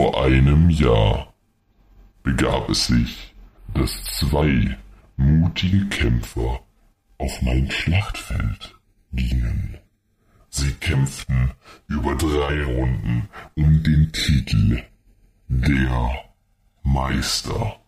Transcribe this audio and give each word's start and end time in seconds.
Vor 0.00 0.24
einem 0.24 0.70
Jahr 0.70 1.34
begab 2.22 2.70
es 2.70 2.86
sich, 2.86 3.34
dass 3.74 4.02
zwei 4.04 4.78
mutige 5.18 5.86
Kämpfer 5.90 6.60
auf 7.18 7.42
mein 7.42 7.70
Schlachtfeld 7.70 8.78
gingen. 9.12 9.76
Sie 10.48 10.72
kämpften 10.72 11.50
über 11.86 12.14
drei 12.14 12.64
Runden 12.64 13.28
um 13.56 13.82
den 13.82 14.10
Titel 14.10 14.82
der 15.48 16.24
Meister. 16.82 17.78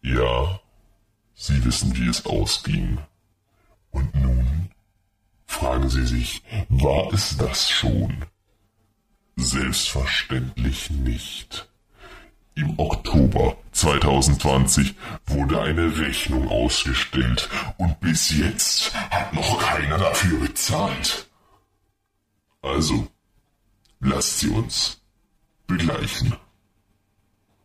Ja, 0.00 0.58
Sie 1.34 1.62
wissen, 1.66 1.94
wie 1.98 2.08
es 2.08 2.24
ausging. 2.24 2.96
Und 3.90 4.14
nun 4.14 4.70
fragen 5.44 5.90
Sie 5.90 6.06
sich, 6.06 6.42
war 6.70 7.12
es 7.12 7.36
das 7.36 7.68
schon? 7.68 8.24
Selbstverständlich 9.36 10.90
nicht. 10.90 11.68
Im 12.54 12.78
Oktober 12.78 13.56
2020 13.72 14.94
wurde 15.26 15.62
eine 15.62 15.96
Rechnung 15.98 16.48
ausgestellt 16.48 17.48
und 17.78 17.98
bis 18.00 18.30
jetzt 18.30 18.94
hat 18.94 19.32
noch 19.32 19.58
keiner 19.58 19.96
dafür 19.96 20.38
bezahlt. 20.40 21.30
Also, 22.60 23.08
lasst 24.00 24.40
sie 24.40 24.48
uns 24.48 25.00
begleichen. 25.66 26.36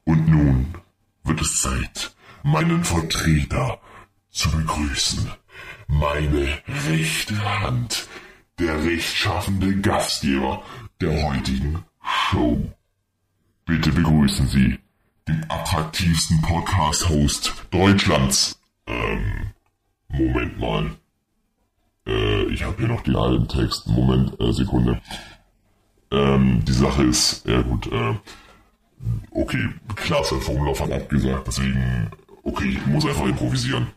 Und 0.06 0.30
nun 0.30 0.74
wird 1.26 1.42
es 1.42 1.62
Zeit, 1.62 2.16
meinen 2.44 2.86
Vertreter 2.86 3.82
zu 4.32 4.50
begrüßen. 4.52 5.30
Meine 5.88 6.62
rechte 6.88 7.62
Hand, 7.62 8.08
der 8.58 8.84
rechtschaffende 8.86 9.76
Gastgeber 9.82 10.64
der 11.02 11.30
heutigen 11.30 11.84
Show. 12.02 12.60
Bitte 13.66 13.92
begrüßen 13.92 14.48
Sie 14.48 14.80
den 15.28 15.46
attraktivsten 15.50 16.42
Podcast-Host 16.42 17.54
Deutschlands. 17.70 18.60
Ähm, 18.88 19.52
Moment 20.08 20.60
mal. 20.60 20.92
Äh, 22.08 22.46
ich 22.46 22.64
habe 22.64 22.78
hier 22.78 22.88
noch 22.88 23.02
den 23.02 23.16
alten 23.16 23.48
Text. 23.48 23.88
Moment, 23.88 24.40
äh, 24.40 24.52
Sekunde. 24.54 25.02
Ähm, 26.12 26.64
die 26.66 26.74
Sache 26.74 27.04
ist, 27.04 27.46
ja 27.46 27.62
gut, 27.62 27.92
äh, 27.92 28.16
okay, 29.32 29.70
klasse, 29.96 30.40
Formulauf 30.40 30.80
hat 30.80 30.92
abgesagt, 30.92 31.48
deswegen, 31.48 32.10
okay, 32.44 32.70
ich 32.70 32.86
muss 32.86 33.06
einfach 33.06 33.26
improvisieren. 33.26 33.88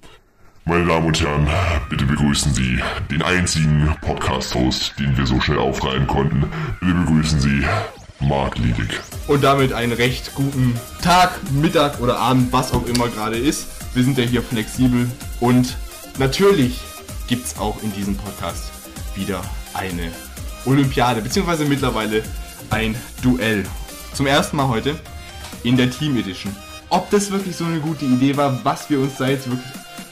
Meine 0.65 0.87
Damen 0.87 1.07
und 1.07 1.21
Herren, 1.21 1.49
bitte 1.89 2.05
begrüßen 2.05 2.55
Sie 2.55 2.79
den 3.11 3.23
einzigen 3.23 3.97
Podcast-Host, 4.03 4.95
den 4.99 5.17
wir 5.17 5.27
so 5.27 5.41
schnell 5.41 5.59
aufreihen 5.59 6.07
konnten. 6.07 6.45
Bitte 6.81 6.93
begrüßen 6.93 7.41
Sie 7.41 7.65
Marc 8.21 8.59
Liedig. 8.59 9.01
Und 9.27 9.43
damit 9.43 9.73
einen 9.73 9.93
recht 9.93 10.35
guten 10.35 10.79
Tag, 11.03 11.41
Mittag 11.51 12.01
oder 12.01 12.19
Abend, 12.19 12.53
was 12.53 12.73
auch 12.73 12.87
immer 12.87 13.09
gerade 13.09 13.37
ist. 13.37 13.67
Wir 13.95 14.05
sind 14.05 14.19
ja 14.19 14.25
hier 14.25 14.43
flexibel 14.43 15.11
und 15.41 15.77
natürlich 16.19 16.79
gibt 17.27 17.47
es 17.47 17.59
auch 17.59 17.83
in 17.83 17.93
diesem 17.93 18.17
Podcast 18.17 18.71
wieder 19.17 19.43
eine 19.75 20.13
Olympiade, 20.67 21.23
beziehungsweise 21.23 21.65
mittlerweile 21.65 22.23
ein 22.69 22.95
Duell. 23.23 23.65
Zum 24.13 24.27
ersten 24.27 24.57
Mal 24.57 24.69
heute 24.69 24.99
in 25.65 25.77
der 25.77 25.91
Team 25.91 26.17
Edition. 26.17 26.55
Ob 26.91 27.11
das 27.11 27.31
wirklich 27.31 27.57
so 27.57 27.65
eine 27.65 27.81
gute 27.81 28.05
Idee 28.05 28.37
war, 28.37 28.65
was 28.65 28.91
wir 28.91 29.01
uns 29.01 29.17
da 29.17 29.29
jetzt 29.29 29.49
wirklich 29.49 29.71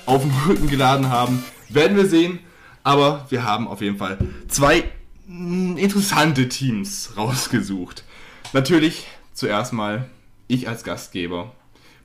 auf 0.09 0.23
den 0.23 0.33
Rücken 0.47 0.69
geladen 0.69 1.11
haben, 1.11 1.45
werden 1.69 1.97
wir 1.97 2.07
sehen. 2.07 2.41
Aber 2.83 3.27
wir 3.29 3.45
haben 3.45 3.69
auf 3.69 3.83
jeden 3.83 3.99
Fall 3.99 4.19
zwei 4.49 4.85
mh, 5.27 5.79
interessante 5.79 6.49
Teams 6.49 7.13
rausgesucht. 7.17 8.05
Natürlich 8.53 9.07
zuerst 9.35 9.73
mal 9.73 10.09
ich 10.47 10.67
als 10.67 10.83
Gastgeber 10.83 11.53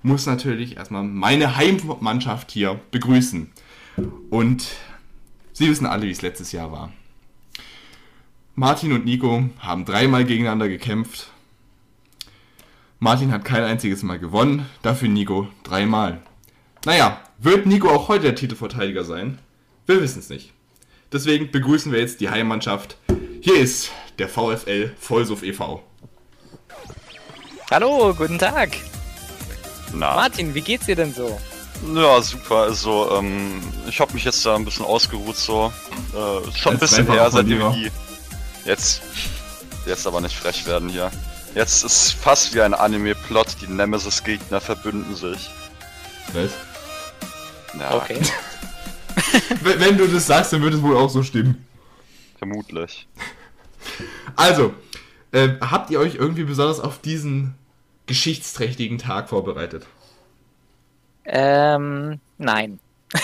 muss 0.02 0.26
natürlich 0.26 0.76
erstmal 0.76 1.04
meine 1.04 1.56
Heimmannschaft 1.56 2.52
hier 2.52 2.80
begrüßen. 2.92 3.50
Und 4.30 4.68
Sie 5.54 5.70
wissen 5.70 5.86
alle, 5.86 6.08
wie 6.08 6.12
es 6.12 6.22
letztes 6.24 6.52
Jahr 6.52 6.72
war. 6.72 6.92
Martin 8.56 8.92
und 8.92 9.06
Nico 9.06 9.50
haben 9.60 9.86
dreimal 9.86 10.26
gegeneinander 10.26 10.68
gekämpft. 10.68 11.30
Martin 13.00 13.32
hat 13.32 13.46
kein 13.46 13.64
einziges 13.64 14.04
Mal 14.04 14.20
gewonnen, 14.20 14.66
dafür 14.82 15.10
Nico 15.10 15.48
dreimal. 15.64 16.22
Naja, 16.86 17.22
wird 17.44 17.66
Nico 17.66 17.90
auch 17.90 18.08
heute 18.08 18.24
der 18.24 18.36
Titelverteidiger 18.36 19.04
sein? 19.04 19.40
Wir 19.86 20.02
wissen 20.02 20.20
es 20.20 20.30
nicht. 20.30 20.54
Deswegen 21.12 21.52
begrüßen 21.52 21.92
wir 21.92 22.00
jetzt 22.00 22.22
die 22.22 22.30
Heimmannschaft. 22.30 22.98
Hier 23.42 23.60
ist 23.60 23.92
der 24.18 24.30
VfL 24.30 24.92
Vollsuff 25.00 25.44
e.V. 25.44 25.84
Hallo, 27.70 28.14
guten 28.14 28.40
Tag. 28.40 28.78
Na, 29.94 30.16
Martin, 30.16 30.56
wie 30.56 30.62
geht's 30.62 30.86
dir 30.86 30.96
denn 30.96 31.14
so? 31.14 31.40
ja, 31.94 32.22
super. 32.22 32.64
Also, 32.64 33.12
ähm, 33.18 33.62
ich 33.88 34.00
habe 34.00 34.14
mich 34.14 34.24
jetzt 34.24 34.46
da 34.46 34.56
ein 34.56 34.66
bisschen 34.66 34.86
ausgeruht, 34.86 35.36
so. 35.36 35.72
Äh, 36.14 36.52
schon 36.58 36.74
ein 36.74 36.80
bisschen 36.80 37.12
her, 37.12 37.30
seitdem 37.30 37.74
die. 37.74 37.92
Jetzt. 38.66 39.02
Jetzt 39.86 40.08
aber 40.08 40.22
nicht 40.22 40.36
frech 40.36 40.66
werden 40.66 40.88
hier. 40.88 41.12
Jetzt 41.56 41.84
ist 41.84 42.14
fast 42.14 42.56
wie 42.56 42.62
ein 42.62 42.74
Anime-Plot, 42.74 43.58
die 43.62 43.68
Nemesis-Gegner 43.68 44.62
verbünden 44.62 45.16
sich. 45.16 45.50
Was? 46.34 46.52
Ja, 47.74 47.96
Okay. 47.98 48.22
Wenn 49.62 49.80
wenn 49.80 49.98
du 49.98 50.08
das 50.08 50.26
sagst, 50.28 50.54
dann 50.54 50.62
wird 50.62 50.74
es 50.74 50.82
wohl 50.82 50.98
auch 50.98 51.10
so 51.10 51.24
stimmen. 51.24 51.68
vermutlich. 52.38 53.08
Also, 54.36 54.74
äh, 55.32 55.50
habt 55.62 55.90
ihr 55.90 56.00
euch 56.00 56.16
irgendwie 56.16 56.44
besonders 56.44 56.80
auf 56.80 57.00
diesen 57.00 57.56
geschichtsträchtigen 58.08 58.98
Tag 58.98 59.30
vorbereitet? 59.30 59.88
ähm, 61.26 62.20
nein. 62.38 62.80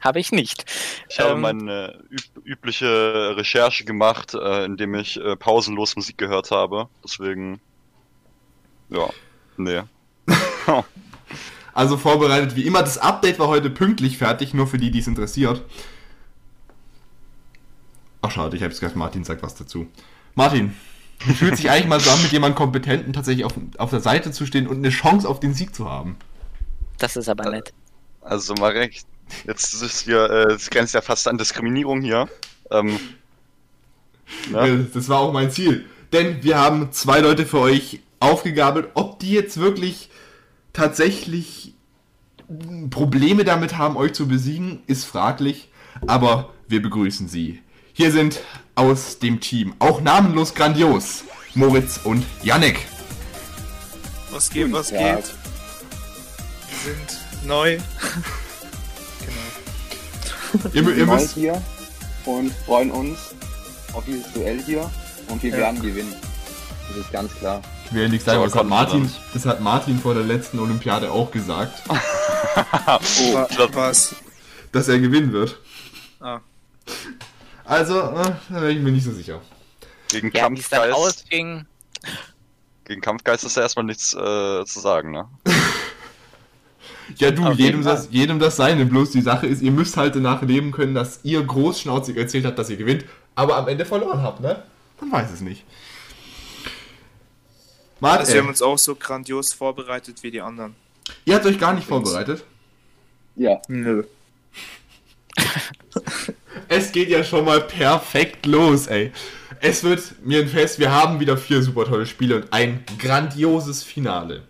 Habe 0.00 0.20
ich 0.20 0.30
nicht. 0.32 0.64
Ich 1.08 1.18
habe 1.18 1.34
Ähm, 1.34 1.40
meine 1.40 2.04
üb 2.10 2.22
übliche 2.44 3.34
Recherche 3.36 3.84
gemacht, 3.84 4.32
äh, 4.34 4.64
indem 4.64 4.94
ich 4.94 5.16
äh, 5.18 5.34
pausenlos 5.36 5.96
Musik 5.96 6.18
gehört 6.18 6.50
habe. 6.52 6.88
Deswegen. 7.04 7.60
Ja, 8.90 9.08
nee. 9.56 9.82
Also 11.78 11.96
vorbereitet 11.96 12.56
wie 12.56 12.66
immer. 12.66 12.80
Das 12.82 12.98
Update 12.98 13.38
war 13.38 13.46
heute 13.46 13.70
pünktlich 13.70 14.18
fertig, 14.18 14.52
nur 14.52 14.66
für 14.66 14.78
die, 14.78 14.90
die 14.90 14.98
es 14.98 15.06
interessiert. 15.06 15.62
Ach 18.20 18.32
schade, 18.32 18.56
ich 18.56 18.64
habe 18.64 18.72
jetzt 18.72 18.80
gesagt, 18.80 18.96
Martin 18.96 19.22
sagt 19.22 19.44
was 19.44 19.54
dazu. 19.54 19.86
Martin, 20.34 20.74
wie 21.24 21.34
fühlt 21.34 21.56
sich 21.56 21.70
eigentlich 21.70 21.86
mal 21.86 22.00
so 22.00 22.10
an, 22.10 22.20
mit 22.20 22.32
jemandem 22.32 22.56
Kompetenten 22.56 23.12
tatsächlich 23.12 23.44
auf, 23.44 23.52
auf 23.76 23.90
der 23.90 24.00
Seite 24.00 24.32
zu 24.32 24.44
stehen 24.44 24.66
und 24.66 24.78
eine 24.78 24.88
Chance 24.88 25.28
auf 25.28 25.38
den 25.38 25.54
Sieg 25.54 25.72
zu 25.72 25.88
haben? 25.88 26.16
Das 26.98 27.14
ist 27.14 27.28
aber 27.28 27.48
nett. 27.48 27.72
Also 28.22 28.54
Marek, 28.54 29.02
jetzt 29.46 29.80
ist 29.80 30.00
hier, 30.00 30.28
äh, 30.28 30.54
es 30.54 30.70
grenzt 30.70 30.94
ja 30.94 31.00
fast 31.00 31.28
an 31.28 31.38
Diskriminierung 31.38 32.00
hier. 32.00 32.28
Ähm, 32.72 32.98
ne? 34.50 34.66
Äh, 34.66 34.84
Das 34.92 35.08
war 35.08 35.20
auch 35.20 35.32
mein 35.32 35.52
Ziel. 35.52 35.84
Denn 36.12 36.42
wir 36.42 36.58
haben 36.58 36.90
zwei 36.90 37.20
Leute 37.20 37.46
für 37.46 37.60
euch 37.60 38.00
aufgegabelt. 38.18 38.88
Ob 38.94 39.20
die 39.20 39.30
jetzt 39.30 39.60
wirklich 39.60 40.10
tatsächlich 40.78 41.74
Probleme 42.90 43.44
damit 43.44 43.76
haben, 43.76 43.96
euch 43.96 44.12
zu 44.14 44.28
besiegen, 44.28 44.82
ist 44.86 45.04
fraglich. 45.04 45.68
Aber 46.06 46.50
wir 46.68 46.80
begrüßen 46.80 47.28
sie. 47.28 47.60
Hier 47.92 48.12
sind 48.12 48.40
aus 48.76 49.18
dem 49.18 49.40
Team, 49.40 49.74
auch 49.80 50.00
namenlos 50.00 50.54
grandios, 50.54 51.24
Moritz 51.54 51.98
und 52.04 52.24
Yannick. 52.44 52.86
Was 54.30 54.48
geht, 54.50 54.70
was 54.72 54.90
Tag. 54.90 54.98
geht? 55.16 55.34
Wir 56.84 56.94
sind 56.94 57.18
neu. 57.46 57.78
genau. 60.70 60.70
Ihr, 60.72 60.96
ihr 60.96 61.06
neu 61.06 61.26
hier 61.26 61.60
und 62.24 62.52
freuen 62.66 62.90
uns 62.92 63.18
auf 63.94 64.04
dieses 64.04 64.32
Duell 64.32 64.62
hier 64.62 64.88
und 65.28 65.42
wir 65.42 65.50
Ja. 65.50 65.56
werden 65.58 65.82
gewinnen. 65.82 66.14
Das 66.88 66.98
ist 66.98 67.10
ganz 67.12 67.34
klar. 67.34 67.60
Ich 67.88 67.94
will 67.94 68.02
ja 68.02 68.08
nichts 68.08 68.24
sagen, 68.26 68.38
So, 68.38 68.44
das 68.46 68.54
hat, 68.54 68.66
Martin, 68.66 69.10
das 69.34 69.46
hat 69.46 69.60
Martin 69.60 69.98
vor 69.98 70.14
der 70.14 70.22
letzten 70.24 70.58
Olympiade 70.58 71.10
auch 71.10 71.30
gesagt, 71.30 71.82
glaub- 73.54 73.74
was? 73.74 74.14
dass 74.72 74.88
er 74.88 74.98
gewinnen 74.98 75.32
wird. 75.32 75.58
Ah. 76.20 76.40
Also, 77.64 77.98
äh, 78.00 78.32
da 78.50 78.60
bin 78.60 78.76
ich 78.76 78.82
mir 78.82 78.92
nicht 78.92 79.04
so 79.04 79.12
sicher. 79.12 79.40
Gegen, 80.08 80.30
Ja, 80.32 80.42
Kampfgeist, 80.42 80.94
ausging. 80.94 81.66
gegen 82.84 83.00
Kampfgeist 83.00 83.44
ist 83.44 83.56
ja 83.56 83.62
erstmal 83.62 83.84
nichts 83.84 84.14
äh, 84.14 84.64
zu 84.64 84.80
sagen, 84.80 85.10
ne? 85.10 85.26
Ja, 87.16 87.30
du, 87.30 87.42
Auf 87.46 87.54
jedem 87.56 87.82
das, 87.82 88.08
jedem 88.10 88.38
das 88.38 88.56
seine. 88.56 88.84
Bloß 88.84 89.12
die 89.12 89.22
Sache 89.22 89.46
ist, 89.46 89.62
ihr 89.62 89.70
müsst 89.70 89.96
halt 89.96 90.14
danach 90.14 90.42
leben 90.42 90.72
können, 90.72 90.94
dass 90.94 91.20
ihr 91.22 91.42
großschnauzig 91.42 92.18
erzählt 92.18 92.44
habt, 92.44 92.58
dass 92.58 92.68
ihr 92.68 92.76
gewinnt, 92.76 93.06
aber 93.34 93.56
am 93.56 93.66
Ende 93.66 93.86
verloren 93.86 94.20
habt, 94.20 94.40
ne? 94.40 94.62
Man 95.00 95.12
weiß 95.12 95.30
es 95.32 95.40
nicht. 95.40 95.64
Martin, 98.00 98.20
Also 98.20 98.32
wir 98.34 98.40
haben 98.42 98.48
uns 98.48 98.62
auch 98.62 98.78
so 98.78 98.94
grandios 98.94 99.52
vorbereitet 99.52 100.22
wie 100.22 100.30
die 100.30 100.40
anderen. 100.40 100.74
ihr 101.24 101.34
habt 101.34 101.46
euch 101.46 101.58
gar 101.58 101.74
nicht 101.74 101.86
vorbereitet. 101.86 102.44
Ja, 103.36 103.60
Nö. 103.68 104.04
Es 106.68 106.92
geht 106.92 107.08
ja 107.08 107.24
schon 107.24 107.44
mal 107.44 107.60
perfekt 107.62 108.44
los, 108.44 108.88
ey. 108.88 109.12
Es 109.60 109.82
wird 109.84 110.02
mir 110.24 110.40
ein 110.40 110.48
Fest. 110.48 110.78
Wir 110.78 110.90
haben 110.90 111.18
wieder 111.20 111.36
vier 111.36 111.62
super 111.62 111.84
tolle 111.86 112.04
Spiele 112.06 112.36
und 112.36 112.52
ein 112.52 112.84
grandioses 112.98 113.82
Finale 113.82 114.42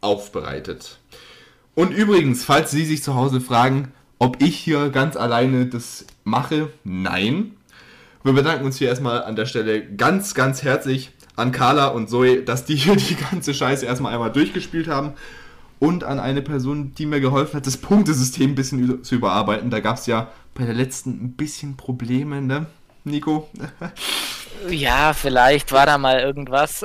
aufbereitet. 0.00 0.98
Und 1.74 1.92
übrigens, 1.92 2.44
falls 2.44 2.70
Sie 2.70 2.84
sich 2.84 3.02
zu 3.02 3.14
Hause 3.14 3.40
fragen, 3.40 3.92
ob 4.18 4.42
ich 4.42 4.56
hier 4.56 4.88
ganz 4.90 5.16
alleine 5.16 5.66
das 5.66 6.06
mache, 6.24 6.70
nein. 6.84 7.56
Wir 8.24 8.32
bedanken 8.32 8.64
uns 8.64 8.78
hier 8.78 8.88
erstmal 8.88 9.22
an 9.22 9.36
der 9.36 9.46
Stelle 9.46 9.84
ganz, 9.94 10.34
ganz 10.34 10.62
herzlich 10.62 11.12
an 11.36 11.52
Carla 11.52 11.88
und 11.88 12.08
Zoe, 12.08 12.42
dass 12.42 12.64
die 12.64 12.76
hier 12.76 12.96
die 12.96 13.16
ganze 13.16 13.54
Scheiße 13.54 13.86
erstmal 13.86 14.14
einmal 14.14 14.32
durchgespielt 14.32 14.88
haben. 14.88 15.12
Und 15.78 16.04
an 16.04 16.18
eine 16.18 16.40
Person, 16.40 16.94
die 16.94 17.04
mir 17.04 17.20
geholfen 17.20 17.56
hat, 17.56 17.66
das 17.66 17.76
Punktesystem 17.76 18.52
ein 18.52 18.54
bisschen 18.54 19.04
zu 19.04 19.14
überarbeiten. 19.14 19.68
Da 19.70 19.80
gab 19.80 19.98
es 19.98 20.06
ja 20.06 20.32
bei 20.54 20.64
der 20.64 20.72
letzten 20.74 21.10
ein 21.10 21.32
bisschen 21.32 21.76
Probleme, 21.76 22.40
ne, 22.40 22.66
Nico? 23.04 23.48
Ja, 24.70 25.12
vielleicht 25.12 25.70
war 25.72 25.84
da 25.84 25.98
mal 25.98 26.18
irgendwas. 26.20 26.82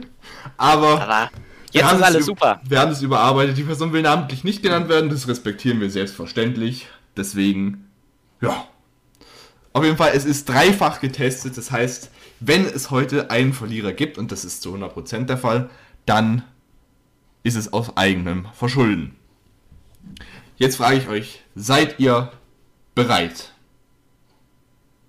Aber 0.56 1.00
Aber 1.02 1.30
jetzt 1.70 1.92
ist 1.92 1.98
es 1.98 2.02
alles 2.02 2.26
super. 2.26 2.60
Wir 2.66 2.80
haben 2.80 2.90
es 2.90 3.02
überarbeitet. 3.02 3.58
Die 3.58 3.64
Person 3.64 3.92
will 3.92 4.02
namentlich 4.02 4.44
nicht 4.44 4.62
genannt 4.62 4.88
werden. 4.88 5.10
Das 5.10 5.28
respektieren 5.28 5.80
wir 5.80 5.90
selbstverständlich. 5.90 6.88
Deswegen, 7.16 7.90
ja. 8.40 8.66
Auf 9.74 9.84
jeden 9.84 9.98
Fall, 9.98 10.12
es 10.14 10.24
ist 10.24 10.48
dreifach 10.48 11.00
getestet. 11.00 11.56
Das 11.56 11.70
heißt, 11.70 12.10
wenn 12.44 12.66
es 12.66 12.90
heute 12.90 13.30
einen 13.30 13.52
Verlierer 13.52 13.92
gibt, 13.92 14.18
und 14.18 14.32
das 14.32 14.44
ist 14.44 14.62
zu 14.62 14.74
100% 14.74 15.26
der 15.26 15.38
Fall, 15.38 15.70
dann 16.06 16.42
ist 17.42 17.56
es 17.56 17.72
aus 17.72 17.96
eigenem 17.96 18.46
Verschulden. 18.54 19.16
Jetzt 20.56 20.76
frage 20.76 20.96
ich 20.98 21.08
euch, 21.08 21.42
seid 21.54 21.98
ihr 21.98 22.32
bereit? 22.94 23.52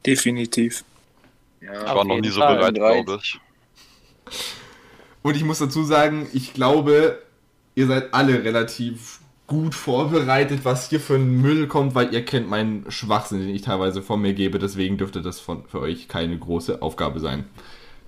Definitiv. 0.06 0.84
Ich 1.62 1.68
Ja, 1.68 1.96
war 1.96 2.04
noch 2.06 2.20
nie 2.20 2.30
so 2.30 2.40
Fall. 2.42 2.56
bereit, 2.58 2.74
Bereit. 2.76 3.06
glaube 3.06 3.22
ich. 3.24 3.40
Und 5.22 5.36
ich 5.36 5.44
muss 5.44 5.60
dazu 5.60 5.84
sagen, 5.84 6.28
ich 6.34 6.54
glaube, 6.54 7.22
ihr 7.76 7.88
seid 7.88 8.14
alle 8.14 8.44
relativ 8.44 9.20
gut 9.48 9.76
vorbereitet, 9.76 10.62
was 10.64 10.90
hier 10.90 11.00
für 11.00 11.16
ein 11.16 11.42
Müll 11.42 11.68
kommt, 11.68 11.96
weil 11.96 12.14
ihr 12.14 12.24
kennt 12.24 12.50
meinen 12.50 12.90
Schwachsinn, 12.90 13.40
den 13.40 13.50
ich 13.50 13.62
teilweise 13.62 14.02
von 14.02 14.22
mir 14.22 14.34
gebe. 14.34 14.60
Deswegen 14.60 14.98
dürfte 14.98 15.22
das 15.22 15.40
von, 15.40 15.66
für 15.68 15.80
euch 15.80 16.08
keine 16.08 16.38
große 16.38 16.82
Aufgabe 16.82 17.20
sein. 17.20 17.46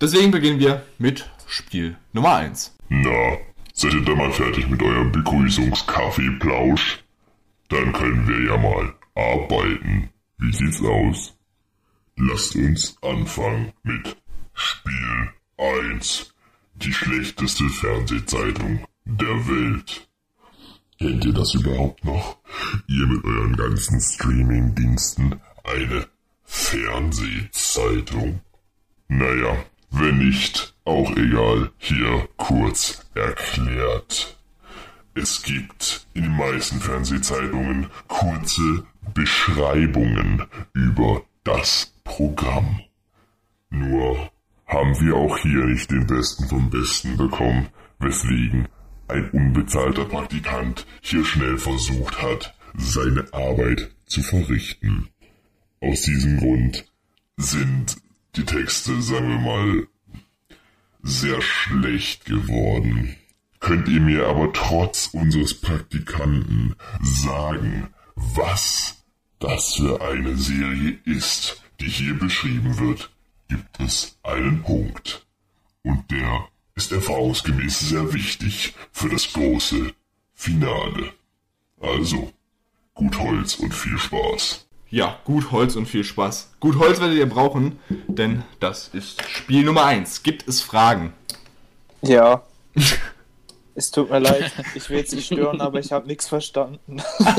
Deswegen 0.02 0.32
beginnen 0.32 0.60
wir 0.60 0.84
mit 0.98 1.30
Spiel 1.48 1.98
Nummer 2.14 2.36
1. 2.36 2.76
Na, 2.90 3.38
seid 3.74 3.94
ihr 3.94 4.02
da 4.04 4.16
mal 4.16 4.32
fertig 4.32 4.68
mit 4.68 4.82
eurem 4.82 5.12
Begrüßungskaffeeplausch? 5.12 7.04
Dann 7.70 7.94
können 7.94 8.28
wir 8.28 8.52
ja 8.52 8.58
mal 8.58 8.94
arbeiten. 9.16 10.10
Wie 10.38 10.54
sieht's 10.54 10.84
aus? 10.84 11.34
Lasst 12.18 12.56
uns 12.56 12.98
anfangen 13.02 13.74
mit 13.84 14.18
Spiel 14.54 15.34
1. 15.58 16.34
Die 16.76 16.94
schlechteste 16.94 17.68
Fernsehzeitung 17.70 18.86
der 19.06 19.48
Welt. 19.48 20.05
Kennt 21.00 21.26
ihr 21.26 21.34
das 21.34 21.54
überhaupt 21.54 22.06
noch? 22.06 22.38
Ihr 22.88 23.06
mit 23.08 23.24
euren 23.26 23.56
ganzen 23.56 24.00
Streaming-Diensten 24.00 25.42
eine 25.64 26.08
Fernsehzeitung? 26.44 28.40
Naja, 29.08 29.58
wenn 29.92 30.18
nicht, 30.20 30.74
auch 30.86 31.12
egal, 31.18 31.72
hier 31.78 32.30
kurz 32.38 33.06
erklärt. 33.14 34.38
Es 35.16 35.44
gibt 35.44 36.08
in 36.14 36.24
den 36.24 36.38
meisten 36.38 36.80
Fernsehzeitungen 36.80 37.88
kurze 38.08 38.86
Beschreibungen 39.14 40.46
über 40.74 41.24
das 41.44 41.94
Programm. 42.04 42.82
Nur 43.70 44.30
haben 44.66 45.00
wir 45.00 45.16
auch 45.16 45.38
hier 45.38 45.66
nicht 45.66 45.92
den 45.92 46.08
Besten 46.08 46.46
vom 46.48 46.70
Besten 46.70 47.18
bekommen, 47.18 47.68
weswegen 48.00 48.68
ein 49.07 49.30
unbezahlter 49.31 50.06
Praktikant 50.06 50.86
hier 51.02 51.25
schnell 51.25 51.57
versucht 51.57 52.22
hat, 52.22 52.56
seine 52.78 53.34
Arbeit 53.34 53.92
zu 54.06 54.22
verrichten. 54.22 55.10
Aus 55.81 56.02
diesem 56.02 56.40
Grund 56.40 56.86
sind 57.38 57.98
die 58.36 58.46
Texte, 58.46 59.02
sagen 59.02 59.30
wir 59.30 59.40
mal, 59.40 59.88
sehr 61.04 61.42
schlecht 61.42 62.25
geworden. 62.25 63.16
Könnt 63.60 63.88
ihr 63.88 64.02
mir 64.02 64.28
aber 64.28 64.52
trotz 64.54 65.08
unseres 65.08 65.54
Praktikanten 65.54 66.75
sagen, 67.01 67.90
was 68.16 69.04
das 69.40 69.75
für 69.75 70.01
eine 70.01 70.38
Serie 70.38 70.98
ist, 71.06 71.62
die 71.80 71.90
hier 71.90 72.18
beschrieben 72.18 72.80
wird, 72.80 73.12
gibt 73.48 73.80
es 73.80 74.18
einen 74.24 74.63
Punkt. 74.63 75.25
Und 75.84 76.10
der 76.10 76.48
ist 76.75 76.92
erfahrungsgemäß 76.92 77.80
sehr 77.80 78.13
wichtig 78.13 78.74
für 78.92 79.10
das 79.10 79.31
große 79.31 79.94
Finale. 80.33 81.12
Also, 81.80 82.33
gut 82.94 83.18
Holz 83.18 83.56
und 83.56 83.74
viel 83.74 83.98
Spaß. 83.98 84.66
Ja, 84.89 85.18
gut 85.24 85.51
Holz 85.51 85.77
und 85.77 85.86
viel 85.88 86.04
Spaß. 86.04 86.51
Gut 86.60 86.77
Holz 86.77 87.00
werdet 87.00 87.18
ihr 87.18 87.30
brauchen, 87.30 87.80
denn 88.07 88.44
das 88.60 88.89
ist 88.89 89.22
Spiel 89.30 89.63
Nummer 89.63 89.86
1. 89.86 90.24
Gibt 90.24 90.48
es 90.48 90.62
Fragen? 90.62 91.13
Ja. 92.01 92.44
es 93.75 93.92
tut 93.92 94.10
mir 94.10 94.19
leid, 94.19 94.51
ich 94.75 94.89
will 94.89 94.98
jetzt 94.98 95.13
nicht 95.13 95.27
stören, 95.27 95.62
aber 95.62 95.80
ich 95.80 95.94
habe 95.94 96.07
nichts 96.07 96.27
verstanden. 96.27 97.01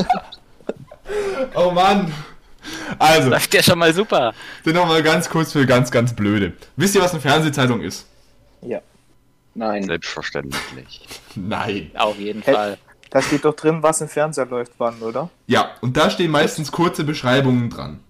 Oh 1.54 1.70
Mann! 1.70 2.12
Also, 2.98 3.30
Läuft 3.30 3.54
ja 3.54 3.62
schon 3.62 3.78
mal 3.78 3.94
super. 3.94 4.34
dann 4.64 4.74
nochmal 4.74 5.04
ganz 5.04 5.28
kurz 5.28 5.52
für 5.52 5.64
ganz, 5.66 5.92
ganz 5.92 6.16
blöde. 6.16 6.54
Wisst 6.74 6.96
ihr, 6.96 7.00
was 7.00 7.12
eine 7.12 7.20
Fernsehzeitung 7.20 7.80
ist? 7.80 8.06
Ja. 8.60 8.80
Nein. 9.56 9.85
Selbstverständlich. 9.85 11.08
Nein. 11.35 11.91
Auf 11.94 12.19
jeden 12.19 12.43
Hä? 12.43 12.53
Fall. 12.53 12.79
Da 13.11 13.23
steht 13.23 13.44
doch 13.44 13.55
drin, 13.55 13.82
was 13.82 14.00
im 14.00 14.08
Fernseher 14.08 14.47
läuft, 14.47 14.73
wann, 14.79 15.00
oder? 15.00 15.31
Ja, 15.47 15.70
und 15.81 15.97
da 15.97 16.11
stehen 16.11 16.31
meistens 16.31 16.70
kurze 16.70 17.05
Beschreibungen 17.05 17.70
dran. 17.70 18.00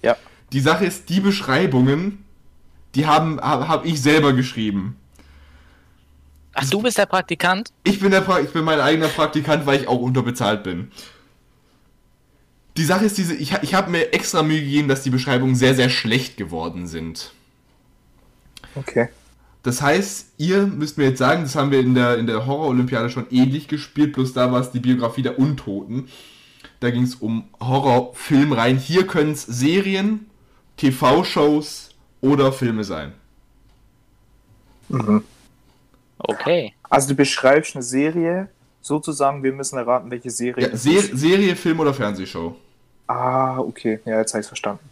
Ja. 0.00 0.16
Die 0.52 0.60
Sache 0.60 0.86
ist, 0.86 1.08
die 1.08 1.20
Beschreibungen, 1.20 2.24
die 2.94 3.06
haben 3.06 3.40
habe 3.40 3.68
hab 3.68 3.84
ich 3.84 4.00
selber 4.00 4.32
geschrieben. 4.32 4.96
Ach, 6.54 6.68
du 6.68 6.82
bist 6.82 6.98
der 6.98 7.06
Praktikant? 7.06 7.72
Ich 7.84 8.00
bin, 8.00 8.10
der 8.10 8.20
pra 8.20 8.40
ich 8.40 8.52
bin 8.52 8.64
mein 8.64 8.80
eigener 8.80 9.08
Praktikant, 9.08 9.66
weil 9.66 9.80
ich 9.80 9.88
auch 9.88 10.00
unterbezahlt 10.00 10.62
bin. 10.62 10.90
Die 12.76 12.84
Sache 12.84 13.04
ist 13.04 13.18
diese, 13.18 13.34
ich, 13.34 13.52
ich 13.62 13.74
habe 13.74 13.90
mir 13.90 14.12
extra 14.14 14.42
Mühe 14.42 14.60
gegeben, 14.60 14.88
dass 14.88 15.02
die 15.02 15.10
Beschreibungen 15.10 15.54
sehr, 15.54 15.74
sehr 15.74 15.90
schlecht 15.90 16.36
geworden 16.36 16.86
sind. 16.86 17.32
Okay. 18.74 19.08
Das 19.62 19.80
heißt, 19.80 20.32
ihr 20.38 20.66
müsst 20.66 20.98
mir 20.98 21.04
jetzt 21.04 21.18
sagen, 21.18 21.42
das 21.42 21.54
haben 21.54 21.70
wir 21.70 21.80
in 21.80 21.94
der, 21.94 22.18
in 22.18 22.26
der 22.26 22.46
Horror-Olympiade 22.46 23.10
schon 23.10 23.26
ähnlich 23.30 23.68
gespielt, 23.68 24.12
bloß 24.12 24.32
da 24.32 24.50
war 24.50 24.60
es 24.60 24.72
die 24.72 24.80
Biografie 24.80 25.22
der 25.22 25.38
Untoten. 25.38 26.08
Da 26.80 26.90
ging 26.90 27.04
es 27.04 27.14
um 27.14 27.44
Horrorfilmreihen. 27.60 28.76
Hier 28.78 29.06
können 29.06 29.32
es 29.32 29.42
Serien, 29.42 30.26
TV-Shows 30.78 31.90
oder 32.20 32.52
Filme 32.52 32.82
sein. 32.82 33.12
Okay. 36.18 36.74
Also 36.90 37.10
du 37.10 37.14
beschreibst 37.14 37.76
eine 37.76 37.84
Serie, 37.84 38.48
sozusagen, 38.80 39.42
wir 39.44 39.52
müssen 39.52 39.78
erraten, 39.78 40.10
welche 40.10 40.30
Serie 40.30 40.66
Ja, 40.66 40.72
es 40.72 40.82
Ser 40.82 40.98
ist. 40.98 41.16
Serie, 41.18 41.54
Film 41.54 41.78
oder 41.78 41.94
Fernsehshow. 41.94 42.56
Ah, 43.06 43.58
okay. 43.58 44.00
Ja, 44.04 44.18
jetzt 44.18 44.32
habe 44.34 44.40
ich 44.40 44.46
verstanden. 44.46 44.84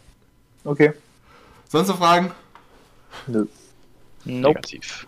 Okay. 0.63 0.93
Sonst 1.67 1.89
noch 1.89 1.97
Fragen? 1.97 2.31
Nö. 3.27 3.45
Nope. 4.25 4.55
Negativ. 4.55 5.07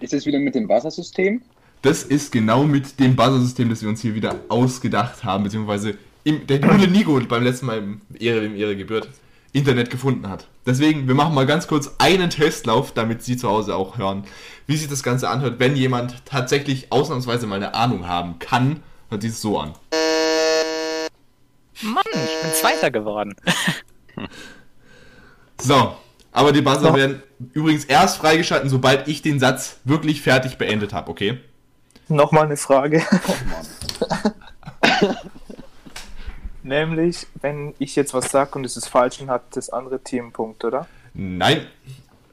Ist 0.00 0.12
es 0.12 0.26
wieder 0.26 0.38
mit 0.38 0.54
dem 0.54 0.68
Wassersystem? 0.68 1.42
Das 1.82 2.02
ist 2.02 2.32
genau 2.32 2.64
mit 2.64 2.98
dem 2.98 3.14
Buzzer-System, 3.14 3.68
das 3.70 3.82
wir 3.82 3.88
uns 3.88 4.00
hier 4.00 4.14
wieder 4.14 4.34
ausgedacht 4.48 5.22
haben, 5.22 5.44
beziehungsweise 5.44 5.96
im, 6.24 6.46
der 6.46 6.58
gute 6.58 6.88
Nico 6.88 7.20
beim 7.20 7.44
letzten 7.44 7.66
Mal 7.66 7.78
im 7.78 8.00
Ehre, 8.18 8.44
im 8.44 8.56
Ehre 8.56 8.76
gebührt, 8.76 9.08
Internet 9.52 9.88
gefunden 9.90 10.28
hat. 10.28 10.48
Deswegen, 10.66 11.06
wir 11.06 11.14
machen 11.14 11.34
mal 11.34 11.46
ganz 11.46 11.68
kurz 11.68 11.94
einen 11.98 12.30
Testlauf, 12.30 12.92
damit 12.92 13.22
Sie 13.22 13.36
zu 13.36 13.48
Hause 13.48 13.76
auch 13.76 13.96
hören, 13.96 14.24
wie 14.66 14.76
sich 14.76 14.88
das 14.88 15.02
Ganze 15.02 15.28
anhört, 15.30 15.60
wenn 15.60 15.76
jemand 15.76 16.26
tatsächlich 16.26 16.90
ausnahmsweise 16.92 17.46
mal 17.46 17.56
eine 17.56 17.74
Ahnung 17.74 18.08
haben 18.08 18.38
kann, 18.40 18.82
hört 19.08 19.22
sich 19.22 19.30
es 19.30 19.40
so 19.40 19.58
an. 19.58 19.72
Mann, 21.80 22.04
ich 22.12 22.42
bin 22.42 22.52
Zweiter 22.54 22.90
geworden. 22.90 23.36
So, 25.60 25.96
aber 26.38 26.52
die 26.52 26.60
Buzzer 26.62 26.94
werden 26.94 27.20
übrigens 27.52 27.84
erst 27.84 28.18
freigeschalten, 28.18 28.70
sobald 28.70 29.08
ich 29.08 29.22
den 29.22 29.40
Satz 29.40 29.80
wirklich 29.82 30.22
fertig 30.22 30.56
beendet 30.56 30.92
habe, 30.92 31.10
okay? 31.10 31.40
Nochmal 32.06 32.44
eine 32.44 32.56
Frage. 32.56 33.02
Oh. 33.26 34.30
Nämlich, 36.62 37.26
wenn 37.40 37.74
ich 37.78 37.96
jetzt 37.96 38.14
was 38.14 38.30
sage 38.30 38.52
und 38.56 38.64
es 38.64 38.76
ist 38.76 38.88
falsch, 38.88 39.18
dann 39.18 39.30
hat 39.30 39.56
das 39.56 39.70
andere 39.70 40.00
Team 40.02 40.24
einen 40.24 40.32
Punkt, 40.32 40.64
oder? 40.64 40.86
Nein. 41.14 41.66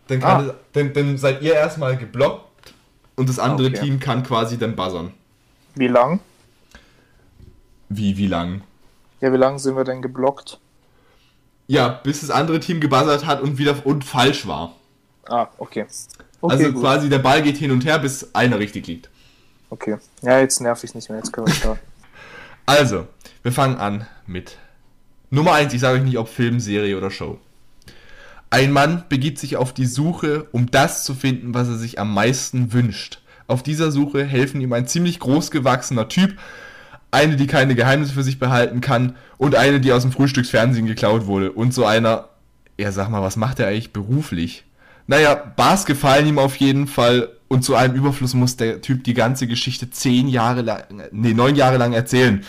Dann, 0.07 0.19
kann 0.19 0.49
Ah. 0.49 0.49
es, 0.49 0.53
dann, 0.73 0.93
dann 0.93 1.17
seid 1.17 1.41
ihr 1.41 1.53
erstmal 1.55 1.97
geblockt 1.97 2.73
und 3.15 3.27
das 3.27 3.39
andere 3.39 3.67
Okay. 3.69 3.79
Team 3.79 3.99
kann 3.99 4.21
quasi 4.23 4.57
dann 4.59 4.75
buzzern. 4.75 5.13
Wie 5.73 5.87
lang? 5.87 6.19
Wie, 7.89 8.17
wie 8.17 8.27
lang? 8.27 8.61
Ja, 9.21 9.33
wie 9.33 9.37
lange 9.37 9.57
sind 9.57 9.75
wir 9.75 9.83
denn 9.83 10.01
geblockt? 10.03 10.59
Ja, 11.67 11.87
bis 11.87 12.21
das 12.21 12.29
andere 12.29 12.59
Team 12.59 12.79
gebuzzert 12.79 13.25
hat 13.25 13.41
und 13.41 13.57
wieder 13.57 13.85
und 13.85 14.03
falsch 14.03 14.47
war. 14.47 14.75
Ah, 15.27 15.47
okay. 15.57 15.85
Okay, 16.41 16.53
also 16.53 16.71
gut. 16.71 16.81
quasi 16.81 17.09
der 17.09 17.19
Ball 17.19 17.41
geht 17.41 17.57
hin 17.57 17.71
und 17.71 17.85
her, 17.85 17.97
bis 17.99 18.35
einer 18.35 18.59
richtig 18.59 18.85
liegt. 18.87 19.09
Okay. 19.69 19.97
Ja, 20.21 20.39
jetzt 20.39 20.61
nerv 20.61 20.83
ich 20.83 20.93
nicht 20.93 21.09
mehr. 21.09 21.17
Jetzt 21.17 21.33
können 21.33 21.47
wir 21.47 21.53
starten. 21.53 21.79
Also, 22.67 23.07
wir 23.43 23.51
fangen 23.51 23.77
an 23.77 24.07
mit 24.25 24.57
Nummer 25.29 25.53
1. 25.53 25.71
Ich 25.75 25.81
sage 25.81 25.99
euch 25.99 26.03
nicht, 26.03 26.17
ob 26.17 26.27
Film, 26.27 26.59
Serie 26.59 26.97
oder 26.97 27.11
Show. 27.11 27.37
Ein 28.49 28.71
Mann 28.71 29.03
begibt 29.07 29.37
sich 29.37 29.55
auf 29.57 29.71
die 29.71 29.85
Suche, 29.85 30.47
um 30.51 30.71
das 30.71 31.03
zu 31.03 31.13
finden, 31.13 31.53
was 31.53 31.67
er 31.67 31.75
sich 31.75 31.99
am 31.99 32.11
meisten 32.11 32.73
wünscht. 32.73 33.21
Auf 33.45 33.61
dieser 33.61 33.91
Suche 33.91 34.23
helfen 34.23 34.61
ihm 34.61 34.73
ein 34.73 34.87
ziemlich 34.87 35.19
großgewachsener 35.19 36.07
Typ, 36.07 36.39
eine, 37.11 37.35
die 37.35 37.47
keine 37.47 37.75
Geheimnisse 37.75 38.13
für 38.13 38.23
sich 38.23 38.39
behalten 38.39 38.81
kann 38.81 39.15
und 39.37 39.55
eine, 39.55 39.79
die 39.79 39.91
aus 39.91 40.01
dem 40.01 40.11
Frühstücksfernsehen 40.11 40.85
geklaut 40.85 41.27
wurde. 41.27 41.51
Und 41.51 41.73
so 41.73 41.85
einer, 41.85 42.29
ja 42.77 42.91
sag 42.91 43.09
mal, 43.09 43.21
was 43.21 43.37
macht 43.37 43.59
er 43.59 43.67
eigentlich 43.67 43.93
beruflich? 43.93 44.63
Naja, 45.07 45.35
Bars 45.35 45.85
gefallen 45.85 46.27
ihm 46.27 46.39
auf 46.39 46.55
jeden 46.57 46.87
Fall 46.87 47.29
und 47.47 47.63
zu 47.63 47.75
einem 47.75 47.95
Überfluss 47.95 48.33
muss 48.33 48.57
der 48.57 48.81
Typ 48.81 49.03
die 49.03 49.13
ganze 49.13 49.47
Geschichte 49.47 49.89
zehn 49.89 50.27
Jahre 50.27 50.61
lang, 50.61 50.83
nee, 51.11 51.33
neun 51.33 51.55
Jahre 51.55 51.77
lang 51.77 51.93
erzählen. 51.93 52.43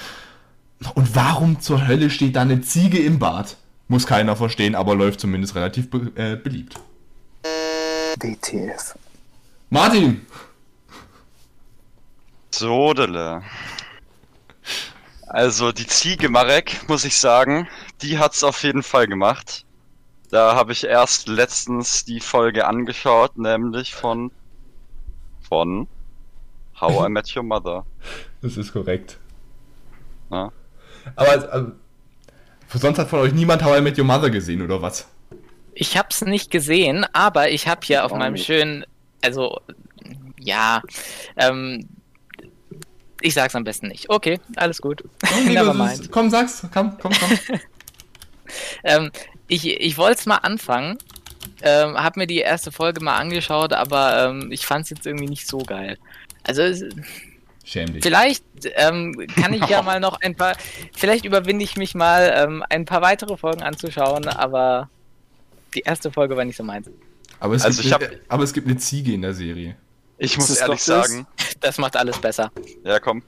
Und 0.95 1.15
warum 1.15 1.61
zur 1.61 1.87
Hölle 1.87 2.11
steht 2.11 2.37
da 2.37 2.43
eine 2.43 2.61
Ziege 2.63 2.99
im 2.99 3.19
Bad? 3.19 3.57
Muss 3.89 4.07
keiner 4.07 4.37
verstehen, 4.37 4.75
aber 4.75 4.95
läuft 4.95 5.21
zumindest 5.21 5.55
relativ 5.55 5.91
be 5.91 6.13
äh, 6.17 6.37
beliebt. 6.37 6.77
WTF. 8.19 8.97
Martin! 9.71 10.23
Sodele. 12.51 13.43
Also 15.27 15.73
die 15.73 15.87
Ziege 15.87 16.29
Marek, 16.29 16.89
muss 16.89 17.05
ich 17.05 17.19
sagen, 17.19 17.69
die 18.01 18.19
hat's 18.19 18.45
auf 18.45 18.63
jeden 18.63 18.83
Fall 18.83 19.07
gemacht. 19.07 19.65
Da 20.31 20.55
habe 20.55 20.73
ich 20.73 20.85
erst 20.85 21.29
letztens 21.29 22.05
die 22.05 22.21
Folge 22.21 22.67
angeschaut, 22.67 23.37
nämlich 23.37 23.95
von 23.95 24.31
von 25.49 25.89
How 26.81 27.07
I 27.07 27.11
Met 27.11 27.35
Your 27.37 27.43
Mother. 27.43 27.85
Das 28.43 28.57
ist 28.57 28.73
korrekt. 28.73 29.19
Ja. 30.31 30.53
Aber 31.17 31.31
also, 31.51 31.73
sonst 32.75 32.99
hat 32.99 33.09
von 33.09 33.21
euch 33.21 33.33
niemand 33.33 33.65
How 33.65 33.79
I 33.79 33.81
Met 33.81 33.99
Your 33.99 34.05
Mother 34.05 34.31
gesehen, 34.31 34.63
oder 34.63 34.81
was? 34.83 35.09
Ich 35.75 35.97
hab's 35.97 36.23
nicht 36.23 36.51
gesehen, 36.51 37.05
aber 37.13 37.51
ich 37.51 37.67
habe 37.67 37.81
hier 37.85 38.05
auf 38.05 38.13
auch 38.13 38.19
meinem 38.19 38.37
schönen, 38.37 38.85
also 39.23 39.61
ja, 40.39 40.83
ähm, 41.37 41.89
ich 43.21 43.35
sag's 43.35 43.55
am 43.55 43.65
besten 43.65 43.89
nicht. 43.89 44.11
Okay, 44.11 44.41
alles 44.57 44.81
gut. 44.81 45.03
Never 45.47 45.75
mind. 45.75 46.11
Komm, 46.11 46.31
sag's. 46.31 46.67
Komm, 46.73 46.97
komm, 47.01 47.13
komm. 47.13 47.59
Ähm, 48.85 49.11
ich 49.49 49.67
ich 49.69 49.99
wollte 49.99 50.21
es 50.21 50.27
mal 50.27 50.37
anfangen, 50.37 50.99
ähm, 51.63 51.95
hab 51.95 52.17
mir 52.17 52.29
die 52.29 52.39
erste 52.39 52.71
Folge 52.71 53.03
mal 53.03 53.17
angeschaut, 53.17 53.73
aber 53.73 54.27
ähm, 54.29 54.53
ich 54.53 54.65
fand's 54.65 54.89
jetzt 54.91 55.05
irgendwie 55.05 55.27
nicht 55.29 55.49
so 55.49 55.59
geil. 55.59 55.99
Also 56.45 56.63
Schäm 57.65 57.93
dich. 57.93 58.05
vielleicht 58.05 58.45
ähm, 58.77 59.27
kann 59.35 59.53
ich 59.53 59.67
ja 59.67 59.83
mal 59.83 59.99
noch 59.99 60.21
ein 60.21 60.37
paar, 60.37 60.57
vielleicht 60.95 61.25
überwinde 61.25 61.65
ich 61.65 61.77
mich 61.77 61.97
mal, 61.97 62.33
ähm, 62.37 62.65
ein 62.71 62.85
paar 62.85 63.03
weitere 63.03 63.37
Folgen 63.37 63.63
anzuschauen, 63.63 64.29
aber 64.29 64.89
die 65.75 65.81
erste 65.81 66.13
Folge 66.13 66.37
war 66.37 66.45
nicht 66.45 66.57
so 66.57 66.63
meins. 66.63 66.89
Aber 67.41 67.55
es, 67.55 67.65
Also 67.65 67.83
gibt, 67.83 68.03
ich 68.03 68.09
eine, 68.09 68.21
aber 68.29 68.45
es 68.45 68.53
gibt 68.53 68.69
eine 68.69 68.77
Ziege 68.77 69.13
in 69.13 69.23
der 69.23 69.35
Serie. 69.35 69.77
Ich 70.19 70.37
muss 70.39 70.49
ehrlich 70.57 70.85
doch 70.85 70.95
das. 70.95 71.09
sagen, 71.09 71.27
Das 71.61 71.79
macht 71.79 71.97
alles 71.97 72.19
besser. 72.19 72.51
ja 72.85 72.99
komm, 73.01 73.23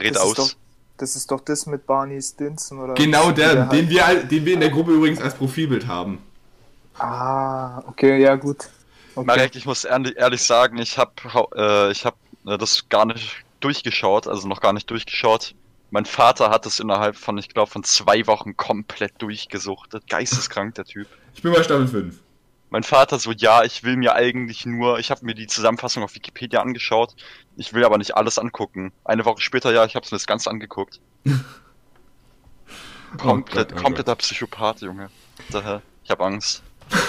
red 0.00 0.14
Das 0.14 0.22
aus. 0.22 0.28
ist, 0.30 0.38
doch, 0.38 0.50
das 0.98 1.16
ist 1.16 1.30
doch 1.30 1.40
das 1.40 1.66
mit 1.66 1.86
Barney 1.86 2.20
Stinson, 2.22 2.78
oder? 2.78 2.94
Genau 2.94 3.30
der, 3.32 3.62
heißt. 3.62 3.72
den 3.72 3.88
wir, 3.88 4.24
den 4.24 4.44
wir 4.44 4.54
in 4.54 4.60
der 4.60 4.70
Gruppe 4.70 4.92
übrigens 4.92 5.20
als 5.20 5.34
Profilbild 5.34 5.86
haben. 5.86 6.18
Ah, 6.98 7.82
okay, 7.86 8.20
ja, 8.20 8.36
gut. 8.36 8.68
Okay. 9.14 9.26
Marek, 9.26 9.56
ich 9.56 9.66
muss 9.66 9.84
ehrlich, 9.84 10.16
ehrlich 10.16 10.42
sagen, 10.42 10.78
ich 10.78 10.96
habe 10.98 11.12
äh, 11.56 11.90
ich 11.90 12.04
hab, 12.04 12.16
äh, 12.46 12.56
das 12.58 12.88
gar 12.88 13.04
nicht 13.06 13.44
durchgeschaut, 13.60 14.26
also 14.28 14.46
noch 14.48 14.60
gar 14.60 14.72
nicht 14.72 14.90
durchgeschaut. 14.90 15.54
Mein 15.90 16.04
Vater 16.04 16.50
hat 16.50 16.66
es 16.66 16.80
innerhalb 16.80 17.16
von, 17.16 17.38
ich 17.38 17.48
glaube, 17.48 17.70
von 17.70 17.84
zwei 17.84 18.26
Wochen 18.26 18.56
komplett 18.56 19.12
durchgesuchtet. 19.22 20.08
Geisteskrank, 20.08 20.74
der 20.74 20.84
Typ. 20.84 21.06
Ich 21.34 21.42
bin 21.42 21.52
bei 21.52 21.62
Staffel 21.62 21.86
5. 21.88 22.16
Mein 22.70 22.82
Vater 22.82 23.18
so, 23.18 23.30
ja, 23.32 23.62
ich 23.64 23.84
will 23.84 23.96
mir 23.96 24.14
eigentlich 24.14 24.66
nur, 24.66 24.98
ich 24.98 25.10
habe 25.10 25.24
mir 25.24 25.34
die 25.34 25.46
Zusammenfassung 25.46 26.02
auf 26.02 26.14
Wikipedia 26.14 26.60
angeschaut, 26.60 27.14
ich 27.56 27.72
will 27.72 27.84
aber 27.84 27.96
nicht 27.98 28.16
alles 28.16 28.38
angucken. 28.38 28.92
Eine 29.04 29.24
Woche 29.24 29.40
später, 29.40 29.72
ja, 29.72 29.84
ich 29.84 29.94
habe 29.94 30.04
mir 30.04 30.10
das 30.10 30.26
Ganze 30.26 30.50
angeguckt. 30.50 31.00
Komplett, 33.18 33.68
Oh 33.68 33.74
Gott, 33.74 33.80
oh 33.80 33.82
kompletter 33.82 34.16
Psychopath, 34.16 34.80
Junge. 34.82 35.10
Daher, 35.50 35.80
ich 36.04 36.10
habe 36.10 36.24
Angst. 36.24 36.62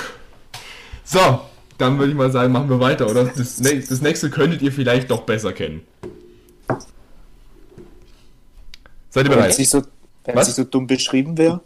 So, 1.09 1.39
dann 1.77 1.97
würde 1.99 2.11
ich 2.11 2.17
mal 2.17 2.29
sagen, 2.29 2.51
machen 2.51 2.69
wir 2.69 2.81
weiter, 2.81 3.09
oder? 3.09 3.23
Das, 3.23 3.55
das 3.55 4.01
nächste 4.01 4.29
könntet 4.29 4.61
ihr 4.61 4.73
vielleicht 4.73 5.09
doch 5.09 5.21
besser 5.21 5.53
kennen. 5.53 5.87
Seid 9.09 9.25
ihr 9.25 9.29
Wenn 9.31 9.37
bereit? 9.37 9.51
es 9.51 9.57
nicht 9.57 9.69
so, 9.69 9.83
wenn 10.25 10.35
Was? 10.35 10.49
es 10.49 10.57
nicht 10.57 10.65
so 10.65 10.69
dumm 10.69 10.85
beschrieben 10.85 11.37
wäre, 11.37 11.61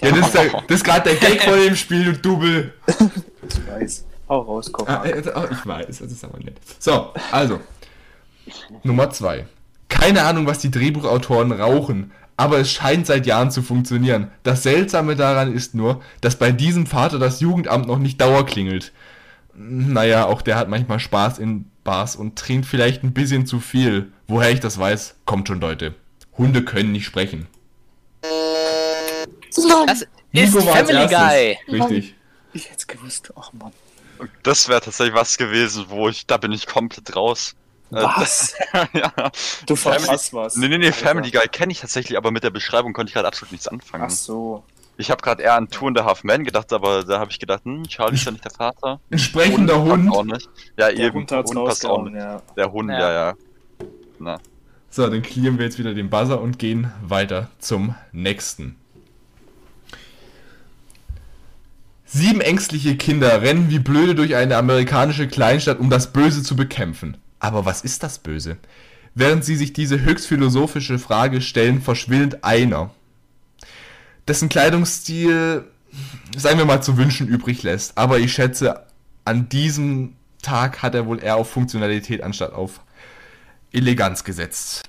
Ja, 0.00 0.10
das 0.10 0.26
ist, 0.26 0.34
der, 0.34 0.44
das 0.66 0.76
ist 0.76 0.84
gerade 0.84 1.10
der 1.10 1.16
Gag 1.16 1.42
von 1.42 1.58
dem 1.58 1.76
Spiel, 1.76 2.12
du 2.12 2.12
Double. 2.12 2.72
ich 2.86 3.66
weiß. 3.66 4.04
Hau 4.28 4.40
raus, 4.42 4.70
komm. 4.72 4.86
Ah, 4.88 5.04
äh, 5.04 5.22
oh, 5.34 5.44
ich 5.50 5.66
weiß, 5.66 5.98
das 5.98 6.12
ist 6.12 6.24
aber 6.24 6.38
nett. 6.38 6.56
So, 6.78 7.12
also. 7.32 7.60
Nummer 8.82 9.10
zwei. 9.10 9.46
Keine 9.88 10.22
Ahnung, 10.22 10.46
was 10.46 10.60
die 10.60 10.70
Drehbuchautoren 10.70 11.52
rauchen, 11.52 12.12
aber 12.36 12.58
es 12.58 12.70
scheint 12.70 13.06
seit 13.06 13.26
Jahren 13.26 13.50
zu 13.50 13.60
funktionieren. 13.60 14.30
Das 14.44 14.62
Seltsame 14.62 15.16
daran 15.16 15.52
ist 15.52 15.74
nur, 15.74 16.00
dass 16.20 16.36
bei 16.36 16.52
diesem 16.52 16.86
Vater 16.86 17.18
das 17.18 17.40
Jugendamt 17.40 17.86
noch 17.86 17.98
nicht 17.98 18.20
dauerklingelt. 18.20 18.92
Naja, 19.54 20.26
auch 20.26 20.42
der 20.42 20.56
hat 20.56 20.68
manchmal 20.68 21.00
Spaß 21.00 21.38
in 21.38 21.66
Bars 21.84 22.16
und 22.16 22.36
trinkt 22.36 22.66
vielleicht 22.66 23.02
ein 23.02 23.12
bisschen 23.12 23.46
zu 23.46 23.60
viel. 23.60 24.12
Woher 24.26 24.50
ich 24.50 24.60
das 24.60 24.78
weiß, 24.78 25.16
kommt 25.26 25.48
schon, 25.48 25.60
Leute. 25.60 25.94
Hunde 26.38 26.64
können 26.64 26.92
nicht 26.92 27.04
sprechen. 27.04 27.46
Das 29.86 30.02
ist 30.02 30.08
Nico 30.32 30.60
Family. 30.60 31.06
Guy. 31.06 31.58
Richtig. 31.68 32.14
Ich 32.52 32.64
hätte 32.66 32.76
es 32.78 32.86
gewusst. 32.86 33.32
Ach 33.38 33.52
Mann. 33.52 33.72
Das 34.42 34.68
wäre 34.68 34.80
tatsächlich 34.80 35.14
was 35.14 35.38
gewesen, 35.38 35.86
wo 35.88 36.08
ich, 36.08 36.26
da 36.26 36.36
bin 36.36 36.52
ich 36.52 36.66
komplett 36.66 37.14
raus. 37.16 37.54
Äh, 37.90 37.94
Was? 38.02 38.54
ja. 38.92 39.12
Du 39.66 39.74
verpasst 39.76 40.32
was. 40.34 40.56
Nee, 40.56 40.68
nee, 40.68 40.78
nee, 40.78 40.86
Alter. 40.86 40.98
Family 40.98 41.30
Guy 41.30 41.48
kenne 41.48 41.72
ich 41.72 41.80
tatsächlich, 41.80 42.16
aber 42.18 42.30
mit 42.30 42.44
der 42.44 42.50
Beschreibung 42.50 42.92
konnte 42.92 43.10
ich 43.10 43.14
gerade 43.14 43.26
absolut 43.26 43.50
nichts 43.52 43.66
anfangen. 43.66 44.04
Ach 44.06 44.10
so. 44.10 44.62
Ich 44.96 45.10
habe 45.10 45.22
gerade 45.22 45.42
eher 45.42 45.54
an 45.54 45.68
Two 45.70 45.86
and 45.88 45.98
a 45.98 46.04
Half 46.04 46.22
Men 46.24 46.44
gedacht, 46.44 46.72
aber 46.72 47.02
da 47.04 47.18
habe 47.18 47.30
ich 47.30 47.38
gedacht, 47.38 47.64
hm, 47.64 47.84
Charlie 47.88 48.16
ist 48.16 48.26
ja 48.26 48.32
nicht 48.32 48.44
der 48.44 48.50
Vater. 48.52 49.00
Ein 49.10 49.18
sprechender 49.18 49.74
passt 49.78 49.90
Hund. 49.90 50.12
auch 50.14 50.24
nicht. 50.24 50.48
Ja, 50.76 50.88
Der 50.92 50.98
eben. 51.06 51.14
Hund 51.20 51.32
Hund 51.32 51.54
passt 51.66 51.86
auch 51.86 52.02
nicht. 52.04 52.14
ja. 52.16 52.42
Der 52.56 52.70
Hund, 52.70 52.90
Ja. 52.90 52.98
ja, 53.00 53.12
ja. 53.12 53.34
Na. 54.18 54.38
So, 54.90 55.08
dann 55.08 55.22
clearen 55.22 55.56
wir 55.58 55.64
jetzt 55.64 55.78
wieder 55.78 55.94
den 55.94 56.10
Buzzer 56.10 56.40
und 56.40 56.58
gehen 56.58 56.92
weiter 57.02 57.48
zum 57.60 57.94
nächsten. 58.12 58.76
Sieben 62.12 62.40
ängstliche 62.40 62.96
Kinder 62.96 63.40
rennen 63.40 63.70
wie 63.70 63.78
blöde 63.78 64.16
durch 64.16 64.34
eine 64.34 64.56
amerikanische 64.56 65.28
Kleinstadt, 65.28 65.78
um 65.78 65.90
das 65.90 66.12
Böse 66.12 66.42
zu 66.42 66.56
bekämpfen. 66.56 67.16
Aber 67.38 67.66
was 67.66 67.82
ist 67.82 68.02
das 68.02 68.18
Böse? 68.18 68.56
Während 69.14 69.44
sie 69.44 69.54
sich 69.54 69.72
diese 69.72 70.00
höchst 70.00 70.26
philosophische 70.26 70.98
Frage 70.98 71.40
stellen, 71.40 71.80
verschwindet 71.80 72.42
einer, 72.42 72.90
dessen 74.26 74.48
Kleidungsstil, 74.48 75.66
sagen 76.36 76.58
wir 76.58 76.64
mal, 76.64 76.82
zu 76.82 76.96
wünschen 76.96 77.28
übrig 77.28 77.62
lässt. 77.62 77.96
Aber 77.96 78.18
ich 78.18 78.32
schätze, 78.32 78.86
an 79.24 79.48
diesem 79.48 80.16
Tag 80.42 80.82
hat 80.82 80.96
er 80.96 81.06
wohl 81.06 81.22
eher 81.22 81.36
auf 81.36 81.48
Funktionalität 81.48 82.24
anstatt 82.24 82.52
auf 82.52 82.80
Eleganz 83.70 84.24
gesetzt. 84.24 84.82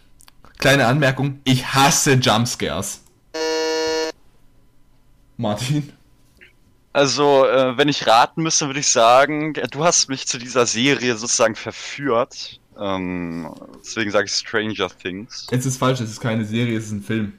Kleine 0.57 0.87
Anmerkung, 0.87 1.39
ich 1.43 1.71
hasse 1.71 2.13
Jumpscares. 2.13 3.01
Martin? 5.37 5.93
Also, 6.93 7.45
äh, 7.48 7.77
wenn 7.77 7.88
ich 7.88 8.05
raten 8.05 8.43
müsste, 8.43 8.67
würde 8.67 8.81
ich 8.81 8.88
sagen, 8.88 9.55
äh, 9.55 9.67
du 9.67 9.83
hast 9.83 10.10
mich 10.10 10.27
zu 10.27 10.38
dieser 10.38 10.65
Serie 10.65 11.15
sozusagen 11.15 11.55
verführt. 11.55 12.60
Ähm, 12.79 13.53
deswegen 13.79 14.12
sage 14.12 14.25
ich 14.25 14.33
Stranger 14.33 14.89
Things. 14.89 15.48
Es 15.51 15.65
ist 15.65 15.77
falsch, 15.77 16.01
es 16.01 16.10
ist 16.12 16.19
keine 16.19 16.43
Serie, 16.45 16.77
es 16.77 16.86
ist 16.86 16.91
ein 16.91 17.03
Film. 17.03 17.33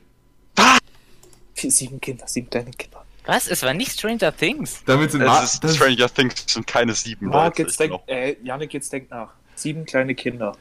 Vier, 1.54 1.70
sieben 1.70 2.00
Kinder, 2.00 2.26
sieben 2.26 2.48
kleine 2.48 2.70
Kinder. 2.70 3.04
Was? 3.26 3.46
Es 3.46 3.62
war 3.62 3.74
nicht 3.74 3.92
Stranger 3.92 4.34
Things. 4.34 4.82
Damit 4.86 5.12
sind 5.12 5.22
Es 5.22 5.54
ist 5.62 5.76
Stranger 5.76 6.12
Things 6.12 6.44
sind 6.48 6.66
keine 6.66 6.94
sieben 6.94 7.26
Marc, 7.26 7.58
Leute. 7.58 7.62
jetzt 7.62 7.78
denk, 7.78 7.94
äh, 8.06 8.36
Janik, 8.42 8.72
jetzt 8.72 8.92
denk 8.92 9.10
nach. 9.10 9.30
Sieben 9.54 9.84
kleine 9.84 10.14
Kinder. 10.14 10.56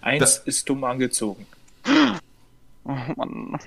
Eins 0.00 0.42
ist 0.44 0.68
dumm 0.68 0.84
angezogen. 0.84 1.46
Oh 2.84 2.96
Mann. 3.16 3.58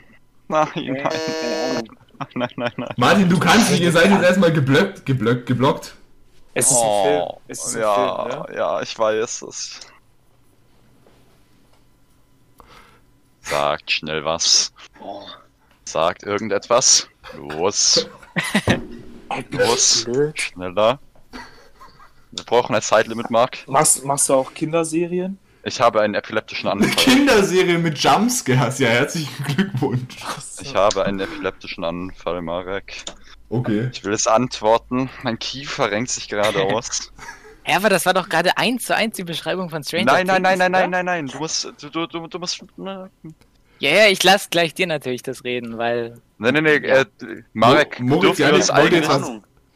Nein, 0.51 0.67
nein, 0.75 0.95
Keine 0.97 1.55
Ahnung. 1.69 1.97
nein, 2.35 2.49
nein, 2.57 2.73
nein. 2.75 2.93
Martin, 2.97 3.29
du 3.29 3.39
kannst 3.39 3.71
nicht, 3.71 3.81
ihr 3.81 3.91
seid 3.91 4.11
jetzt 4.11 4.23
erstmal 4.23 4.51
geblockt, 4.51 5.05
geblockt, 5.05 5.45
geblockt. 5.45 5.95
Es 6.53 6.69
ist 6.69 6.81
ein 6.81 7.03
Film. 7.03 7.29
Es 7.47 7.65
ist 7.65 7.75
ein 7.75 7.81
ja, 7.81 8.29
Film, 8.29 8.39
ne? 8.41 8.55
ja, 8.57 8.81
ich 8.81 8.99
weiß 8.99 9.43
es. 9.43 9.79
Sagt 13.41 13.91
schnell 13.91 14.25
was. 14.25 14.73
Sagt 15.85 16.23
irgendetwas. 16.23 17.07
Los, 17.37 18.09
los, 19.51 20.05
schneller. 20.35 20.99
Wir 22.31 22.43
brauchen 22.45 22.75
ein 22.75 22.81
Zeitlimit, 22.81 23.29
Mark. 23.29 23.59
Machst, 23.67 24.03
machst 24.03 24.27
du 24.27 24.33
auch 24.33 24.53
Kinderserien? 24.53 25.39
Ich 25.63 25.79
habe 25.79 26.01
einen 26.01 26.15
epileptischen 26.15 26.69
Anfall. 26.69 26.89
Kinderserie 26.95 27.77
mit 27.77 27.97
Jumpscares. 27.99 28.79
Ja, 28.79 28.89
herzlichen 28.89 29.43
Glückwunsch. 29.45 30.15
Ich 30.61 30.73
habe 30.75 31.05
einen 31.05 31.19
epileptischen 31.19 31.83
Anfall, 31.83 32.41
Marek. 32.41 32.95
Okay. 33.49 33.89
Ich 33.93 34.03
will 34.03 34.13
es 34.13 34.25
antworten. 34.27 35.09
Mein 35.23 35.37
Kiefer 35.37 35.91
renkt 35.91 36.09
sich 36.09 36.27
gerade 36.29 36.63
aus. 36.63 37.11
Ja, 37.67 37.75
aber 37.75 37.89
das 37.89 38.05
war 38.07 38.13
doch 38.15 38.27
gerade 38.27 38.57
eins 38.57 38.85
zu 38.85 38.95
eins 38.95 39.17
die 39.17 39.23
Beschreibung 39.23 39.69
von 39.69 39.83
Stranger 39.83 40.05
Nein, 40.05 40.25
nein, 40.25 40.41
nein, 40.41 40.57
Things, 40.57 40.59
nein, 40.59 40.71
nein, 40.71 40.81
oder? 40.89 41.03
nein, 41.03 41.05
nein. 41.05 41.27
Du 41.27 41.37
musst, 41.37 41.65
du, 41.79 41.89
du, 41.89 42.07
du, 42.07 42.25
du 42.27 42.39
musst. 42.39 42.63
Ne, 42.77 43.11
Ja, 43.77 43.91
ja, 43.91 44.07
ich 44.07 44.23
lasse 44.23 44.47
gleich 44.49 44.73
dir 44.73 44.87
natürlich 44.87 45.21
das 45.21 45.43
reden, 45.43 45.77
weil. 45.77 46.19
nee, 46.39 46.51
nee, 46.51 46.75
äh, 46.77 47.05
Marek, 47.53 47.99
Mo- 47.99 48.15
Moritz, 48.15 48.39
uns 48.39 48.69
wollt 48.73 48.93
jetzt 48.93 49.09
was, 49.09 49.31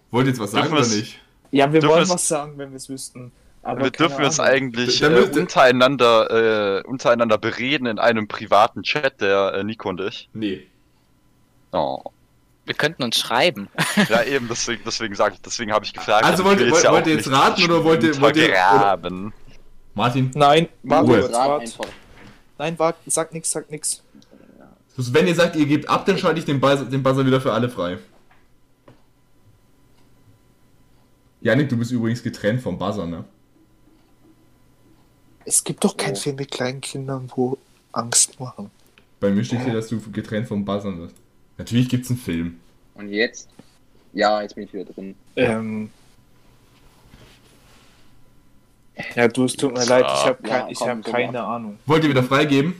wollt 0.09 0.25
ihr 0.25 0.29
jetzt 0.31 0.39
was 0.39 0.51
sagen 0.51 0.73
oder 0.73 0.87
nicht? 0.87 1.21
Ja, 1.51 1.71
wir 1.71 1.83
wollen 1.83 2.09
was 2.09 2.27
sagen, 2.27 2.57
wenn 2.57 2.71
wir 2.71 2.77
es 2.77 2.89
wüssten. 2.89 3.31
Aber 3.65 3.83
wir 3.83 3.89
dürfen 3.91 4.19
wir 4.19 4.27
uns 4.27 4.39
Ahnung. 4.39 4.53
eigentlich 4.53 4.99
Dann 4.99 5.15
äh, 5.15 5.39
untereinander, 5.39 6.77
äh, 6.79 6.87
untereinander 6.87 7.37
bereden 7.39 7.87
in 7.87 7.97
einem 7.97 8.27
privaten 8.27 8.83
Chat, 8.83 9.21
der 9.21 9.55
äh, 9.55 9.63
Nico 9.63 9.89
und 9.89 9.99
ich. 10.01 10.29
Nee. 10.33 10.67
Oh. 11.71 11.99
Wir 12.65 12.75
könnten 12.75 13.03
uns 13.03 13.17
schreiben. 13.17 13.67
Ja, 14.09 14.23
eben, 14.23 14.47
deswegen, 14.47 14.83
deswegen 14.85 15.15
sage 15.15 15.35
ich, 15.35 15.41
deswegen 15.41 15.71
habe 15.71 15.83
ich 15.83 15.93
gefragt. 15.93 16.25
Also 16.25 16.43
wollt 16.43 16.59
wollt- 16.69 16.83
ja 16.83 16.91
wollt 16.91 17.07
ihr 17.07 17.15
jetzt 17.15 17.31
raten 17.31 17.63
oder 17.63 17.83
wollt 17.83 18.03
ihr- 18.03 18.19
wollt 18.21 18.35
ihr- 18.37 18.45
untergraben. 18.49 19.33
Martin, 19.95 20.29
Nein, 20.35 20.67
warte, 20.83 21.07
Ruhe. 21.07 21.21
warte, 21.23 21.33
Rat 21.33 21.49
warte. 21.49 21.61
einfach. 21.63 21.85
Nein, 22.57 22.77
warte, 22.79 22.99
sag 23.07 23.33
nix, 23.33 23.49
sag 23.49 23.71
nix. 23.71 24.03
wenn 24.97 25.25
ihr 25.27 25.35
sagt, 25.35 25.55
ihr 25.55 25.65
gebt 25.65 25.89
ab, 25.89 26.05
dann 26.05 26.17
schalte 26.17 26.37
ich 26.39 26.45
den 26.45 26.59
Buzzer, 26.59 26.85
den 26.85 27.01
Buzzer 27.01 27.25
wieder 27.25 27.39
für 27.41 27.51
alle 27.53 27.69
frei. 27.69 27.97
Janik, 31.41 31.69
du 31.69 31.77
bist 31.77 31.91
übrigens 31.91 32.21
getrennt 32.23 32.61
vom 32.61 32.77
Buzzer, 32.77 33.05
ne? 33.05 33.23
Es 35.45 35.63
gibt 35.63 35.83
doch 35.83 35.95
keinen 35.95 36.13
Oh. 36.15 36.19
Film 36.19 36.35
mit 36.37 36.51
kleinen 36.51 36.81
Kindern, 36.81 37.31
wo 37.35 37.57
Angst 37.91 38.39
machen. 38.39 38.71
Bei 39.19 39.29
mir 39.31 39.43
steht 39.43 39.61
hier, 39.63 39.73
dass 39.73 39.87
du 39.87 39.99
getrennt 40.11 40.47
vom 40.47 40.65
Buzzer 40.65 40.91
bist. 40.91 41.15
Natürlich 41.57 41.87
gibt's 41.89 42.09
einen 42.09 42.19
Film. 42.19 42.59
Und 42.95 43.09
jetzt? 43.09 43.47
Ja, 44.13 44.41
jetzt 44.41 44.55
bin 44.55 44.65
ich 44.65 44.73
wieder 44.73 44.85
drin. 44.85 45.15
Ähm. 45.35 45.89
Ja, 49.15 49.27
du, 49.27 49.43
es 49.45 49.55
tut 49.55 49.73
mir 49.73 49.85
leid, 49.85 50.05
ich 50.05 50.25
habe 50.25 50.47
Ja, 50.47 50.59
kein, 50.61 50.71
ich 50.71 50.79
komm, 50.79 50.87
hab 50.89 51.03
keine. 51.03 51.43
Ahnung. 51.43 51.77
Wollt 51.85 52.03
ihr 52.03 52.09
wieder 52.09 52.23
freigeben? 52.23 52.75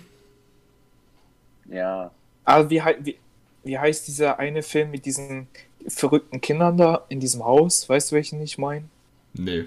Ja. 1.70 2.12
Aber 2.46 2.70
wie, 2.70 2.82
wie, 3.02 3.18
wie 3.64 3.78
heißt 3.80 4.08
dieser 4.08 4.40
eine 4.40 4.64
Film 4.64 4.92
mit 4.92 5.06
diesen 5.06 5.48
verrückten 5.88 6.40
Kindern 6.42 6.78
da 6.78 7.04
in 7.10 7.20
diesem 7.20 7.44
Haus? 7.44 7.88
Weißt 7.90 8.12
du, 8.12 8.16
welchen 8.16 8.42
ich 8.42 8.58
meine? 8.58 8.86
Nee. 9.34 9.66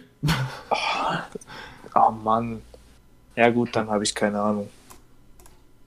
Oh 1.94 2.10
Mann. 2.10 2.62
Ja 3.38 3.50
gut, 3.50 3.68
dann 3.76 3.88
habe 3.88 4.02
ich 4.02 4.12
keine 4.16 4.40
Ahnung. 4.40 4.68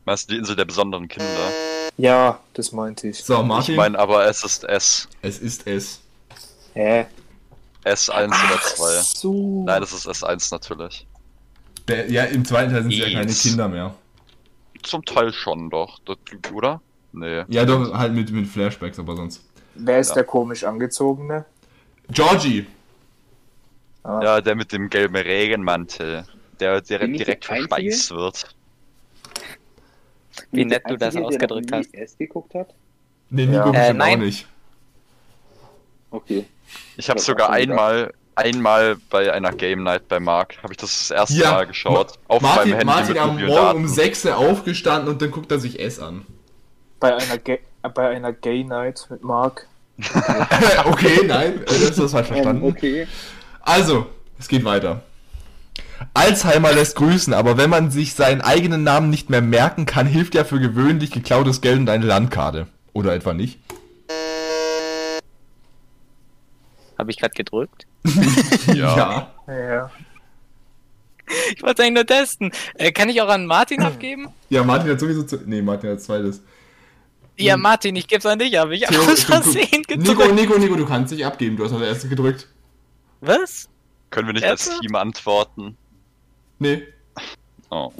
Weißt 0.05 0.29
du, 0.29 0.33
die 0.33 0.39
Insel 0.39 0.55
der 0.55 0.63
besonderen 0.63 1.05
Kinder? 1.09 1.27
Ja, 1.97 2.39
das 2.53 2.71
meinte 2.71 3.09
ich. 3.09 3.21
So, 3.21 3.41
Ich 3.41 3.45
Martin. 3.45 3.75
meine 3.75 3.99
aber, 3.99 4.25
es 4.25 4.41
ist 4.45 4.63
S. 4.63 5.09
es 5.21 5.39
ist 5.39 5.67
es. 5.67 5.99
Hä? 6.73 7.07
S1 7.83 8.27
oder 8.27 8.61
2. 8.61 8.85
So. 9.03 9.63
Nein, 9.65 9.81
das 9.81 9.91
ist 9.91 10.07
S1 10.07 10.47
natürlich. 10.53 11.05
Der, 11.89 12.09
ja, 12.09 12.23
im 12.23 12.45
zweiten 12.45 12.71
Teil 12.71 12.83
sind 12.83 12.93
es 12.93 12.99
ja 12.99 13.11
keine. 13.19 13.33
Kinder 13.33 13.67
mehr. 13.67 13.93
Zum 14.83 15.03
Teil 15.03 15.33
schon 15.33 15.69
doch, 15.69 15.99
das, 16.05 16.15
oder? 16.53 16.79
Nee. 17.11 17.43
Ja, 17.49 17.65
doch, 17.65 17.93
halt 17.93 18.13
mit, 18.13 18.31
mit 18.31 18.47
Flashbacks, 18.47 18.97
aber 18.97 19.17
sonst. 19.17 19.43
Wer 19.75 19.99
ist 19.99 20.09
Ja. 20.09 20.13
der 20.15 20.23
komisch 20.23 20.63
angezogene? 20.63 21.43
Georgie! 22.11 22.65
Ja, 24.05 24.39
der 24.39 24.55
mit 24.55 24.71
dem 24.71 24.89
gelben 24.89 25.17
Regenmantel, 25.17 26.23
der 26.61 26.81
direkt, 26.81 27.05
Bin 27.05 27.15
ich 27.15 27.23
direkt 27.23 27.45
verspeist 27.45 28.11
wird. 28.11 28.55
Wie 30.51 30.61
ich 30.61 30.67
nett 30.67 30.83
du 30.87 30.97
das 30.97 31.15
ausgedrückt 31.15 31.71
der 31.71 31.79
hast. 31.79 31.93
nie 31.93 32.25
geguckt 32.27 32.53
hat? 32.55 32.69
Nee, 33.29 33.45
Nico 33.45 33.57
Ja. 33.57 33.71
bestimmt 33.71 33.89
Äh, 33.89 33.93
nein. 33.93 34.19
auch 34.19 34.23
nicht. 34.23 34.47
Okay. 36.11 36.45
Ich 36.97 37.09
habe 37.09 37.19
sogar 37.19 37.49
einmal, 37.51 38.13
einmal 38.35 38.97
bei 39.09 39.31
einer 39.31 39.51
Game 39.51 39.83
Night 39.83 40.07
bei 40.07 40.19
Mark, 40.19 40.57
habe 40.63 40.73
ich 40.73 40.77
das 40.77 41.07
das 41.07 41.11
erste 41.11 41.35
Ja, 41.35 41.51
Mal 41.53 41.67
geschaut. 41.67 42.13
Auf 42.27 42.41
Martin, 42.41 42.71
meinem 42.71 42.77
Handy 42.79 42.85
Martin 42.85 43.07
mit 43.13 43.17
am 43.17 43.45
Morgen 43.45 43.79
um 43.83 43.87
6 43.87 44.25
Uhr 44.25 44.37
aufgestanden 44.37 45.09
und 45.09 45.21
dann 45.21 45.31
guckt 45.31 45.51
er 45.51 45.59
sich 45.59 45.79
S 45.79 45.99
an. 45.99 46.25
Bei 46.99 47.15
einer, 47.15 47.37
Ga 47.37 47.53
äh, 47.53 47.89
bei 47.93 48.09
einer 48.09 48.33
Gay 48.33 48.63
Night 48.63 49.07
mit 49.09 49.23
Mark. 49.23 49.67
okay, 50.85 51.21
nein, 51.25 51.61
äh, 51.61 51.65
das 51.65 51.97
ist 51.97 52.11
falsch 52.11 52.27
Ähm, 52.29 52.33
verstanden. 52.35 52.63
okay. 52.63 53.07
Also, 53.61 54.07
es 54.39 54.47
geht 54.47 54.63
weiter. 54.65 55.01
Alzheimer 56.13 56.73
lässt 56.73 56.95
grüßen, 56.95 57.33
aber 57.33 57.57
wenn 57.57 57.69
man 57.69 57.91
sich 57.91 58.13
seinen 58.13 58.41
eigenen 58.41 58.83
Namen 58.83 59.09
nicht 59.09 59.29
mehr 59.29 59.41
merken 59.41 59.85
kann, 59.85 60.05
hilft 60.07 60.35
ja 60.35 60.43
für 60.43 60.59
gewöhnlich 60.59 61.11
geklautes 61.11 61.61
Geld 61.61 61.79
und 61.79 61.89
eine 61.89 62.05
Landkarte. 62.05 62.67
Oder 62.93 63.13
etwa 63.13 63.33
nicht? 63.33 63.59
Habe 66.97 67.11
ich 67.11 67.17
gerade 67.17 67.33
gedrückt? 67.33 67.87
Ja. 68.73 69.31
Ja. 69.47 69.91
Ich 71.55 71.61
wollte 71.61 71.81
es 71.81 71.87
eigentlich 71.87 71.93
nur 71.93 72.05
testen. 72.05 72.51
Äh, 72.75 72.91
kann 72.91 73.09
ich 73.09 73.21
auch 73.21 73.29
an 73.29 73.45
Martin 73.45 73.81
abgeben? 73.81 74.29
Ja, 74.49 74.63
Martin 74.63 74.91
hat 74.91 74.99
sowieso 74.99 75.23
zu. 75.23 75.37
Nee, 75.45 75.61
Martin 75.61 75.91
hat 75.91 76.01
zweites. 76.01 76.41
Ja, 77.37 77.57
Martin, 77.57 77.95
ich 77.95 78.07
gebe 78.07 78.19
es 78.19 78.25
an 78.25 78.39
dich, 78.39 78.55
habe 78.57 78.75
ich 78.75 78.83
Theo, 78.83 79.01
aus 79.01 79.23
Versehen 79.23 79.83
Nico, 79.87 80.13
gedrückt. 80.13 80.35
Nico, 80.35 80.57
Nico, 80.59 80.75
du 80.75 80.85
kannst 80.85 81.13
dich 81.13 81.25
abgeben. 81.25 81.57
Du 81.57 81.63
hast 81.63 81.71
als 81.71 81.81
erstes 81.81 82.09
gedrückt. 82.09 82.47
Was? 83.21 83.69
Können 84.09 84.27
wir 84.27 84.33
nicht 84.33 84.43
als 84.45 84.67
Ernsthaft? 84.67 84.81
Team 84.81 84.95
antworten? 84.95 85.77
Nee. 86.61 86.87
Oh. 87.71 87.91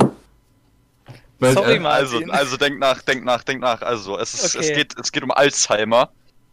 Weil, 1.39 1.53
Sorry, 1.55 1.77
äh, 1.77 1.79
Martin. 1.79 2.29
Also, 2.29 2.31
also 2.31 2.57
denk 2.57 2.77
nach, 2.77 3.01
denk 3.01 3.23
nach, 3.25 3.43
denk 3.43 3.59
nach. 3.59 3.81
Also, 3.81 4.19
es, 4.19 4.35
ist, 4.35 4.43
es, 4.53 4.55
Okay. 4.55 4.73
geht, 4.75 4.99
es 4.99 5.11
geht 5.11 5.23
um 5.23 5.31
Alzheimer. 5.31 6.11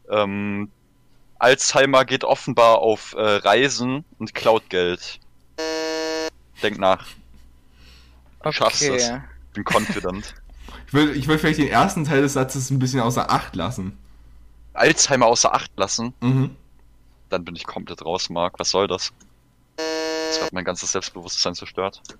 Ähm, 0.08 0.70
Alzheimer 1.38 2.06
geht 2.06 2.24
offenbar 2.24 2.78
auf 2.78 3.12
äh, 3.12 3.20
Reisen 3.20 4.06
und 4.18 4.34
klaut 4.34 4.70
Geld. 4.70 5.20
Denk 6.62 6.78
nach. 6.78 7.06
Du 8.42 8.52
schaffst 8.52 8.82
es. 8.82 9.12
Bin 9.52 9.64
confident. 9.64 10.34
Ich 10.86 10.94
will, 10.94 11.14
ich 11.14 11.28
will 11.28 11.38
vielleicht 11.38 11.58
den 11.58 11.68
ersten 11.68 12.04
Teil 12.04 12.22
des 12.22 12.32
Satzes 12.32 12.70
ein 12.70 12.78
bisschen 12.78 13.00
außer 13.00 13.30
Acht 13.30 13.54
lassen. 13.54 13.98
Alzheimer 14.72 15.26
außer 15.26 15.52
Acht 15.52 15.72
lassen, 15.76 16.14
Mhm. 16.20 16.56
dann 17.28 17.44
bin 17.44 17.54
ich 17.54 17.64
komplett 17.64 18.02
raus, 18.02 18.30
Marc. 18.30 18.58
Was 18.58 18.70
soll 18.70 18.86
das? 18.86 19.12
Das 20.28 20.42
hat 20.42 20.52
mein 20.52 20.64
ganzes 20.64 20.92
Selbstbewusstsein 20.92 21.54
zerstört. 21.54 22.02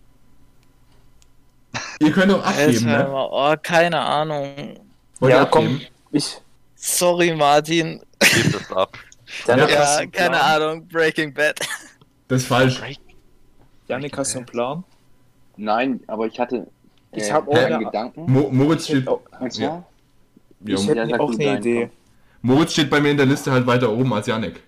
Ihr 2.01 2.12
könnt 2.12 2.33
auch 2.33 2.44
abgeben, 2.44 2.87
ne? 2.87 2.97
Alzheimer, 2.99 3.29
oh, 3.33 3.55
keine 3.62 4.01
Ahnung. 4.01 4.55
Wollt 5.21 5.33
ja, 5.33 5.44
komm. 5.44 5.81
Ich. 6.12 6.40
Sorry, 6.77 7.35
Martin. 7.35 8.01
Gebt 8.21 8.55
es 8.55 8.73
ab. 8.73 8.97
Janik, 9.47 9.71
Ja, 9.71 10.01
Ja, 10.01 10.07
keine 10.07 10.11
Plan? 10.11 10.35
Ahnung. 10.35 10.88
Breaking 10.88 11.35
Bad. 11.35 11.59
Das 12.29 12.42
ist 12.42 12.49
falsch. 12.49 12.81
Janik, 13.88 14.16
hast 14.16 14.35
du 14.35 14.38
einen 14.38 14.47
Plan? 14.47 14.85
Nein, 15.57 16.01
aber 16.07 16.27
ich 16.27 16.38
hatte. 16.38 16.68
Ich 17.12 17.25
äh, 17.25 17.33
hab 17.33 17.49
auch 17.49 17.55
einen 17.57 17.75
eine- 17.75 17.85
Gedanken. 17.85 18.31
Mo 18.31 18.49
Moritz, 18.51 18.83
Ich 18.83 18.87
steht, 18.90 19.01
hätte 19.01 19.11
auch, 19.11 19.21
Und 19.40 19.53
zwar, 19.53 19.64
Ja, 19.64 19.85
ich 20.64 20.87
Ja, 20.87 20.94
hätte 20.94 21.11
sag 21.11 21.21
auch 21.21 21.31
eine 21.33 21.59
Idee. 21.59 21.90
Moritz 22.42 22.73
steht 22.73 22.90
bei 22.90 23.01
mir 23.01 23.11
in 23.11 23.16
der 23.16 23.27
Liste 23.27 23.51
halt 23.51 23.66
weiter 23.66 23.90
oben 23.90 24.12
als 24.14 24.27
Janik. 24.27 24.62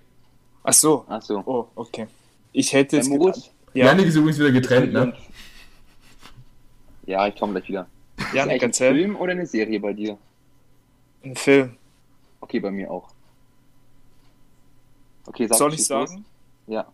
Ach 0.64 0.72
so. 0.72 1.04
achso. 1.08 1.42
Oh, 1.46 1.68
okay. 1.76 2.06
Ich 2.52 2.72
hätte 2.72 3.02
Moritz? 3.08 3.36
gedacht. 3.36 3.50
Ja, 3.74 3.86
Janik 3.86 4.06
ist 4.06 4.16
übrigens 4.16 4.38
wieder 4.38 4.50
getrennt, 4.52 4.92
ne? 4.92 5.12
Ja, 7.06 7.26
ich 7.28 7.36
komme 7.36 7.52
gleich 7.52 7.68
wieder. 7.68 7.86
ist 8.16 8.34
Janik, 8.34 8.38
eigentlich 8.52 8.62
ein 8.62 8.68
erzähl. 8.70 8.94
Film 8.94 9.16
oder 9.16 9.32
eine 9.32 9.46
Serie 9.46 9.78
bei 9.80 9.92
dir? 9.92 10.18
Ein 11.24 11.36
Film. 11.36 11.76
Okay, 12.40 12.58
bei 12.60 12.70
mir 12.70 12.90
auch. 12.90 13.08
Okay, 15.26 15.46
sag 15.46 15.58
Soll 15.58 15.74
ich 15.74 15.84
sagen? 15.86 16.14
los. 16.16 16.24
Ja. 16.66 16.86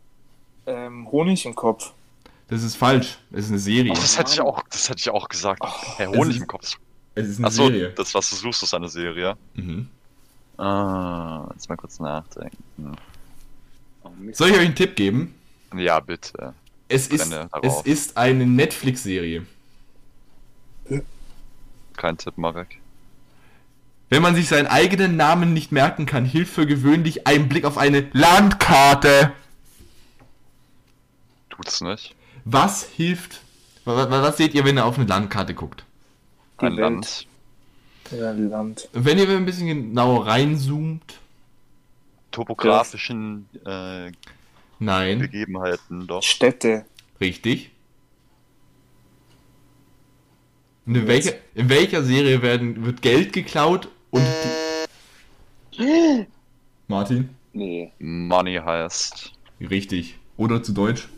Ähm, 0.66 1.10
Honig 1.10 1.46
im 1.46 1.54
Kopf. 1.54 1.92
Das 2.48 2.62
ist 2.62 2.76
falsch. 2.76 3.18
Es 3.32 3.44
ist 3.46 3.50
eine 3.50 3.58
Serie. 3.58 3.92
Oh, 3.92 3.94
das 3.94 4.18
hätte 4.18 4.32
ich 4.32 4.40
auch, 4.40 4.62
das 4.70 4.88
hätte 4.88 5.00
ich 5.00 5.10
auch 5.10 5.28
gesagt. 5.28 5.62
Herr 5.96 6.10
es 6.10 6.16
Honig 6.16 6.36
ist- 6.36 6.42
im 6.42 6.46
Kopf. 6.46 6.72
Es 7.14 7.28
ist 7.28 7.38
eine 7.38 7.46
Achso, 7.46 7.66
Serie. 7.68 7.90
das, 7.96 8.14
was 8.14 8.28
du 8.28 8.36
suchst, 8.36 8.62
ist 8.62 8.74
eine 8.74 8.88
Serie. 8.90 9.36
Mhm. 9.54 9.88
Ah, 10.58 11.48
jetzt 11.54 11.66
mal 11.68 11.76
kurz 11.76 11.98
nachdenken. 11.98 12.62
Oh. 14.04 14.10
Soll 14.32 14.50
ich 14.50 14.54
euch 14.54 14.66
einen 14.66 14.74
Tipp 14.74 14.96
geben? 14.96 15.34
Ja, 15.74 16.00
bitte. 16.00 16.54
Es 16.88 17.08
ist, 17.08 17.34
es 17.62 17.82
ist 17.82 18.16
eine 18.16 18.46
Netflix-Serie. 18.46 19.44
Kein 21.96 22.16
Tipp, 22.18 22.36
Marek. 22.36 22.78
Wenn 24.08 24.22
man 24.22 24.36
sich 24.36 24.48
seinen 24.48 24.68
eigenen 24.68 25.16
Namen 25.16 25.52
nicht 25.52 25.72
merken 25.72 26.06
kann, 26.06 26.24
hilft 26.24 26.54
für 26.54 26.66
gewöhnlich 26.66 27.26
ein 27.26 27.48
Blick 27.48 27.64
auf 27.64 27.76
eine 27.76 28.08
Landkarte. 28.12 29.32
Tut's 31.50 31.80
nicht. 31.80 32.14
Was 32.44 32.84
hilft? 32.84 33.40
wa- 33.84 33.96
wa- 34.08 34.22
Was 34.22 34.36
seht 34.36 34.54
ihr, 34.54 34.64
wenn 34.64 34.76
ihr 34.78 34.84
auf 34.84 34.96
eine 34.98 35.06
Landkarte 35.08 35.54
guckt? 35.54 35.84
Die 36.60 36.66
Ein. 36.66 36.74
Land. 36.74 37.26
Ja, 38.12 38.30
Land. 38.30 38.88
Wenn 38.92 39.18
ihr 39.18 39.28
ein 39.28 39.44
bisschen 39.46 39.66
genauer 39.66 40.26
reinzoomt, 40.26 41.18
Topografischen 42.30 43.48
äh, 43.64 44.12
nein, 44.78 45.18
Begebenheiten 45.20 46.06
doch. 46.06 46.22
Städte. 46.22 46.84
richtig. 47.20 47.70
Und 50.86 50.94
in 50.94 51.06
welcher, 51.08 51.32
in 51.54 51.68
welcher 51.68 52.04
Serie 52.04 52.42
werden, 52.42 52.84
wird 52.84 53.02
Geld 53.02 53.32
geklaut 53.32 53.88
und 54.10 54.24
die... 55.78 56.26
Martin? 56.88 57.30
Nee. 57.52 57.92
Money 57.98 58.60
heißt 58.64 59.32
Richtig. 59.60 60.16
Oder 60.36 60.62
zu 60.62 60.72
Deutsch? 60.72 61.08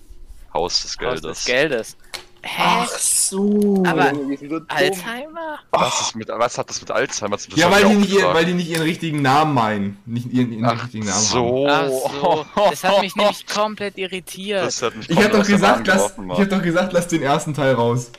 Haus 0.55 0.83
des 0.83 0.93
Haus 0.93 0.99
Geldes. 0.99 1.23
des 1.23 1.45
Geldes. 1.45 1.97
Hä? 2.43 2.63
Ach 2.65 2.99
so. 2.99 3.83
Aber 3.87 4.13
Junge. 4.13 4.65
Alzheimer? 4.69 5.59
Was, 5.71 6.01
ist 6.01 6.17
mit, 6.17 6.29
was 6.29 6.57
hat 6.57 6.71
das 6.71 6.81
mit 6.81 6.91
Alzheimer 6.91 7.37
zu 7.37 7.51
tun? 7.51 7.59
Ja, 7.59 7.71
weil 7.71 7.85
die, 7.85 7.93
ich 7.93 7.99
nicht 7.99 8.23
weil 8.23 8.45
die 8.45 8.53
nicht 8.55 8.71
ihren 8.71 8.83
richtigen 8.83 9.23
Namen 9.23 9.55
meinen. 9.55 9.99
Nicht 10.07 10.33
ihren, 10.33 10.53
ihren 10.53 10.65
Ach 10.65 10.85
richtigen 10.85 11.07
Namen 11.07 11.17
haben. 11.17 11.25
so. 11.25 11.67
Ach 11.69 11.89
so. 11.89 12.47
Das 12.71 12.85
hat 12.85 13.01
mich 13.03 13.17
nämlich 13.17 13.47
komplett 13.47 13.99
irritiert. 13.99 14.65
Das 14.65 14.83
hat 14.83 14.97
mich 14.97 15.11
Ich 15.11 15.17
hab 15.17 15.25
komplett 15.25 15.43
doch 15.43 15.49
gesagt, 15.49 15.87
lass, 15.87 16.15
ich 16.33 16.41
hab 16.41 16.49
doch 16.49 16.63
gesagt, 16.63 16.93
lass 16.93 17.09
den 17.09 17.23
ersten 17.23 17.55
Teil 17.55 17.75
raus. 17.75 18.13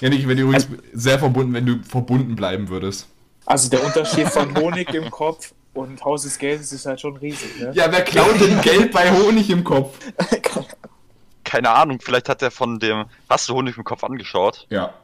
Ja, 0.00 0.08
ich 0.10 0.26
werde 0.26 0.42
übrigens 0.42 0.68
sehr 0.92 1.18
verbunden, 1.18 1.52
wenn 1.52 1.66
du 1.66 1.82
verbunden 1.82 2.34
bleiben 2.34 2.68
würdest. 2.68 3.08
Also 3.46 3.68
der 3.68 3.84
Unterschied 3.84 4.28
von 4.28 4.56
Honig 4.56 4.92
im 4.94 5.10
Kopf 5.10 5.52
und 5.74 6.02
Haus 6.04 6.22
des 6.22 6.38
Geldes 6.38 6.72
ist 6.72 6.86
halt 6.86 7.00
schon 7.00 7.16
riesig, 7.16 7.60
ne? 7.60 7.72
Ja, 7.74 7.90
wer 7.90 8.02
klaut 8.02 8.40
denn 8.40 8.60
Geld 8.62 8.90
bei 8.90 9.10
Honig 9.10 9.50
im 9.50 9.62
Kopf? 9.64 9.98
Keine 11.44 11.70
Ahnung, 11.70 12.00
vielleicht 12.00 12.28
hat 12.28 12.42
er 12.42 12.50
von 12.50 12.78
dem. 12.78 13.04
Hast 13.28 13.48
du 13.48 13.54
Honig 13.54 13.76
im 13.76 13.84
Kopf 13.84 14.02
angeschaut? 14.04 14.66
Ja. 14.70 14.94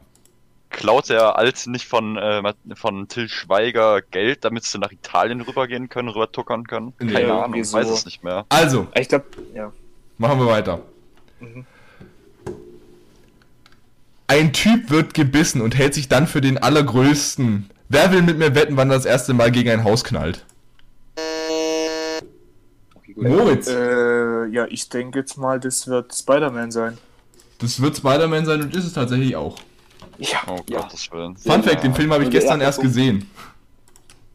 Klaut 0.69 1.09
er 1.09 1.37
als 1.37 1.67
nicht 1.67 1.85
von, 1.85 2.17
äh, 2.17 2.53
von 2.75 3.07
Till 3.07 3.27
Schweiger 3.29 4.01
Geld, 4.01 4.43
damit 4.45 4.63
sie 4.63 4.77
nach 4.79 4.91
Italien 4.91 5.41
rübergehen 5.41 5.89
können, 5.89 6.07
rüber 6.09 6.31
tuckern 6.31 6.65
können? 6.65 6.93
Nee, 6.99 7.11
Keine 7.13 7.33
Ahnung, 7.33 7.63
so. 7.63 7.77
weiß 7.77 7.89
es 7.89 8.05
nicht 8.05 8.23
mehr. 8.23 8.45
Also, 8.49 8.87
Ich 8.95 9.09
glaube, 9.09 9.25
ja. 9.53 9.71
machen 10.17 10.39
wir 10.39 10.47
weiter. 10.47 10.81
Mhm. 11.39 11.65
Ein 14.27 14.53
Typ 14.53 14.89
wird 14.89 15.13
gebissen 15.13 15.59
und 15.61 15.77
hält 15.77 15.93
sich 15.93 16.07
dann 16.07 16.25
für 16.25 16.39
den 16.39 16.57
allergrößten. 16.57 17.69
Wer 17.89 18.13
will 18.13 18.21
mit 18.21 18.37
mir 18.37 18.55
wetten, 18.55 18.77
wann 18.77 18.89
er 18.89 18.95
das 18.95 19.05
erste 19.05 19.33
Mal 19.33 19.51
gegen 19.51 19.69
ein 19.69 19.83
Haus 19.83 20.05
knallt? 20.05 20.45
Moritz. 23.15 23.67
Äh, 23.67 24.45
ja, 24.47 24.65
ich 24.69 24.89
denke 24.89 25.19
jetzt 25.19 25.37
mal, 25.37 25.59
das 25.59 25.87
wird 25.87 26.13
Spider-Man 26.13 26.71
sein. 26.71 26.97
Das 27.59 27.81
wird 27.81 27.97
Spider-Man 27.97 28.45
sein 28.45 28.61
und 28.61 28.75
ist 28.75 28.85
es 28.85 28.93
tatsächlich 28.93 29.35
auch. 29.35 29.57
Ja, 30.17 30.39
Oh 30.47 30.59
Ja. 30.67 30.81
Gottes 30.81 31.11
Willen. 31.11 31.35
Fun 31.37 31.63
Fact, 31.63 31.83
den 31.83 31.93
Film 31.93 32.11
habe 32.11 32.23
ich 32.23 32.29
der 32.29 32.39
gestern 32.39 32.61
erst 32.61 32.81
gesehen. 32.81 33.29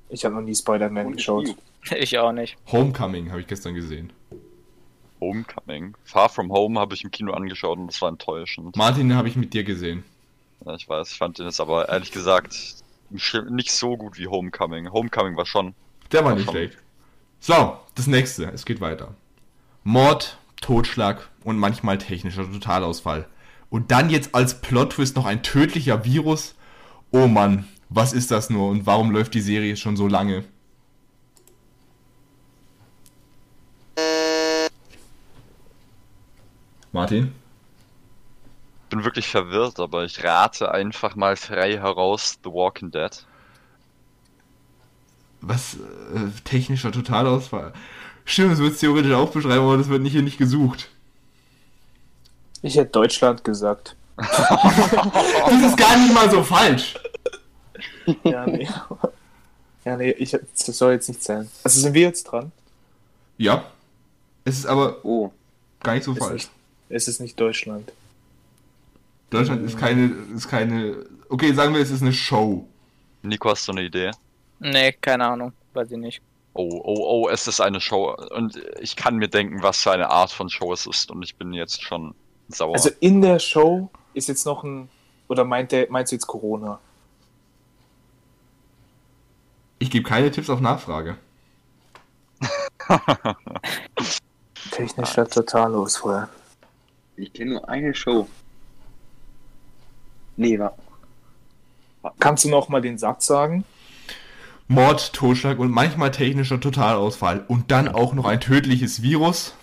ich 0.09 0.25
habe 0.25 0.35
noch 0.35 0.43
nie 0.43 0.55
Spider-Man 0.55 1.07
Und 1.07 1.17
geschaut. 1.17 1.47
Ich 1.97 2.19
auch 2.19 2.33
nicht. 2.33 2.57
Homecoming 2.73 3.31
habe 3.31 3.43
ich 3.43 3.47
gestern 3.47 3.75
gesehen. 3.75 4.12
Homecoming. 5.21 5.95
Far 6.03 6.29
From 6.29 6.51
Home 6.53 6.81
habe 6.81 6.95
ich 6.95 7.05
im 7.05 7.12
Kino 7.12 7.33
angeschaut 7.33 7.79
und 7.79 7.87
das 7.87 8.03
war 8.03 8.09
enttäuschend. 8.09 8.77
Martin 8.77 9.15
habe 9.15 9.29
ich 9.29 9.37
mit 9.37 9.55
dir 9.55 9.62
gesehen. 9.62 10.03
Ja, 10.65 10.75
ich 10.75 10.89
weiß, 10.89 11.12
ich 11.12 11.17
fand 11.17 11.39
den 11.39 11.47
jetzt 11.47 11.61
aber 11.61 11.89
ehrlich 11.89 12.11
gesagt 12.11 12.57
nicht 13.51 13.73
so 13.73 13.97
gut 13.97 14.19
wie 14.19 14.27
Homecoming. 14.27 14.91
Homecoming 14.91 15.37
war 15.37 15.47
schon. 15.47 15.75
Der 16.11 16.25
war 16.25 16.35
nicht 16.35 16.45
schon. 16.47 16.55
schlecht. 16.55 16.79
So, 17.40 17.79
das 17.94 18.07
nächste. 18.07 18.46
Es 18.46 18.64
geht 18.64 18.81
weiter. 18.81 19.14
Mord, 19.85 20.38
Totschlag 20.61 21.29
und 21.44 21.59
manchmal 21.59 21.99
technischer 21.99 22.51
Totalausfall. 22.51 23.27
Und 23.70 23.90
dann 23.90 24.11
jetzt 24.11 24.35
als 24.35 24.61
Plot-Twist 24.61 25.16
noch 25.16 25.27
ein 25.27 25.42
tödlicher 25.42 26.05
Virus. 26.05 26.55
Oh 27.11 27.27
Mann, 27.27 27.68
was 27.88 28.12
ist 28.12 28.31
das 28.31 28.51
nur 28.51 28.70
und 28.70 28.87
warum 28.87 29.11
läuft 29.11 29.35
die 29.35 29.40
Serie 29.40 29.77
schon 29.77 29.96
so 29.96 30.09
lange? 30.09 30.44
Martin? 36.92 37.33
Bin 38.88 39.05
wirklich 39.05 39.29
verwirrt, 39.29 39.79
aber 39.81 40.05
ich 40.05 40.25
rate 40.25 40.72
einfach 40.72 41.14
mal 41.14 41.37
frei 41.37 41.79
heraus 41.79 42.38
The 42.42 42.51
Walking 42.51 42.90
Dead. 42.90 43.27
Was? 45.40 45.75
Äh, 45.75 46.31
technischer 46.44 46.92
Totalausfall? 46.92 47.72
Stimmt, 48.25 48.53
das 48.53 48.59
wird 48.59 48.72
es 48.75 48.81
theoretisch 48.81 49.12
auch 49.12 49.31
beschreiben, 49.31 49.62
aber 49.64 49.77
das 49.77 49.88
wird 49.88 50.03
nicht 50.03 50.12
hier 50.12 50.22
nicht 50.22 50.38
gesucht. 50.38 50.88
Ich 52.62 52.77
hätte 52.77 52.90
Deutschland 52.90 53.44
gesagt. 53.44 53.94
Das 54.16 55.62
ist 55.62 55.77
gar 55.77 55.96
nicht 55.99 56.12
mal 56.14 56.31
so 56.31 56.42
falsch. 56.42 56.94
Ja, 58.25 58.46
nee. 58.46 58.68
ja, 59.85 59.96
nee, 59.96 60.11
ich, 60.12 60.31
das 60.33 60.66
soll 60.79 60.92
jetzt 60.92 61.09
nicht 61.09 61.22
sein. 61.22 61.49
Also 61.62 61.81
sind 61.81 61.94
wir 61.94 62.03
jetzt 62.03 62.25
dran? 62.25 62.51
Ja. 63.38 63.64
Es 64.44 64.59
ist 64.59 64.66
aber 64.66 65.05
Oh, 65.05 65.31
gar 65.83 65.94
nicht 65.94 66.05
so 66.05 66.12
Ist 66.12 66.18
falsch. 66.18 66.33
nicht, 66.33 66.51
es 66.88 67.09
ist 67.09 67.20
nicht 67.20 67.38
Deutschland. 67.38 67.92
Deutschland 69.31 69.64
ist 69.66 69.77
keine, 69.77 70.12
ist 70.35 70.49
keine. 70.49 71.05
Okay, 71.29 71.53
sagen 71.53 71.75
wir, 71.75 71.81
es 71.83 71.90
ist 71.90 72.03
eine 72.03 72.12
Show. 72.12 72.66
Nico, 73.22 73.51
hast 73.51 73.66
du 73.68 73.72
eine 73.72 73.83
Idee? 73.83 74.12
Nee, 74.59 74.92
keine 74.92 75.27
Ahnung. 75.27 75.53
Weiß 75.75 75.90
ich 75.90 75.99
nicht. 75.99 76.23
Oh, 76.55 76.81
oh, 76.85 77.25
oh, 77.25 77.29
es 77.29 77.47
ist 77.47 77.61
eine 77.61 77.81
Show. 77.81 78.16
Und 78.35 78.59
ich 78.81 78.97
kann 78.97 79.16
mir 79.16 79.29
denken, 79.29 79.62
was 79.62 79.83
für 79.83 79.92
eine 79.92 80.09
Art 80.09 80.33
von 80.33 80.49
Show 80.49 80.73
es 80.73 80.87
ist. 80.87 81.11
Und 81.11 81.23
ich 81.23 81.37
bin 81.37 81.53
jetzt 81.53 81.83
schon 81.83 82.14
sauer. 82.49 82.75
Also 82.75 82.90
in 83.01 83.21
der 83.21 83.38
Show 83.38 83.90
ist 84.14 84.29
jetzt 84.29 84.47
noch 84.47 84.64
ein. 84.64 84.88
Oder 85.29 85.45
meint 85.45 85.73
der, 85.73 85.90
meinst 85.90 86.12
du 86.12 86.16
jetzt 86.16 86.27
Corona? 86.27 86.79
Ich 89.79 89.90
gebe 89.90 90.09
keine 90.09 90.31
Tipps 90.31 90.49
auf 90.49 90.61
Nachfrage. 90.61 91.19
Technischer 94.71 95.29
Totalausfall. 95.29 96.29
ich 97.16 97.33
kenne 97.33 97.53
nur 97.53 97.69
eine 97.69 97.95
Show. 97.95 98.29
Nee, 100.37 100.59
war. 100.59 100.77
Kannst 102.19 102.45
du 102.45 102.49
noch 102.49 102.69
mal 102.69 102.81
den 102.81 102.99
Satz 102.99 103.27
sagen? 103.27 103.64
Mord, 104.69 105.13
Totschlag 105.13 105.59
und 105.59 105.71
manchmal 105.71 106.11
technischer 106.11 106.61
Totalausfall. 106.61 107.45
Und 107.49 107.71
dann 107.71 107.89
auch 107.89 108.15
noch 108.15 108.25
ein 108.27 108.41
tödliches 108.41 109.01
Virus. 109.03 109.55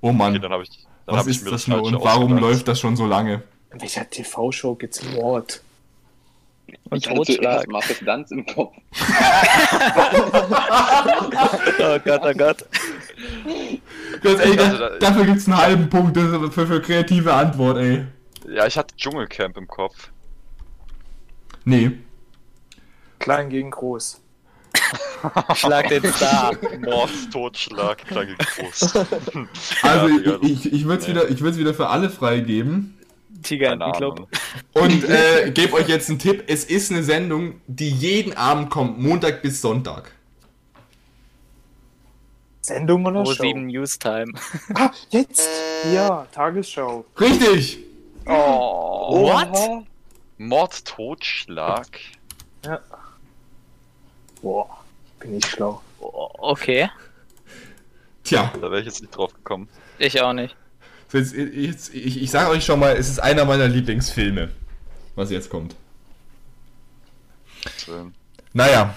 Oh 0.00 0.12
Mann, 0.12 0.36
okay, 0.36 0.62
ich, 0.62 0.86
dann 1.06 1.16
was 1.16 1.16
hab 1.20 1.26
ich 1.26 1.36
ist 1.36 1.44
mir 1.44 1.50
das 1.50 1.62
das 1.64 1.68
nur 1.68 1.82
und 1.82 1.92
warum 1.94 2.22
ausgedacht. 2.32 2.40
läuft 2.40 2.68
das 2.68 2.80
schon 2.80 2.96
so 2.96 3.06
lange? 3.06 3.42
In 3.72 3.80
welcher 3.80 4.08
TV-Show 4.08 4.74
gibt's 4.76 5.02
Mord? 5.14 5.60
Und 6.88 6.98
ich 6.98 7.06
hatte 7.06 7.16
Totschlag. 7.16 7.38
zuerst 7.42 7.68
Marcus 7.68 8.00
Danz 8.04 8.30
im 8.30 8.46
Kopf. 8.46 8.74
Oh 11.82 11.98
Gott, 12.04 12.20
oh 12.24 12.32
Gott. 12.36 12.64
Ganz 14.22 14.40
ehrlich, 14.40 14.60
Also 14.60 14.78
da, 14.78 14.88
da- 14.90 14.98
dafür 14.98 15.24
gibt's 15.26 15.46
einen 15.46 15.56
halben 15.56 15.88
Punkt. 15.90 16.16
Das 16.16 16.24
ist 16.24 16.32
aber 16.34 16.50
für, 16.52 16.66
für 16.66 16.80
kreative 16.80 17.32
Antwort, 17.34 17.78
ey. 17.78 18.04
Ja, 18.48 18.66
ich 18.66 18.76
hatte 18.76 18.94
Dschungelcamp 18.96 19.56
im 19.56 19.66
Kopf. 19.66 20.10
Nee. 21.64 21.92
Klein 23.20 23.48
gegen 23.50 23.70
groß. 23.70 24.20
Schlag 25.54 25.88
den 25.88 26.04
Star. 26.12 26.52
Mord, 26.80 27.10
Totschlag, 27.32 27.98
Klage 27.98 28.34
groß. 28.36 28.94
Also 29.82 30.08
Ja, 30.08 30.38
ich, 30.42 30.66
ich, 30.66 30.72
ich 30.72 30.84
würde 30.84 31.02
es 31.02 31.08
nee. 31.08 31.14
wieder, 31.14 31.28
ich 31.28 31.58
wieder 31.58 31.74
für 31.74 31.88
alle 31.88 32.10
freigeben. 32.10 32.96
Tiger 33.42 33.76
Club. 33.92 34.14
Ahnung. 34.18 34.28
Und 34.72 35.04
äh, 35.08 35.50
gebe 35.52 35.74
euch 35.74 35.88
jetzt 35.88 36.10
einen 36.10 36.18
Tipp. 36.18 36.44
Es 36.46 36.64
ist 36.64 36.90
eine 36.90 37.02
Sendung, 37.02 37.60
die 37.66 37.88
jeden 37.90 38.36
Abend 38.36 38.70
kommt, 38.70 38.98
Montag 38.98 39.42
bis 39.42 39.60
Sonntag. 39.60 40.12
Sendung 42.60 43.06
oder 43.06 43.22
Pro 43.22 43.32
Show? 43.32 43.42
7 43.42 43.66
News 43.66 43.98
Time. 43.98 44.32
Ah, 44.74 44.90
jetzt! 45.10 45.48
Ja, 45.92 46.26
Tagesschau. 46.32 47.04
Richtig! 47.18 47.78
Oh, 48.26 49.22
What? 49.22 49.86
Mord, 50.36 50.84
Totschlag. 50.84 51.88
Boah, 54.42 54.68
bin 55.18 55.36
ich 55.36 55.46
schlau. 55.46 55.82
Okay. 56.00 56.88
Tja, 58.24 58.52
Da 58.54 58.62
wäre 58.62 58.80
ich 58.80 58.86
jetzt 58.86 59.00
nicht 59.00 59.16
drauf 59.16 59.32
gekommen. 59.34 59.68
Ich 59.98 60.20
auch 60.20 60.32
nicht. 60.32 60.56
so 61.08 61.18
jetzt, 61.18 61.34
jetzt, 61.34 61.94
ich, 61.94 62.22
ich 62.22 62.30
sage 62.30 62.50
euch 62.50 62.64
schon 62.64 62.80
mal, 62.80 62.96
es 62.96 63.08
ist 63.08 63.18
einer 63.18 63.44
meiner 63.44 63.68
Lieblingsfilme, 63.68 64.50
was 65.14 65.30
jetzt 65.30 65.50
kommt. 65.50 65.74
Schön. 67.76 68.14
Naja, 68.52 68.94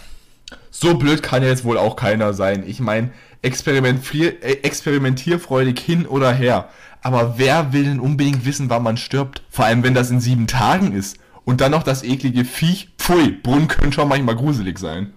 so 0.72 0.96
blöd 0.96 1.22
kann 1.22 1.44
ja 1.44 1.50
jetzt 1.50 1.64
wohl 1.64 1.78
auch 1.78 1.96
keiner 1.96 2.34
sein. 2.34 2.64
Ich 2.68 2.80
meine, 2.80 3.12
experimentier, 3.42 4.42
äh, 4.44 4.62
experimentierfreudig 4.64 5.80
hin 5.80 6.06
oder 6.08 6.32
her. 6.32 6.70
Aber 7.02 7.38
wer 7.38 7.74
will 7.74 7.84
denn 7.84 8.00
unbedingt 8.00 8.46
wissen, 8.46 8.70
wann 8.70 8.84
man 8.84 8.96
stirbt? 8.98 9.44
Vor 9.50 9.66
allem, 9.66 9.84
wenn 9.84 9.94
das 9.94 10.10
in 10.10 10.22
sieben 10.22 10.48
Tagen 10.48 10.94
ist. 10.94 11.18
Und 11.44 11.60
dann 11.60 11.72
noch 11.72 11.84
das 11.84 12.04
eklige 12.04 12.46
Viech. 12.46 12.90
Pfui, 12.98 13.32
Brunnen 13.32 13.68
können 13.68 13.92
schon 13.92 14.08
manchmal 14.08 14.38
gruselig 14.38 14.80
sein. 14.80 15.14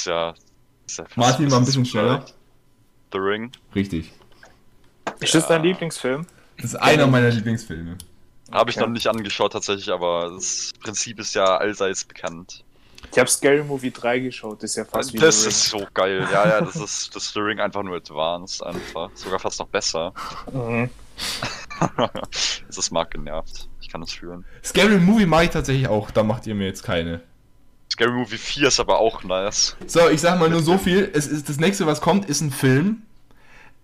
Ist 0.00 0.06
ja. 0.06 0.34
Ist 0.86 0.98
ja 0.98 1.04
Martin, 1.14 1.48
mal 1.48 1.58
ein 1.58 1.64
bisschen 1.66 1.84
schneller. 1.84 2.24
The 3.12 3.18
Ring. 3.18 3.52
Richtig. 3.74 4.10
Ist 5.20 5.34
das 5.34 5.46
dein 5.46 5.62
Lieblingsfilm? 5.62 6.26
Das 6.56 6.66
ist 6.72 6.76
einer 6.76 7.06
meiner 7.06 7.28
Lieblingsfilme. 7.28 7.98
Habe 8.50 8.70
ich 8.70 8.76
Okay. 8.76 8.86
noch 8.86 8.92
nicht 8.92 9.06
angeschaut 9.06 9.52
tatsächlich, 9.52 9.90
aber 9.90 10.30
das 10.34 10.72
Prinzip 10.82 11.18
ist 11.20 11.34
ja 11.34 11.44
allseits 11.58 12.04
bekannt. 12.04 12.64
Ich 13.12 13.18
habe 13.18 13.28
Scary 13.28 13.62
Movie 13.62 13.90
3 13.90 14.18
geschaut, 14.20 14.62
das 14.62 14.70
ist 14.70 14.76
ja 14.76 14.84
fast 14.86 15.12
wie 15.12 15.18
das 15.18 15.42
The 15.42 15.48
ist 15.48 15.64
so 15.68 15.86
geil. 15.92 16.26
Ja, 16.32 16.48
ja, 16.48 16.60
das 16.62 16.76
ist 16.76 17.14
das 17.14 17.32
The 17.32 17.40
Ring 17.40 17.60
einfach 17.60 17.82
nur 17.82 17.96
advanced 17.96 18.62
einfach. 18.64 19.10
Sogar 19.14 19.38
fast 19.38 19.58
noch 19.60 19.68
besser. 19.68 20.12
Mhm. 20.52 20.88
das 22.66 22.78
ist 22.78 22.90
Mark 22.90 23.10
genervt. 23.10 23.68
Ich 23.80 23.88
kann 23.88 24.00
das 24.00 24.12
fühlen. 24.12 24.44
Scary 24.64 24.98
Movie 24.98 25.26
mache 25.26 25.44
ich 25.44 25.50
tatsächlich 25.50 25.88
auch, 25.88 26.10
da 26.10 26.22
macht 26.22 26.46
ihr 26.46 26.54
mir 26.54 26.66
jetzt 26.66 26.82
keine. 26.82 27.20
Scary 27.92 28.12
Movie 28.12 28.38
4 28.38 28.68
ist 28.68 28.80
aber 28.80 28.98
auch 28.98 29.24
nice. 29.24 29.76
So, 29.86 30.08
ich 30.08 30.20
sag 30.20 30.38
mal 30.38 30.48
nur 30.48 30.62
so 30.62 30.78
viel. 30.78 31.10
Es 31.12 31.26
ist 31.26 31.48
das 31.48 31.58
nächste, 31.58 31.86
was 31.86 32.00
kommt, 32.00 32.28
ist 32.28 32.40
ein 32.40 32.50
Film. 32.52 33.02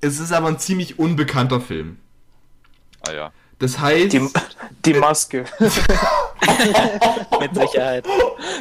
Es 0.01 0.19
ist 0.21 0.33
aber 0.33 0.49
ein 0.49 0.59
ziemlich 0.59 0.99
unbekannter 0.99 1.61
Film. 1.61 1.99
Ah 3.07 3.13
ja. 3.13 3.33
Das 3.59 3.79
heißt, 3.79 4.13
Die, 4.13 4.29
die 4.85 4.95
Maske. 4.95 5.45
Mit 7.41 7.55
Sicherheit. 7.55 8.07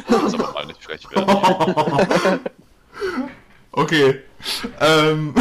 Das 0.08 0.34
aber 0.34 0.52
mal 0.52 0.66
nicht 0.66 0.82
frech 0.82 1.02
werden. 1.10 2.40
okay. 3.72 4.20
Ähm, 4.80 5.34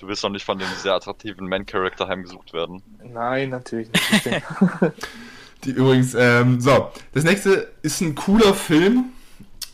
Du 0.00 0.08
willst 0.08 0.24
doch 0.24 0.30
nicht 0.30 0.46
von 0.46 0.58
dem 0.58 0.68
sehr 0.78 0.94
attraktiven 0.94 1.46
Man-Character 1.46 2.08
heimgesucht 2.08 2.54
werden. 2.54 2.82
Nein, 3.04 3.50
natürlich 3.50 3.90
nicht. 3.92 4.24
Die 5.64 5.70
übrigens, 5.70 6.14
ähm, 6.14 6.60
so, 6.60 6.90
das 7.12 7.24
nächste 7.24 7.70
ist 7.82 8.00
ein 8.00 8.14
cooler 8.14 8.54
Film, 8.54 9.06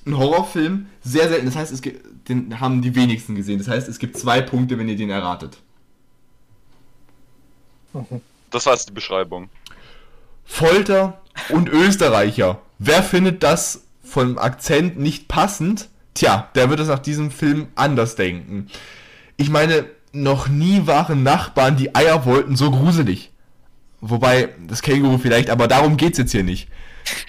ein 0.05 0.17
Horrorfilm, 0.17 0.87
sehr 1.05 1.29
selten. 1.29 1.47
Das 1.47 1.57
heißt, 1.57 1.73
es 1.73 1.83
gibt, 1.83 2.29
den 2.29 2.59
haben 2.61 2.83
die 2.83 2.95
wenigsten 2.95 3.35
gesehen. 3.35 3.59
Das 3.59 3.69
heißt, 3.69 3.89
es 3.89 3.99
gibt 3.99 4.19
zwei 4.19 4.41
Punkte, 4.41 4.79
wenn 4.79 4.89
ihr 4.89 4.97
den 4.97 5.11
erratet. 5.11 5.59
Das 8.51 8.67
war 8.67 8.75
jetzt 8.75 8.89
die 8.89 8.93
Beschreibung. 8.93 9.49
Folter 10.45 11.21
und 11.49 11.69
Österreicher. 11.69 12.61
Wer 12.79 13.03
findet 13.03 13.43
das 13.43 13.85
vom 14.05 14.39
Akzent 14.39 14.99
nicht 14.99 15.29
passend? 15.29 15.89
Tja, 16.15 16.49
der 16.55 16.71
wird 16.71 16.81
es 16.81 16.89
nach 16.89 16.99
diesem 16.99 17.31
Film 17.31 17.69
anders 17.75 18.17
denken. 18.17 18.69
Ich 19.37 19.51
meine, 19.51 19.87
noch 20.13 20.49
nie 20.49 20.87
waren 20.87 21.23
Nachbarn, 21.23 21.77
die 21.77 21.95
Eier 21.95 22.25
wollten, 22.25 22.57
so 22.57 22.71
gruselig. 22.71 23.31
Wobei, 24.01 24.51
das 24.67 24.83
Känguru 24.83 25.19
vielleicht, 25.19 25.51
aber 25.51 25.69
darum 25.69 25.97
geht's 25.97 26.19
jetzt 26.19 26.33
hier 26.33 26.45
nicht. 26.45 26.69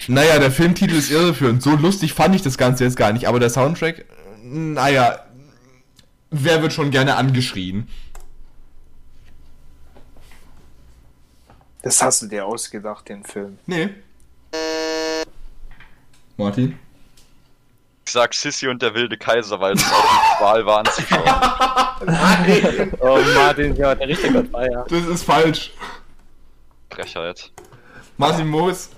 Naja, 0.06 0.38
der 0.38 0.50
Filmtitel 0.50 0.94
ist 0.94 1.10
irreführend. 1.10 1.62
So 1.62 1.76
lustig 1.76 2.12
fand 2.12 2.34
ich 2.34 2.42
das 2.42 2.58
Ganze 2.58 2.84
jetzt 2.84 2.96
gar 2.96 3.12
nicht. 3.12 3.26
Aber 3.26 3.40
der 3.40 3.50
Soundtrack, 3.50 4.04
naja, 4.42 5.20
wer 6.30 6.62
wird 6.62 6.72
schon 6.72 6.90
gerne 6.90 7.16
angeschrien? 7.16 7.86
das 11.88 12.02
hast 12.02 12.20
du 12.20 12.26
dir 12.26 12.44
ausgedacht, 12.44 13.08
den 13.08 13.24
Film. 13.24 13.58
Nee. 13.64 13.88
Martin? 16.36 16.78
Ich 18.04 18.12
sag 18.12 18.34
Sissy 18.34 18.68
und 18.68 18.82
der 18.82 18.94
wilde 18.94 19.16
Kaiser, 19.16 19.58
weil 19.58 19.74
das 19.74 19.90
auch 19.90 20.02
die 20.02 20.36
Qual 20.38 20.66
war 20.66 20.78
anzuschauen. 20.80 21.24
Nein! 22.04 22.92
Oh, 23.00 23.18
Martin, 23.34 23.74
ja, 23.76 23.94
der 23.94 24.06
richtige 24.06 24.34
Gott 24.34 24.52
war 24.52 24.70
ja. 24.70 24.84
Das 24.84 25.06
ist 25.06 25.22
falsch. 25.22 25.72
Frechheit. 26.90 27.50
Martin 28.16 28.48
Moos. 28.48 28.90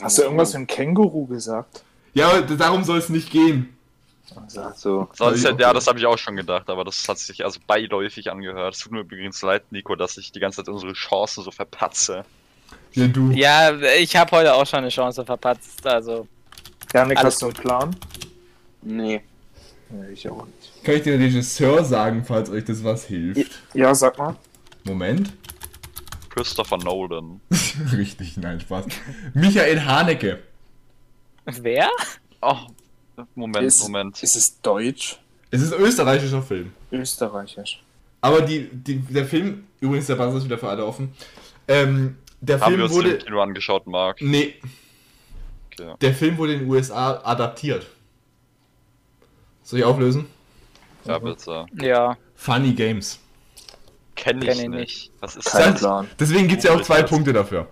Hast 0.00 0.18
du 0.18 0.22
irgendwas 0.22 0.52
mit 0.52 0.60
dem 0.62 0.66
Känguru 0.66 1.26
gesagt? 1.26 1.82
Ja, 2.14 2.30
aber 2.30 2.42
darum 2.42 2.84
soll 2.84 2.98
es 2.98 3.08
nicht 3.08 3.30
gehen. 3.30 3.76
Also, 4.34 4.70
So. 4.74 5.08
Sonst, 5.12 5.42
Ja, 5.44 5.52
okay. 5.52 5.62
ja, 5.62 5.72
das 5.72 5.86
habe 5.86 5.98
ich 5.98 6.06
auch 6.06 6.18
schon 6.18 6.36
gedacht, 6.36 6.68
aber 6.68 6.84
das 6.84 7.08
hat 7.08 7.18
sich 7.18 7.44
also 7.44 7.60
beiläufig 7.66 8.30
angehört. 8.30 8.74
Es 8.74 8.80
tut 8.80 8.92
mir 8.92 9.00
übrigens 9.00 9.40
leid, 9.42 9.70
Nico, 9.70 9.94
dass 9.94 10.16
ich 10.16 10.32
die 10.32 10.40
ganze 10.40 10.64
Zeit 10.64 10.68
unsere 10.72 10.92
Chancen 10.94 11.44
so 11.44 11.50
verpatze. 11.50 12.24
Ja, 12.92 13.06
du. 13.06 13.30
Ja, 13.32 13.72
ich 13.98 14.16
habe 14.16 14.30
heute 14.32 14.54
auch 14.54 14.66
schon 14.66 14.80
eine 14.80 14.88
Chance 14.88 15.24
verpatzt, 15.24 15.86
also. 15.86 16.26
Janik, 16.92 17.18
Alles 17.18 17.34
hast 17.34 17.42
du 17.42 17.46
einen 17.46 17.54
Plan? 17.54 17.96
Nee. 18.82 19.22
Nee, 19.88 20.12
ich 20.12 20.28
auch 20.28 20.44
nicht. 20.46 20.84
Kann 20.84 20.94
ich 20.96 21.02
den 21.02 21.20
Regisseur 21.20 21.84
sagen, 21.84 22.24
falls 22.24 22.50
euch 22.50 22.64
das 22.64 22.82
was 22.82 23.04
hilft? 23.04 23.52
Ja, 23.74 23.94
sag 23.94 24.18
mal. 24.18 24.36
Moment. 24.84 25.32
Christopher 26.30 26.76
Nolan. 26.78 27.40
Richtig, 27.96 28.36
nein, 28.36 28.60
Spaß. 28.60 28.86
Michael 29.34 29.80
Haneke. 29.80 30.42
Wer? 31.46 31.88
Oh, 32.42 32.56
Moment, 33.34 33.66
Ist- 33.66 33.82
Moment. 33.82 34.22
Ist 34.22 34.36
es 34.36 34.60
deutsch? 34.60 35.18
Es 35.50 35.62
ist 35.62 35.72
ein 35.72 35.80
österreichischer 35.80 36.42
Film. 36.42 36.72
Österreichisch. 36.90 37.82
Aber 38.20 38.42
die, 38.42 38.68
die, 38.72 38.98
der 38.98 39.24
Film, 39.24 39.64
übrigens, 39.80 40.06
der 40.06 40.16
Buzzer 40.16 40.36
ist 40.38 40.44
wieder 40.44 40.58
für 40.58 40.68
alle 40.68 40.84
offen. 40.84 41.14
Ähm, 41.68 42.18
der 42.40 42.60
Haben 42.60 42.76
wir 42.76 42.78
Film 42.78 42.82
uns 42.82 42.90
den 42.92 42.96
wurde. 42.98 43.10
im 43.14 43.18
Kino 43.24 43.40
angeschaut, 43.40 43.86
Marc? 43.86 44.20
Nee, 44.20 44.54
Okay. 45.78 45.94
der 46.00 46.14
Film 46.14 46.38
wurde 46.38 46.54
in 46.54 46.60
den 46.60 46.68
USA 46.70 47.20
adaptiert. 47.22 47.86
Soll 49.66 49.80
ich 49.80 49.84
auflösen? 49.84 50.26
Ja, 51.06 51.18
bitte. 51.18 51.66
Ja, 51.82 52.16
Funny 52.36 52.72
Games. 52.72 53.18
Kenn 54.14 54.40
ich, 54.40 54.46
Kenn 54.48 54.58
ich 54.60 54.68
nicht. 54.68 55.10
Was 55.18 55.34
ist 55.34 55.46
Kein 55.46 55.72
das? 55.72 55.80
Plan. 55.80 56.08
Deswegen 56.20 56.46
gibt 56.46 56.58
es 56.62 56.68
ja 56.68 56.72
auch 56.76 56.82
zwei 56.82 57.02
Das- 57.02 57.10
Punkte 57.10 57.32
dafür. 57.32 57.66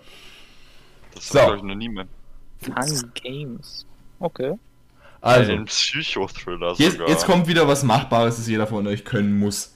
Das 1.15 1.29
So. 1.29 1.41
habe 1.41 1.57
ich, 1.57 1.63
noch 1.63 1.77
nie 1.77 1.89
mehr. 1.89 2.07
Fun 2.61 3.13
Games. 3.15 3.87
Okay. 4.19 4.55
Also, 5.21 5.53
Ein 5.53 5.67
Psychothriller 5.67 6.75
jetzt, 6.79 6.95
sogar. 6.95 7.09
jetzt 7.09 7.27
kommt 7.27 7.47
wieder 7.47 7.69
was 7.69 7.85
Machbares, 7.85 8.37
das 8.39 8.49
jeder 8.49 8.67
von 8.67 8.85
euch 8.89 9.05
können 9.05 9.39
muss. 9.39 9.73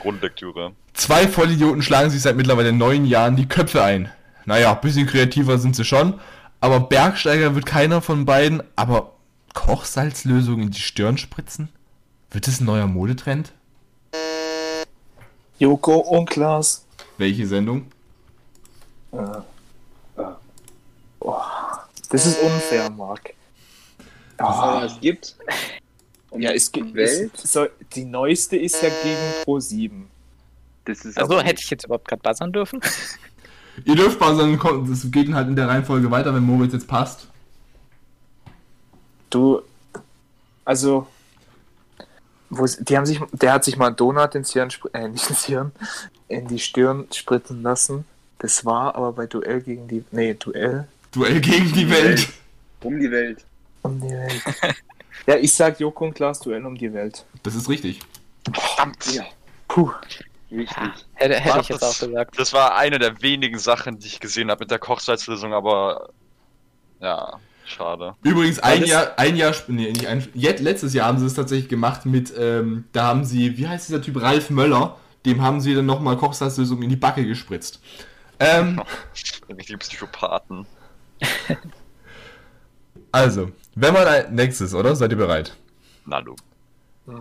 Grundlektüre. 0.00 0.72
Zwei 0.94 1.28
Vollidioten 1.28 1.82
schlagen 1.82 2.10
sich 2.10 2.20
seit 2.22 2.36
mittlerweile 2.36 2.72
neun 2.72 3.04
Jahren 3.04 3.36
die 3.36 3.48
Köpfe 3.48 3.82
ein. 3.84 4.10
Naja, 4.44 4.74
bisschen 4.74 5.06
kreativer 5.06 5.58
sind 5.58 5.76
sie 5.76 5.84
schon, 5.84 6.18
aber 6.60 6.80
Bergsteiger 6.80 7.54
wird 7.54 7.64
keiner 7.64 8.02
von 8.02 8.24
beiden, 8.24 8.62
aber 8.74 9.11
Kochsalzlösung 9.54 10.60
in 10.62 10.70
die 10.70 10.80
Stirn 10.80 11.18
spritzen? 11.18 11.68
Wird 12.30 12.48
es 12.48 12.60
ein 12.60 12.64
neuer 12.64 12.86
Modetrend? 12.86 13.52
Joko 15.58 15.96
und 15.98 16.28
Klaas. 16.30 16.84
Welche 17.18 17.46
Sendung? 17.46 17.86
Das 22.10 22.26
ist 22.26 22.42
unfair, 22.42 22.90
Marc. 22.90 23.34
Aber 24.38 24.84
es 24.84 24.98
gibt. 25.00 25.36
Ja, 26.36 26.50
es 26.50 26.72
gibt. 26.72 26.94
Welt. 26.94 27.30
Es, 27.34 27.52
so, 27.52 27.66
die 27.94 28.04
neueste 28.04 28.56
ist 28.56 28.82
ja 28.82 28.88
gegen 28.88 29.44
Pro 29.44 29.60
7. 29.60 30.08
Das 30.84 31.04
ist 31.04 31.16
Also 31.18 31.40
hätte 31.40 31.62
ich 31.62 31.70
jetzt 31.70 31.84
überhaupt 31.84 32.08
gerade 32.08 32.22
buzzern 32.22 32.52
dürfen? 32.52 32.80
Ihr 33.84 33.94
dürft 33.94 34.18
kommt- 34.18 34.90
das 34.90 35.10
geht 35.10 35.32
halt 35.32 35.48
in 35.48 35.56
der 35.56 35.68
Reihenfolge 35.68 36.10
weiter, 36.10 36.34
wenn 36.34 36.42
Moritz 36.42 36.72
jetzt 36.72 36.88
passt. 36.88 37.28
Du. 39.32 39.62
Also. 40.64 41.06
Wo, 42.50 42.64
ist- 42.64 42.86
die 42.88 42.96
haben 42.96 43.06
sich, 43.06 43.18
der 43.32 43.54
hat 43.54 43.64
sich 43.64 43.76
mal 43.76 43.86
einen 43.88 43.96
Donut 43.96 44.34
ins 44.34 44.52
Hirn, 44.52 44.68
äh, 44.92 45.08
nicht 45.08 45.28
ins 45.30 45.46
Hirn, 45.46 45.72
in 46.28 46.46
die 46.48 46.58
Stirn 46.58 47.08
spritzen 47.12 47.62
lassen. 47.62 48.04
Das 48.38 48.64
war 48.64 48.94
aber 48.94 49.12
bei 49.12 49.26
Duell 49.26 49.62
gegen 49.62 49.88
die. 49.88 50.04
Nee, 50.10 50.34
Duell 50.34 50.86
Duell 51.12 51.40
gegen 51.40 51.72
die 51.72 51.88
Welt. 51.88 52.28
Um 52.82 52.98
die 53.00 53.10
Welt. 53.10 53.44
um 53.82 54.00
die 54.00 54.08
Welt. 54.10 54.42
ja, 55.26 55.36
ich 55.36 55.54
sag 55.54 55.78
Joko 55.80 56.04
und 56.06 56.14
Klaas 56.14 56.40
Duell 56.40 56.64
um 56.66 56.76
die 56.76 56.92
Welt. 56.92 57.24
Das 57.42 57.54
ist 57.54 57.68
richtig. 57.68 58.00
Verdammt! 58.52 59.14
Ja, 59.14 59.24
Puh. 59.68 59.90
richtig. 60.50 60.76
Hätte, 61.14 61.36
hätte 61.40 61.60
ich 61.60 61.68
Das- 61.68 61.68
jetzt 61.68 61.82
auch 61.84 62.06
gesagt. 62.08 62.38
Das 62.38 62.52
war 62.52 62.74
eine 62.76 62.98
der 62.98 63.22
wenigen 63.22 63.58
Sachen, 63.58 63.98
die 63.98 64.08
ich 64.08 64.20
gesehen 64.20 64.50
habe 64.50 64.60
mit 64.64 64.70
der 64.70 64.78
Kochsalzlösung, 64.78 65.54
aber 65.54 66.10
ja, 67.00 67.38
schade. 67.64 68.14
Übrigens, 68.22 68.58
ein 68.58 68.84
Jahr, 68.84 69.12
ein 69.18 69.36
Jahr, 69.36 69.54
nee, 69.68 69.90
nicht 69.90 70.06
ein, 70.06 70.26
jetzt, 70.34 70.60
letztes 70.60 70.94
Jahr 70.94 71.06
haben 71.06 71.18
sie 71.18 71.26
es 71.26 71.34
tatsächlich 71.34 71.68
gemacht 71.68 72.06
mit, 72.06 72.32
ähm, 72.38 72.84
da 72.92 73.04
haben 73.04 73.24
sie, 73.24 73.56
wie 73.58 73.68
heißt 73.68 73.88
dieser 73.88 74.02
Typ, 74.02 74.20
Ralf 74.20 74.50
Möller, 74.50 74.96
dem 75.24 75.42
haben 75.42 75.60
sie 75.60 75.74
dann 75.74 75.86
nochmal 75.86 76.16
Kochsalzlösung 76.16 76.82
in 76.82 76.90
die 76.90 76.96
Backe 76.96 77.26
gespritzt. 77.26 77.80
Ähm, 78.40 78.82
Richtige 79.56 79.78
Psychopathen. 79.78 80.66
also, 83.12 83.50
wenn 83.74 83.94
man 83.94 84.06
ein, 84.06 84.34
nächstes, 84.34 84.74
oder? 84.74 84.96
Seid 84.96 85.12
ihr 85.12 85.18
bereit? 85.18 85.56
Na 86.04 86.20
du. 86.20 86.34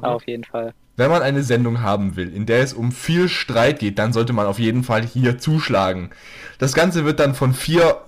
Auf 0.01 0.25
jeden 0.27 0.43
Fall. 0.43 0.73
Wenn 0.97 1.09
man 1.09 1.21
eine 1.21 1.43
Sendung 1.43 1.81
haben 1.81 2.15
will, 2.15 2.33
in 2.33 2.45
der 2.45 2.61
es 2.61 2.73
um 2.73 2.91
viel 2.91 3.29
Streit 3.29 3.79
geht, 3.79 3.97
dann 3.97 4.13
sollte 4.13 4.33
man 4.33 4.45
auf 4.45 4.59
jeden 4.59 4.83
Fall 4.83 5.03
hier 5.03 5.37
zuschlagen. 5.37 6.11
Das 6.59 6.73
Ganze 6.73 7.05
wird 7.05 7.19
dann 7.19 7.33
von 7.33 7.53
vier 7.53 8.01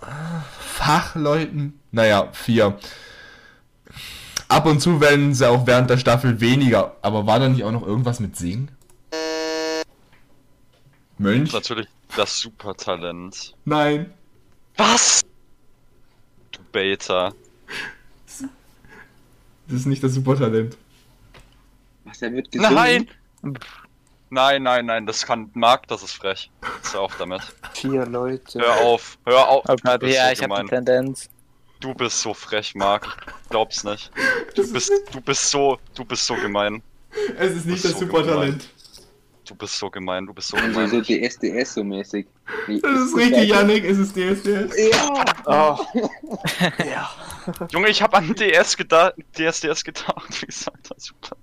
Fachleuten, 0.83 1.79
naja, 1.91 2.29
vier. 2.33 2.77
Ab 4.49 4.65
und 4.65 4.81
zu 4.81 4.99
werden 4.99 5.33
sie 5.33 5.49
auch 5.49 5.65
während 5.65 5.89
der 5.89 5.97
Staffel 5.97 6.41
weniger, 6.41 6.97
aber 7.01 7.25
war 7.25 7.39
da 7.39 7.47
nicht 7.47 7.63
auch 7.63 7.71
noch 7.71 7.87
irgendwas 7.87 8.19
mit 8.19 8.35
Singen? 8.35 8.69
Mönch? 11.17 11.53
Natürlich 11.53 11.87
das 12.17 12.37
Supertalent. 12.37 13.55
Nein. 13.63 14.13
Was? 14.75 15.21
Du 16.51 16.59
Beta. 16.73 17.33
Das 19.67 19.79
ist 19.79 19.85
nicht 19.85 20.03
das 20.03 20.13
Supertalent. 20.13 20.77
Was, 22.03 22.21
er 22.21 22.33
wird 22.33 22.51
gesungen? 22.51 22.75
Nein! 22.75 23.09
Nein, 24.33 24.63
nein, 24.63 24.87
nein, 24.87 25.05
das 25.05 25.25
kann 25.27 25.51
Marc, 25.53 25.87
das 25.87 26.01
ist 26.01 26.13
frech. 26.13 26.49
Hör 26.91 27.01
auf 27.01 27.15
damit. 27.17 27.41
Vier 27.75 28.03
Leute. 28.07 28.59
Hör 28.59 28.81
auf, 28.81 29.19
hör 29.27 29.47
auf. 29.47 29.63
Oh 29.69 29.75
Du 29.75 29.83
Gott, 29.83 29.99
bist 29.99 30.15
ja, 30.15 30.25
so 30.27 30.31
ich 30.33 30.43
habe 30.43 30.63
die 30.63 30.69
Tendenz. 30.69 31.29
Du 31.79 31.93
bist 31.93 32.19
so 32.19 32.33
frech, 32.33 32.73
Marc. 32.73 33.05
Ich 33.43 33.49
glaub's 33.49 33.83
nicht. 33.83 34.09
Du 34.55 34.73
bist, 34.73 34.91
du 35.11 35.21
bist 35.21 35.51
so, 35.51 35.77
du 35.93 36.03
bist 36.03 36.25
so 36.25 36.33
gemein. 36.33 36.81
Es 37.37 37.51
ist 37.51 37.65
nicht 37.67 37.83
Das 37.83 37.91
ist 37.91 37.99
so 37.99 38.05
Supertalent. 38.07 38.67
Du 39.45 39.53
bist 39.53 39.77
so 39.77 39.89
gemein, 39.91 40.25
du 40.25 40.33
bist 40.33 40.47
so 40.47 40.57
So, 40.57 40.63
gemein. 40.63 40.89
so 40.89 40.99
DSDS 41.01 41.73
so 41.75 41.83
mäßig. 41.83 42.25
Wie- 42.65 42.81
Das 42.81 43.01
ist 43.01 43.15
richtig, 43.15 43.49
Yannick, 43.49 43.83
es 43.83 43.99
ist 43.99 44.15
DSDS. 44.15 44.73
Ja! 44.91 45.25
Oh. 45.45 45.77
ja. 46.89 47.11
Junge, 47.69 47.89
ich 47.89 48.01
hab 48.01 48.15
an 48.15 48.33
DS 48.33 48.75
gedacht, 48.77 49.13
DSDS 49.37 49.83
gedacht, 49.83 50.41
wie 50.41 50.45
gesagt, 50.47 50.89
das 50.89 51.03
super. 51.03 51.35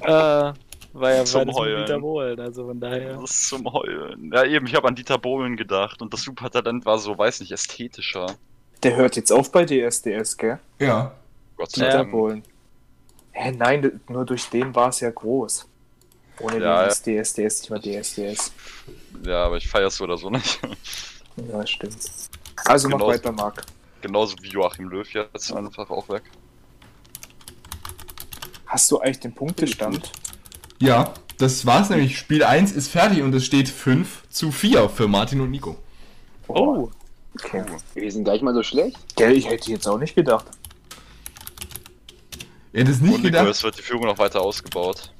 Äh, 0.00 0.52
war 0.92 1.12
ja 1.12 1.24
Zum 1.24 1.52
Heulen. 1.54 1.84
Dieter 1.86 2.00
Bohlen, 2.00 2.40
also 2.40 2.66
von 2.66 2.80
daher. 2.80 3.18
Das 3.20 3.30
ist 3.30 3.48
zum 3.48 3.72
Heulen. 3.72 4.32
Ja, 4.32 4.44
eben, 4.44 4.66
ich 4.66 4.74
habe 4.74 4.88
an 4.88 4.94
Dieter 4.94 5.18
Bohlen 5.18 5.56
gedacht 5.56 6.00
und 6.02 6.12
das 6.12 6.22
Supertalent 6.22 6.84
war 6.86 6.98
so, 6.98 7.16
weiß 7.16 7.40
nicht, 7.40 7.52
ästhetischer. 7.52 8.34
Der 8.82 8.96
hört 8.96 9.16
jetzt 9.16 9.32
auf 9.32 9.50
bei 9.52 9.64
DSDS, 9.64 10.36
gell? 10.36 10.58
Ja. 10.78 11.12
Gott 11.56 11.72
sei 11.72 11.84
Dieter 11.86 11.98
Dank. 11.98 12.10
Bohlen. 12.12 12.42
Hä, 13.32 13.52
nein, 13.52 14.00
nur 14.08 14.24
durch 14.24 14.48
den 14.50 14.74
war 14.74 14.88
es 14.88 15.00
ja 15.00 15.10
groß. 15.10 15.68
Ohne 16.40 16.58
Ja, 16.60 16.82
den 16.84 16.88
ist 16.88 17.34
DSDS 17.34 17.70
nicht 17.70 17.70
mehr 17.70 18.02
DSDS. 18.02 18.52
Ja, 19.24 19.44
aber 19.44 19.56
ich 19.56 19.68
feier's 19.68 19.96
so 19.96 20.04
oder 20.04 20.16
so 20.16 20.30
nicht. 20.30 20.60
Ja, 21.52 21.64
stimmt. 21.64 21.96
Also 22.64 22.88
mach 22.88 22.98
Genauso. 22.98 23.14
weiter, 23.14 23.30
Marc. 23.30 23.62
Genauso 24.00 24.34
wie 24.42 24.48
Joachim 24.48 24.88
Löw 24.88 25.08
jetzt 25.08 25.52
einfach 25.52 25.88
auch 25.88 26.08
weg. 26.08 26.24
Hast 28.66 28.90
du 28.90 28.98
eigentlich 28.98 29.20
den 29.20 29.32
Punktestand? 29.32 30.10
Ja, 30.80 31.12
das 31.38 31.66
war's 31.66 31.90
nämlich. 31.90 32.18
Spiel 32.18 32.42
1 32.44 32.72
ist 32.72 32.88
fertig 32.88 33.22
und 33.22 33.34
es 33.34 33.44
steht 33.44 33.68
5 33.68 34.28
zu 34.28 34.50
4 34.52 34.88
für 34.88 35.08
Martin 35.08 35.40
und 35.40 35.50
Nico. 35.50 35.76
Oh, 36.48 36.90
Okay. 37.34 37.64
Wir 37.94 38.10
sind 38.10 38.24
gar 38.24 38.32
nicht 38.32 38.42
mal 38.42 38.54
so 38.54 38.62
schlecht. 38.64 38.96
Gell, 39.14 39.32
ich 39.36 39.48
hätte 39.48 39.70
jetzt 39.70 39.86
auch 39.86 39.98
nicht 39.98 40.16
gedacht. 40.16 40.46
Ihr 42.72 42.80
hättet 42.80 42.94
es 42.96 43.00
nicht 43.00 43.14
Und 43.14 43.22
Nico, 43.22 43.32
gedacht. 43.32 43.48
es 43.48 43.62
wird 43.62 43.78
die 43.78 43.82
Führung 43.82 44.06
noch 44.06 44.18
weiter 44.18 44.40
ausgebaut. 44.40 45.12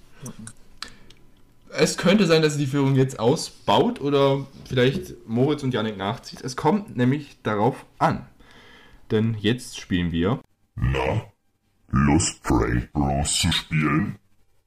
Es 1.70 1.96
könnte 1.96 2.26
sein, 2.26 2.42
dass 2.42 2.56
die 2.56 2.66
Führung 2.66 2.96
jetzt 2.96 3.20
ausbaut 3.20 4.00
oder 4.00 4.46
vielleicht 4.68 5.28
Moritz 5.28 5.62
und 5.62 5.72
Yannick 5.74 5.96
nachzieht. 5.96 6.40
Es 6.40 6.56
kommt 6.56 6.96
nämlich 6.96 7.36
darauf 7.42 7.84
an. 7.98 8.26
Denn 9.10 9.36
jetzt 9.38 9.78
spielen 9.78 10.10
wir. 10.10 10.40
Na, 10.74 11.22
Lust 11.90 12.42
Prank 12.42 12.92
Bros 12.92 13.32
zu 13.38 13.52
spielen? 13.52 14.18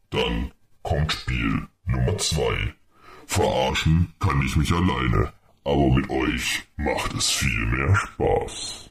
Dann 0.10 0.52
kommt 0.84 1.12
Spiel 1.12 1.68
Nummer 1.86 2.18
2. 2.18 2.74
Verarschen 3.26 4.14
kann 4.20 4.42
ich 4.46 4.56
mich 4.56 4.72
alleine, 4.72 5.34
aber 5.64 5.90
mit 5.94 6.10
euch 6.10 6.64
macht 6.78 7.14
es 7.14 7.30
viel 7.30 7.66
mehr 7.68 7.96
Spaß. 7.96 8.90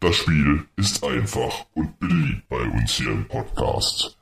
Das 0.00 0.16
Spiel 0.16 0.66
ist 0.76 1.02
einfach 1.02 1.66
und 1.74 1.98
beliebt 1.98 2.48
bei 2.48 2.60
uns 2.60 2.92
hier 2.92 3.10
im 3.10 3.26
Podcast. 3.26 4.18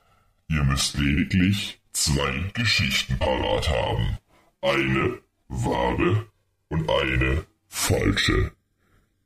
Ihr 0.48 0.62
müsst 0.64 0.96
lediglich 0.96 1.80
zwei 1.92 2.50
Geschichten 2.54 3.18
parat 3.18 3.68
haben. 3.68 4.18
Eine 4.60 5.18
wahre 5.48 6.26
und 6.68 6.88
eine 6.88 7.44
falsche. 7.68 8.52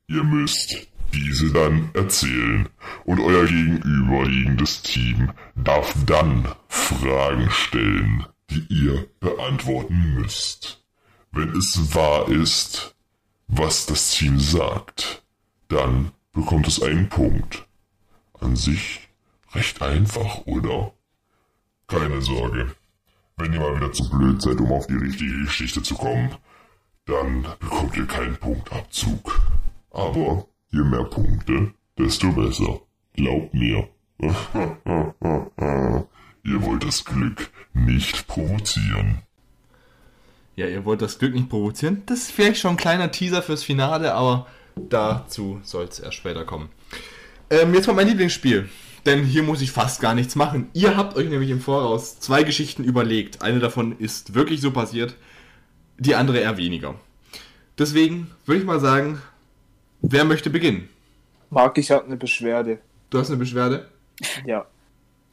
Ihr 0.09 0.25
müsst 0.25 0.89
diese 1.13 1.53
dann 1.53 1.91
erzählen 1.95 2.69
und 3.05 3.21
euer 3.21 3.45
gegenüberliegendes 3.47 4.83
Team 4.83 5.33
darf 5.55 5.95
dann 6.07 6.47
Fragen 6.69 7.51
stellen, 7.51 8.27
die 8.51 8.65
ihr 8.69 9.09
beantworten 9.21 10.15
müsst. 10.15 10.85
Wenn 11.33 11.51
es 11.51 11.95
wahr 11.95 12.29
ist, 12.29 12.95
was 13.49 13.87
das 13.87 14.11
Team 14.11 14.39
sagt, 14.39 15.23
dann 15.69 16.13
bekommt 16.33 16.67
es 16.67 16.83
einen 16.83 17.09
Punkt. 17.09 17.67
An 18.41 18.57
sich 18.57 19.09
recht 19.53 19.81
einfach, 19.83 20.47
oder? 20.47 20.93
Keine 21.87 22.21
Sorge. 22.21 22.75
Wenn 23.37 23.53
ihr 23.53 23.61
mal 23.61 23.77
wieder 23.77 23.93
zu 23.93 24.09
blöd 24.11 24.41
seid, 24.41 24.61
um 24.61 24.73
auf 24.73 24.87
die 24.87 24.95
richtige 24.95 25.45
Geschichte 25.45 25.83
zu 25.83 25.95
kommen, 25.95 26.35
dann 27.05 27.47
bekommt 27.61 27.97
ihr 27.97 28.07
keinen 28.07 28.37
Punktabzug. 28.37 29.41
Aber 29.91 30.47
je 30.77 30.85
mehr 30.85 31.05
Punkte, 31.05 31.73
desto 31.99 32.33
besser. 32.33 32.81
Glaubt 33.15 33.55
mir. 33.55 33.89
ihr 36.45 36.63
wollt 36.63 36.85
das 36.85 37.05
Glück 37.05 37.51
nicht 37.73 38.27
provozieren. 38.27 39.23
Ja, 40.55 40.67
ihr 40.67 40.85
wollt 40.85 41.03
das 41.03 41.19
Glück 41.19 41.35
nicht 41.35 41.49
provozieren. 41.49 42.03
Das 42.07 42.21
ist 42.21 42.33
vielleicht 42.33 42.61
schon 42.61 42.73
ein 42.73 42.77
kleiner 42.77 43.11
Teaser 43.11 43.43
fürs 43.43 43.63
Finale, 43.63 44.15
aber 44.15 44.47
dazu 44.75 45.61
soll 45.63 45.85
es 45.85 45.99
erst 45.99 46.17
später 46.17 46.45
kommen. 46.45 46.69
Ähm, 47.51 47.75
jetzt 47.75 47.87
kommt 47.87 47.97
mein 47.97 48.09
Lieblingsspiel. 48.09 48.69
Denn 49.07 49.25
hier 49.25 49.45
muss 49.45 49.63
ich 49.63 49.71
fast 49.71 50.01
gar 50.01 50.15
nichts 50.15 50.35
machen. 50.35 50.69
Ihr 50.73 50.97
habt 50.97 51.17
euch 51.17 51.29
nämlich 51.29 51.51
im 51.51 51.61
Voraus 51.61 52.19
zwei 52.19 52.43
Geschichten 52.43 52.83
überlegt. 52.83 53.41
Eine 53.41 53.61
davon 53.61 53.97
ist 53.99 54.35
wirklich 54.35 54.61
so 54.61 54.73
passiert, 54.73 55.15
die 55.99 56.17
andere 56.17 56.41
eher 56.41 56.57
weniger. 56.57 56.97
Deswegen 57.79 58.31
würde 58.47 58.61
ich 58.61 58.67
mal 58.67 58.81
sagen, 58.81 59.23
wer 60.11 60.25
möchte 60.25 60.51
beginnen? 60.51 60.89
Marc, 61.51 61.79
ich 61.79 61.91
habe 61.91 62.05
eine 62.05 62.17
Beschwerde. 62.17 62.79
Du 63.11 63.19
hast 63.19 63.29
eine 63.29 63.37
Beschwerde? 63.39 63.89
Ja. 64.45 64.67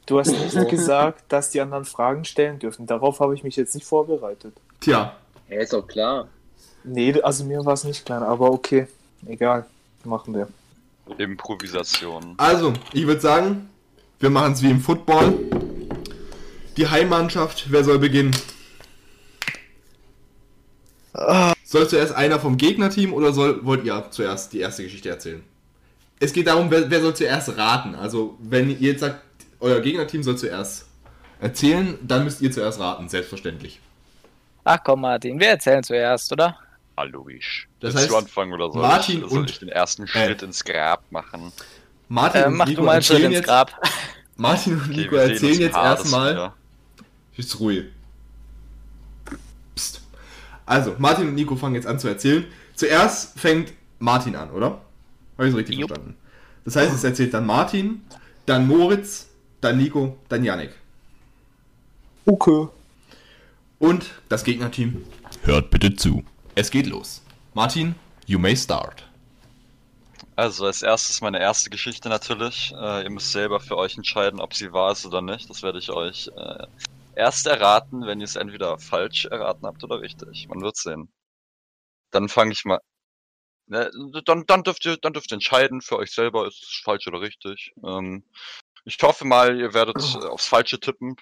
Du 0.06 0.18
hast 0.18 0.28
nicht 0.30 0.68
gesagt, 0.70 1.24
dass 1.28 1.50
die 1.50 1.60
anderen 1.60 1.84
Fragen 1.84 2.24
stellen 2.24 2.58
dürfen. 2.58 2.86
Darauf 2.86 3.20
habe 3.20 3.34
ich 3.34 3.42
mich 3.42 3.56
jetzt 3.56 3.74
nicht 3.74 3.86
vorbereitet. 3.86 4.54
Tja, 4.80 5.16
Ja, 5.48 5.60
ist 5.60 5.72
doch 5.72 5.86
klar. 5.86 6.28
Nee, 6.84 7.20
also 7.22 7.44
mir 7.44 7.64
war 7.64 7.72
es 7.72 7.84
nicht 7.84 8.04
klar, 8.04 8.22
aber 8.22 8.50
okay. 8.50 8.86
Egal. 9.26 9.64
Machen 10.04 10.34
wir. 10.34 10.48
Improvisation. 11.16 12.34
Also, 12.36 12.74
ich 12.92 13.06
würde 13.06 13.20
sagen, 13.20 13.70
wir 14.18 14.28
machen 14.28 14.52
es 14.52 14.62
wie 14.62 14.70
im 14.70 14.80
Football. 14.80 15.32
Die 16.76 16.86
Heimmannschaft, 16.86 17.70
wer 17.70 17.84
soll 17.84 17.98
beginnen? 17.98 18.34
Soll 21.74 21.88
zuerst 21.88 22.14
einer 22.14 22.38
vom 22.38 22.56
Gegnerteam 22.56 23.12
oder 23.12 23.32
soll, 23.32 23.64
wollt 23.66 23.84
ihr 23.84 24.04
zuerst 24.10 24.52
die 24.52 24.60
erste 24.60 24.84
Geschichte 24.84 25.08
erzählen? 25.08 25.42
Es 26.20 26.32
geht 26.32 26.46
darum, 26.46 26.70
wer, 26.70 26.88
wer 26.88 27.00
soll 27.00 27.16
zuerst 27.16 27.56
raten. 27.58 27.96
Also, 27.96 28.38
wenn 28.38 28.70
ihr 28.70 28.92
jetzt 28.92 29.00
sagt, 29.00 29.20
euer 29.58 29.80
Gegnerteam 29.80 30.22
soll 30.22 30.38
zuerst 30.38 30.86
erzählen, 31.40 31.98
dann 32.00 32.22
müsst 32.22 32.40
ihr 32.42 32.52
zuerst 32.52 32.78
raten, 32.78 33.08
selbstverständlich. 33.08 33.80
ach 34.62 34.78
komm, 34.84 35.00
Martin, 35.00 35.40
wir 35.40 35.48
erzählen 35.48 35.82
zuerst, 35.82 36.30
oder? 36.30 36.56
Hallo, 36.96 37.28
ich. 37.28 37.66
Das 37.80 37.92
Willst 37.92 38.08
du 38.08 38.14
heißt, 38.14 38.22
anfangen 38.26 38.52
oder 38.52 38.70
soll 38.70 38.80
Martin 38.80 39.24
ich, 39.24 39.28
soll 39.30 39.38
und- 39.40 39.50
ich 39.50 39.58
den 39.58 39.68
ersten 39.70 40.06
Schritt 40.06 40.42
ins 40.42 40.62
Grab 40.64 41.02
machen? 41.10 41.50
Martin 42.08 42.40
Äh, 42.42 42.46
und 42.46 42.54
mach 42.54 42.66
Nico 42.66 42.82
du 42.82 42.86
mal 42.86 42.92
einen 42.92 43.02
Schritt 43.02 43.14
erzählen 43.16 43.32
ins 43.32 43.38
jetzt, 43.38 43.46
Grab. 43.48 43.82
Martin 44.36 44.74
und 44.74 44.82
Okay, 44.84 44.96
Nico 44.96 45.16
erzählen 45.16 45.58
jetzt 45.60 45.76
erstmal. 45.76 46.52
Ist 47.36 47.58
ruhig. 47.58 47.86
Also, 50.66 50.94
Martin 50.98 51.28
und 51.28 51.34
Nico 51.34 51.56
fangen 51.56 51.74
jetzt 51.74 51.86
an 51.86 51.98
zu 51.98 52.08
erzählen. 52.08 52.46
Zuerst 52.74 53.38
fängt 53.38 53.72
Martin 53.98 54.36
an, 54.36 54.50
oder? 54.50 54.80
Habe 55.36 55.46
ich 55.46 55.50
so 55.50 55.56
richtig 55.56 55.78
Jupp. 55.78 55.88
verstanden? 55.88 56.16
Das 56.64 56.76
heißt, 56.76 56.94
es 56.94 57.04
erzählt 57.04 57.34
dann 57.34 57.46
Martin, 57.46 58.02
dann 58.46 58.66
Moritz, 58.66 59.28
dann 59.60 59.76
Nico, 59.76 60.16
dann 60.28 60.44
Yannick. 60.44 60.70
Okay. 62.26 62.68
Und 63.78 64.10
das 64.28 64.44
Gegnerteam. 64.44 65.04
Hört 65.42 65.70
bitte 65.70 65.94
zu. 65.94 66.24
Es 66.54 66.70
geht 66.70 66.86
los. 66.86 67.22
Martin, 67.52 67.94
you 68.26 68.38
may 68.38 68.56
start. 68.56 69.04
Also 70.36 70.66
als 70.66 70.82
erstes 70.82 71.20
meine 71.20 71.38
erste 71.38 71.70
Geschichte 71.70 72.08
natürlich. 72.08 72.72
Äh, 72.76 73.04
ihr 73.04 73.10
müsst 73.10 73.32
selber 73.32 73.60
für 73.60 73.76
euch 73.76 73.96
entscheiden, 73.96 74.40
ob 74.40 74.54
sie 74.54 74.72
wahr 74.72 74.92
ist 74.92 75.04
oder 75.06 75.20
nicht. 75.20 75.50
Das 75.50 75.62
werde 75.62 75.78
ich 75.78 75.90
euch 75.90 76.30
äh, 76.36 76.66
erst 77.16 77.46
erraten, 77.46 78.06
wenn 78.06 78.20
ihr 78.20 78.24
es 78.24 78.36
entweder 78.36 78.78
falsch 78.78 79.26
erraten 79.26 79.66
habt 79.66 79.82
oder 79.84 80.00
richtig. 80.00 80.48
Man 80.48 80.60
wird 80.62 80.76
sehen. 80.76 81.12
Dann 82.10 82.28
fange 82.28 82.52
ich 82.52 82.64
mal. 82.64 82.80
Ne, 83.66 83.90
dann, 84.26 84.44
dann 84.46 84.62
dürft 84.62 84.84
ihr, 84.84 84.96
dann 84.98 85.14
dürft 85.14 85.32
ihr 85.32 85.36
entscheiden 85.36 85.80
für 85.80 85.96
euch 85.96 86.12
selber, 86.12 86.46
ist 86.46 86.62
es 86.62 86.80
falsch 86.84 87.06
oder 87.06 87.20
richtig. 87.20 87.72
Ähm, 87.82 88.24
ich 88.84 88.98
hoffe 89.02 89.24
mal, 89.24 89.58
ihr 89.58 89.72
werdet 89.74 89.96
äh, 89.96 90.26
aufs 90.26 90.46
Falsche 90.46 90.78
tippen. 90.80 91.16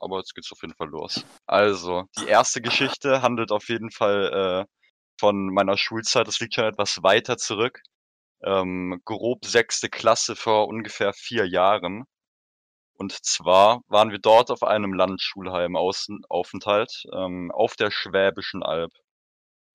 Aber 0.00 0.18
jetzt 0.18 0.34
geht's 0.34 0.52
auf 0.52 0.62
jeden 0.62 0.74
Fall 0.74 0.88
los. 0.88 1.24
Also, 1.46 2.04
die 2.20 2.28
erste 2.28 2.62
Geschichte 2.62 3.20
handelt 3.22 3.50
auf 3.50 3.68
jeden 3.68 3.90
Fall 3.90 4.66
äh, 4.68 4.86
von 5.18 5.52
meiner 5.52 5.76
Schulzeit. 5.76 6.28
Das 6.28 6.38
liegt 6.38 6.54
schon 6.54 6.64
etwas 6.66 7.02
weiter 7.02 7.36
zurück 7.36 7.82
ähm, 8.42 9.00
grob 9.04 9.44
sechste 9.44 9.88
Klasse 9.88 10.36
vor 10.36 10.68
ungefähr 10.68 11.12
vier 11.12 11.46
Jahren. 11.46 12.04
Und 12.98 13.12
zwar 13.24 13.82
waren 13.88 14.10
wir 14.10 14.18
dort 14.18 14.50
auf 14.50 14.62
einem 14.64 14.92
Landschulheim 14.92 15.76
Außenaufenthalt 15.76 17.04
ähm, 17.12 17.50
auf 17.52 17.76
der 17.76 17.90
Schwäbischen 17.92 18.62
Alb. 18.64 18.92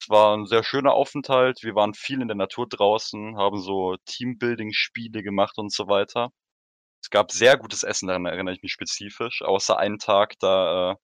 Es 0.01 0.09
war 0.09 0.35
ein 0.35 0.45
sehr 0.45 0.63
schöner 0.63 0.93
Aufenthalt. 0.93 1.63
Wir 1.63 1.75
waren 1.75 1.93
viel 1.93 2.21
in 2.21 2.27
der 2.27 2.35
Natur 2.35 2.67
draußen, 2.67 3.37
haben 3.37 3.59
so 3.61 3.95
Teambuilding-Spiele 4.05 5.23
gemacht 5.23 5.57
und 5.57 5.71
so 5.71 5.87
weiter. 5.87 6.31
Es 7.01 7.09
gab 7.09 7.31
sehr 7.31 7.57
gutes 7.57 7.83
Essen, 7.83 8.07
daran 8.07 8.25
erinnere 8.25 8.55
ich 8.55 8.63
mich 8.63 8.73
spezifisch. 8.73 9.41
Außer 9.41 9.77
einen 9.77 9.99
Tag, 9.99 10.33
da 10.39 10.93
äh, 10.93 10.95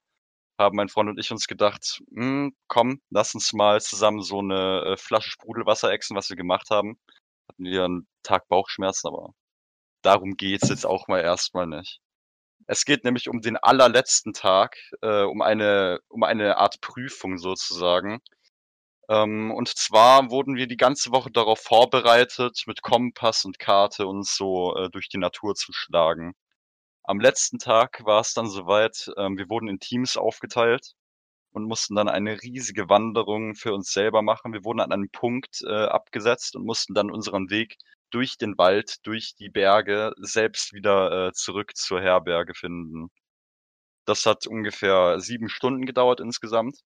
haben 0.58 0.76
mein 0.76 0.88
Freund 0.90 1.10
und 1.10 1.18
ich 1.18 1.30
uns 1.30 1.46
gedacht, 1.46 2.02
hm, 2.14 2.54
komm, 2.68 3.00
lass 3.10 3.34
uns 3.34 3.52
mal 3.54 3.80
zusammen 3.80 4.22
so 4.22 4.40
eine 4.40 4.84
äh, 4.84 4.96
Flasche 4.98 5.30
Sprudelwasser 5.30 5.90
exen, 5.92 6.16
was 6.16 6.30
wir 6.30 6.36
gemacht 6.36 6.70
haben. 6.70 6.98
Hatten 7.48 7.64
wir 7.64 7.84
einen 7.84 8.08
Tag 8.22 8.48
Bauchschmerzen, 8.48 9.08
aber 9.08 9.30
darum 10.02 10.36
geht's 10.36 10.68
jetzt 10.70 10.86
auch 10.86 11.08
mal 11.08 11.20
erstmal 11.20 11.66
nicht. 11.66 12.00
Es 12.70 12.84
geht 12.84 13.02
nämlich 13.02 13.28
um 13.28 13.40
den 13.40 13.56
allerletzten 13.56 14.32
Tag, 14.32 14.76
äh, 15.02 15.22
um 15.24 15.42
eine 15.42 15.98
um 16.08 16.22
eine 16.22 16.56
Art 16.58 16.80
Prüfung 16.80 17.36
sozusagen. 17.36 18.20
Ähm, 19.08 19.50
und 19.50 19.68
zwar 19.68 20.30
wurden 20.30 20.54
wir 20.56 20.68
die 20.68 20.76
ganze 20.76 21.10
Woche 21.10 21.32
darauf 21.32 21.60
vorbereitet, 21.60 22.62
mit 22.66 22.82
Kompass 22.82 23.44
und 23.44 23.58
Karte 23.58 24.06
uns 24.06 24.36
so 24.36 24.76
äh, 24.76 24.88
durch 24.90 25.08
die 25.08 25.18
Natur 25.18 25.56
zu 25.56 25.72
schlagen. 25.72 26.34
Am 27.04 27.20
letzten 27.20 27.58
Tag 27.58 28.04
war 28.04 28.20
es 28.20 28.34
dann 28.34 28.48
soweit, 28.48 29.10
ähm, 29.16 29.36
wir 29.38 29.50
wurden 29.50 29.68
in 29.68 29.80
Teams 29.80 30.16
aufgeteilt 30.16 30.94
und 31.52 31.64
mussten 31.64 31.94
dann 31.94 32.08
eine 32.08 32.42
riesige 32.42 32.88
Wanderung 32.88 33.54
für 33.54 33.72
uns 33.74 33.92
selber 33.92 34.22
machen. 34.22 34.52
Wir 34.52 34.64
wurden 34.64 34.80
an 34.80 34.92
einem 34.92 35.10
Punkt 35.10 35.62
äh, 35.66 35.86
abgesetzt 35.86 36.56
und 36.56 36.64
mussten 36.64 36.94
dann 36.94 37.10
unseren 37.10 37.50
Weg 37.50 37.76
durch 38.10 38.36
den 38.38 38.58
Wald, 38.58 38.96
durch 39.04 39.34
die 39.36 39.50
Berge 39.50 40.12
selbst 40.18 40.72
wieder 40.72 41.28
äh, 41.28 41.32
zurück 41.32 41.76
zur 41.76 42.00
Herberge 42.00 42.54
finden. 42.54 43.08
Das 44.04 44.26
hat 44.26 44.46
ungefähr 44.46 45.20
sieben 45.20 45.48
Stunden 45.48 45.86
gedauert 45.86 46.20
insgesamt. 46.20 46.78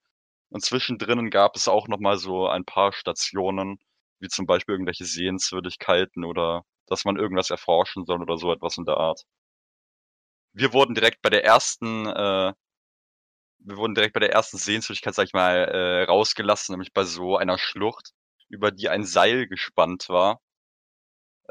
Und 0.50 0.64
zwischendrin 0.64 1.30
gab 1.30 1.56
es 1.56 1.68
auch 1.68 1.88
noch 1.88 1.98
mal 1.98 2.18
so 2.18 2.46
ein 2.48 2.64
paar 2.64 2.92
Stationen, 2.92 3.78
wie 4.20 4.28
zum 4.28 4.46
Beispiel 4.46 4.74
irgendwelche 4.74 5.04
Sehenswürdigkeiten 5.04 6.24
oder 6.24 6.64
dass 6.86 7.04
man 7.04 7.16
irgendwas 7.16 7.50
erforschen 7.50 8.04
soll 8.06 8.22
oder 8.22 8.36
so 8.38 8.52
etwas 8.52 8.78
in 8.78 8.84
der 8.84 8.98
Art. 8.98 9.22
Wir 10.52 10.72
wurden 10.72 10.94
direkt 10.94 11.22
bei 11.22 11.30
der 11.30 11.44
ersten, 11.44 12.06
äh, 12.06 12.52
wir 13.64 13.76
wurden 13.76 13.94
direkt 13.94 14.14
bei 14.14 14.20
der 14.20 14.32
ersten 14.32 14.58
Sehenswürdigkeit, 14.58 15.14
sag 15.14 15.26
ich 15.26 15.32
mal, 15.32 15.56
äh, 15.56 16.04
rausgelassen, 16.04 16.74
nämlich 16.74 16.92
bei 16.92 17.04
so 17.04 17.36
einer 17.36 17.58
Schlucht, 17.58 18.12
über 18.48 18.70
die 18.70 18.88
ein 18.88 19.04
Seil 19.04 19.46
gespannt 19.48 20.08
war 20.08 20.40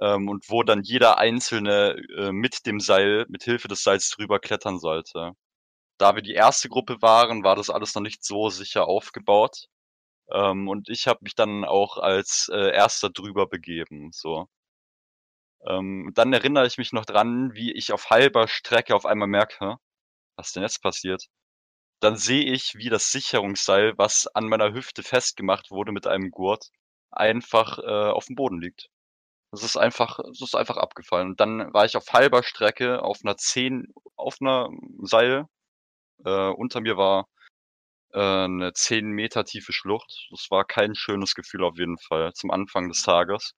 ähm, 0.02 0.30
und 0.30 0.50
wo 0.50 0.64
dann 0.64 0.84
jeder 0.84 1.18
Einzelne 1.20 1.96
äh, 2.18 2.32
mit 2.32 2.66
dem 2.66 2.80
Seil, 2.80 3.26
mit 3.30 3.44
Hilfe 3.44 3.68
des 3.68 3.84
Seils 3.84 4.10
drüber 4.10 4.40
klettern 4.40 4.80
sollte. 4.80 5.34
Da 6.00 6.16
wir 6.16 6.24
die 6.24 6.34
erste 6.34 6.70
Gruppe 6.70 7.02
waren, 7.02 7.44
war 7.44 7.56
das 7.56 7.70
alles 7.70 7.96
noch 7.96 8.02
nicht 8.04 8.24
so 8.26 8.50
sicher 8.50 8.88
aufgebaut. 8.88 9.68
Ähm, 10.32 10.68
und 10.70 10.90
ich 10.90 11.08
habe 11.08 11.22
mich 11.24 11.36
dann 11.36 11.66
auch 11.66 11.98
als 11.98 12.50
äh, 12.54 12.72
erster 12.74 13.10
drüber 13.10 13.48
begeben. 13.48 14.12
So. 14.14 14.48
Ähm, 15.68 16.12
dann 16.16 16.34
erinnere 16.34 16.68
ich 16.68 16.78
mich 16.78 16.92
noch 16.94 17.06
dran, 17.06 17.54
wie 17.54 17.72
ich 17.74 17.94
auf 17.94 18.10
halber 18.10 18.48
Strecke 18.48 18.96
auf 18.96 19.06
einmal 19.06 19.28
merke, 19.28 19.78
was 20.38 20.54
denn 20.54 20.64
jetzt 20.64 20.82
passiert? 20.82 21.26
Dann 22.04 22.18
sehe 22.18 22.44
ich, 22.44 22.76
wie 22.76 22.90
das 22.90 23.12
Sicherungsseil, 23.14 23.94
was 23.98 24.28
an 24.28 24.50
meiner 24.50 24.74
Hüfte 24.74 25.04
festgemacht 25.04 25.72
wurde 25.72 25.94
mit 25.94 26.06
einem 26.06 26.32
Gurt, 26.32 26.70
einfach 27.12 27.80
äh, 27.80 28.12
auf 28.12 28.26
dem 28.26 28.36
Boden 28.36 28.60
liegt. 28.60 28.90
Das 29.52 29.64
ist 29.64 29.78
einfach, 29.78 30.20
das 30.20 30.42
ist 30.42 30.56
einfach 30.56 30.78
abgefallen. 30.78 31.30
Und 31.30 31.40
dann 31.40 31.74
war 31.74 31.86
ich 31.86 31.96
auf 31.98 32.12
halber 32.14 32.44
Strecke 32.44 33.02
auf 33.04 33.20
einer 33.24 33.38
zehn, 33.38 33.94
auf 34.18 34.38
einer 34.42 34.70
Seil. 35.04 35.46
Äh, 36.26 36.50
unter 36.50 36.82
mir 36.82 36.98
war 36.98 37.28
äh, 38.14 38.20
eine 38.20 38.74
zehn 38.74 39.08
Meter 39.12 39.46
tiefe 39.46 39.74
Schlucht. 39.74 40.28
Das 40.32 40.48
war 40.52 40.66
kein 40.66 40.96
schönes 40.96 41.36
Gefühl 41.36 41.64
auf 41.64 41.78
jeden 41.78 41.98
Fall 42.00 42.34
zum 42.34 42.52
Anfang 42.52 42.90
des 42.90 43.04
Tages. 43.04 43.54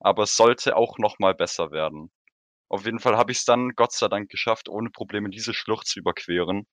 Aber 0.00 0.24
es 0.24 0.36
sollte 0.36 0.76
auch 0.76 0.98
noch 0.98 1.18
mal 1.20 1.34
besser 1.34 1.70
werden. 1.72 2.12
Auf 2.68 2.84
jeden 2.86 3.00
Fall 3.00 3.16
habe 3.16 3.32
ich 3.32 3.38
es 3.38 3.44
dann 3.46 3.70
Gott 3.76 3.92
sei 3.92 4.08
Dank 4.08 4.30
geschafft, 4.30 4.68
ohne 4.68 4.90
Probleme 4.90 5.30
diese 5.30 5.54
Schlucht 5.54 5.86
zu 5.88 6.00
überqueren. 6.00 6.66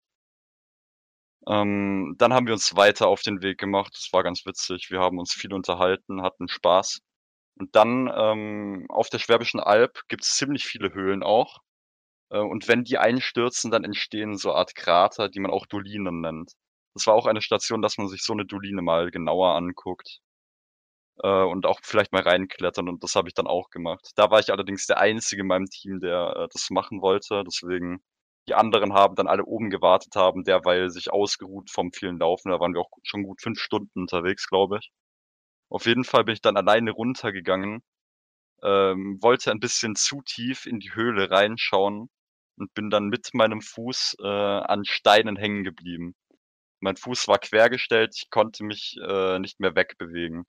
Ähm, 1.47 2.15
dann 2.17 2.33
haben 2.33 2.47
wir 2.47 2.53
uns 2.53 2.75
weiter 2.75 3.07
auf 3.07 3.21
den 3.21 3.41
Weg 3.41 3.59
gemacht. 3.59 3.93
Das 3.95 4.09
war 4.13 4.23
ganz 4.23 4.45
witzig. 4.45 4.89
Wir 4.89 4.99
haben 4.99 5.19
uns 5.19 5.33
viel 5.33 5.53
unterhalten, 5.53 6.21
hatten 6.23 6.47
Spaß. 6.47 6.99
Und 7.59 7.75
dann 7.75 8.11
ähm, 8.15 8.85
auf 8.89 9.09
der 9.09 9.19
Schwäbischen 9.19 9.59
Alb 9.59 10.01
gibt 10.09 10.23
es 10.23 10.35
ziemlich 10.35 10.65
viele 10.65 10.93
Höhlen 10.93 11.23
auch. 11.23 11.59
Äh, 12.31 12.39
und 12.39 12.67
wenn 12.67 12.83
die 12.83 12.97
einstürzen, 12.97 13.71
dann 13.71 13.83
entstehen 13.83 14.37
so 14.37 14.53
Art 14.53 14.75
Krater, 14.75 15.29
die 15.29 15.39
man 15.39 15.51
auch 15.51 15.65
Dolinen 15.67 16.21
nennt. 16.21 16.53
Das 16.95 17.07
war 17.07 17.15
auch 17.15 17.25
eine 17.27 17.41
Station, 17.41 17.81
dass 17.81 17.97
man 17.97 18.07
sich 18.07 18.23
so 18.23 18.33
eine 18.33 18.45
Doline 18.45 18.81
mal 18.81 19.11
genauer 19.11 19.55
anguckt. 19.55 20.19
Äh, 21.23 21.43
und 21.43 21.65
auch 21.65 21.79
vielleicht 21.83 22.11
mal 22.11 22.21
reinklettern. 22.23 22.89
Und 22.89 23.03
das 23.03 23.15
habe 23.15 23.29
ich 23.29 23.33
dann 23.33 23.47
auch 23.47 23.69
gemacht. 23.69 24.11
Da 24.15 24.31
war 24.31 24.39
ich 24.39 24.51
allerdings 24.51 24.85
der 24.87 24.99
Einzige 24.99 25.41
in 25.41 25.47
meinem 25.47 25.67
Team, 25.67 25.99
der 25.99 26.35
äh, 26.35 26.47
das 26.51 26.69
machen 26.71 27.01
wollte. 27.01 27.43
Deswegen, 27.45 28.03
die 28.47 28.53
anderen 28.55 28.93
haben 28.93 29.15
dann 29.15 29.27
alle 29.27 29.45
oben 29.45 29.69
gewartet 29.69 30.15
haben, 30.15 30.43
derweil 30.43 30.89
sich 30.89 31.11
ausgeruht 31.11 31.71
vom 31.71 31.91
vielen 31.91 32.19
Laufen. 32.19 32.51
Da 32.51 32.59
waren 32.59 32.73
wir 32.73 32.81
auch 32.81 32.91
schon 33.03 33.23
gut 33.23 33.41
fünf 33.41 33.59
Stunden 33.59 34.01
unterwegs, 34.01 34.47
glaube 34.47 34.79
ich. 34.79 34.91
Auf 35.69 35.85
jeden 35.85 36.03
Fall 36.03 36.23
bin 36.25 36.33
ich 36.33 36.41
dann 36.41 36.57
alleine 36.57 36.91
runtergegangen, 36.91 37.83
ähm, 38.63 39.19
wollte 39.21 39.51
ein 39.51 39.59
bisschen 39.59 39.95
zu 39.95 40.21
tief 40.23 40.65
in 40.67 40.79
die 40.79 40.93
Höhle 40.95 41.31
reinschauen 41.31 42.09
und 42.57 42.73
bin 42.73 42.89
dann 42.89 43.09
mit 43.09 43.33
meinem 43.33 43.61
Fuß 43.61 44.17
äh, 44.21 44.27
an 44.27 44.85
Steinen 44.85 45.37
hängen 45.37 45.63
geblieben. 45.63 46.15
Mein 46.81 46.97
Fuß 46.97 47.27
war 47.27 47.39
quergestellt, 47.39 48.15
ich 48.15 48.29
konnte 48.29 48.63
mich 48.63 48.97
äh, 49.07 49.39
nicht 49.39 49.59
mehr 49.59 49.75
wegbewegen. 49.75 50.45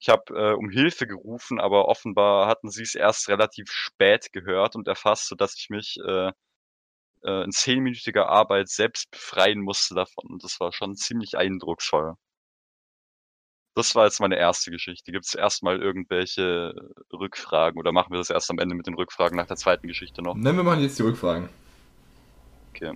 Ich 0.00 0.08
habe 0.08 0.34
äh, 0.34 0.54
um 0.54 0.70
Hilfe 0.70 1.06
gerufen, 1.06 1.60
aber 1.60 1.88
offenbar 1.88 2.48
hatten 2.48 2.70
sie 2.70 2.82
es 2.82 2.94
erst 2.94 3.28
relativ 3.28 3.70
spät 3.70 4.32
gehört 4.32 4.76
und 4.76 4.88
erfasst, 4.88 5.28
sodass 5.28 5.56
ich 5.56 5.70
mich 5.70 5.98
äh, 6.06 6.32
äh, 7.26 7.44
in 7.44 7.50
zehnminütiger 7.50 8.28
Arbeit 8.28 8.68
selbst 8.68 9.10
befreien 9.10 9.60
musste 9.60 9.94
davon. 9.94 10.30
Und 10.30 10.44
das 10.44 10.60
war 10.60 10.72
schon 10.72 10.94
ziemlich 10.94 11.36
eindrucksvoll. 11.36 12.14
Das 13.74 13.94
war 13.94 14.04
jetzt 14.04 14.20
meine 14.20 14.38
erste 14.38 14.70
Geschichte. 14.70 15.12
Gibt 15.12 15.26
es 15.26 15.34
erstmal 15.34 15.82
irgendwelche 15.82 16.72
Rückfragen 17.12 17.78
oder 17.78 17.92
machen 17.92 18.10
wir 18.10 18.18
das 18.18 18.30
erst 18.30 18.50
am 18.50 18.58
Ende 18.58 18.74
mit 18.74 18.86
den 18.86 18.94
Rückfragen 18.94 19.36
nach 19.36 19.46
der 19.46 19.56
zweiten 19.56 19.86
Geschichte 19.86 20.22
noch? 20.22 20.34
Nennen 20.34 20.56
wir 20.56 20.62
mal 20.62 20.80
jetzt 20.80 20.98
die 20.98 21.02
Rückfragen. 21.02 21.50
Okay. 22.70 22.92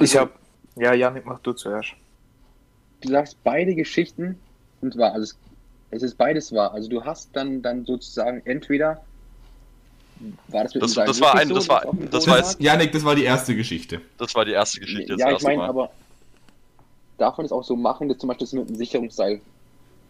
Ich 0.00 0.16
hab. 0.16 0.36
Ja, 0.74 0.94
Janik, 0.94 1.24
mach 1.24 1.38
du 1.40 1.52
zuerst. 1.52 1.92
Du 3.00 3.10
sagst 3.10 3.36
beide 3.44 3.74
Geschichten 3.74 4.40
und 4.80 4.96
wahr. 4.96 5.12
Also 5.12 5.22
es, 5.22 5.38
es 5.90 6.02
ist 6.02 6.16
beides 6.16 6.52
wahr. 6.52 6.72
Also 6.72 6.88
du 6.88 7.04
hast 7.04 7.36
dann, 7.36 7.62
dann 7.62 7.84
sozusagen 7.84 8.42
entweder. 8.44 9.04
War 10.48 10.64
das 10.64 10.74
mit 10.74 10.82
Das, 10.82 10.94
das 10.94 11.20
war 11.20 11.34
ein, 11.34 11.48
so, 11.48 11.54
das 11.54 11.68
war, 11.68 11.82
das 12.10 12.26
war 12.26 12.38
jetzt, 12.38 12.60
Janik, 12.60 12.92
das 12.92 13.04
war 13.04 13.14
die 13.14 13.24
erste 13.24 13.54
Geschichte. 13.56 14.00
das 14.18 14.34
war 14.34 14.44
die 14.44 14.52
erste 14.52 14.80
Geschichte. 14.80 15.14
Ja, 15.18 15.32
ich 15.32 15.42
meine, 15.42 15.62
aber 15.62 15.90
darf 17.18 17.36
man 17.36 17.46
es 17.46 17.52
auch 17.52 17.64
so 17.64 17.76
machen, 17.76 18.08
dass 18.08 18.18
zum 18.18 18.28
Beispiel 18.28 18.46
das 18.46 18.52
mit 18.52 18.68
dem 18.68 18.76
Sicherungsseil 18.76 19.40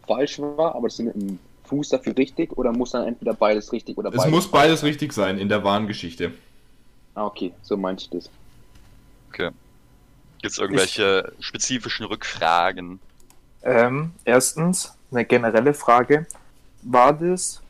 falsch 0.06 0.38
war, 0.38 0.74
aber 0.74 0.88
das 0.88 0.98
mit 0.98 1.14
dem 1.14 1.38
Fuß 1.64 1.90
dafür 1.90 2.16
richtig 2.16 2.56
oder 2.56 2.72
muss 2.72 2.90
dann 2.90 3.06
entweder 3.06 3.34
beides 3.34 3.72
richtig 3.72 3.96
oder 3.98 4.10
Es 4.10 4.16
beides 4.16 4.30
muss 4.30 4.46
falsch 4.46 4.52
beides 4.64 4.80
sein? 4.80 4.88
richtig 4.88 5.12
sein 5.12 5.38
in 5.38 5.48
der 5.48 5.64
wahren 5.64 5.86
Geschichte. 5.86 6.32
Ah, 7.14 7.26
okay, 7.26 7.52
so 7.62 7.76
meinte 7.76 8.04
ich 8.04 8.10
das. 8.10 8.30
Gibt 9.32 9.54
es 10.42 10.58
irgendwelche 10.58 11.32
spezifischen 11.40 12.04
Rückfragen? 12.06 13.00
Ähm, 13.62 14.12
erstens, 14.24 14.96
eine 15.10 15.24
generelle 15.24 15.72
Frage. 15.72 16.26
War 16.82 17.12
das, 17.12 17.61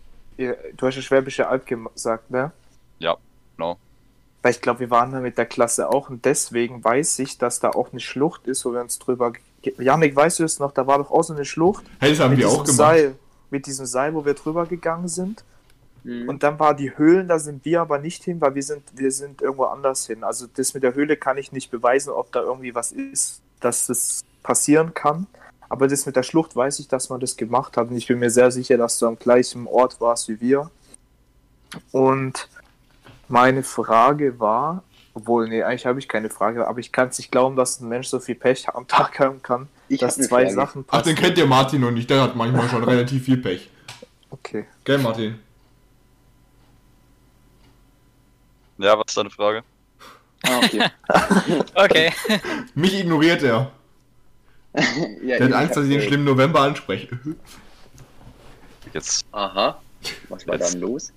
ihr- 0.42 0.56
du 0.76 0.86
hast 0.86 0.96
ja 0.96 1.02
Schwäbische 1.02 1.48
Alb 1.48 1.66
gesagt, 1.66 2.30
ne? 2.30 2.52
Ja, 2.98 3.16
genau. 3.56 3.78
Weil 4.42 4.52
ich 4.52 4.60
glaube, 4.60 4.80
wir 4.80 4.90
waren 4.90 5.12
da 5.12 5.20
mit 5.20 5.38
der 5.38 5.46
Klasse 5.46 5.88
auch 5.88 6.10
und 6.10 6.24
deswegen 6.24 6.82
weiß 6.82 7.18
ich, 7.20 7.38
dass 7.38 7.60
da 7.60 7.70
auch 7.70 7.92
eine 7.92 8.00
Schlucht 8.00 8.46
ist, 8.46 8.64
wo 8.64 8.72
wir 8.72 8.80
uns 8.80 8.98
drüber. 8.98 9.32
Janik, 9.78 10.16
weißt 10.16 10.40
du 10.40 10.44
es 10.44 10.58
noch? 10.58 10.72
Da 10.72 10.86
war 10.86 10.98
doch 10.98 11.10
auch 11.12 11.22
so 11.22 11.32
eine 11.32 11.44
Schlucht 11.44 11.84
Hey, 12.00 12.10
das 12.10 12.18
haben 12.20 12.30
mit 12.30 12.40
wir 12.40 12.46
diesem 12.46 12.60
auch 12.60 12.64
gemacht. 12.64 12.76
Seil. 12.76 13.14
Mit 13.50 13.66
diesem 13.66 13.86
Seil, 13.86 14.14
wo 14.14 14.24
wir 14.24 14.34
drüber 14.34 14.66
gegangen 14.66 15.06
sind. 15.08 15.44
Mhm. 16.04 16.28
Und 16.28 16.42
dann 16.42 16.58
war 16.58 16.74
die 16.74 16.96
Höhlen, 16.98 17.28
da 17.28 17.38
sind 17.38 17.64
wir 17.64 17.80
aber 17.80 17.98
nicht 17.98 18.24
hin, 18.24 18.40
weil 18.40 18.56
wir 18.56 18.62
sind, 18.64 18.82
wir 18.94 19.12
sind 19.12 19.40
irgendwo 19.42 19.64
anders 19.66 20.06
hin. 20.06 20.24
Also 20.24 20.46
das 20.52 20.74
mit 20.74 20.82
der 20.82 20.94
Höhle 20.94 21.16
kann 21.16 21.38
ich 21.38 21.52
nicht 21.52 21.70
beweisen, 21.70 22.10
ob 22.10 22.32
da 22.32 22.40
irgendwie 22.40 22.74
was 22.74 22.90
ist, 22.90 23.40
dass 23.60 23.86
das 23.86 24.24
passieren 24.42 24.94
kann. 24.94 25.28
Aber 25.72 25.88
das 25.88 26.04
mit 26.04 26.16
der 26.16 26.22
Schlucht 26.22 26.54
weiß 26.54 26.80
ich, 26.80 26.88
dass 26.88 27.08
man 27.08 27.18
das 27.18 27.34
gemacht 27.34 27.78
hat. 27.78 27.88
Und 27.88 27.96
ich 27.96 28.06
bin 28.06 28.18
mir 28.18 28.28
sehr 28.28 28.50
sicher, 28.50 28.76
dass 28.76 28.98
du 28.98 29.06
am 29.06 29.18
gleichen 29.18 29.66
Ort 29.66 30.02
warst 30.02 30.28
wie 30.28 30.38
wir. 30.38 30.70
Und 31.92 32.46
meine 33.26 33.62
Frage 33.62 34.38
war, 34.38 34.82
obwohl, 35.14 35.48
nee, 35.48 35.62
eigentlich 35.62 35.86
habe 35.86 35.98
ich 35.98 36.08
keine 36.08 36.28
Frage, 36.28 36.68
aber 36.68 36.78
ich 36.78 36.92
kann 36.92 37.08
es 37.08 37.16
nicht 37.16 37.32
glauben, 37.32 37.56
dass 37.56 37.80
ein 37.80 37.88
Mensch 37.88 38.08
so 38.08 38.20
viel 38.20 38.34
Pech 38.34 38.68
am 38.68 38.86
Tag 38.86 39.18
haben 39.18 39.40
kann, 39.40 39.66
Ich 39.88 40.00
dass 40.00 40.16
zwei 40.16 40.42
Frage. 40.42 40.54
Sachen 40.54 40.84
Ach, 40.90 41.00
den 41.00 41.16
kennt 41.16 41.38
ihr 41.38 41.46
Martin 41.46 41.80
noch 41.80 41.90
nicht. 41.90 42.10
Der 42.10 42.20
hat 42.20 42.36
manchmal 42.36 42.68
schon 42.68 42.84
relativ 42.84 43.24
viel 43.24 43.38
Pech. 43.38 43.70
Okay. 44.28 44.66
Gell, 44.84 44.98
Martin? 44.98 45.38
Ja, 48.76 48.98
was 48.98 49.06
ist 49.08 49.16
deine 49.16 49.30
Frage? 49.30 49.62
Ah, 50.42 50.58
okay. 50.58 50.84
Okay. 51.74 52.12
Mich 52.74 52.92
ignoriert 53.00 53.42
er. 53.42 53.72
ja, 55.22 55.38
Der 55.38 55.44
hat 55.48 55.52
Angst, 55.52 55.76
dass 55.76 55.84
ich 55.84 55.90
den 55.90 56.00
äh, 56.00 56.06
schlimmen 56.06 56.24
November 56.24 56.60
anspreche. 56.60 57.18
Jetzt, 58.92 59.24
Aha. 59.32 59.80
Was 60.28 60.46
war 60.46 60.54
Jetzt- 60.56 60.74
dann 60.74 60.80
los? 60.80 61.12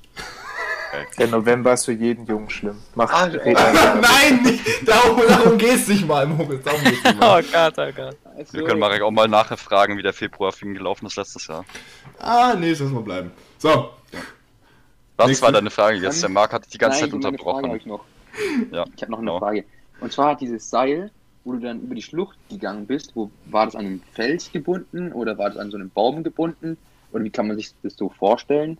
Der 1.17 1.27
November 1.27 1.73
ist 1.73 1.83
für 1.85 1.91
jeden 1.91 2.25
Jungen 2.25 2.49
schlimm. 2.49 2.77
Mach 2.93 3.11
Ah, 3.11 3.29
oh. 3.33 3.39
einfach. 3.49 3.95
Nein, 3.99 4.43
nicht, 4.43 4.87
darum, 4.87 5.21
darum 5.27 5.57
geht's 5.57 5.89
nicht 5.89 6.07
mal, 6.07 6.25
Moritz. 6.25 6.63
Darum 6.63 6.81
geht's 6.85 7.03
nicht 7.03 7.15
Oh 7.19 7.19
mal. 7.19 7.43
Gott, 7.43 7.73
oh 7.77 7.91
Gott. 7.93 8.17
Also, 8.37 8.53
Wir 8.53 8.63
können 8.63 8.79
Marek 8.79 9.01
auch 9.01 9.11
mal 9.11 9.27
nachher 9.27 9.57
fragen, 9.57 9.97
wie 9.97 10.03
der 10.03 10.13
Februar 10.13 10.53
für 10.53 10.65
ihn 10.65 10.73
gelaufen 10.73 11.05
ist 11.07 11.17
letztes 11.17 11.47
Jahr. 11.47 11.65
Ah, 12.19 12.55
nee, 12.57 12.69
das 12.69 12.79
muss 12.79 12.91
mal 12.93 13.01
bleiben. 13.01 13.31
So, 13.57 13.89
Was 15.17 15.27
Nächste. 15.27 15.45
war 15.45 15.51
deine 15.51 15.69
Frage 15.69 15.97
jetzt? 15.97 16.21
Der 16.21 16.29
Marc 16.29 16.53
hat 16.53 16.63
dich 16.63 16.71
die 16.71 16.77
ganze 16.77 17.01
Nein, 17.01 17.11
Zeit 17.21 17.21
Frage 17.21 17.27
unterbrochen. 17.57 17.75
ich 17.75 17.85
noch. 17.85 18.05
Ja, 18.71 18.85
Ich 18.95 19.01
habe 19.01 19.11
noch 19.11 19.17
eine 19.19 19.27
genau. 19.27 19.39
Frage. 19.39 19.65
Und 19.99 20.13
zwar 20.13 20.31
hat 20.31 20.39
dieses 20.41 20.69
Seil, 20.69 21.11
wo 21.45 21.53
du 21.53 21.59
dann 21.59 21.81
über 21.81 21.95
die 21.95 22.01
Schlucht 22.01 22.37
gegangen 22.49 22.87
bist, 22.87 23.15
wo 23.15 23.31
war 23.45 23.65
das 23.65 23.75
an 23.75 23.85
einem 23.85 24.01
Fels 24.13 24.51
gebunden 24.51 25.13
oder 25.13 25.37
war 25.37 25.49
das 25.49 25.57
an 25.57 25.71
so 25.71 25.77
einem 25.77 25.91
Baum 25.91 26.23
gebunden? 26.23 26.77
Oder 27.11 27.23
wie 27.23 27.29
kann 27.29 27.47
man 27.47 27.55
sich 27.55 27.71
das 27.83 27.95
so 27.95 28.09
vorstellen? 28.09 28.77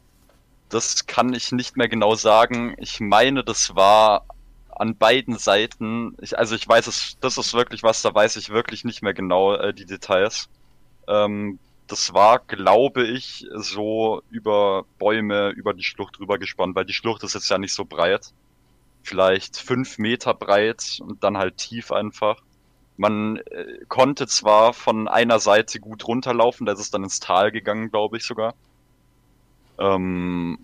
Das 0.70 1.06
kann 1.06 1.34
ich 1.34 1.52
nicht 1.52 1.78
mehr 1.78 1.88
genau 1.88 2.16
sagen. 2.16 2.76
Ich 2.80 3.00
meine, 3.00 3.44
das 3.44 3.76
war 3.76 4.26
an 4.70 4.98
beiden 4.98 5.38
Seiten. 5.38 6.18
Ich, 6.22 6.38
also 6.38 6.56
ich 6.56 6.68
weiß 6.68 6.88
es, 6.88 7.18
das 7.22 7.38
ist 7.38 7.54
wirklich 7.54 7.84
was, 7.84 8.02
da 8.02 8.14
weiß 8.14 8.36
ich 8.36 8.50
wirklich 8.50 8.84
nicht 8.84 9.04
mehr 9.04 9.14
genau 9.14 9.54
äh, 9.54 9.74
die 9.74 9.86
Details. 9.86 10.50
Ähm, 11.08 11.60
das 11.88 12.14
war, 12.14 12.40
glaube 12.40 13.06
ich, 13.06 13.46
so 13.54 14.24
über 14.32 14.86
Bäume, 14.98 15.50
über 15.50 15.74
die 15.74 15.84
Schlucht 15.84 16.18
drüber 16.18 16.40
gespannt, 16.40 16.76
weil 16.76 16.86
die 16.86 16.94
Schlucht 16.94 17.24
ist 17.24 17.36
jetzt 17.36 17.50
ja 17.50 17.60
nicht 17.60 17.74
so 17.74 17.86
breit. 17.86 18.34
Vielleicht 19.04 19.58
fünf 19.58 20.00
Meter 20.00 20.34
breit 20.34 20.98
und 21.00 21.24
dann 21.24 21.38
halt 21.38 21.58
tief 21.58 21.92
einfach. 21.92 22.42
Man 22.98 23.38
äh, 23.38 23.80
konnte 23.90 24.28
zwar 24.28 24.74
von 24.74 25.08
einer 25.08 25.40
Seite 25.40 25.80
gut 25.80 26.08
runterlaufen, 26.08 26.66
da 26.66 26.74
ist 26.74 26.80
es 26.80 26.92
dann 26.92 27.04
ins 27.04 27.20
Tal 27.20 27.52
gegangen, 27.52 27.92
glaube 27.92 28.18
ich 28.18 28.24
sogar. 28.26 28.54
Ähm, 29.78 30.60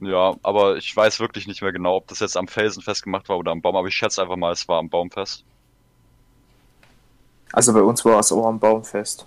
ja, 0.00 0.34
aber 0.42 0.76
ich 0.76 0.94
weiß 0.94 1.20
wirklich 1.20 1.46
nicht 1.46 1.62
mehr 1.62 1.72
genau, 1.72 1.96
ob 1.96 2.08
das 2.08 2.20
jetzt 2.20 2.36
am 2.36 2.48
Felsen 2.48 2.82
festgemacht 2.82 3.28
war 3.28 3.38
oder 3.38 3.52
am 3.52 3.62
Baum, 3.62 3.76
aber 3.76 3.88
ich 3.88 3.94
schätze 3.94 4.22
einfach 4.22 4.36
mal, 4.36 4.52
es 4.52 4.66
war 4.68 4.78
am 4.78 4.88
Baum 4.88 5.10
fest. 5.10 5.44
Also 7.52 7.72
bei 7.72 7.82
uns 7.82 8.04
war 8.04 8.18
es 8.20 8.30
auch 8.32 8.46
am 8.46 8.58
Baum 8.58 8.84
fest. 8.84 9.26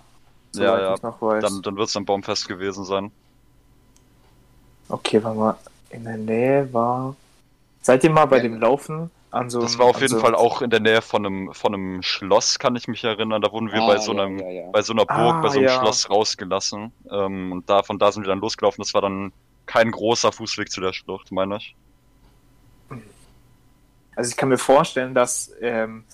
Ja, 0.54 0.76
Soweit 0.76 0.82
ja. 0.82 0.94
ich 0.94 1.02
noch 1.02 1.22
weiß. 1.22 1.42
Dann, 1.42 1.62
dann 1.62 1.76
wird 1.76 1.88
es 1.88 1.96
am 1.96 2.04
Baum 2.04 2.22
fest 2.22 2.48
gewesen 2.48 2.84
sein. 2.84 3.10
Okay, 4.88 5.22
wenn 5.24 5.36
man 5.36 5.56
in 5.90 6.04
der 6.04 6.18
Nähe 6.18 6.72
war. 6.72 7.16
Seid 7.82 8.04
ihr 8.04 8.10
mal 8.10 8.26
bei 8.26 8.36
Ja. 8.36 8.42
dem 8.44 8.60
Laufen 8.60 9.10
so 9.48 9.60
Das 9.60 9.78
war 9.78 9.86
auf 9.86 10.00
jeden 10.00 10.14
so, 10.14 10.20
Fall 10.20 10.34
auch 10.34 10.60
in 10.62 10.70
der 10.70 10.80
Nähe 10.80 11.00
von 11.02 11.24
einem, 11.24 11.52
von 11.54 11.72
einem 11.74 12.02
Schloss, 12.02 12.58
kann 12.58 12.76
ich 12.76 12.86
mich 12.88 13.02
erinnern. 13.04 13.40
Da 13.42 13.50
wurden 13.50 13.72
wir 13.72 13.80
Ah, 13.82 13.86
bei 13.86 13.98
so 13.98 14.14
ja, 14.14 14.22
einem, 14.22 14.38
ja, 14.38 14.48
ja. 14.50 14.70
bei 14.70 14.82
so 14.82 14.92
einer 14.92 15.06
Burg, 15.06 15.36
Ah, 15.36 15.40
bei 15.40 15.48
so 15.48 15.58
einem 15.58 15.68
ja. 15.68 15.78
Schloss 15.80 16.10
rausgelassen. 16.10 16.92
Ähm, 17.10 17.52
und 17.52 17.68
da, 17.70 17.82
von 17.82 17.98
da 17.98 18.12
sind 18.12 18.24
wir 18.24 18.28
dann 18.28 18.40
losgelaufen. 18.40 18.82
Das 18.82 18.92
war 18.94 19.00
dann 19.00 19.32
kein 19.66 19.90
großer 19.90 20.32
Fußweg 20.32 20.70
zu 20.70 20.80
der 20.80 20.92
Schlucht, 20.92 21.32
meine 21.32 21.56
ich. 21.56 21.74
Also 24.14 24.30
ich 24.30 24.36
kann 24.36 24.48
mir 24.50 24.58
vorstellen, 24.58 25.14
dass 25.14 25.52
ähm, 25.60 26.04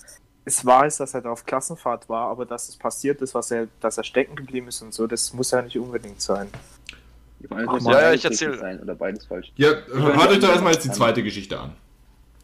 es 0.45 0.65
wahr 0.65 0.85
ist, 0.85 0.99
dass 1.01 1.13
er 1.13 1.21
da 1.21 1.31
auf 1.31 1.45
Klassenfahrt 1.45 2.07
war, 2.07 2.29
aber 2.29 2.45
dass 2.45 2.69
es 2.69 2.77
passiert 2.77 3.21
ist, 3.21 3.35
was 3.35 3.51
er, 3.51 3.67
dass 3.81 3.97
er 3.97 4.03
stecken 4.05 4.35
geblieben 4.35 4.67
ist 4.69 4.81
und 4.81 4.93
so, 4.93 5.05
das 5.07 5.33
muss 5.33 5.51
ja 5.51 5.61
nicht 5.61 5.77
unbedingt 5.77 6.21
sein. 6.21 6.47
Ich 7.41 7.49
meine, 7.49 7.67
Ach. 7.69 7.79
Ja, 7.81 8.01
ja, 8.01 8.13
ich 8.13 8.23
erzähl- 8.23 8.49
richtig 8.49 8.61
Sein 8.61 8.79
oder 8.81 8.95
beides 8.95 9.25
falsch. 9.25 9.51
ja, 9.57 9.69
hört 9.91 10.29
euch 10.29 10.39
doch 10.39 10.49
erstmal 10.49 10.73
jetzt 10.73 10.85
die 10.85 10.91
zweite 10.91 11.23
Geschichte 11.23 11.59
an. 11.59 11.75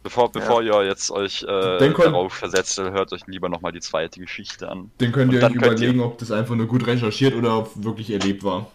Bevor, 0.06 0.30
bevor 0.30 0.62
ihr 0.62 0.84
jetzt 0.84 1.10
euch 1.10 1.42
äh, 1.42 1.46
könnt- 1.78 1.98
darauf 1.98 2.32
versetzt, 2.32 2.78
hört 2.78 3.12
euch 3.12 3.26
lieber 3.26 3.48
nochmal 3.48 3.72
die 3.72 3.80
zweite 3.80 4.20
Geschichte 4.20 4.68
an. 4.68 4.92
Dann 4.98 5.10
könnt 5.10 5.32
ihr 5.32 5.38
euch 5.38 5.42
könnt 5.52 5.56
ihr- 5.62 5.66
überlegen, 5.66 6.00
ob 6.00 6.16
das 6.18 6.30
einfach 6.30 6.54
nur 6.54 6.66
gut 6.68 6.86
recherchiert 6.86 7.34
oder 7.34 7.66
wirklich 7.74 8.10
erlebt 8.10 8.44
war. 8.44 8.70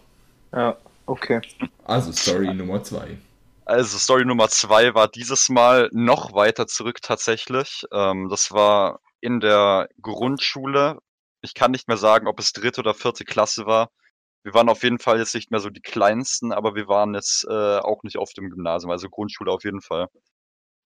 Ja, 0.52 0.76
okay. 1.06 1.40
Also 1.84 2.12
Story 2.12 2.52
Nummer 2.52 2.84
zwei. 2.84 3.16
Also 3.64 3.96
Story 3.96 4.26
Nummer 4.26 4.50
zwei 4.50 4.92
war 4.94 5.08
dieses 5.08 5.48
Mal 5.48 5.88
noch 5.92 6.34
weiter 6.34 6.66
zurück 6.66 7.00
tatsächlich. 7.00 7.84
Ähm, 7.92 8.28
das 8.28 8.52
war 8.52 9.00
in 9.22 9.40
der 9.40 9.88
Grundschule. 10.02 10.98
Ich 11.40 11.54
kann 11.54 11.70
nicht 11.70 11.88
mehr 11.88 11.96
sagen, 11.96 12.26
ob 12.26 12.38
es 12.40 12.52
dritte 12.52 12.82
oder 12.82 12.92
vierte 12.92 13.24
Klasse 13.24 13.64
war. 13.64 13.88
Wir 14.44 14.52
waren 14.52 14.68
auf 14.68 14.82
jeden 14.82 14.98
Fall 14.98 15.18
jetzt 15.18 15.34
nicht 15.34 15.50
mehr 15.50 15.60
so 15.60 15.70
die 15.70 15.80
kleinsten, 15.80 16.52
aber 16.52 16.74
wir 16.74 16.88
waren 16.88 17.14
jetzt 17.14 17.46
äh, 17.48 17.78
auch 17.78 18.02
nicht 18.02 18.18
auf 18.18 18.32
dem 18.34 18.50
Gymnasium, 18.50 18.90
also 18.90 19.08
Grundschule 19.08 19.50
auf 19.50 19.64
jeden 19.64 19.80
Fall. 19.80 20.08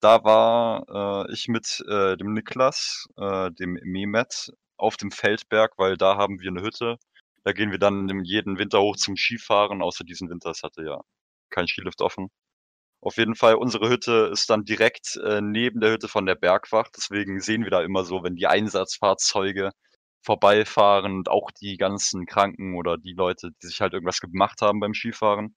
Da 0.00 0.24
war 0.24 1.26
äh, 1.26 1.32
ich 1.32 1.48
mit 1.48 1.82
äh, 1.88 2.16
dem 2.16 2.32
Niklas, 2.34 3.06
äh, 3.16 3.50
dem 3.52 3.78
Mehmet, 3.82 4.52
auf 4.76 4.96
dem 4.96 5.10
Feldberg, 5.10 5.72
weil 5.78 5.96
da 5.96 6.16
haben 6.16 6.40
wir 6.40 6.50
eine 6.50 6.62
Hütte. 6.62 6.96
Da 7.44 7.52
gehen 7.52 7.70
wir 7.70 7.78
dann 7.78 8.08
jeden 8.24 8.58
Winter 8.58 8.80
hoch 8.80 8.96
zum 8.96 9.16
Skifahren, 9.16 9.82
außer 9.82 10.04
diesen 10.04 10.28
Winter, 10.30 10.50
es 10.50 10.62
hatte 10.62 10.84
ja 10.84 11.00
kein 11.50 11.66
Skilift 11.68 12.02
offen. 12.02 12.28
Auf 13.02 13.16
jeden 13.18 13.36
Fall, 13.36 13.54
unsere 13.56 13.88
Hütte 13.88 14.30
ist 14.32 14.50
dann 14.50 14.64
direkt 14.64 15.16
äh, 15.24 15.40
neben 15.40 15.80
der 15.80 15.92
Hütte 15.92 16.08
von 16.08 16.26
der 16.26 16.34
Bergwacht. 16.36 16.92
Deswegen 16.96 17.40
sehen 17.40 17.64
wir 17.64 17.70
da 17.70 17.82
immer 17.82 18.04
so, 18.04 18.22
wenn 18.24 18.36
die 18.36 18.46
Einsatzfahrzeuge 18.48 19.72
vorbeifahren 20.22 21.14
und 21.14 21.28
auch 21.30 21.50
die 21.52 21.76
ganzen 21.78 22.26
Kranken 22.26 22.76
oder 22.76 22.98
die 22.98 23.14
Leute, 23.14 23.50
die 23.62 23.68
sich 23.68 23.80
halt 23.80 23.92
irgendwas 23.94 24.20
gemacht 24.20 24.60
haben 24.62 24.80
beim 24.80 24.94
Skifahren. 24.94 25.54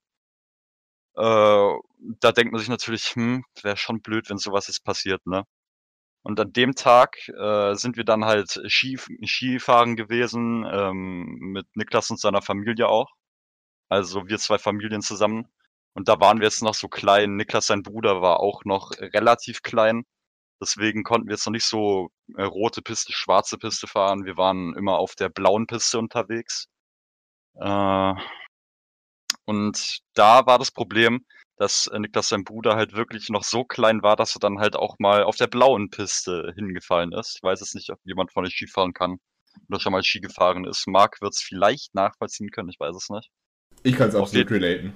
Äh, 1.19 1.73
da 2.21 2.31
denkt 2.31 2.53
man 2.53 2.59
sich 2.59 2.69
natürlich, 2.69 3.15
hm, 3.15 3.43
wäre 3.63 3.77
schon 3.77 4.01
blöd, 4.01 4.29
wenn 4.29 4.37
sowas 4.37 4.67
jetzt 4.67 4.83
passiert, 4.85 5.25
ne? 5.27 5.43
Und 6.23 6.39
an 6.39 6.53
dem 6.53 6.75
Tag 6.75 7.17
äh, 7.29 7.75
sind 7.75 7.97
wir 7.97 8.03
dann 8.05 8.25
halt 8.25 8.61
Ski, 8.67 8.97
Skifahren 9.25 9.95
gewesen, 9.95 10.65
ähm, 10.71 11.37
mit 11.39 11.67
Niklas 11.75 12.09
und 12.11 12.19
seiner 12.19 12.41
Familie 12.41 12.87
auch. 12.89 13.09
Also 13.89 14.27
wir 14.27 14.39
zwei 14.39 14.59
Familien 14.59 15.01
zusammen. 15.01 15.47
Und 15.93 16.09
da 16.09 16.19
waren 16.21 16.39
wir 16.39 16.45
jetzt 16.47 16.63
noch 16.63 16.75
so 16.75 16.87
klein. 16.89 17.35
Niklas, 17.37 17.67
sein 17.67 17.83
Bruder, 17.83 18.21
war 18.21 18.39
auch 18.41 18.63
noch 18.65 18.91
relativ 18.99 19.61
klein. 19.63 20.05
Deswegen 20.61 21.03
konnten 21.03 21.27
wir 21.29 21.35
jetzt 21.35 21.45
noch 21.47 21.53
nicht 21.53 21.65
so 21.65 22.09
äh, 22.37 22.43
rote 22.43 22.81
Piste, 22.81 23.13
schwarze 23.13 23.57
Piste 23.57 23.87
fahren. 23.87 24.25
Wir 24.25 24.37
waren 24.37 24.75
immer 24.75 24.97
auf 24.99 25.15
der 25.15 25.29
blauen 25.29 25.67
Piste 25.67 25.99
unterwegs. 25.99 26.67
Äh, 27.55 28.13
und 29.49 30.01
da 30.13 30.45
war 30.45 30.59
das 30.59 30.69
Problem, 30.69 31.25
dass 31.57 31.87
äh, 31.87 31.97
Niklas, 31.97 32.29
sein 32.29 32.43
Bruder, 32.43 32.75
halt 32.75 32.93
wirklich 32.93 33.29
noch 33.29 33.43
so 33.43 33.63
klein 33.63 34.03
war, 34.03 34.15
dass 34.15 34.35
er 34.35 34.39
dann 34.39 34.59
halt 34.59 34.75
auch 34.75 34.97
mal 34.99 35.23
auf 35.23 35.37
der 35.37 35.47
blauen 35.47 35.89
Piste 35.89 36.53
hingefallen 36.55 37.13
ist. 37.13 37.37
Ich 37.37 37.41
weiß 37.41 37.59
jetzt 37.61 37.73
nicht, 37.73 37.89
ob 37.89 37.97
jemand 38.03 38.31
von 38.31 38.45
euch 38.45 38.53
Ski 38.53 38.67
fahren 38.67 38.93
kann 38.93 39.17
oder 39.67 39.79
schon 39.79 39.91
mal 39.91 40.03
Ski 40.03 40.19
gefahren 40.19 40.65
ist. 40.65 40.85
Marc 40.85 41.19
wird 41.21 41.33
es 41.33 41.41
vielleicht 41.41 41.95
nachvollziehen 41.95 42.51
können, 42.51 42.69
ich 42.69 42.79
weiß 42.79 42.95
es 42.95 43.09
nicht. 43.09 43.31
Ich 43.81 43.95
kann 43.95 44.09
es 44.09 44.15
Auf 44.15 44.27
absolut 44.27 44.51
relaten. 44.51 44.95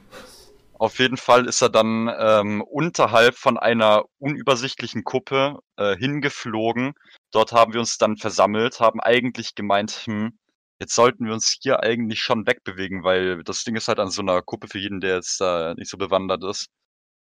Auf 0.74 1.00
jeden 1.00 1.18
Fall 1.18 1.48
ist 1.48 1.64
er 1.64 1.70
dann 1.70 2.14
ähm, 2.16 2.62
unterhalb 2.62 3.36
von 3.36 3.58
einer 3.58 4.04
unübersichtlichen 4.20 5.04
Kuppe 5.04 5.58
äh, 5.78 5.98
hingeflogen. 5.98 6.94
Dort 7.32 7.54
haben 7.54 7.74
wir 7.74 7.80
uns 7.80 7.98
dann 7.98 8.18
versammelt, 8.18 8.80
haben 8.80 9.00
eigentlich 9.02 9.56
gemeint, 9.56 10.04
hm, 10.06 10.38
jetzt 10.80 10.96
sollten 10.96 11.26
wir 11.26 11.34
uns 11.34 11.58
hier 11.62 11.82
eigentlich 11.82 12.22
schon 12.22 12.48
wegbewegen, 12.48 13.04
weil 13.04 13.44
das 13.44 13.64
Ding 13.64 13.76
ist 13.76 13.88
halt 13.88 14.00
an 14.00 14.12
so 14.12 14.22
einer 14.22 14.42
Kuppe 14.42 14.68
für 14.68 14.80
jeden, 14.80 15.02
der 15.02 15.16
jetzt 15.16 15.40
da 15.42 15.74
nicht 15.76 15.90
so 15.90 15.98
bewandert 15.98 16.44
ist, 16.44 16.70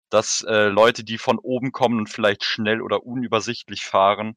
dass 0.09 0.43
äh, 0.47 0.67
Leute, 0.69 1.03
die 1.03 1.17
von 1.17 1.39
oben 1.39 1.71
kommen 1.71 1.99
und 1.99 2.09
vielleicht 2.09 2.43
schnell 2.43 2.81
oder 2.81 3.05
unübersichtlich 3.05 3.85
fahren 3.85 4.35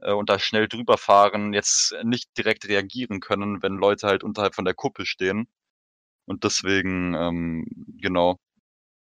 äh, 0.00 0.12
und 0.12 0.30
da 0.30 0.38
schnell 0.38 0.68
drüber 0.68 0.98
fahren, 0.98 1.52
jetzt 1.54 1.94
nicht 2.04 2.36
direkt 2.38 2.68
reagieren 2.68 3.20
können, 3.20 3.62
wenn 3.62 3.74
Leute 3.76 4.06
halt 4.06 4.24
unterhalb 4.24 4.54
von 4.54 4.64
der 4.64 4.74
Kuppe 4.74 5.06
stehen. 5.06 5.48
Und 6.26 6.44
deswegen, 6.44 7.14
ähm, 7.14 7.66
genau. 8.00 8.38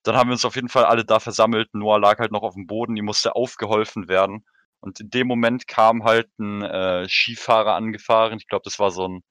Dann 0.03 0.17
haben 0.17 0.29
wir 0.29 0.33
uns 0.33 0.45
auf 0.45 0.55
jeden 0.55 0.69
Fall 0.69 0.85
alle 0.85 1.05
da 1.05 1.19
versammelt. 1.19 1.73
Noah 1.73 1.99
lag 1.99 2.19
halt 2.19 2.31
noch 2.31 2.43
auf 2.43 2.55
dem 2.55 2.67
Boden, 2.67 2.97
ihm 2.97 3.05
musste 3.05 3.35
aufgeholfen 3.35 4.07
werden. 4.09 4.45
Und 4.85 4.99
in 4.99 5.09
dem 5.09 5.27
Moment 5.27 5.67
kam 5.67 6.03
halt 6.03 6.29
ein 6.39 6.61
äh, 6.61 7.09
Skifahrer 7.09 7.73
angefahren. 7.75 8.37
Ich 8.37 8.47
glaube, 8.47 8.63
das 8.65 8.79
war 8.79 8.91
so 8.91 9.07
ein 9.07 9.23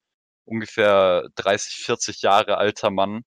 ungefähr 0.47 1.29
30, 1.37 1.77
40 1.77 2.23
Jahre 2.23 2.59
alter 2.59 2.91
Mann, 2.91 3.23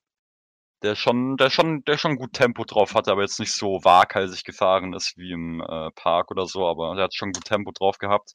der 0.83 0.95
schon, 0.95 1.37
der 1.37 1.49
schon, 1.51 1.83
der 1.85 1.97
schon 1.97 2.17
gut 2.17 2.33
Tempo 2.33 2.65
drauf 2.65 2.95
hatte, 2.95 3.11
aber 3.11 3.23
jetzt 3.23 3.39
nicht 3.39 3.53
so 3.53 3.83
waghalsig 3.83 4.43
gefahren 4.45 4.93
ist 4.93 5.17
wie 5.17 5.31
im 5.31 5.61
äh, 5.61 5.91
Park 5.91 6.31
oder 6.31 6.47
so, 6.47 6.67
aber 6.67 6.95
der 6.95 7.05
hat 7.05 7.15
schon 7.15 7.31
gut 7.33 7.45
Tempo 7.45 7.71
drauf 7.71 7.97
gehabt. 7.99 8.33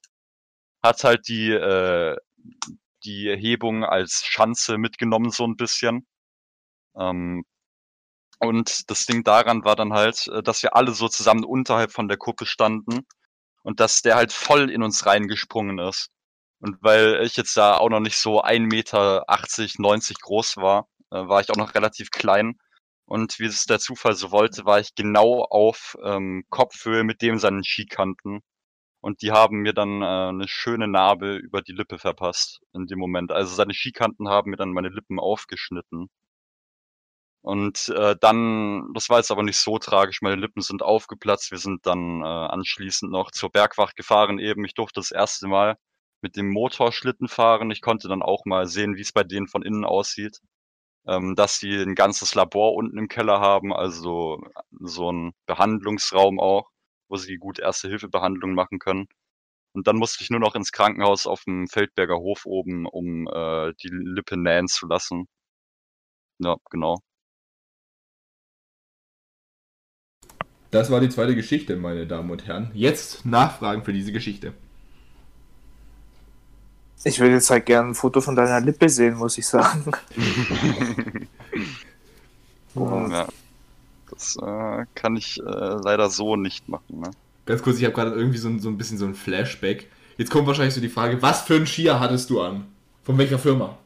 Hat 0.82 1.04
halt 1.04 1.28
die, 1.28 1.50
äh, 1.52 2.16
die 3.04 3.28
Erhebung 3.28 3.84
als 3.84 4.24
Schanze 4.26 4.78
mitgenommen, 4.78 5.30
so 5.30 5.44
ein 5.46 5.56
bisschen. 5.56 6.06
Ähm, 6.96 7.44
und 8.40 8.90
das 8.90 9.06
Ding 9.06 9.24
daran 9.24 9.64
war 9.64 9.76
dann 9.76 9.92
halt, 9.92 10.28
äh, 10.28 10.42
dass 10.42 10.62
wir 10.62 10.76
alle 10.76 10.92
so 10.92 11.08
zusammen 11.08 11.44
unterhalb 11.44 11.92
von 11.92 12.08
der 12.08 12.18
Kuppe 12.18 12.46
standen 12.46 13.06
und 13.62 13.80
dass 13.80 14.02
der 14.02 14.16
halt 14.16 14.32
voll 14.32 14.70
in 14.70 14.82
uns 14.82 15.06
reingesprungen 15.06 15.78
ist. 15.78 16.08
Und 16.60 16.78
weil 16.80 17.22
ich 17.24 17.36
jetzt 17.36 17.56
da 17.56 17.76
auch 17.76 17.90
noch 17.90 18.00
nicht 18.00 18.16
so 18.16 18.42
1,80 18.42 18.68
Meter, 18.68 19.24
90 19.78 20.20
groß 20.20 20.56
war, 20.58 20.88
äh, 21.10 21.16
war 21.16 21.40
ich 21.40 21.50
auch 21.50 21.56
noch 21.56 21.74
relativ 21.74 22.10
klein. 22.10 22.56
Und 23.06 23.38
wie 23.38 23.46
es 23.46 23.64
der 23.64 23.80
Zufall 23.80 24.14
so 24.14 24.30
wollte, 24.30 24.64
war 24.64 24.80
ich 24.80 24.94
genau 24.94 25.44
auf 25.44 25.96
ähm, 26.04 26.44
Kopfhöhe 26.50 27.04
mit 27.04 27.20
dem 27.22 27.38
seinen 27.38 27.64
Skikanten. 27.64 28.40
Und 29.00 29.22
die 29.22 29.32
haben 29.32 29.58
mir 29.58 29.74
dann 29.74 30.02
äh, 30.02 30.04
eine 30.06 30.48
schöne 30.48 30.88
Narbe 30.88 31.36
über 31.36 31.62
die 31.62 31.72
Lippe 31.72 31.98
verpasst 31.98 32.60
in 32.72 32.86
dem 32.86 32.98
Moment. 33.00 33.32
Also 33.32 33.54
seine 33.54 33.74
Skikanten 33.74 34.28
haben 34.28 34.50
mir 34.50 34.56
dann 34.56 34.72
meine 34.72 34.88
Lippen 34.88 35.18
aufgeschnitten. 35.18 36.08
Und 37.42 37.88
äh, 37.96 38.16
dann, 38.20 38.92
das 38.94 39.08
war 39.08 39.18
jetzt 39.18 39.32
aber 39.32 39.42
nicht 39.42 39.58
so 39.58 39.78
tragisch, 39.78 40.22
meine 40.22 40.36
Lippen 40.40 40.62
sind 40.62 40.82
aufgeplatzt. 40.82 41.50
Wir 41.50 41.58
sind 41.58 41.86
dann 41.86 42.22
äh, 42.22 42.24
anschließend 42.24 43.10
noch 43.10 43.32
zur 43.32 43.50
Bergwacht 43.50 43.96
gefahren 43.96 44.38
eben. 44.38 44.64
Ich 44.64 44.74
durfte 44.74 45.00
das 45.00 45.10
erste 45.10 45.48
Mal 45.48 45.76
mit 46.22 46.36
dem 46.36 46.50
Motorschlitten 46.50 47.28
fahren. 47.28 47.70
Ich 47.72 47.80
konnte 47.82 48.08
dann 48.08 48.22
auch 48.22 48.44
mal 48.44 48.66
sehen, 48.68 48.96
wie 48.96 49.00
es 49.02 49.12
bei 49.12 49.24
denen 49.24 49.48
von 49.48 49.62
innen 49.62 49.84
aussieht. 49.84 50.40
Ähm, 51.06 51.34
dass 51.36 51.58
die 51.58 51.74
ein 51.82 51.94
ganzes 51.96 52.34
Labor 52.36 52.74
unten 52.74 52.98
im 52.98 53.08
Keller 53.08 53.40
haben, 53.40 53.72
also 53.72 54.40
so 54.80 55.10
ein 55.12 55.32
Behandlungsraum 55.46 56.38
auch, 56.40 56.70
wo 57.08 57.16
sie 57.16 57.38
gut 57.38 57.58
Erste-Hilfe-Behandlung 57.58 58.54
machen 58.54 58.78
können. 58.78 59.08
Und 59.74 59.86
dann 59.88 59.96
musste 59.98 60.22
ich 60.24 60.30
nur 60.30 60.40
noch 60.40 60.54
ins 60.56 60.72
Krankenhaus 60.72 61.26
auf 61.26 61.44
dem 61.44 61.68
Feldberger 61.68 62.18
Hof 62.18 62.46
oben, 62.46 62.86
um 62.86 63.26
äh, 63.28 63.72
die 63.82 63.88
Lippe 63.90 64.36
nähen 64.38 64.68
zu 64.68 64.86
lassen. 64.86 65.28
Ja, 66.38 66.56
genau. 66.70 66.98
Das 70.72 70.90
war 70.90 71.00
die 71.00 71.10
zweite 71.10 71.36
Geschichte, 71.36 71.76
meine 71.76 72.06
Damen 72.06 72.30
und 72.30 72.46
Herren. 72.46 72.70
Jetzt 72.72 73.26
Nachfragen 73.26 73.84
für 73.84 73.92
diese 73.92 74.10
Geschichte. 74.10 74.54
Ich 77.04 77.20
würde 77.20 77.34
jetzt 77.34 77.50
halt 77.50 77.66
gerne 77.66 77.90
ein 77.90 77.94
Foto 77.94 78.22
von 78.22 78.34
deiner 78.34 78.58
Lippe 78.60 78.88
sehen, 78.88 79.14
muss 79.14 79.38
ich 79.38 79.46
sagen. 79.46 79.92
Ja. 82.74 83.28
Das 84.08 84.36
äh, 84.36 84.86
kann 84.94 85.14
ich 85.14 85.38
äh, 85.38 85.42
leider 85.44 86.08
so 86.08 86.36
nicht 86.36 86.70
machen. 86.70 87.00
Ne? 87.00 87.10
Ganz 87.44 87.62
kurz, 87.62 87.76
ich 87.76 87.84
habe 87.84 87.94
gerade 87.94 88.12
irgendwie 88.12 88.38
so 88.38 88.48
ein, 88.48 88.60
so 88.60 88.70
ein 88.70 88.78
bisschen 88.78 88.96
so 88.96 89.04
ein 89.04 89.14
Flashback. 89.14 89.90
Jetzt 90.16 90.30
kommt 90.30 90.46
wahrscheinlich 90.46 90.72
so 90.72 90.80
die 90.80 90.88
Frage, 90.88 91.20
was 91.20 91.42
für 91.42 91.56
ein 91.56 91.66
Skier 91.66 92.00
hattest 92.00 92.30
du 92.30 92.40
an? 92.40 92.64
Von 93.04 93.18
welcher 93.18 93.38
Firma? 93.38 93.76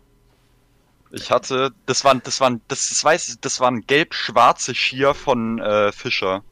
Ich 1.11 1.33
hatte, 1.33 1.73
das 1.87 2.05
waren, 2.05 2.21
das 2.23 2.41
waren, 2.41 2.61
das, 2.69 2.91
das 2.91 3.03
weiß 3.03 3.29
ich, 3.31 3.41
das 3.41 3.59
waren 3.59 3.85
gelb-schwarze 3.89 4.73
Skier 4.73 5.15
von 5.15 5.59
äh, 5.59 5.91
Fischer. 5.91 6.45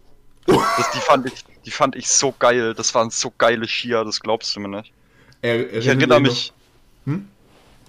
Das, 0.46 0.90
die 0.92 0.98
fand 1.00 1.26
ich, 1.26 1.44
die 1.64 1.70
fand 1.70 1.96
ich 1.96 2.08
so 2.08 2.34
geil. 2.38 2.74
Das 2.74 2.94
waren 2.94 3.10
so 3.10 3.32
geile 3.36 3.66
Skier, 3.66 4.04
das 4.04 4.20
glaubst 4.20 4.54
du 4.54 4.60
mir 4.60 4.68
nicht. 4.68 4.92
Er, 5.42 5.72
Ich 5.72 5.86
erinnere 5.86 6.20
mich, 6.20 6.52
Hm? 7.06 7.28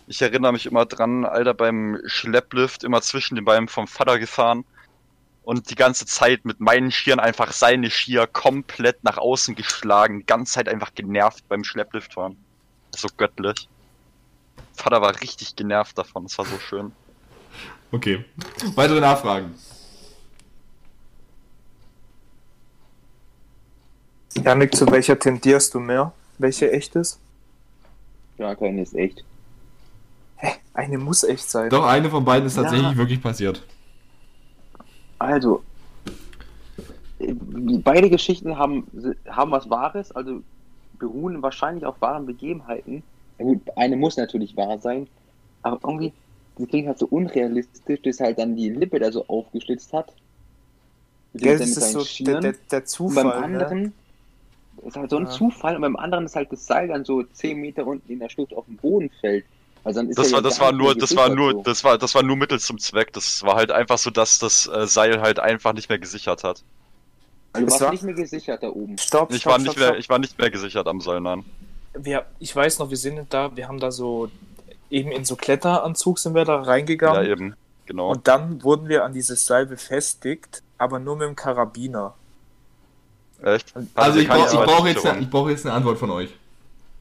ich 0.08 0.22
erinnere 0.22 0.54
mich 0.54 0.66
immer 0.66 0.86
dran, 0.86 1.26
Alter, 1.26 1.54
beim 1.54 2.00
Schlepplift 2.06 2.84
immer 2.84 3.02
zwischen 3.02 3.36
den 3.36 3.46
Beinen 3.46 3.68
vom 3.68 3.88
Vater 3.88 4.20
gefahren 4.20 4.66
und 5.44 5.70
die 5.70 5.76
ganze 5.76 6.06
Zeit 6.06 6.44
mit 6.46 6.60
meinen 6.60 6.92
Skiern 6.92 7.20
einfach 7.20 7.52
seine 7.54 7.90
Skier 7.90 8.28
komplett 8.28 9.04
nach 9.04 9.18
außen 9.18 9.56
geschlagen, 9.56 10.20
die 10.20 10.26
ganze 10.26 10.54
Zeit 10.54 10.68
einfach 10.70 10.94
genervt 10.96 11.48
beim 11.48 11.64
Schlepplift 11.64 12.14
fahren. 12.14 12.38
So 12.96 13.08
göttlich. 13.18 13.68
Vater 14.74 15.02
war 15.02 15.20
richtig 15.22 15.56
genervt 15.56 15.98
davon, 15.98 16.24
das 16.24 16.38
war 16.38 16.46
so 16.46 16.60
schön. 16.60 16.92
Okay. 17.92 18.26
Weitere 18.76 19.00
Nachfragen. 19.00 19.54
Janik, 24.44 24.76
zu 24.76 24.86
welcher 24.92 25.18
tendierst 25.18 25.74
du 25.74 25.80
mehr? 25.80 26.12
Welche 26.38 26.72
echt 26.72 26.96
ist? 26.96 27.20
Ja, 28.38 28.54
keine 28.56 28.82
ist 28.82 28.94
echt. 28.96 29.24
Hä? 30.38 30.50
Eine 30.74 30.98
muss 30.98 31.24
echt 31.24 31.50
sein. 31.50 31.70
Doch, 31.70 31.86
eine 31.86 32.10
von 32.10 32.26
beiden 32.26 32.46
ist 32.48 32.56
tatsächlich 32.56 32.92
Ja. 32.92 32.98
wirklich 32.98 33.22
passiert. 33.22 33.64
Also, 35.18 35.64
beide 37.20 38.10
Geschichten 38.10 38.58
haben, 38.58 38.86
haben 39.30 39.52
was 39.52 39.70
Wahres, 39.70 40.12
also 40.12 40.42
beruhen 41.00 41.42
wahrscheinlich 41.42 41.86
auf 41.86 42.02
wahren 42.02 42.26
Begebenheiten. 42.26 43.04
Ja 43.40 43.46
gut, 43.46 43.62
eine 43.78 43.96
muss 43.96 44.18
natürlich 44.18 44.56
wahr 44.58 44.80
sein, 44.80 45.08
aber 45.62 45.80
irgendwie, 45.84 46.12
das 46.58 46.68
klingt 46.68 46.88
halt 46.88 47.00
so 47.00 47.06
unrealistisch, 47.08 48.02
dass 48.02 48.20
halt 48.20 48.38
dann 48.40 48.56
die 48.56 48.70
Lippe 48.70 49.00
da 49.00 49.12
so 49.12 49.26
aufgeschlitzt 49.28 49.94
hat. 49.94 50.14
Gell, 51.34 51.58
das 51.58 51.70
ist 51.70 51.92
so 51.92 52.24
der, 52.24 52.40
der, 52.42 52.56
der 52.72 52.80
Und 52.80 52.88
Zufall. 52.88 53.24
beim 53.24 53.44
anderen 53.44 53.82
ne? 53.84 53.92
Ist 54.86 54.96
halt 54.98 55.10
so 55.10 55.18
ein 55.18 55.26
Ja. 55.26 55.32
Zufall 55.32 55.76
und 55.76 55.82
beim 55.82 55.96
anderen 55.96 56.26
ist 56.26 56.36
halt 56.36 56.52
das 56.52 56.66
Seil 56.66 56.88
dann 56.88 57.04
so 57.06 57.24
10 57.24 57.60
Meter 57.60 57.86
unten 57.86 58.12
in 58.12 58.20
der 58.20 58.30
Schlucht 58.30 58.54
auf 58.54 58.66
dem 58.66 58.78
Boden 58.78 59.10
fällt. 59.22 59.46
Also 59.84 60.00
dann 60.00 60.10
ist 60.10 60.18
Das 60.18 60.32
war, 60.32 60.40
ja 60.40 60.42
das 60.44 60.60
war 60.60 60.72
nur, 60.72 60.96
das 60.96 61.16
war 61.16 61.30
nur, 61.30 61.52
so. 61.52 61.62
das 61.64 61.84
war, 61.84 61.98
das 61.98 62.16
war 62.16 62.24
nur 62.24 62.36
Mittel 62.36 62.60
zum 62.60 62.80
Zweck. 62.80 63.14
Das 63.14 63.44
war 63.44 63.56
halt 63.56 63.72
einfach 63.72 63.98
so, 63.98 64.10
dass 64.10 64.40
das 64.40 64.68
äh, 64.68 64.88
Seil 64.88 65.22
halt 65.22 65.40
einfach 65.40 65.74
nicht 65.74 65.90
mehr 65.90 66.00
gesichert 66.00 66.44
hat. 66.44 66.64
Also 67.54 67.66
du 67.68 67.72
warst 67.72 67.82
war- 67.84 67.92
nicht 67.92 68.04
mehr 68.04 68.16
gesichert 68.16 68.64
da 68.64 68.70
oben. 68.70 68.98
Stopp, 68.98 69.32
Ich 69.32 69.42
stopp, 69.42 69.52
war 69.54 69.58
nicht 69.60 69.68
stopp, 69.72 69.78
mehr, 69.78 69.88
stopp. 69.90 70.00
ich 70.00 70.10
war 70.10 70.20
nicht 70.20 70.38
mehr 70.40 70.50
gesichert 70.50 70.88
am 70.88 71.02
Seil, 71.02 71.22
nein. 71.22 71.46
Wir, 71.98 72.26
ich 72.40 72.54
weiß 72.56 72.80
noch, 72.80 72.90
wir 72.90 72.98
sind 72.98 73.34
da, 73.34 73.56
wir 73.56 73.68
haben 73.68 73.80
da 73.80 73.92
so, 73.92 74.30
eben 74.90 75.12
in 75.12 75.24
so 75.24 75.36
Kletteranzug 75.36 76.20
sind 76.20 76.36
wir 76.36 76.46
da 76.46 76.56
Ja, 76.58 76.62
reingegangen. 76.64 77.26
eben. 77.26 77.56
Genau. 77.88 78.10
und 78.10 78.28
dann 78.28 78.64
wurden 78.64 78.90
wir 78.90 79.06
an 79.06 79.14
dieses 79.14 79.46
Seil 79.46 79.68
befestigt, 79.68 80.64
aber 80.80 80.98
nur 80.98 81.16
mit 81.18 81.28
dem 81.28 81.36
Karabiner. 81.36 82.16
Echt? 83.46 83.74
Also 83.94 84.20
ich, 84.20 84.26
ich 84.26 84.30
brauche 84.30 84.90
jetzt, 84.90 85.06
eine- 85.06 85.22
ich 85.22 85.30
brauch 85.30 85.48
jetzt 85.48 85.66
eine 85.66 85.74
Antwort 85.76 85.98
von 86.00 86.10
euch. 86.10 86.30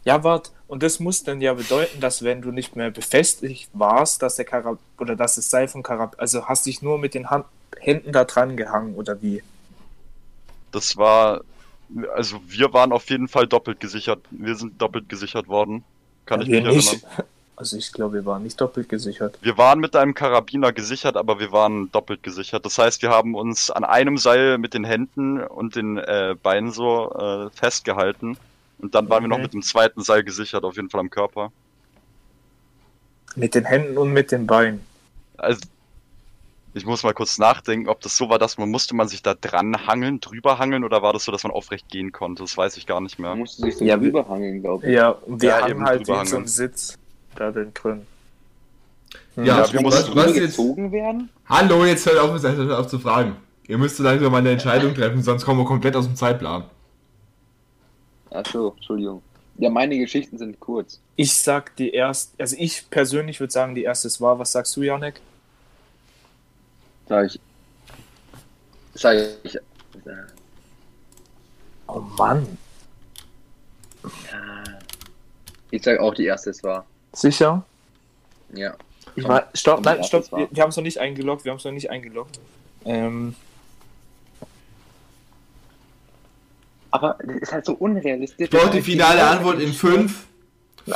Ja, 0.05 0.22
wart. 0.22 0.53
Und 0.68 0.82
das 0.82 1.01
muss 1.01 1.24
dann 1.24 1.40
ja 1.40 1.55
bedeuten, 1.55 2.01
dass 2.01 2.22
wenn 2.22 2.42
du 2.42 2.51
nicht 2.53 2.76
mehr 2.76 2.90
befestigt 2.90 3.70
warst, 3.72 4.20
dass 4.22 4.36
der 4.36 4.45
Karab 4.45 4.78
oder 4.99 5.16
dass 5.16 5.36
das 5.36 5.49
Seil 5.49 5.68
vom 5.68 5.82
Karab, 5.82 6.14
also 6.18 6.47
hast 6.47 6.66
dich 6.66 6.82
nur 6.82 6.99
mit 6.99 7.14
den 7.14 7.30
Hand 7.30 7.47
Händen 7.80 8.12
da 8.12 8.24
dran 8.24 8.57
gehangen 8.57 8.95
oder 8.95 9.20
wie? 9.22 9.42
Das 10.72 10.97
war, 10.97 11.40
also 12.14 12.40
wir 12.47 12.72
waren 12.72 12.92
auf 12.92 13.09
jeden 13.11 13.28
Fall 13.28 13.47
doppelt 13.47 13.80
gesichert. 13.80 14.20
Wir 14.30 14.55
sind 14.57 14.80
doppelt 14.80 15.09
gesichert 15.09 15.49
worden. 15.49 15.82
Kann 16.26 16.40
ich 16.42 16.49
wir 16.49 16.62
mich 16.62 16.92
nicht. 16.92 17.07
Also 17.57 17.76
ich 17.76 17.92
glaube, 17.92 18.14
wir 18.14 18.24
waren 18.24 18.42
nicht 18.42 18.61
doppelt 18.61 18.88
gesichert. 18.88 19.38
Wir 19.40 19.57
waren 19.57 19.78
mit 19.78 19.94
einem 19.94 20.14
Karabiner 20.14 20.72
gesichert, 20.72 21.16
aber 21.16 21.38
wir 21.38 21.52
waren 21.52 21.90
doppelt 21.92 22.22
gesichert. 22.22 22.64
Das 22.64 22.78
heißt, 22.78 23.02
wir 23.02 23.11
haben 23.11 23.34
uns 23.34 23.70
an 23.70 23.84
einem 23.84 24.18
Seil 24.18 24.59
mit 24.59 24.74
den 24.74 24.84
Händen 24.84 25.40
und 25.40 25.76
den 25.76 25.98
äh, 25.98 26.34
Beinen 26.42 26.72
so 26.72 27.12
äh, 27.12 27.50
festgehalten. 27.50 28.38
Und 28.78 28.94
dann 28.94 29.09
waren 29.09 29.22
wir 29.22 29.28
noch 29.28 29.38
mit 29.38 29.52
dem 29.52 29.62
zweiten 29.62 30.02
Seil 30.02 30.24
gesichert, 30.24 30.64
auf 30.64 30.76
jeden 30.76 30.90
Fall 30.90 31.00
am 31.00 31.11
Körper. 31.11 31.52
Mit 33.36 33.55
den 33.55 33.64
Händen 33.64 33.96
und 33.98 34.12
mit 34.12 34.32
den 34.32 34.46
Beinen. 34.46 34.80
Also, 35.38 35.61
ich 36.72 36.84
muss 36.84 37.05
mal 37.05 37.14
kurz 37.14 37.38
nachdenken, 37.38 37.88
ob 37.88 38.00
das 38.00 38.16
so 38.16 38.28
war, 38.28 38.38
dass 38.38 38.59
man 38.59 38.68
musste 38.68 38.96
man 38.96 39.07
sich 39.07 39.22
da 39.22 39.34
dran 39.34 39.86
hangeln, 39.86 40.18
drüber 40.20 40.59
hangeln 40.59 40.82
oder 40.82 41.02
war 41.02 41.12
das 41.12 41.24
so, 41.24 41.30
dass 41.30 41.44
man 41.44 41.52
aufrecht 41.52 41.88
gehen 41.88 42.11
konnte? 42.11 42.42
Das 42.42 42.57
weiß 42.57 42.76
ich 42.76 42.86
gar 42.86 43.00
nicht 43.00 43.18
mehr. 43.18 43.30
Man 43.30 43.40
musste 43.40 43.62
sich 43.62 43.76
so 43.76 43.84
Ja, 43.84 43.96
drüber 43.96 44.28
hangeln, 44.28 44.61
glaube 44.61 44.86
ich. 44.86 44.92
Ja, 44.94 45.11
und 45.11 45.40
wir 45.40 45.50
Ja, 45.50 45.62
haben 45.62 45.84
halt 45.84 46.07
so 46.07 46.12
einem 46.14 46.30
hangeln. 46.30 46.46
Sitz 46.48 46.94
da 47.37 47.51
den 47.51 47.72
drin. 47.74 48.07
Ja, 49.37 49.45
Ja, 49.45 49.72
wir 49.72 49.82
was, 49.82 49.82
mussten 49.82 50.16
was 50.16 50.26
Drüber 50.26 50.28
jetzt? 50.28 50.57
gezogen 50.57 50.93
werden? 50.93 51.30
Hallo, 51.49 51.85
jetzt 51.85 52.07
hört 52.07 52.18
auf, 52.18 52.43
hört 52.43 52.72
auf 52.72 52.87
zu 52.89 52.99
fragen. 52.99 53.37
Ihr 53.66 53.78
müsst 53.78 53.97
so 53.97 54.03
langsam 54.03 54.32
mal 54.32 54.39
eine 54.39 54.51
Entscheidung 54.53 54.95
treffen, 54.95 55.22
sonst 55.22 55.45
kommen 55.45 55.61
wir 55.61 55.64
komplett 55.66 55.97
aus 55.97 56.07
dem 56.07 56.16
Zeitplan. 56.16 56.64
Achso, 58.30 58.72
Entschuldigung. 58.76 59.22
Ja, 59.59 59.70
meine 59.70 59.97
Geschichten 59.99 60.37
sind 60.39 60.59
kurz. 60.59 61.01
Ich 61.16 61.32
sag 61.37 61.76
die 61.76 61.91
erste, 61.93 62.35
also 62.41 62.57
ich 62.59 62.91
persönlich 62.91 63.39
würde 63.39 63.53
sagen, 63.53 63.74
die 63.76 63.85
erste 63.85 64.09
ist 64.09 64.20
wahr. 64.20 64.39
Was 64.39 64.51
sagst 64.53 64.74
du, 64.76 64.82
Janek? 64.82 65.20
Sag 67.09 67.26
ich. 67.26 67.41
Sag 68.95 69.16
ich. 69.45 69.55
Äh, 69.57 69.61
Oh 71.87 72.01
Mann. 72.01 72.59
Ich 75.70 75.82
sag 75.82 76.01
auch, 76.01 76.14
die 76.14 76.24
erste 76.24 76.51
ist 76.51 76.62
wahr. 76.64 76.85
Sicher? 77.14 77.64
Ja. 78.52 78.74
Ich 79.16 79.24
war, 79.26 79.48
stopp, 79.54 79.84
nein, 79.84 80.02
stopp, 80.02 80.30
wir, 80.32 80.48
wir 80.50 80.62
haben 80.62 80.70
es 80.70 80.76
noch 80.76 80.82
nicht 80.82 80.98
eingeloggt, 80.98 81.44
wir 81.44 81.52
haben 81.52 81.58
es 81.58 81.64
noch 81.64 81.72
nicht 81.72 81.90
eingeloggt. 81.90 82.40
Ähm, 82.84 83.34
Aber 86.90 87.18
das 87.24 87.36
ist 87.36 87.52
halt 87.52 87.66
so 87.66 87.72
unrealistisch. 87.74 88.44
Ich 88.44 88.50
brauche 88.50 88.70
die 88.70 88.82
finale 88.82 89.24
Antwort 89.26 89.60
in 89.60 89.72
5, 89.72 90.26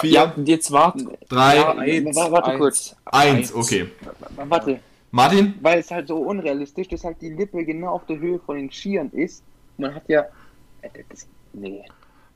4, 0.00 0.10
ja, 0.10 0.32
jetzt 0.44 0.70
wart. 0.70 0.96
3, 1.28 1.56
Ja, 1.56 1.72
eins, 1.76 2.16
warte, 2.16 2.32
warte 2.32 2.50
eins, 2.50 2.58
kurz. 2.60 2.96
1. 3.06 3.54
Okay. 3.54 3.90
Warte, 4.36 4.80
Martin? 5.10 5.54
weil 5.60 5.80
es 5.80 5.90
halt 5.90 6.08
so 6.08 6.18
unrealistisch, 6.18 6.88
dass 6.88 7.02
halt 7.04 7.20
die 7.20 7.30
Lippe 7.30 7.64
genau 7.64 7.94
auf 7.94 8.06
der 8.06 8.18
Höhe 8.18 8.38
von 8.38 8.56
den 8.56 8.70
Skiern 8.70 9.10
ist. 9.10 9.42
Man 9.76 9.94
hat 9.94 10.02
ja. 10.08 10.26
äh, 10.82 10.88
Das, 11.08 11.26
nee, 11.52 11.82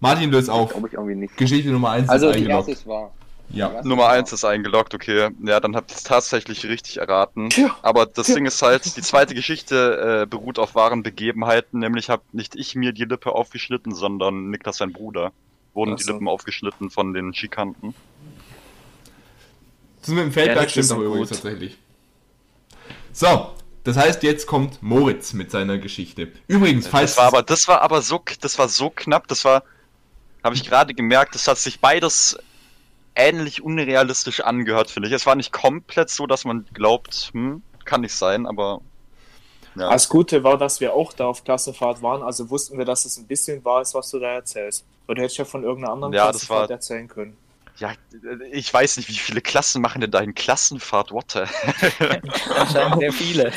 Martin 0.00 0.30
löst 0.32 0.50
auf. 0.50 0.70
glaube 0.70 0.88
ich 0.88 0.94
irgendwie 0.94 1.14
nicht. 1.14 1.36
Geschichte 1.36 1.70
Nummer 1.70 1.90
1 1.90 2.08
Also 2.08 2.30
ist 2.30 2.40
die 2.40 2.46
erste 2.46 2.72
ist 2.72 2.86
wahr. 2.86 3.12
Ja. 3.52 3.82
Nummer 3.84 4.08
eins 4.08 4.32
ist 4.32 4.44
eingeloggt, 4.44 4.94
okay. 4.94 5.28
Ja, 5.44 5.60
dann 5.60 5.76
habt 5.76 5.90
ihr 5.90 5.96
es 5.96 6.02
tatsächlich 6.04 6.64
richtig 6.64 6.96
erraten. 6.98 7.50
Aber 7.82 8.06
das 8.06 8.28
Ding 8.28 8.46
ist 8.46 8.62
halt, 8.62 8.96
die 8.96 9.02
zweite 9.02 9.34
Geschichte 9.34 10.22
äh, 10.22 10.26
beruht 10.26 10.58
auf 10.58 10.74
wahren 10.74 11.02
Begebenheiten, 11.02 11.80
nämlich 11.80 12.08
habe 12.08 12.22
nicht 12.32 12.56
ich 12.56 12.74
mir 12.74 12.92
die 12.92 13.04
Lippe 13.04 13.32
aufgeschnitten, 13.32 13.94
sondern 13.94 14.48
Niklas 14.50 14.78
sein 14.78 14.92
Bruder. 14.92 15.32
Wurden 15.74 15.94
Ach 15.94 15.98
die. 15.98 16.04
Lippen 16.04 16.28
aufgeschnitten 16.28 16.90
von 16.90 17.12
den 17.12 17.34
Schikanten. 17.34 17.94
Das 20.00 20.08
mit 20.08 20.18
dem 20.18 20.26
Ja, 20.28 20.32
Feldberg 20.32 20.62
das 20.64 20.72
stimmt 20.72 20.90
aber 20.92 21.02
übrigens 21.02 21.28
tatsächlich. 21.28 21.78
So, 23.12 23.52
das 23.84 23.96
heißt, 23.96 24.22
jetzt 24.22 24.46
kommt 24.46 24.82
Moritz 24.82 25.32
mit 25.32 25.50
seiner 25.50 25.78
Geschichte. 25.78 26.32
Übrigens, 26.48 26.86
falls 26.86 27.12
Das 27.12 27.18
war 27.18 27.26
aber, 27.26 27.42
das 27.42 27.68
war 27.68 27.82
aber 27.82 28.00
so, 28.02 28.22
das 28.40 28.58
war 28.58 28.68
so 28.68 28.90
knapp, 28.90 29.28
das 29.28 29.44
war, 29.44 29.62
habe 30.42 30.54
ich 30.54 30.64
gerade 30.64 30.94
gemerkt, 30.94 31.34
das 31.34 31.46
hat 31.46 31.58
sich 31.58 31.80
beides 31.80 32.38
ähnlich 33.14 33.62
unrealistisch 33.62 34.40
angehört, 34.40 34.90
finde 34.90 35.08
ich. 35.08 35.14
Es 35.14 35.26
war 35.26 35.34
nicht 35.34 35.52
komplett 35.52 36.10
so, 36.10 36.26
dass 36.26 36.44
man 36.44 36.64
glaubt, 36.72 37.30
hm, 37.32 37.62
kann 37.84 38.00
nicht 38.02 38.14
sein, 38.14 38.46
aber 38.46 38.80
ja. 39.74 39.90
Das 39.90 40.08
Gute 40.10 40.44
war, 40.44 40.58
dass 40.58 40.80
wir 40.80 40.92
auch 40.92 41.12
da 41.14 41.24
auf 41.26 41.44
Klassenfahrt 41.44 42.02
waren, 42.02 42.22
also 42.22 42.50
wussten 42.50 42.76
wir, 42.76 42.84
dass 42.84 43.04
es 43.06 43.16
ein 43.16 43.26
bisschen 43.26 43.64
wahr 43.64 43.80
ist, 43.80 43.94
was 43.94 44.10
du 44.10 44.18
da 44.18 44.28
erzählst. 44.34 44.84
Oder 45.08 45.22
hättest 45.22 45.38
du 45.38 45.42
ja 45.42 45.46
von 45.46 45.62
irgendeiner 45.64 45.94
anderen 45.94 46.12
Ja, 46.12 46.26
das 46.26 46.32
Klassenfahrt 46.46 46.68
war- 46.68 46.74
erzählen 46.76 47.08
können. 47.08 47.36
ja, 47.78 47.92
ich 48.50 48.72
weiß 48.72 48.98
nicht, 48.98 49.08
wie 49.08 49.14
viele 49.14 49.40
Klassen 49.40 49.80
machen 49.80 50.02
denn 50.02 50.10
da 50.10 50.20
in 50.20 50.34
Klassenfahrt? 50.34 51.10
What 51.10 51.32
the? 51.32 51.40
Anscheinend 52.54 52.98
sehr 53.00 53.12
viele. 53.14 53.52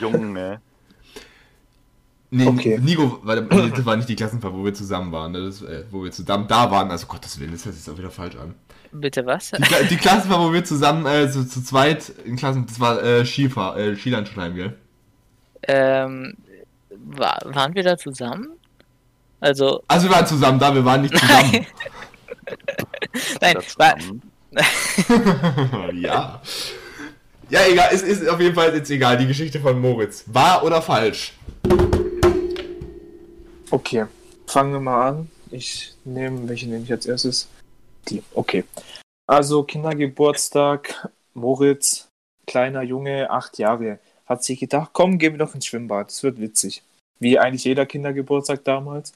Junge. 0.00 0.60
Nee, 2.30 2.46
Okay. 2.46 2.78
Nico, 2.82 3.20
nee, 3.24 3.70
das 3.70 3.86
war 3.86 3.96
nicht 3.96 4.08
die 4.08 4.16
Klassenfahrt, 4.16 4.52
wo 4.52 4.64
wir 4.64 4.74
zusammen 4.74 5.12
waren, 5.12 5.32
ne? 5.32 5.46
das, 5.46 5.62
äh, 5.62 5.84
wo 5.90 6.02
wir 6.04 6.10
zusammen 6.10 6.46
da 6.48 6.70
waren. 6.70 6.90
Also 6.90 7.06
Gottes 7.06 7.38
Willen, 7.38 7.52
das 7.52 7.64
hört 7.64 7.74
sich 7.74 7.86
jetzt 7.86 7.94
auch 7.94 7.98
wieder 7.98 8.10
falsch 8.10 8.36
an. 8.36 8.54
Bitte 8.96 9.26
was? 9.26 9.50
Die, 9.50 9.88
die 9.88 9.96
Klassenfahrt, 9.96 10.40
wo 10.40 10.52
wir 10.52 10.64
zusammen 10.64 11.04
äh, 11.06 11.28
zu, 11.28 11.48
zu 11.48 11.62
zweit 11.64 12.10
in 12.24 12.36
Klassen, 12.36 12.64
das 12.66 12.78
war 12.78 13.02
äh, 13.02 13.26
Skifahr, 13.26 13.76
äh, 13.76 13.96
Skilandschulheim, 13.96 14.54
gell? 14.54 14.74
Ähm, 15.66 16.36
wa 16.90 17.36
waren 17.44 17.74
wir 17.74 17.82
da 17.82 17.98
zusammen? 17.98 18.50
Also, 19.40 19.82
Also 19.88 20.08
wir 20.08 20.14
waren 20.14 20.26
zusammen 20.26 20.58
da, 20.60 20.72
wir 20.72 20.84
waren 20.84 21.02
nicht 21.02 21.18
zusammen. 21.18 21.52
nein, 23.40 23.54
Das 23.54 23.78
war, 23.78 23.96
Mann. 23.98 24.22
ja. 26.00 26.40
Ja, 27.50 27.60
egal, 27.68 27.88
es 27.92 28.02
ist 28.02 28.28
auf 28.28 28.40
jeden 28.40 28.54
Fall 28.54 28.74
jetzt 28.74 28.90
egal, 28.90 29.18
die 29.18 29.26
Geschichte 29.26 29.60
von 29.60 29.80
Moritz. 29.80 30.24
Wahr 30.28 30.62
oder 30.62 30.80
falsch? 30.80 31.32
Okay, 33.70 34.04
fangen 34.46 34.72
wir 34.72 34.80
mal 34.80 35.08
an. 35.08 35.30
Ich 35.50 35.94
nehme, 36.04 36.48
welche 36.48 36.68
nehme 36.68 36.84
ich 36.84 36.92
als 36.92 37.06
erstes? 37.06 37.48
Die, 38.08 38.22
okay. 38.34 38.64
Also 39.26 39.62
Kindergeburtstag, 39.62 41.10
Moritz, 41.32 42.08
kleiner 42.46 42.82
Junge, 42.82 43.30
acht 43.30 43.58
Jahre, 43.58 43.98
hat 44.26 44.44
sich 44.44 44.60
gedacht, 44.60 44.90
komm, 44.92 45.18
gehen 45.18 45.34
wir 45.34 45.38
doch 45.38 45.54
ins 45.54 45.66
Schwimmbad, 45.66 46.08
das 46.08 46.22
wird 46.22 46.40
witzig. 46.40 46.82
Wie 47.18 47.38
eigentlich 47.38 47.64
jeder 47.64 47.86
Kindergeburtstag 47.86 48.64
damals. 48.64 49.12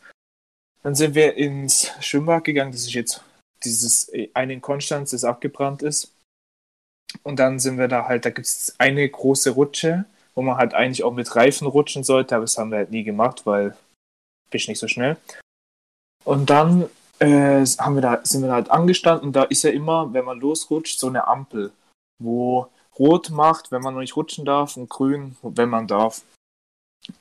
Dann 0.82 0.95
sind 0.95 1.14
wir 1.14 1.34
ins 1.34 1.91
Schwimmbad 2.01 2.45
gegangen, 2.45 2.72
das 2.72 2.82
ist 2.82 2.95
jetzt 2.95 3.22
dieses 3.64 4.11
eine 4.34 4.53
in 4.53 4.61
Konstanz, 4.61 5.11
das 5.11 5.24
abgebrannt 5.24 5.82
ist. 5.82 6.12
Und 7.22 7.39
dann 7.39 7.59
sind 7.59 7.78
wir 7.78 7.89
da 7.89 8.07
halt, 8.07 8.24
da 8.24 8.30
gibt 8.30 8.47
es 8.47 8.74
eine 8.78 9.09
große 9.09 9.51
Rutsche, 9.51 10.05
wo 10.34 10.43
man 10.43 10.57
halt 10.57 10.74
eigentlich 10.74 11.03
auch 11.03 11.12
mit 11.12 11.34
Reifen 11.34 11.66
rutschen 11.66 12.05
sollte, 12.05 12.36
aber 12.36 12.45
das 12.45 12.59
haben 12.59 12.70
wir 12.70 12.78
halt 12.78 12.91
nie 12.91 13.03
gemacht, 13.03 13.45
weil 13.45 13.76
bist 14.51 14.68
nicht 14.68 14.78
so 14.78 14.89
schnell. 14.89 15.16
Und 16.24 16.51
dann 16.51 16.89
äh, 17.18 17.64
haben 17.64 17.94
wir 17.94 18.02
da, 18.02 18.20
sind 18.24 18.42
wir 18.42 18.48
da 18.48 18.54
halt 18.54 18.70
angestanden 18.70 19.32
da 19.32 19.44
ist 19.44 19.64
ja 19.64 19.70
immer, 19.70 20.12
wenn 20.12 20.24
man 20.24 20.38
losrutscht, 20.38 20.98
so 20.98 21.08
eine 21.08 21.26
Ampel, 21.26 21.72
wo 22.18 22.68
rot 22.98 23.30
macht, 23.30 23.70
wenn 23.70 23.82
man 23.82 23.94
noch 23.94 24.00
nicht 24.00 24.16
rutschen 24.16 24.44
darf 24.44 24.76
und 24.76 24.88
grün, 24.88 25.36
wenn 25.42 25.68
man 25.68 25.86
darf. 25.86 26.22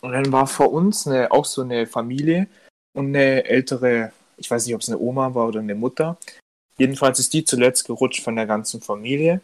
Und 0.01 0.11
dann 0.11 0.31
war 0.31 0.47
vor 0.47 0.71
uns 0.71 1.07
eine, 1.07 1.31
auch 1.31 1.45
so 1.45 1.61
eine 1.61 1.85
Familie 1.85 2.47
und 2.93 3.07
eine 3.07 3.45
ältere, 3.45 4.11
ich 4.37 4.49
weiß 4.49 4.65
nicht, 4.65 4.75
ob 4.75 4.81
es 4.81 4.89
eine 4.89 4.97
Oma 4.97 5.33
war 5.35 5.47
oder 5.47 5.59
eine 5.59 5.75
Mutter. 5.75 6.17
Jedenfalls 6.77 7.19
ist 7.19 7.33
die 7.33 7.45
zuletzt 7.45 7.85
gerutscht 7.85 8.23
von 8.23 8.35
der 8.35 8.47
ganzen 8.47 8.81
Familie. 8.81 9.41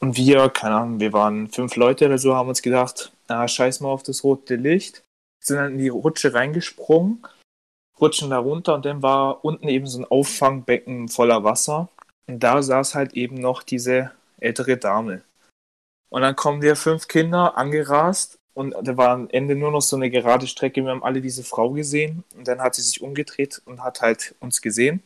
Und 0.00 0.16
wir, 0.16 0.48
keine 0.50 0.74
Ahnung, 0.76 1.00
wir 1.00 1.12
waren 1.12 1.48
fünf 1.48 1.76
Leute 1.76 2.06
oder 2.06 2.18
so, 2.18 2.34
haben 2.34 2.48
uns 2.48 2.62
gedacht, 2.62 3.12
ah, 3.28 3.46
scheiß 3.46 3.80
mal 3.80 3.88
auf 3.88 4.02
das 4.02 4.24
rote 4.24 4.56
Licht 4.56 5.04
sind 5.44 5.56
dann 5.56 5.72
in 5.72 5.78
die 5.78 5.88
Rutsche 5.88 6.34
reingesprungen, 6.34 7.24
rutschen 8.00 8.30
da 8.30 8.38
runter 8.38 8.74
und 8.74 8.84
dann 8.84 9.02
war 9.02 9.44
unten 9.44 9.68
eben 9.68 9.86
so 9.86 9.98
ein 9.98 10.04
Auffangbecken 10.04 11.08
voller 11.08 11.44
Wasser. 11.44 11.88
Und 12.26 12.40
da 12.42 12.62
saß 12.62 12.94
halt 12.94 13.14
eben 13.14 13.36
noch 13.36 13.62
diese 13.62 14.12
ältere 14.38 14.76
Dame. 14.76 15.22
Und 16.10 16.22
dann 16.22 16.36
kommen 16.36 16.62
wir 16.62 16.76
fünf 16.76 17.08
Kinder 17.08 17.56
angerast 17.56 18.38
und 18.54 18.74
da 18.82 18.96
war 18.96 19.10
am 19.10 19.28
Ende 19.30 19.56
nur 19.56 19.72
noch 19.72 19.82
so 19.82 19.96
eine 19.96 20.10
gerade 20.10 20.46
Strecke. 20.46 20.82
Wir 20.82 20.90
haben 20.90 21.02
alle 21.02 21.20
diese 21.20 21.42
Frau 21.42 21.70
gesehen 21.70 22.24
und 22.36 22.46
dann 22.46 22.60
hat 22.60 22.76
sie 22.76 22.82
sich 22.82 23.02
umgedreht 23.02 23.60
und 23.64 23.82
hat 23.82 24.00
halt 24.00 24.34
uns 24.40 24.62
gesehen. 24.62 25.02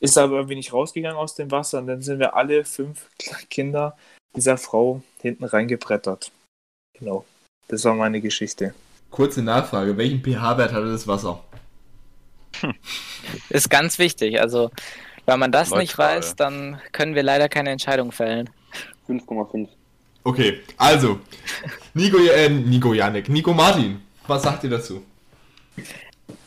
Ist 0.00 0.18
aber 0.18 0.36
irgendwie 0.36 0.56
nicht 0.56 0.72
rausgegangen 0.72 1.16
aus 1.16 1.34
dem 1.34 1.50
Wasser 1.50 1.78
und 1.78 1.86
dann 1.86 2.02
sind 2.02 2.18
wir 2.18 2.34
alle 2.34 2.64
fünf 2.64 3.08
Kinder 3.48 3.96
dieser 4.34 4.58
Frau 4.58 5.02
hinten 5.20 5.44
reingebrettert. 5.44 6.32
Genau. 6.98 7.24
Das 7.68 7.84
war 7.84 7.94
meine 7.94 8.20
Geschichte. 8.20 8.74
Kurze 9.10 9.42
Nachfrage, 9.42 9.96
welchen 9.96 10.22
pH-Wert 10.22 10.72
hatte 10.72 10.90
das 10.90 11.06
Wasser? 11.06 11.44
Ist 13.48 13.70
ganz 13.70 13.98
wichtig. 13.98 14.40
Also, 14.40 14.70
wenn 15.26 15.38
man 15.38 15.52
das 15.52 15.70
nicht 15.70 15.96
Neutral. 15.98 16.16
weiß, 16.18 16.36
dann 16.36 16.80
können 16.92 17.14
wir 17.14 17.22
leider 17.22 17.48
keine 17.48 17.70
Entscheidung 17.70 18.12
fällen. 18.12 18.50
5,5. 19.08 19.68
Okay, 20.22 20.60
also, 20.76 21.18
Nico, 21.94 22.18
äh, 22.18 22.48
Nico 22.48 22.92
Janik, 22.92 23.28
Nico 23.28 23.54
Martin, 23.54 24.02
was 24.26 24.42
sagt 24.42 24.64
ihr 24.64 24.70
dazu? 24.70 25.02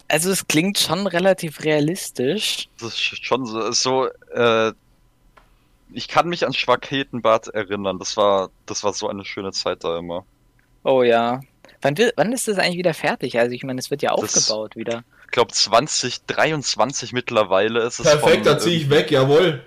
Also, 0.08 0.30
es 0.32 0.48
klingt 0.48 0.78
schon 0.78 1.08
relativ 1.08 1.64
realistisch. 1.64 2.70
Das 2.80 2.90
ist 2.94 3.26
schon 3.26 3.46
so, 3.48 3.72
so 3.72 4.08
äh, 4.34 4.74
ich 5.92 6.08
kann 6.08 6.28
mich 6.30 6.46
an 6.46 6.54
Schwaketenbad 6.54 7.48
erinnern. 7.50 7.98
Das 8.00 8.16
war, 8.18 8.50
das 8.68 8.84
war 8.84 8.94
so 8.94 9.10
eine 9.10 9.26
schöne 9.26 9.52
Zeit 9.52 9.84
da 9.84 9.98
immer. 9.98 10.26
Oh 10.84 11.02
ja. 11.04 11.40
Wann, 11.82 11.96
wann 12.16 12.32
ist 12.32 12.48
das 12.48 12.58
eigentlich 12.60 12.78
wieder 12.78 12.94
fertig? 12.94 13.40
Also, 13.40 13.54
ich 13.56 13.64
meine, 13.64 13.80
es 13.80 13.90
wird 13.90 14.02
ja 14.04 14.16
Das- 14.16 14.36
aufgebaut 14.38 14.76
wieder. 14.76 15.04
Ich 15.34 15.36
glaube 15.36 15.52
2023 15.52 17.12
mittlerweile 17.12 17.80
ist 17.82 18.00
es 18.00 18.06
Perfekt, 18.06 18.36
von, 18.36 18.44
da 18.44 18.60
ziehe 18.60 18.78
ich 18.78 18.92
weg, 18.92 19.10
jawohl. 19.10 19.66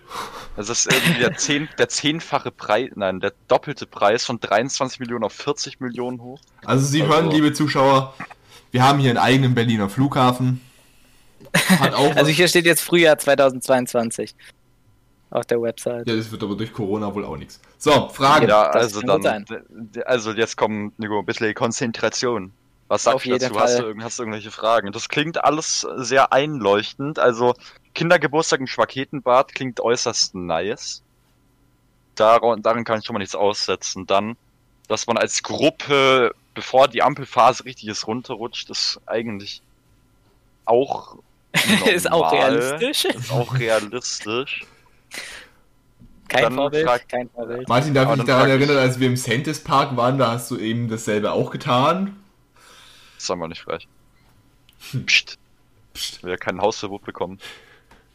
Es 0.56 0.68
ist 0.68 0.86
irgendwie 0.86 1.18
der, 1.18 1.34
zehn, 1.36 1.68
der 1.76 1.88
zehnfache 1.88 2.52
Preis, 2.52 2.90
nein, 2.94 3.18
der 3.18 3.32
doppelte 3.48 3.84
Preis 3.84 4.24
von 4.24 4.38
23 4.38 5.00
Millionen 5.00 5.24
auf 5.24 5.32
40 5.32 5.80
Millionen 5.80 6.20
hoch. 6.22 6.38
Also 6.64 6.86
Sie 6.86 7.02
Also- 7.02 7.12
hören, 7.12 7.30
liebe 7.32 7.52
Zuschauer, 7.52 8.14
wir 8.70 8.84
haben 8.84 9.00
hier 9.00 9.10
einen 9.10 9.18
eigenen 9.18 9.56
Berliner 9.56 9.88
Flughafen. 9.90 10.60
Hat 11.80 11.94
auch 11.94 12.10
was- 12.10 12.16
Also, 12.18 12.30
hier 12.30 12.46
steht 12.46 12.64
jetzt 12.64 12.82
Frühjahr 12.82 13.18
2022 13.18 14.36
auf 15.30 15.46
der 15.46 15.60
Website. 15.60 16.06
ja, 16.06 16.14
das 16.14 16.30
wird 16.30 16.44
aber 16.44 16.54
durch 16.54 16.72
Corona 16.72 17.12
wohl 17.12 17.24
auch 17.24 17.36
nichts. 17.36 17.60
So, 17.78 18.08
Frage. 18.10 18.46
Ja, 18.46 18.70
also 18.70 19.00
dann, 19.00 19.44
also 20.04 20.30
jetzt 20.30 20.56
kommt 20.56 20.96
Nico, 21.00 21.18
ein 21.18 21.26
bisschen 21.26 21.52
Konzentration. 21.56 22.52
Was 22.88 23.02
sagst 23.02 23.26
du 23.26 23.30
dazu? 23.36 23.58
Hast 23.58 23.78
du, 23.80 23.94
hast 24.00 24.18
du 24.18 24.22
irgendwelche 24.22 24.50
Fragen? 24.50 24.92
Das 24.92 25.08
klingt 25.08 25.42
alles 25.44 25.86
sehr 25.96 26.32
einleuchtend. 26.32 27.18
Also 27.18 27.54
Kindergeburtstag 27.94 28.60
im 28.60 28.66
Schwaketenbad 28.66 29.54
klingt 29.54 29.80
äußerst 29.80 30.34
nice. 30.34 31.02
Daran, 32.14 32.62
daran 32.62 32.84
kann 32.84 33.00
ich 33.00 33.06
schon 33.06 33.14
mal 33.14 33.18
nichts 33.20 33.34
aussetzen. 33.34 34.06
Dann, 34.06 34.36
dass 34.88 35.06
man 35.06 35.16
als 35.18 35.42
Gruppe, 35.42 36.34
bevor 36.54 36.88
die 36.88 37.02
Ampelphase 37.02 37.64
richtig 37.64 37.88
ist, 37.88 38.06
runterrutscht, 38.06 38.70
ist 38.70 39.00
eigentlich 39.06 39.62
auch 40.64 41.16
ist 41.92 42.10
auch 42.10 42.30
normal. 42.32 42.56
realistisch. 42.58 43.04
Ist 43.06 43.32
auch 43.32 43.58
realistisch. 43.58 44.64
Kein 46.28 46.42
Dann 46.42 46.54
Vorbild. 46.54 46.86
frag- 46.86 47.08
kein 47.08 47.30
Vorbild. 47.30 47.68
Martin, 47.68 47.94
darf 47.94 48.04
Aber 48.06 48.14
ich 48.14 48.20
dich 48.20 48.26
dann 48.26 48.36
daran 48.38 48.50
erinnern, 48.50 48.76
als 48.78 48.98
wir 49.00 49.06
im 49.06 49.16
Sentis 49.16 49.62
Park 49.62 49.96
waren, 49.96 50.18
da 50.18 50.32
hast 50.32 50.50
du 50.50 50.56
eben 50.58 50.88
dasselbe 50.88 51.32
auch 51.32 51.50
getan. 51.50 52.16
Das 53.16 53.28
haben 53.28 53.40
wir 53.40 53.48
nicht 53.48 53.62
frech. 53.62 53.88
Psst. 55.06 55.38
Psst. 55.94 56.22
Wir 56.24 56.36
kein 56.36 56.60
Hausverbot 56.60 57.04
bekommen. 57.04 57.38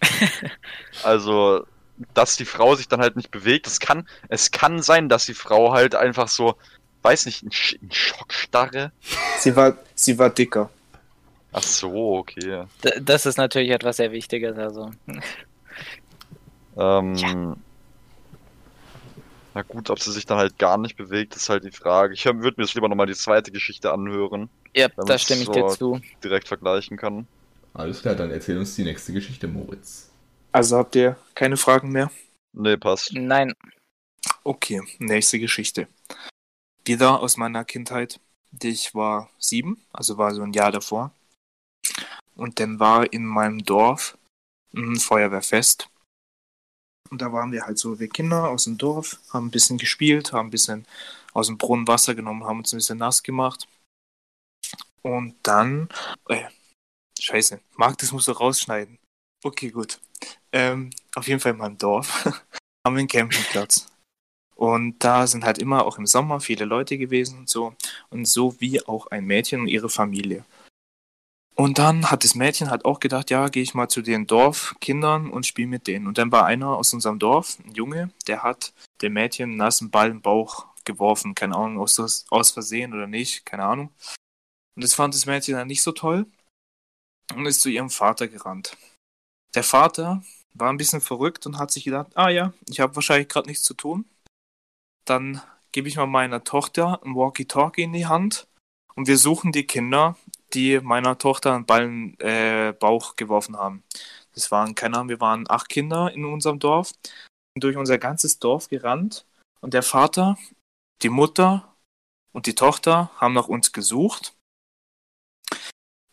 also, 1.03 1.65
dass 2.13 2.35
die 2.35 2.45
Frau 2.45 2.75
sich 2.75 2.87
dann 2.87 3.01
halt 3.01 3.15
nicht 3.15 3.31
bewegt, 3.31 3.67
es 3.67 3.79
kann, 3.79 4.07
es 4.29 4.51
kann 4.51 4.81
sein, 4.81 5.09
dass 5.09 5.25
die 5.25 5.33
Frau 5.33 5.73
halt 5.73 5.95
einfach 5.95 6.27
so, 6.27 6.55
weiß 7.03 7.25
nicht, 7.25 7.43
in, 7.43 7.51
Sch 7.51 7.73
in 7.73 7.91
Schockstarre. 7.91 8.91
Sie 9.39 9.55
war, 9.55 9.77
sie 9.95 10.17
war 10.17 10.29
dicker. 10.29 10.69
Ach 11.53 11.63
so, 11.63 12.17
okay. 12.19 12.63
D- 12.83 12.99
Das 13.01 13.25
ist 13.25 13.37
natürlich 13.37 13.71
etwas 13.71 13.97
sehr 13.97 14.11
Wichtiges. 14.11 14.57
Also, 14.57 14.91
Ähm, 16.77 17.57
Na 19.53 19.63
gut, 19.63 19.89
ob 19.89 19.99
sie 19.99 20.11
sich 20.11 20.25
dann 20.25 20.37
halt 20.37 20.57
gar 20.57 20.77
nicht 20.77 20.95
bewegt, 20.95 21.35
ist 21.35 21.49
halt 21.49 21.63
die 21.65 21.71
Frage. 21.71 22.13
Ich 22.13 22.25
würde 22.25 22.53
mir 22.57 22.63
jetzt 22.65 22.73
lieber 22.73 22.87
nochmal 22.87 23.07
die 23.07 23.15
zweite 23.15 23.51
Geschichte 23.51 23.91
anhören, 23.91 24.49
ja, 24.73 24.87
da 24.87 25.17
stimme 25.17 25.41
ich 25.41 25.47
so- 25.47 25.53
dir 25.53 25.67
zu. 25.67 26.01
direkt 26.23 26.47
vergleichen 26.47 26.95
kann. 26.97 27.27
Alles 27.73 28.01
klar, 28.01 28.15
dann 28.15 28.31
erzähl 28.31 28.57
uns 28.57 28.75
die 28.75 28.83
nächste 28.83 29.13
Geschichte, 29.13 29.47
Moritz. 29.47 30.09
Also 30.51 30.77
habt 30.77 30.95
ihr 30.95 31.17
keine 31.35 31.57
Fragen 31.57 31.91
mehr? 31.91 32.11
Nee, 32.53 32.77
passt. 32.77 33.11
Nein, 33.13 33.53
Okay, 34.43 34.81
nächste 34.99 35.39
Geschichte. 35.39 35.87
Wieder 36.85 37.19
aus 37.21 37.37
meiner 37.37 37.63
Kindheit. 37.65 38.19
Ich 38.61 38.93
war 38.93 39.29
sieben, 39.39 39.83
also 39.93 40.17
war 40.17 40.33
so 40.33 40.41
ein 40.43 40.53
Jahr 40.53 40.71
davor. 40.71 41.11
Und 42.35 42.59
dann 42.59 42.79
war 42.79 43.11
in 43.13 43.25
meinem 43.25 43.63
Dorf 43.63 44.17
ein 44.75 44.97
Feuerwehrfest. 44.97 45.89
Und 47.11 47.21
da 47.21 47.33
waren 47.33 47.51
wir 47.51 47.65
halt 47.65 47.77
so, 47.77 47.99
wir 47.99 48.07
Kinder 48.07 48.49
aus 48.49 48.63
dem 48.63 48.77
Dorf, 48.77 49.19
haben 49.31 49.47
ein 49.47 49.51
bisschen 49.51 49.77
gespielt, 49.77 50.31
haben 50.31 50.47
ein 50.47 50.51
bisschen 50.51 50.85
aus 51.33 51.47
dem 51.47 51.57
Brunnen 51.57 51.87
Wasser 51.87 52.15
genommen, 52.15 52.45
haben 52.45 52.59
uns 52.59 52.73
ein 52.73 52.77
bisschen 52.77 52.97
nass 52.97 53.21
gemacht. 53.21 53.67
Und 55.01 55.35
dann, 55.43 55.89
äh, 56.29 56.47
scheiße, 57.19 57.59
Marc, 57.75 57.97
das 57.97 58.13
musst 58.13 58.29
du 58.29 58.31
rausschneiden. 58.31 58.97
Okay, 59.43 59.71
gut. 59.71 59.99
Ähm, 60.53 60.91
auf 61.15 61.27
jeden 61.27 61.39
Fall 61.39 61.53
in 61.53 61.57
meinem 61.57 61.77
Dorf 61.77 62.25
haben 62.85 62.95
wir 62.95 62.99
einen 62.99 63.07
Campingplatz. 63.07 63.87
Und 64.55 65.03
da 65.03 65.27
sind 65.27 65.43
halt 65.43 65.57
immer 65.57 65.85
auch 65.85 65.97
im 65.97 66.05
Sommer 66.05 66.39
viele 66.39 66.65
Leute 66.65 66.97
gewesen 66.97 67.39
und 67.39 67.49
so. 67.49 67.75
Und 68.09 68.25
so 68.25 68.59
wie 68.61 68.85
auch 68.85 69.07
ein 69.07 69.25
Mädchen 69.25 69.61
und 69.61 69.67
ihre 69.67 69.89
Familie. 69.89 70.45
Und 71.55 71.77
dann 71.77 72.09
hat 72.09 72.23
das 72.23 72.35
Mädchen 72.35 72.71
halt 72.71 72.85
auch 72.85 72.99
gedacht, 72.99 73.29
ja, 73.29 73.47
gehe 73.49 73.61
ich 73.61 73.73
mal 73.73 73.89
zu 73.89 74.01
den 74.01 74.25
Dorfkindern 74.25 75.29
und 75.29 75.45
spiele 75.45 75.67
mit 75.67 75.87
denen. 75.87 76.07
Und 76.07 76.17
dann 76.17 76.31
war 76.31 76.45
einer 76.45 76.69
aus 76.69 76.93
unserem 76.93 77.19
Dorf, 77.19 77.59
ein 77.59 77.73
Junge, 77.75 78.11
der 78.27 78.43
hat 78.43 78.73
dem 79.01 79.13
Mädchen 79.13 79.49
einen 79.49 79.57
nassen 79.57 79.91
Ball 79.91 80.09
im 80.09 80.21
Bauch 80.21 80.67
geworfen. 80.85 81.35
Keine 81.35 81.55
Ahnung, 81.55 81.79
aus, 81.79 82.25
aus 82.29 82.51
Versehen 82.51 82.93
oder 82.93 83.07
nicht, 83.07 83.45
keine 83.45 83.65
Ahnung. 83.65 83.89
Und 84.75 84.83
das 84.83 84.93
fand 84.93 85.13
das 85.13 85.25
Mädchen 85.25 85.55
dann 85.55 85.67
nicht 85.67 85.81
so 85.81 85.91
toll 85.91 86.25
und 87.35 87.45
ist 87.45 87.61
zu 87.61 87.69
ihrem 87.69 87.89
Vater 87.89 88.27
gerannt. 88.27 88.77
Der 89.53 89.63
Vater 89.63 90.23
war 90.53 90.69
ein 90.69 90.77
bisschen 90.77 91.01
verrückt 91.01 91.45
und 91.45 91.57
hat 91.57 91.71
sich 91.71 91.83
gedacht, 91.83 92.11
ah 92.15 92.29
ja, 92.29 92.53
ich 92.67 92.79
habe 92.79 92.95
wahrscheinlich 92.95 93.27
gerade 93.27 93.47
nichts 93.47 93.63
zu 93.63 93.73
tun. 93.73 94.05
Dann 95.05 95.41
gebe 95.71 95.87
ich 95.87 95.97
mal 95.97 96.07
meiner 96.07 96.43
Tochter 96.43 97.01
ein 97.03 97.15
Walkie-Talkie 97.15 97.83
in 97.83 97.93
die 97.93 98.07
Hand 98.07 98.47
und 98.95 99.07
wir 99.07 99.17
suchen 99.17 99.51
die 99.51 99.67
Kinder, 99.67 100.17
die 100.53 100.79
meiner 100.79 101.17
Tochter 101.17 101.53
einen 101.53 101.65
Ball 101.65 101.83
in 101.83 102.19
äh, 102.19 102.73
Bauch 102.79 103.15
geworfen 103.15 103.57
haben. 103.57 103.83
Das 104.33 104.51
waren, 104.51 104.75
keine 104.75 104.95
Ahnung, 104.97 105.09
wir 105.09 105.19
waren 105.19 105.49
acht 105.49 105.69
Kinder 105.69 106.11
in 106.13 106.25
unserem 106.25 106.59
Dorf, 106.59 106.93
sind 107.53 107.63
durch 107.63 107.77
unser 107.77 107.97
ganzes 107.97 108.39
Dorf 108.39 108.69
gerannt 108.69 109.25
und 109.59 109.73
der 109.73 109.83
Vater, 109.83 110.37
die 111.01 111.09
Mutter 111.09 111.75
und 112.33 112.45
die 112.45 112.55
Tochter 112.55 113.11
haben 113.17 113.33
nach 113.33 113.47
uns 113.47 113.71
gesucht. 113.71 114.35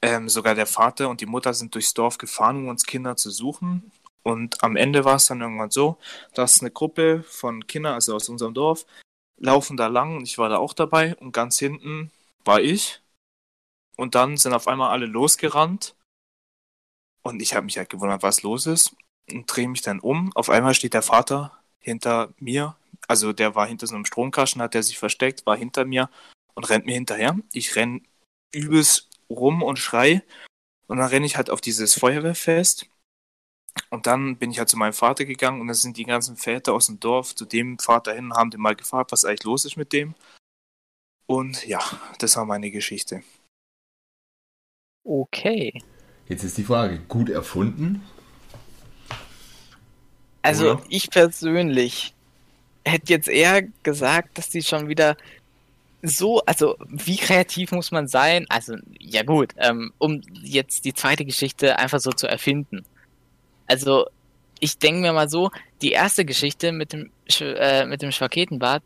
Ähm, 0.01 0.29
sogar 0.29 0.55
der 0.55 0.67
Vater 0.67 1.09
und 1.09 1.21
die 1.21 1.27
Mutter 1.27 1.55
sind 1.55 1.75
durchs 1.75 1.95
Dorf 1.95 2.19
gefahren, 2.19 2.57
um 2.59 2.69
uns 2.69 2.87
Kinder 2.87 3.17
zu 3.17 3.31
suchen. 3.31 3.91
Und 4.23 4.63
am 4.63 4.77
Ende 4.77 5.05
war 5.05 5.17
es 5.17 5.27
dann 5.27 5.41
irgendwann 5.41 5.71
so, 5.71 5.99
dass 6.35 6.61
eine 6.61 6.71
Gruppe 6.71 7.25
von 7.27 7.67
Kindern, 7.67 7.95
also 7.95 8.15
aus 8.15 8.29
unserem 8.29 8.55
Dorf, 8.55 8.85
laufen 9.39 9.77
da 9.77 9.87
lang 9.87 10.17
und 10.17 10.25
ich 10.25 10.39
war 10.39 10.49
da 10.49 10.59
auch 10.59 10.75
dabei 10.75 11.17
und 11.17 11.33
ganz 11.33 11.59
hinten 11.59 12.11
war 12.45 12.61
ich. 12.61 13.01
Und 13.99 14.15
dann 14.15 14.37
sind 14.37 14.53
auf 14.53 14.69
einmal 14.69 14.91
alle 14.91 15.07
losgerannt 15.07 15.97
und 17.23 17.43
ich 17.43 17.55
habe 17.55 17.65
mich 17.65 17.79
halt 17.79 17.91
gewundert, 17.91 18.23
was 18.23 18.43
los 18.43 18.67
ist 18.67 18.95
und 19.31 19.47
drehe 19.47 19.69
mich 19.69 19.83
dann 19.83 20.01
um. 20.01 20.35
Auf 20.37 20.51
einmal 20.51 20.75
steht 20.75 20.95
der 20.95 21.03
Vater 21.03 21.59
hinter 21.81 22.33
mir, 22.39 22.77
also 23.09 23.33
der 23.33 23.55
war 23.55 23.67
hinter 23.67 23.87
so 23.87 23.97
einem 23.97 24.05
Stromkasten, 24.05 24.63
hat 24.63 24.75
der 24.75 24.83
sich 24.83 24.99
versteckt, 24.99 25.47
war 25.47 25.57
hinter 25.57 25.85
mir 25.85 26.11
und 26.55 26.69
rennt 26.71 26.87
mir 26.87 26.95
hinterher. 26.95 27.37
Ich 27.53 27.75
renn 27.75 28.07
übelst 28.55 29.09
rum 29.29 29.63
und 29.63 29.79
schrei 29.79 30.23
und 30.87 30.99
dann 30.99 31.09
renne 31.09 31.27
ich 31.27 31.37
halt 31.37 31.51
auf 31.51 31.61
dieses 31.61 31.99
Feuerwehrfest 31.99 32.89
und 33.91 34.07
dann 34.07 34.37
bin 34.37 34.51
ich 34.51 34.59
halt 34.59 34.69
zu 34.69 34.77
meinem 34.77 34.93
Vater 34.93 35.25
gegangen 35.25 35.61
und 35.61 35.67
dann 35.67 35.75
sind 35.75 35.97
die 35.97 36.05
ganzen 36.05 36.37
Väter 36.37 36.73
aus 36.73 36.87
dem 36.87 37.01
Dorf 37.01 37.35
zu 37.35 37.45
dem 37.45 37.79
Vater 37.79 38.15
hin 38.15 38.27
und 38.27 38.37
haben 38.37 38.51
den 38.51 38.61
mal 38.61 38.77
gefragt, 38.77 39.11
was 39.11 39.25
eigentlich 39.25 39.45
los 39.45 39.65
ist 39.65 39.77
mit 39.77 39.93
dem. 39.93 40.15
Und 41.27 41.67
ja, 41.67 41.81
das 42.19 42.37
war 42.37 42.45
meine 42.45 42.71
Geschichte. 42.71 43.23
Okay. 45.05 45.73
Jetzt 46.29 46.45
ist 46.45 46.59
die 46.59 46.65
Frage, 46.65 46.99
gut 47.09 47.31
erfunden? 47.31 48.03
Also 50.43 50.73
Oder? 50.73 50.83
ich 50.89 51.11
persönlich 51.11 52.15
hätte 52.85 53.13
jetzt 53.13 53.29
eher 53.29 53.63
gesagt, 53.83 54.39
dass 54.39 54.49
die 54.49 54.63
schon 54.63 54.89
wieder 54.89 55.17
so, 56.03 56.41
also 56.45 56.77
wie 56.87 57.17
kreativ 57.17 57.73
muss 57.73 57.91
man 57.91 58.09
sein? 58.09 58.47
Also 58.49 58.77
ja 58.99 59.23
gut, 59.23 59.55
ähm, 59.57 59.93
um 59.99 60.23
jetzt 60.43 60.85
die 60.85 60.95
zweite 60.95 61.25
Geschichte 61.25 61.79
einfach 61.79 62.01
so 62.01 62.13
zu 62.13 62.27
erfinden. 62.29 62.85
Also 63.67 64.07
ich 64.61 64.79
denke 64.79 65.01
mir 65.01 65.13
mal 65.13 65.29
so, 65.29 65.51
die 65.83 65.93
erste 65.93 66.25
Geschichte 66.25 66.73
mit 66.73 66.93
dem 66.93 67.11
Sch 67.29 67.43
äh, 67.43 67.85
mit 67.87 68.03
dem 68.03 68.13
Schwaketenbad 68.13 68.83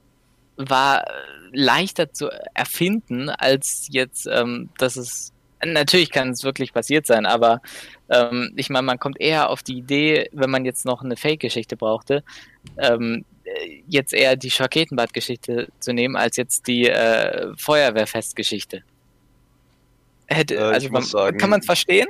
war 0.57 1.05
leichter 1.53 2.13
zu 2.13 2.29
erfinden 2.55 3.29
als 3.29 3.89
jetzt, 3.91 4.27
ähm, 4.27 4.71
dass 4.79 4.97
es 4.97 5.33
natürlich 5.65 6.11
kann 6.11 6.31
es 6.31 6.45
wirklich 6.45 6.73
passiert 6.73 7.07
sein, 7.07 7.27
aber 7.27 7.61
ähm, 8.09 8.53
ich 8.57 8.71
meine, 8.71 8.85
man 8.87 8.99
kommt 8.99 9.21
eher 9.21 9.51
auf 9.51 9.63
die 9.63 9.79
Idee, 9.79 10.29
wenn 10.33 10.51
man 10.51 10.65
jetzt 10.65 10.85
noch 10.85 11.03
eine 11.03 11.17
Fake-Geschichte 11.17 11.77
brauchte, 11.77 12.25
ähm, 12.79 13.25
äh, 13.45 13.83
jetzt 13.89 14.13
eher 14.13 14.37
die 14.37 14.51
Schaketenbad-Geschichte 14.51 15.69
zu 15.81 15.93
nehmen, 15.93 16.17
als 16.17 16.37
jetzt 16.37 16.67
die 16.67 16.89
äh, 16.89 17.53
Feuerwehrfest-Geschichte. 17.57 18.83
Hätte, 20.27 20.55
Äh, 20.55 20.59
ich 20.59 20.75
also 20.75 20.89
man, 20.91 21.03
sagen- 21.03 21.39
kann 21.39 21.51
man 21.51 21.63
verstehen? 21.63 22.09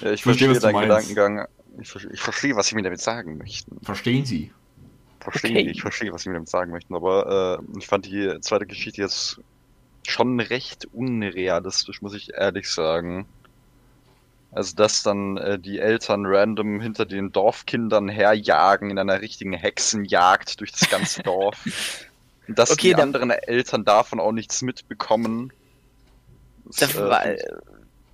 Ja, 0.00 0.12
ich 0.12 0.22
Verstehe, 0.22 0.52
deinen. 0.58 0.80
Gedankengang. 0.80 1.46
Ich, 1.80 1.94
ich 2.12 2.20
verstehe, 2.20 2.54
was 2.56 2.66
sie 2.68 2.74
mir 2.74 2.82
damit 2.82 3.00
sagen 3.00 3.38
möchten. 3.38 3.78
Verstehen 3.82 4.24
Sie? 4.26 4.50
Verstehe, 5.20 5.50
Okay. 5.52 5.70
ich 5.70 5.80
verstehe, 5.80 6.12
was 6.12 6.22
sie 6.22 6.28
mir 6.30 6.34
damit 6.34 6.48
sagen 6.48 6.70
möchten. 6.70 6.94
Aber 6.94 7.60
äh, 7.74 7.78
ich 7.78 7.86
fand 7.86 8.06
die 8.06 8.38
zweite 8.40 8.66
Geschichte 8.66 9.00
jetzt 9.02 9.40
schon 10.06 10.40
recht 10.40 10.86
unrealistisch, 10.92 12.02
muss 12.02 12.14
ich 12.14 12.32
ehrlich 12.34 12.68
sagen. 12.70 13.26
Also, 14.52 14.74
dass 14.74 15.02
dann 15.04 15.36
äh, 15.36 15.58
die 15.60 15.78
Eltern 15.78 16.26
random 16.26 16.80
hinter 16.80 17.06
den 17.06 17.30
Dorfkindern 17.30 18.08
herjagen 18.08 18.90
in 18.90 18.98
einer 18.98 19.20
richtigen 19.20 19.52
Hexenjagd 19.52 20.58
durch 20.60 20.72
das 20.72 20.90
ganze 20.90 21.22
Dorf. 21.24 21.64
Und 22.48 22.58
dass 22.58 22.72
Okay, 22.72 22.88
die 22.88 22.90
dann- 22.92 23.00
anderen 23.02 23.30
Eltern 23.30 23.84
davon 23.84 24.18
auch 24.18 24.32
nichts 24.32 24.62
mitbekommen. 24.62 25.52
Da, 26.64 26.86
Das, 26.86 26.96
war- 26.96 27.26
äh, 27.26 27.38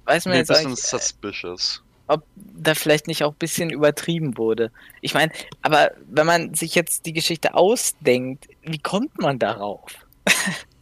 weiß 0.04 0.26
man 0.26 0.34
ein 0.34 0.38
jetzt 0.40 0.48
bisschen 0.48 0.66
eigentlich, 0.72 0.84
suspicious. 0.84 1.82
ob 2.06 2.22
da 2.36 2.74
vielleicht 2.74 3.06
nicht 3.06 3.24
auch 3.24 3.32
ein 3.32 3.38
bisschen 3.38 3.70
übertrieben 3.70 4.36
wurde. 4.36 4.70
Ich 5.00 5.14
meine, 5.14 5.32
aber 5.62 5.92
wenn 6.06 6.26
man 6.26 6.52
sich 6.52 6.74
jetzt 6.74 7.06
die 7.06 7.14
Geschichte 7.14 7.54
ausdenkt, 7.54 8.46
wie 8.62 8.78
kommt 8.78 9.18
man 9.18 9.38
darauf? 9.38 9.86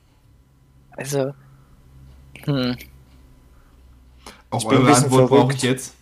also, 0.97 1.35
hm, 2.45 2.77
Auch 4.51 4.61
Ich 4.61 4.67
eure 4.67 4.95
Antwort 4.95 5.55
ich 5.55 5.63
jetzt. 5.63 5.95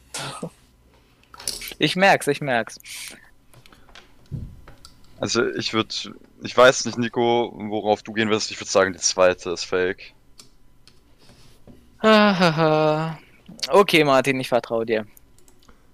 ich 1.79 1.97
merk's, 1.97 2.27
ich 2.27 2.41
merk's. 2.41 2.79
Also 5.19 5.49
ich 5.51 5.73
würde, 5.73 5.95
ich 6.43 6.57
weiß 6.57 6.85
nicht, 6.85 6.99
Nico, 6.99 7.53
worauf 7.57 8.03
du 8.03 8.13
gehen 8.13 8.29
wirst. 8.29 8.51
Ich 8.51 8.61
würde 8.61 8.71
sagen, 8.71 8.93
die 8.93 8.99
zweite 8.99 9.51
ist 9.51 9.65
fake. 9.65 10.13
okay, 13.69 14.05
Martin, 14.05 14.41
ich 14.41 14.49
vertraue 14.49 14.85
dir. 14.85 15.07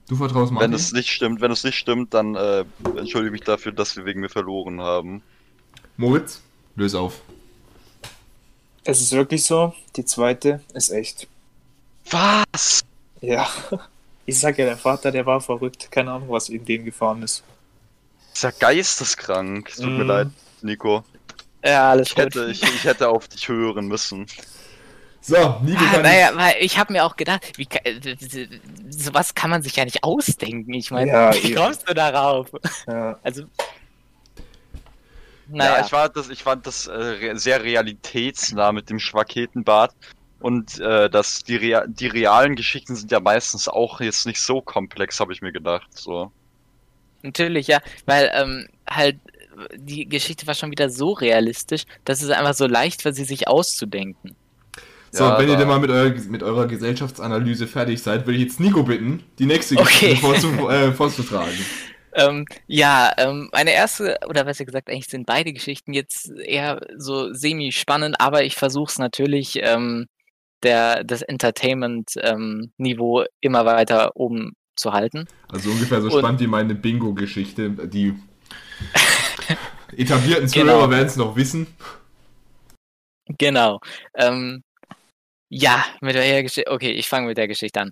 Du 0.09 0.17
vertraust 0.17 0.51
Martin? 0.51 0.71
Wenn 0.71 0.77
es 0.77 0.93
nicht 0.93 1.11
stimmt, 1.11 1.43
wenn 1.43 1.51
es 1.51 1.63
nicht 1.65 1.77
stimmt, 1.77 2.15
dann 2.15 2.35
äh, 2.35 2.65
entschuldige 2.97 3.31
mich 3.31 3.43
dafür, 3.43 3.73
dass 3.73 3.95
wir 3.97 4.07
wegen 4.07 4.21
mir 4.21 4.31
verloren 4.31 4.81
haben. 4.81 5.23
Moritz, 5.99 6.43
löse 6.77 6.99
auf. 6.99 7.21
Es 8.91 9.03
ist 9.03 9.13
wirklich 9.13 9.45
so, 9.45 9.75
die 9.97 10.05
zweite 10.07 10.63
ist 10.73 10.89
echt. 10.91 11.29
Was? 12.11 12.83
Ja. 13.21 13.47
Ich 14.25 14.39
sag 14.39 14.59
ja, 14.59 14.67
der 14.67 14.77
Vater, 14.77 15.11
der 15.11 15.25
war 15.25 15.41
verrückt. 15.41 15.91
Keine 15.91 16.13
Ahnung, 16.13 16.29
was 16.29 16.51
in 16.51 16.63
den 16.63 16.85
gefahren 16.85 17.23
ist. 17.23 17.43
Ist 18.35 18.43
ja 18.43 18.51
geisteskrank. 18.51 19.73
Tut 19.75 19.87
mir 19.87 20.05
Mm. 20.05 20.07
leid, 20.07 20.29
Nico. 20.61 21.03
Ja, 21.65 21.89
alles 21.93 22.09
Ich 22.09 22.15
gut. 22.15 22.25
hätte, 22.27 22.51
ich, 22.51 22.63
ich 22.63 22.85
hätte 22.85 23.09
auf 23.09 23.27
dich 23.29 23.49
hören 23.49 23.89
müssen. 23.89 24.27
So, 25.23 25.35
Nico 25.63 25.83
Ah, 25.83 25.93
kann 25.93 26.03
naja, 26.03 26.31
weil 26.35 26.57
ich 26.61 26.77
habe 26.77 26.93
mir 26.93 27.07
auch 27.07 27.17
gedacht, 27.17 27.53
wie, 27.57 27.67
sowas 28.91 29.35
kann 29.35 29.49
man 29.49 29.63
sich 29.63 29.77
ja 29.77 29.87
nicht 29.87 30.05
ausdenken. 30.05 30.75
Ich 30.75 30.91
meine, 30.91 31.11
Ja, 31.11 31.33
wie 31.43 31.53
eben. 31.53 31.55
kommst 31.57 31.89
du 31.89 31.95
darauf? 31.95 32.49
Ja. 32.87 33.19
Also, 33.23 33.45
Ja, 35.49 35.57
naja, 35.57 35.85
ich, 35.87 35.93
war 35.93 36.09
das, 36.09 36.29
ich 36.31 36.43
fand 36.43 36.67
das 36.67 36.87
äh, 36.87 37.35
sehr 37.37 37.63
realitätsnah 37.63 38.73
mit 38.73 38.91
dem 38.91 38.99
Schwaketenbad. 38.99 39.95
Und 40.41 40.79
äh, 40.79 41.11
dass 41.11 41.43
die, 41.45 41.57
rea 41.57 41.87
die 41.89 42.07
realen 42.07 42.55
Geschichten 42.55 42.95
sind 42.95 43.11
ja 43.11 43.21
meistens 43.21 43.69
auch 43.69 44.01
jetzt 44.01 44.27
nicht 44.27 44.41
so 44.41 44.61
komplex, 44.63 45.19
habe 45.21 45.33
ich 45.33 45.43
mir 45.43 45.53
gedacht. 45.53 45.89
So. 45.93 46.33
natürlich, 47.23 47.67
ja, 47.67 47.81
weil 48.07 48.31
ähm, 48.35 48.69
halt 48.89 49.19
die 49.75 50.09
Geschichte 50.09 50.47
war 50.47 50.55
schon 50.55 50.71
wieder 50.71 50.91
so 50.91 51.13
realistisch, 51.13 51.85
dass 52.05 52.23
es 52.23 52.31
einfach 52.31 52.55
so 52.55 52.67
leicht 52.67 53.05
war, 53.05 53.13
sie 53.13 53.25
sich 53.25 53.49
auszudenken. 53.49 54.37
So, 55.11 55.25
Ja, 55.25 55.39
wenn 55.39 55.49
ihr 55.49 55.57
denn 55.57 55.69
mal 55.69 55.81
mit, 55.81 55.91
eurer, 55.91 56.15
mit 56.29 56.43
eurer 56.43 56.67
Gesellschaftsanalyse 56.67 57.67
fertig 57.67 58.03
seid, 58.03 58.27
würde 58.27 58.39
ich 58.39 58.45
jetzt 58.45 58.61
Nico 58.61 58.83
bitten, 58.85 59.25
die 59.39 59.47
nächste 59.47 59.79
Okay. 59.79 60.15
Geschichte 60.15 60.17
vorzu, 60.17 60.49
äh, 60.71 60.93
vorzutragen. 60.93 61.67
Ähm, 62.15 62.45
ja, 62.67 63.13
ähm, 63.19 63.49
meine 63.53 63.73
erste, 63.73 64.19
oder 64.27 64.45
besser 64.45 64.65
gesagt, 64.65 64.89
eigentlich 64.89 65.07
sind 65.07 65.27
beide 65.27 65.53
Geschichten 65.53 65.93
jetzt 65.93 66.31
eher 66.31 66.81
so 66.97 67.33
semi-spannend, 67.33 68.21
aber 68.21 68.45
ich 68.45 68.57
versuche 68.57 68.91
es 68.91 68.99
natürlich, 68.99 69.59
ähm, 69.63 70.07
der, 70.63 71.05
das 71.05 71.23
Entertainment-Niveau 71.23 73.25
immer 73.41 73.65
weiter 73.65 74.17
oben 74.17 74.55
zu 74.77 74.93
halten. 74.93 75.27
Also 75.49 75.71
ungefähr 75.71 76.01
so 76.01 76.09
Und- 76.09 76.19
spannend 76.19 76.41
wie 76.41 76.47
meine 76.47 76.75
Bingo-Geschichte. 76.75 77.71
Die 77.71 78.15
etablierten 79.97 80.49
Genau. 80.51 80.73
Zuhörer 80.73 80.91
werden 80.91 81.07
es 81.07 81.17
noch 81.17 81.37
wissen. 81.37 81.67
Genau. 83.39 83.81
Ähm, 84.15 84.63
ja, 85.51 85.85
mit 86.01 86.15
welcher 86.15 86.43
Geschichte? 86.43 86.71
Okay, 86.71 86.91
ich 86.93 87.09
fange 87.09 87.27
mit 87.27 87.39
der 87.39 87.49
Geschichte 87.49 87.81
an. 87.81 87.91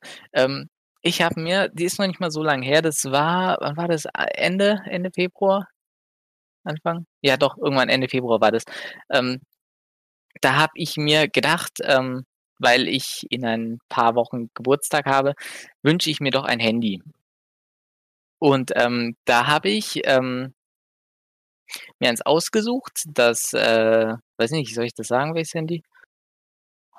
Ich 1.07 1.23
habe 1.23 1.41
mir, 1.41 1.69
die 1.69 1.85
ist 1.85 2.01
noch 2.01 2.07
nicht 2.09 2.19
mal 2.19 2.33
so 2.33 2.43
lange 2.43 2.67
her, 2.67 2.83
das 2.83 3.05
war, 3.05 3.59
wann 3.61 3.77
war 3.77 3.87
das? 3.87 4.07
Ende, 4.35 4.83
Ende 4.87 5.13
Februar? 5.15 5.69
Anfang? 6.65 7.07
Ja, 7.23 7.37
doch, 7.37 7.57
irgendwann 7.59 7.89
Ende 7.89 8.09
Februar 8.09 8.41
war 8.41 8.51
das. 8.51 8.65
Ähm, 9.11 9.41
da 10.41 10.57
habe 10.57 10.73
ich 10.75 10.97
mir 10.97 11.29
gedacht, 11.29 11.79
ähm, 11.85 12.27
weil 12.59 12.89
ich 12.89 13.25
in 13.31 13.45
ein 13.45 13.79
paar 13.89 14.17
Wochen 14.17 14.51
Geburtstag 14.55 15.07
habe, 15.07 15.35
wünsche 15.83 16.11
ich 16.11 16.19
mir 16.21 16.33
doch 16.33 16.45
ein 16.45 16.59
Handy. 16.59 17.01
Und 18.41 18.73
ähm, 18.75 19.17
da 19.27 19.47
habe 19.47 19.69
ich 19.69 20.01
ähm, 20.07 20.55
mir 22.01 22.09
eins 22.09 22.23
ausgesucht, 22.23 23.05
das, 23.07 23.53
äh, 23.53 24.15
weiß 24.39 24.51
nicht, 24.51 24.75
soll 24.75 24.87
ich 24.87 24.95
das 24.95 25.07
sagen, 25.09 25.35
welches 25.35 25.55
Handy? 25.55 25.83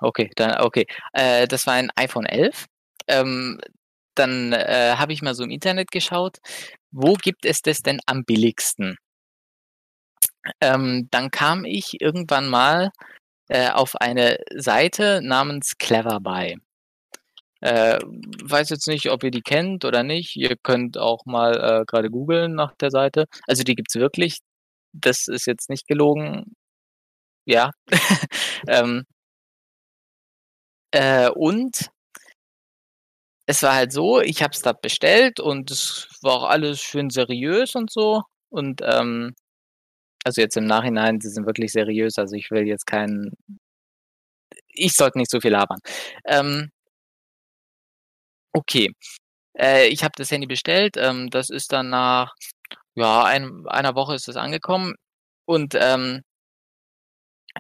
Okay, 0.02 0.30
dann, 0.36 0.62
okay. 0.62 0.86
Äh, 1.14 1.48
das 1.48 1.66
war 1.66 1.74
ein 1.74 1.90
iPhone 1.96 2.26
11. 2.26 2.66
Ähm, 3.08 3.60
dann 4.20 4.54
äh, 4.54 4.96
habe 4.98 5.14
ich 5.14 5.22
mal 5.22 5.36
so 5.36 5.44
im 5.44 5.50
Internet 5.52 5.92
geschaut, 5.92 6.38
wo 6.92 7.14
gibt 7.14 7.46
es 7.46 7.62
das 7.62 7.82
denn 7.82 8.00
am 8.06 8.24
billigsten? 8.26 8.98
Ähm, 10.62 11.08
dann 11.12 11.32
kam 11.32 11.66
ich 11.66 12.02
irgendwann 12.02 12.50
mal 12.50 12.92
äh, 13.50 13.70
auf 13.72 13.96
eine 13.98 14.38
Seite 14.56 15.22
namens 15.24 15.78
Cleverbuy. 15.78 16.58
Äh, 17.62 18.00
weiß 18.44 18.70
jetzt 18.70 18.88
nicht, 18.88 19.10
ob 19.10 19.24
ihr 19.24 19.32
die 19.32 19.42
kennt 19.42 19.84
oder 19.86 20.04
nicht. 20.04 20.36
Ihr 20.36 20.56
könnt 20.58 20.98
auch 20.98 21.26
mal 21.26 21.82
äh, 21.82 21.86
gerade 21.86 22.10
googeln 22.10 22.54
nach 22.56 22.74
der 22.76 22.92
Seite. 22.92 23.26
Also 23.48 23.64
die 23.64 23.76
gibt's 23.76 23.96
wirklich. 23.96 24.40
Das 24.94 25.28
ist 25.28 25.48
jetzt 25.48 25.70
nicht 25.70 25.88
gelogen. 25.88 26.56
Ja. 27.46 27.72
ähm, 28.68 29.06
äh, 30.92 31.30
und 31.30 31.90
es 33.48 33.64
war 33.64 33.76
halt 33.76 33.94
so, 33.94 34.22
ich 34.22 34.44
habe 34.44 34.52
es 34.54 34.62
da 34.62 34.74
bestellt 34.74 35.40
und 35.40 35.72
es 35.72 36.08
war 36.22 36.34
auch 36.34 36.44
alles 36.50 36.82
schön 36.82 37.10
seriös 37.10 37.76
und 37.76 37.92
so. 37.92 38.24
Und 38.50 38.82
ähm, 38.84 39.34
also 40.26 40.42
jetzt 40.42 40.58
im 40.58 40.66
Nachhinein, 40.66 41.22
sie 41.22 41.30
sind 41.30 41.48
wirklich 41.48 41.72
seriös, 41.74 42.18
also 42.20 42.36
ich 42.36 42.52
will 42.52 42.68
jetzt 42.68 42.86
keinen. 42.88 43.34
Ich 44.70 44.94
sollte 44.94 45.18
nicht 45.20 45.32
so 45.32 45.40
viel 45.42 45.52
labern. 45.52 45.80
Ähm, 46.26 46.72
okay. 48.54 48.92
Äh, 49.58 49.88
ich 49.90 50.04
habe 50.04 50.14
das 50.18 50.32
Handy 50.32 50.48
bestellt. 50.48 50.98
Ähm, 50.98 51.30
das 51.30 51.50
ist 51.50 51.72
dann 51.74 51.90
nach 51.90 52.34
ja, 52.96 53.24
ein, 53.26 53.66
einer 53.68 53.96
Woche 53.96 54.16
ist 54.16 54.28
es 54.30 54.38
angekommen. 54.38 54.96
Und 55.46 55.76
ähm, 55.76 56.24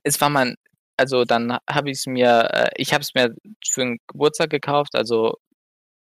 es 0.03 0.19
war 0.21 0.29
mein, 0.29 0.55
also 0.97 1.25
dann 1.25 1.57
habe 1.69 1.91
ich 1.91 1.99
es 1.99 2.05
mir, 2.07 2.49
äh, 2.53 2.69
ich 2.77 2.93
habe 2.93 3.01
es 3.03 3.13
mir 3.15 3.33
für 3.67 3.81
einen 3.83 3.97
Geburtstag 4.07 4.49
gekauft, 4.49 4.95
also 4.95 5.35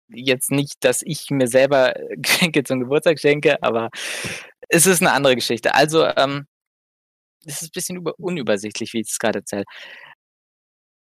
jetzt 0.10 0.52
nicht, 0.52 0.84
dass 0.84 1.02
ich 1.04 1.30
mir 1.30 1.48
selber 1.48 1.94
Geschenke 2.18 2.64
zum 2.64 2.80
Geburtstag 2.80 3.20
schenke, 3.20 3.62
aber 3.62 3.90
es 4.70 4.86
ist 4.86 5.02
eine 5.02 5.12
andere 5.14 5.36
Geschichte. 5.36 5.76
Also, 5.76 6.06
ähm, 6.06 6.48
es 7.46 7.62
ist 7.62 7.70
ein 7.70 7.74
bisschen 7.74 7.98
über, 7.98 8.14
unübersichtlich, 8.18 8.94
wie 8.94 9.02
ich 9.02 9.10
es 9.10 9.20
gerade 9.20 9.40
erzähle. 9.40 9.66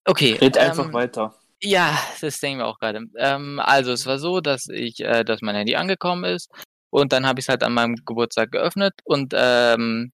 Okay. 0.06 0.38
Red 0.42 0.58
ähm, 0.58 0.64
einfach 0.64 0.94
weiter. 0.94 1.36
Ja, 1.62 1.98
das 2.22 2.40
denken 2.40 2.60
wir 2.60 2.68
auch 2.68 2.80
gerade. 2.80 3.06
Ähm, 3.18 3.60
also, 3.60 3.92
es 3.92 4.06
war 4.06 4.20
so, 4.20 4.42
dass 4.42 4.68
ich, 4.68 5.00
äh, 5.00 5.24
dass 5.24 5.42
mein 5.42 5.56
Handy 5.56 5.76
angekommen 5.76 6.24
ist 6.26 6.50
und 6.90 7.12
dann 7.14 7.26
habe 7.28 7.40
ich 7.40 7.46
es 7.46 7.50
halt 7.50 7.64
an 7.64 7.74
meinem 7.74 7.96
Geburtstag 8.06 8.52
geöffnet 8.52 8.94
und 9.04 9.34
ähm, 9.36 10.12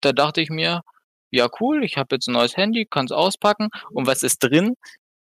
da 0.00 0.12
dachte 0.12 0.40
ich 0.40 0.50
mir, 0.50 0.82
ja 1.30 1.48
cool, 1.60 1.84
ich 1.84 1.96
habe 1.96 2.16
jetzt 2.16 2.28
ein 2.28 2.32
neues 2.32 2.56
Handy, 2.56 2.86
kann 2.86 3.06
es 3.06 3.12
auspacken 3.12 3.68
und 3.90 4.06
was 4.06 4.22
ist 4.22 4.38
drin? 4.38 4.74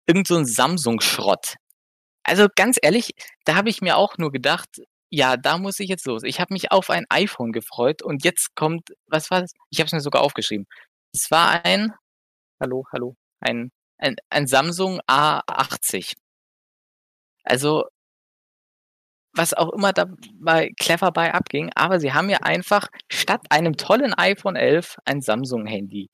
Irgend 0.07 0.27
so 0.29 0.37
ein 0.37 0.47
Samsung-Schrott. 0.47 1.57
Also 2.31 2.47
ganz 2.55 2.79
ehrlich, 2.81 3.11
da 3.45 3.57
habe 3.57 3.71
ich 3.71 3.83
mir 3.83 3.97
auch 3.97 4.17
nur 4.17 4.31
gedacht, 4.31 4.69
ja, 5.11 5.37
da 5.37 5.59
muss 5.59 5.81
ich 5.81 5.89
jetzt 5.89 6.07
los. 6.07 6.23
Ich 6.23 6.39
habe 6.41 6.55
mich 6.55 6.71
auf 6.71 6.89
ein 6.89 7.05
iPhone 7.09 7.51
gefreut 7.51 8.03
und 8.03 8.25
jetzt 8.25 8.55
kommt, 8.55 8.91
was 9.09 9.33
war 9.33 9.41
das? 9.41 9.53
Ich 9.71 9.81
habe 9.81 9.87
es 9.87 9.93
mir 9.93 10.01
sogar 10.01 10.23
aufgeschrieben. 10.23 10.67
Es 11.13 11.33
war 11.33 11.65
ein, 11.65 11.93
hallo, 12.61 12.85
hallo, 12.93 13.17
ein, 13.41 13.73
ein, 13.99 14.15
ein 14.31 14.47
Samsung 14.47 15.01
A80. 15.09 16.15
Also, 17.43 17.87
was 19.33 19.53
auch 19.53 19.73
immer 19.73 19.93
da 19.93 20.07
bei 20.35 20.71
clever 20.79 21.11
bei 21.11 21.35
abging, 21.35 21.73
aber 21.75 21.99
sie 21.99 22.13
haben 22.13 22.27
mir 22.27 22.45
einfach 22.45 22.89
statt 23.11 23.43
einem 23.51 23.77
tollen 23.77 24.15
iPhone 24.15 24.55
11 24.55 24.99
ein 25.05 25.21
Samsung-Handy 25.21 26.11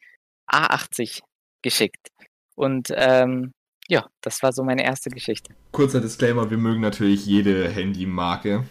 A80 0.51 1.21
geschickt. 1.63 2.09
Und 2.55 2.89
ähm, 2.95 3.53
ja, 3.89 4.07
das 4.21 4.43
war 4.43 4.53
so 4.53 4.63
meine 4.63 4.85
erste 4.85 5.11
Geschichte. 5.11 5.55
Kurzer 5.73 6.01
Disclaimer, 6.01 6.51
wir 6.51 6.59
mögen 6.59 6.81
natürlich 6.81 7.27
jede 7.27 7.69
Handymarke. 7.69 8.65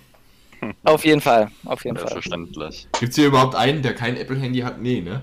Auf 0.84 1.06
jeden 1.06 1.22
Fall, 1.22 1.52
auf 1.66 1.84
jeden 1.84 1.98
Fall. 1.98 2.08
Selbstverständlich. 2.08 2.88
Gibt 3.00 3.12
es 3.12 3.16
hier 3.18 3.28
überhaupt 3.28 3.54
einen, 3.56 3.82
der 3.84 3.94
kein 3.94 4.18
Apple-Handy 4.18 4.60
hat? 4.62 4.82
Nee, 4.82 5.02
ne? 5.02 5.22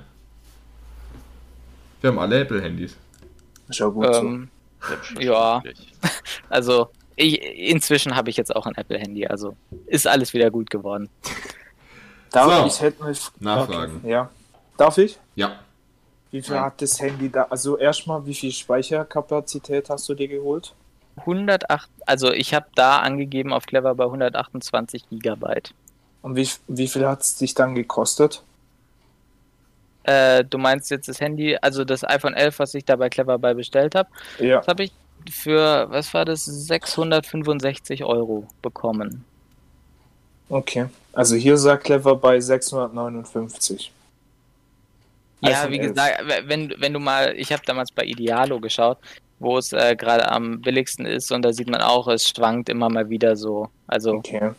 Wir 2.00 2.10
haben 2.10 2.18
alle 2.18 2.40
Apple-Handys. 2.40 2.96
Schau 3.70 3.90
gut 3.90 4.06
Ähm, 4.12 4.50
ja, 5.18 5.62
also 6.48 6.90
ich, 7.16 7.40
inzwischen 7.42 8.14
habe 8.14 8.30
ich 8.30 8.36
jetzt 8.36 8.54
auch 8.54 8.66
ein 8.66 8.74
Apple-Handy, 8.74 9.26
also 9.26 9.56
ist 9.86 10.06
alles 10.06 10.32
wieder 10.32 10.50
gut 10.50 10.70
geworden. 10.70 11.08
Darf 12.30 12.60
So. 12.60 12.66
ich 12.66 12.80
hätte 12.80 13.08
F- 13.08 13.32
Nachfragen. 13.40 13.96
Okay. 14.02 14.10
Ja. 14.12 14.30
Darf 14.76 14.98
ich? 14.98 15.18
Ja. 15.34 15.60
Wie 16.32 16.42
viel 16.42 16.58
hat 16.58 16.80
das 16.82 17.00
Handy 17.00 17.30
da? 17.30 17.46
Also 17.50 17.76
erstmal, 17.78 18.24
wie 18.26 18.34
viel 18.34 18.50
Speicherkapazität 18.52 19.88
hast 19.90 20.08
du 20.08 20.14
dir 20.14 20.28
geholt? 20.28 20.74
108, 21.18 21.90
also 22.06 22.32
ich 22.32 22.54
habe 22.54 22.66
da 22.74 22.98
angegeben 23.00 23.52
auf 23.52 23.66
Clever 23.66 23.94
bei 23.94 24.04
128 24.04 25.08
Gigabyte. 25.10 25.74
Und 26.22 26.36
wie, 26.36 26.48
wie 26.68 26.88
viel 26.88 27.06
hat 27.06 27.20
es 27.20 27.36
dich 27.36 27.52
dann 27.54 27.74
gekostet? 27.74 28.42
Äh, 30.04 30.44
du 30.44 30.56
meinst 30.58 30.90
jetzt 30.90 31.08
das 31.08 31.20
Handy, 31.20 31.56
also 31.60 31.84
das 31.84 32.02
iPhone 32.02 32.34
11, 32.34 32.58
was 32.58 32.74
ich 32.74 32.84
da 32.84 32.96
bei 32.96 33.08
Clever 33.10 33.38
bei 33.38 33.52
bestellt 33.54 33.94
habe, 33.94 34.08
Ja. 34.38 34.58
das 34.58 34.68
habe 34.68 34.84
ich 34.84 34.92
für, 35.30 35.86
was 35.90 36.12
war 36.14 36.24
das, 36.24 36.44
665 36.46 38.04
Euro 38.04 38.46
bekommen. 38.62 39.24
Okay. 40.48 40.86
Also 41.12 41.36
hier 41.36 41.56
sagt 41.58 41.84
Clever 41.84 42.16
bei 42.16 42.40
659. 42.40 43.92
Ja, 45.42 45.70
wie 45.70 45.78
11. 45.78 45.88
gesagt, 45.88 46.24
wenn, 46.46 46.74
wenn 46.78 46.92
du 46.92 47.00
mal, 47.00 47.34
ich 47.36 47.52
habe 47.52 47.62
damals 47.66 47.92
bei 47.92 48.04
Idealo 48.04 48.60
geschaut, 48.60 48.98
wo 49.40 49.58
es 49.58 49.72
äh, 49.72 49.96
gerade 49.96 50.30
am 50.30 50.60
billigsten 50.62 51.06
ist 51.06 51.32
und 51.32 51.42
da 51.42 51.52
sieht 51.52 51.68
man 51.68 51.82
auch, 51.82 52.08
es 52.08 52.28
schwankt 52.28 52.68
immer 52.68 52.88
mal 52.88 53.10
wieder 53.10 53.36
so. 53.36 53.70
Also, 53.86 54.24
Okay. 54.24 54.52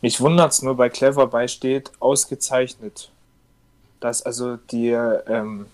Mich 0.00 0.20
wundert's 0.20 0.62
nur, 0.62 0.76
bei 0.76 0.90
Clever 0.90 1.26
bei 1.28 1.48
steht 1.48 1.92
ausgezeichnet. 2.00 3.10
Dass 4.00 4.22
also 4.22 4.56
die, 4.56 4.90
ähm, 4.90 5.72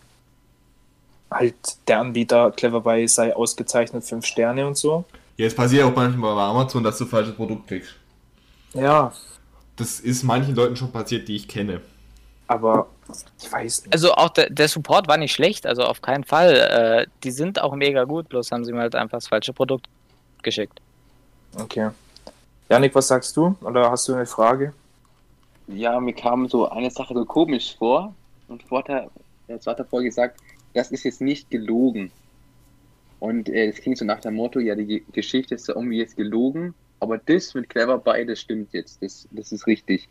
halt 1.31 1.57
der 1.89 2.01
Anbieter 2.01 2.53
Clever 2.53 2.81
bei 2.81 3.07
sei 3.07 3.35
ausgezeichnet 3.35 4.05
5 4.05 4.25
Sterne 4.27 4.67
und 4.67 4.77
so. 4.77 5.05
Ja, 5.37 5.47
es 5.47 5.55
passiert 5.55 5.85
auch 5.85 5.95
manchmal 5.97 6.35
bei 6.35 6.43
Amazon, 6.43 6.85
dass 6.85 6.99
du 6.99 7.07
falsches 7.07 7.35
Produkt 7.35 7.67
kriegst. 7.69 7.95
Ja, 8.75 9.13
Das 9.77 10.01
ist 10.01 10.23
manchen 10.23 10.55
Leuten 10.55 10.77
schon 10.77 10.93
passiert, 10.93 11.27
die 11.29 11.37
ich 11.37 11.49
kenne. 11.49 11.81
Aber 12.51 12.89
ich 13.41 13.53
weiß 13.53 13.85
nicht. 13.85 13.93
also 13.95 14.13
auch 14.13 14.31
der, 14.31 14.51
der 14.51 14.67
Support 14.69 15.07
war 15.07 15.17
nicht 15.17 15.33
schlecht, 15.33 15.67
also 15.67 15.85
auf 15.85 16.03
keinen 16.03 16.25
Fall. 16.25 16.57
Äh, 16.57 17.07
die 17.23 17.31
sind 17.31 17.61
auch 17.61 17.75
mega 17.77 18.05
gut, 18.05 18.29
bloß 18.29 18.51
haben 18.51 18.65
sie 18.65 18.73
mir 18.73 18.81
halt 18.81 18.97
einfach 18.97 19.19
das 19.19 19.29
falsche 19.29 19.53
Produkt 19.53 19.87
geschickt. 20.43 20.81
Okay. 21.57 21.91
Janik, 22.69 22.95
was 22.95 23.09
sagst 23.09 23.37
du? 23.37 23.57
Oder 23.63 23.91
hast 23.91 24.09
du 24.09 24.15
eine 24.15 24.27
Frage? 24.27 24.73
Ja, 25.69 26.01
mir 26.01 26.13
kam 26.13 26.49
so 26.49 26.69
eine 26.69 26.91
Sache 26.91 27.15
so 27.15 27.25
komisch 27.25 27.77
vor. 27.79 28.15
Und 28.49 28.65
vorher, 28.65 29.09
jetzt 29.47 29.69
hat 29.69 29.79
er 29.79 29.85
vorher 29.85 30.09
gesagt, 30.09 30.41
das 30.75 30.91
ist 30.91 31.05
jetzt 31.05 31.21
nicht 31.21 31.51
gelogen. 31.51 32.11
Und 33.21 33.49
äh, 33.49 33.71
das 33.71 33.81
klingt 33.81 33.99
so 33.99 34.05
nach 34.05 34.21
dem 34.21 34.35
Motto, 34.35 34.59
ja, 34.59 34.75
die 34.75 34.87
Ge- 34.87 35.03
Geschichte 35.13 35.55
ist 35.55 35.69
ja 35.69 35.75
irgendwie 35.77 35.99
jetzt 35.99 36.17
gelogen, 36.17 36.75
aber 36.99 37.19
das 37.19 37.55
mit 37.55 37.69
Clever 37.69 37.99
bei, 37.99 38.25
das 38.25 38.41
stimmt 38.41 38.73
jetzt, 38.73 39.03
das, 39.03 39.29
das 39.31 39.53
ist 39.53 39.67
richtig. 39.67 40.09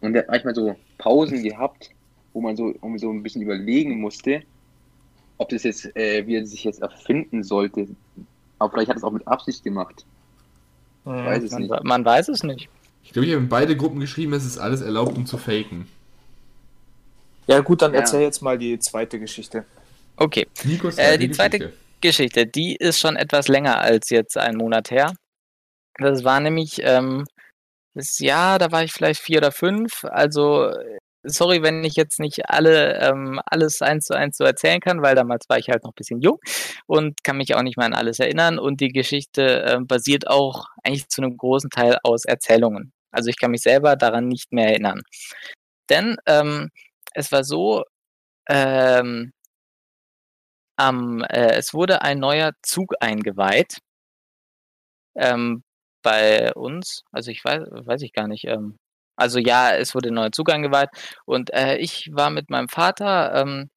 Und 0.00 0.14
er 0.14 0.22
hat 0.22 0.28
manchmal 0.28 0.54
so 0.54 0.76
Pausen 0.98 1.42
gehabt, 1.42 1.90
wo 2.32 2.40
man 2.40 2.56
so 2.56 2.68
irgendwie 2.68 2.98
so 2.98 3.10
ein 3.10 3.22
bisschen 3.22 3.42
überlegen 3.42 4.00
musste, 4.00 4.42
ob 5.38 5.48
das 5.48 5.62
jetzt, 5.64 5.84
äh, 5.96 6.26
wie 6.26 6.36
er 6.36 6.46
sich 6.46 6.64
jetzt 6.64 6.82
erfinden 6.82 7.42
sollte. 7.42 7.88
Aber 8.58 8.72
vielleicht 8.72 8.88
hat 8.90 8.96
er 8.96 8.98
es 8.98 9.04
auch 9.04 9.12
mit 9.12 9.26
Absicht 9.26 9.64
gemacht. 9.64 10.04
Ich 11.04 11.10
weiß 11.12 11.44
es 11.44 11.52
Man, 11.52 11.62
nicht. 11.62 11.84
man 11.84 12.04
weiß 12.04 12.28
es 12.28 12.42
nicht. 12.42 12.68
Ich 13.02 13.12
glaube, 13.12 13.26
ich 13.26 13.32
habe 13.32 13.42
in 13.42 13.48
beide 13.48 13.76
Gruppen 13.76 14.00
geschrieben, 14.00 14.34
es 14.34 14.44
ist 14.44 14.58
alles 14.58 14.82
erlaubt, 14.82 15.16
um 15.16 15.26
zu 15.26 15.38
faken. 15.38 15.88
Ja, 17.46 17.60
gut, 17.60 17.80
dann 17.80 17.94
Ja. 17.94 18.00
erzähl 18.00 18.20
jetzt 18.20 18.42
mal 18.42 18.58
die 18.58 18.78
zweite 18.78 19.18
Geschichte. 19.18 19.64
Okay. 20.16 20.46
Nikos 20.64 20.98
Äh, 20.98 21.16
die 21.16 21.30
zweite 21.30 21.72
Geschichte, 22.00 22.46
die 22.46 22.76
ist 22.76 22.98
schon 22.98 23.16
etwas 23.16 23.48
länger 23.48 23.80
als 23.80 24.10
jetzt 24.10 24.36
ein 24.36 24.56
Monat 24.56 24.90
her. 24.90 25.14
Das 25.98 26.24
war 26.24 26.40
nämlich 26.40 26.80
ähm, 26.82 27.24
Jahr, 28.18 28.58
da 28.58 28.72
war 28.72 28.84
ich 28.84 28.92
vielleicht 28.92 29.20
vier 29.20 29.38
oder 29.38 29.52
fünf. 29.52 30.04
Also 30.04 30.68
äh, 30.70 30.98
sorry, 31.24 31.62
wenn 31.62 31.84
ich 31.84 31.94
jetzt 31.96 32.20
nicht 32.20 32.48
alle 32.50 32.98
ähm, 33.00 33.40
alles 33.46 33.82
eins 33.82 34.06
zu 34.06 34.14
eins 34.14 34.36
so 34.36 34.44
erzählen 34.44 34.80
kann, 34.80 35.02
weil 35.02 35.14
damals 35.14 35.48
war 35.48 35.58
ich 35.58 35.68
halt 35.68 35.84
noch 35.84 35.92
ein 35.92 35.96
bisschen 35.96 36.20
jung 36.20 36.38
und 36.86 37.22
kann 37.24 37.36
mich 37.38 37.54
auch 37.54 37.62
nicht 37.62 37.76
mehr 37.76 37.86
an 37.86 37.94
alles 37.94 38.20
erinnern. 38.20 38.58
Und 38.58 38.80
die 38.80 38.88
Geschichte 38.92 39.64
ähm, 39.68 39.86
basiert 39.86 40.28
auch 40.28 40.66
eigentlich 40.84 41.08
zu 41.08 41.22
einem 41.22 41.36
großen 41.36 41.70
Teil 41.70 41.98
aus 42.04 42.24
Erzählungen. 42.24 42.92
Also 43.10 43.30
ich 43.30 43.38
kann 43.38 43.50
mich 43.52 43.62
selber 43.62 43.96
daran 43.96 44.28
nicht 44.28 44.52
mehr 44.52 44.68
erinnern. 44.68 45.02
Denn 45.90 46.16
ähm, 46.26 46.70
es 47.14 47.32
war 47.32 47.44
so, 47.44 47.84
ähm, 48.48 49.32
am, 50.76 51.22
äh, 51.24 51.54
es 51.56 51.74
wurde 51.74 52.02
ein 52.02 52.18
neuer 52.20 52.52
Zug 52.62 52.94
eingeweiht 53.00 53.78
ähm, 55.18 55.62
bei 56.08 56.54
uns. 56.54 57.02
Also 57.12 57.30
ich 57.30 57.44
weiß, 57.44 57.62
weiß 57.70 58.02
ich 58.02 58.12
gar 58.12 58.28
nicht. 58.28 58.44
Ähm, 58.44 58.78
also 59.16 59.38
ja, 59.38 59.74
es 59.74 59.94
wurde 59.94 60.10
neuer 60.10 60.32
Zug 60.32 60.50
eingeweiht 60.50 60.90
und 61.26 61.52
äh, 61.52 61.76
ich 61.78 62.08
war 62.12 62.30
mit 62.30 62.50
meinem 62.50 62.68
Vater, 62.68 63.34
ähm, 63.34 63.70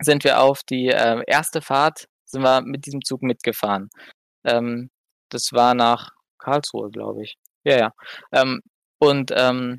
sind 0.00 0.24
wir 0.24 0.40
auf 0.40 0.62
die 0.64 0.88
äh, 0.88 1.22
erste 1.26 1.62
Fahrt, 1.62 2.06
sind 2.26 2.42
wir 2.42 2.62
mit 2.62 2.86
diesem 2.86 3.02
Zug 3.04 3.22
mitgefahren. 3.22 3.90
Ähm, 4.44 4.90
das 5.30 5.52
war 5.52 5.74
nach 5.74 6.10
Karlsruhe, 6.38 6.90
glaube 6.90 7.22
ich. 7.24 7.36
Ja, 7.64 7.76
ja. 7.78 7.92
Ähm, 8.32 8.60
und 8.98 9.32
ähm, 9.36 9.78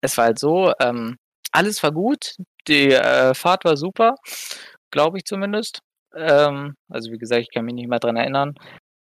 es 0.00 0.16
war 0.18 0.26
halt 0.26 0.38
so, 0.38 0.72
ähm, 0.80 1.16
alles 1.52 1.82
war 1.82 1.92
gut, 1.92 2.36
die 2.68 2.92
äh, 2.92 3.34
Fahrt 3.34 3.64
war 3.64 3.76
super, 3.76 4.16
glaube 4.90 5.18
ich 5.18 5.24
zumindest. 5.24 5.80
Ähm, 6.16 6.74
also 6.88 7.10
wie 7.12 7.18
gesagt, 7.18 7.42
ich 7.42 7.50
kann 7.52 7.64
mich 7.64 7.74
nicht 7.74 7.88
mehr 7.88 8.00
dran 8.00 8.16
erinnern. 8.16 8.54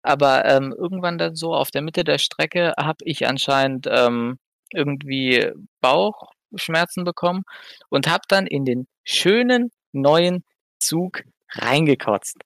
Aber 0.03 0.45
ähm, 0.45 0.73
irgendwann 0.77 1.17
dann 1.17 1.35
so 1.35 1.55
auf 1.55 1.71
der 1.71 1.81
Mitte 1.81 2.03
der 2.03 2.17
Strecke 2.19 2.73
habe 2.77 2.99
ich 3.05 3.27
anscheinend 3.27 3.87
ähm, 3.89 4.37
irgendwie 4.73 5.51
Bauchschmerzen 5.81 7.03
bekommen 7.05 7.43
und 7.89 8.07
habe 8.07 8.23
dann 8.27 8.47
in 8.47 8.65
den 8.65 8.87
schönen 9.05 9.71
neuen 9.93 10.43
Zug 10.79 11.23
reingekotzt. 11.53 12.37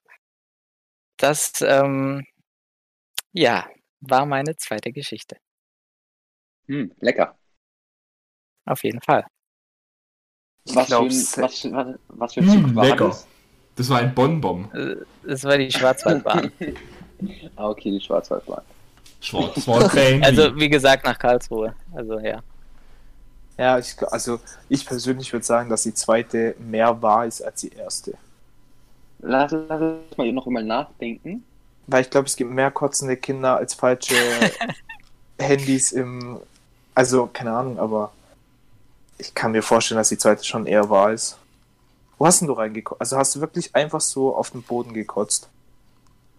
Das, 1.16 1.60
ähm, 1.62 2.24
ja, 3.32 3.66
war 4.00 4.26
meine 4.26 4.56
zweite 4.56 4.92
Geschichte. 4.92 5.36
Hm, 6.68 6.92
lecker. 7.00 7.36
Auf 8.66 8.84
jeden 8.84 9.00
Fall. 9.00 9.26
Was, 10.66 10.88
für, 10.88 10.98
ein, 10.98 11.06
was, 11.06 11.64
was, 11.72 11.98
was 12.08 12.34
für 12.34 12.40
ein 12.40 12.52
Hm, 12.52 12.62
Zug 12.66 12.74
war 12.76 12.84
lecker. 12.86 13.08
das? 13.08 13.26
Das 13.76 13.88
war 13.90 13.98
ein 14.00 14.14
Bonbon. 14.14 14.70
Äh, 14.72 14.96
Das 15.26 15.44
war 15.44 15.56
die 15.56 15.70
Schwarzwaldbahn. 15.70 16.52
Ah, 17.56 17.68
okay, 17.68 17.90
die 17.90 18.00
Schwarzwaldbahn. 18.00 18.62
Schwarzwaldbahn. 19.20 20.22
also, 20.24 20.56
wie 20.56 20.68
gesagt, 20.68 21.04
nach 21.04 21.18
Karlsruhe. 21.18 21.74
Also, 21.94 22.18
ja. 22.20 22.40
Ja, 23.56 23.78
ich, 23.78 23.96
also 24.12 24.38
ich 24.68 24.86
persönlich 24.86 25.32
würde 25.32 25.44
sagen, 25.44 25.68
dass 25.68 25.82
die 25.82 25.94
zweite 25.94 26.54
mehr 26.60 27.02
wahr 27.02 27.26
ist 27.26 27.42
als 27.42 27.60
die 27.62 27.72
erste. 27.72 28.14
Lass, 29.18 29.50
lass 29.50 29.80
uns 29.80 30.16
mal 30.16 30.32
noch 30.32 30.46
mal 30.46 30.62
nachdenken. 30.62 31.44
Weil 31.88 32.02
ich 32.02 32.10
glaube, 32.10 32.26
es 32.26 32.36
gibt 32.36 32.52
mehr 32.52 32.70
kotzende 32.70 33.16
Kinder 33.16 33.56
als 33.56 33.74
falsche 33.74 34.14
Handys 35.38 35.90
im. 35.90 36.38
Also, 36.94 37.28
keine 37.32 37.52
Ahnung, 37.52 37.78
aber 37.78 38.12
ich 39.18 39.34
kann 39.34 39.52
mir 39.52 39.62
vorstellen, 39.62 39.98
dass 39.98 40.08
die 40.08 40.18
zweite 40.18 40.44
schon 40.44 40.66
eher 40.66 40.88
wahr 40.88 41.12
ist. 41.12 41.36
Wo 42.18 42.26
hast 42.26 42.40
denn 42.40 42.48
du 42.48 42.54
reingekotzt? 42.54 43.00
Also 43.00 43.16
hast 43.16 43.34
du 43.34 43.40
wirklich 43.40 43.74
einfach 43.74 44.00
so 44.00 44.34
auf 44.34 44.50
den 44.50 44.62
Boden 44.62 44.92
gekotzt? 44.92 45.48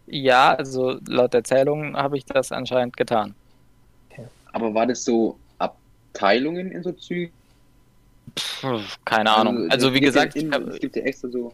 Ja, 0.09 0.53
also 0.55 0.99
laut 1.07 1.33
Erzählungen 1.33 1.95
habe 1.95 2.17
ich 2.17 2.25
das 2.25 2.51
anscheinend 2.51 2.97
getan. 2.97 3.35
Aber 4.51 4.73
war 4.73 4.87
das 4.87 5.03
so 5.03 5.37
Abteilungen 5.59 6.71
in 6.71 6.83
so 6.83 6.91
Zügen? 6.93 7.33
Keine 9.05 9.31
Ahnung. 9.31 9.65
Also, 9.69 9.87
es 9.89 9.93
wie 9.93 9.99
gibt 9.99 10.13
gesagt, 10.13 10.35
in, 10.35 10.51
hab, 10.53 10.67
es 10.67 10.79
gibt 10.79 10.95
ja 10.95 11.03
extra 11.03 11.29
so. 11.29 11.53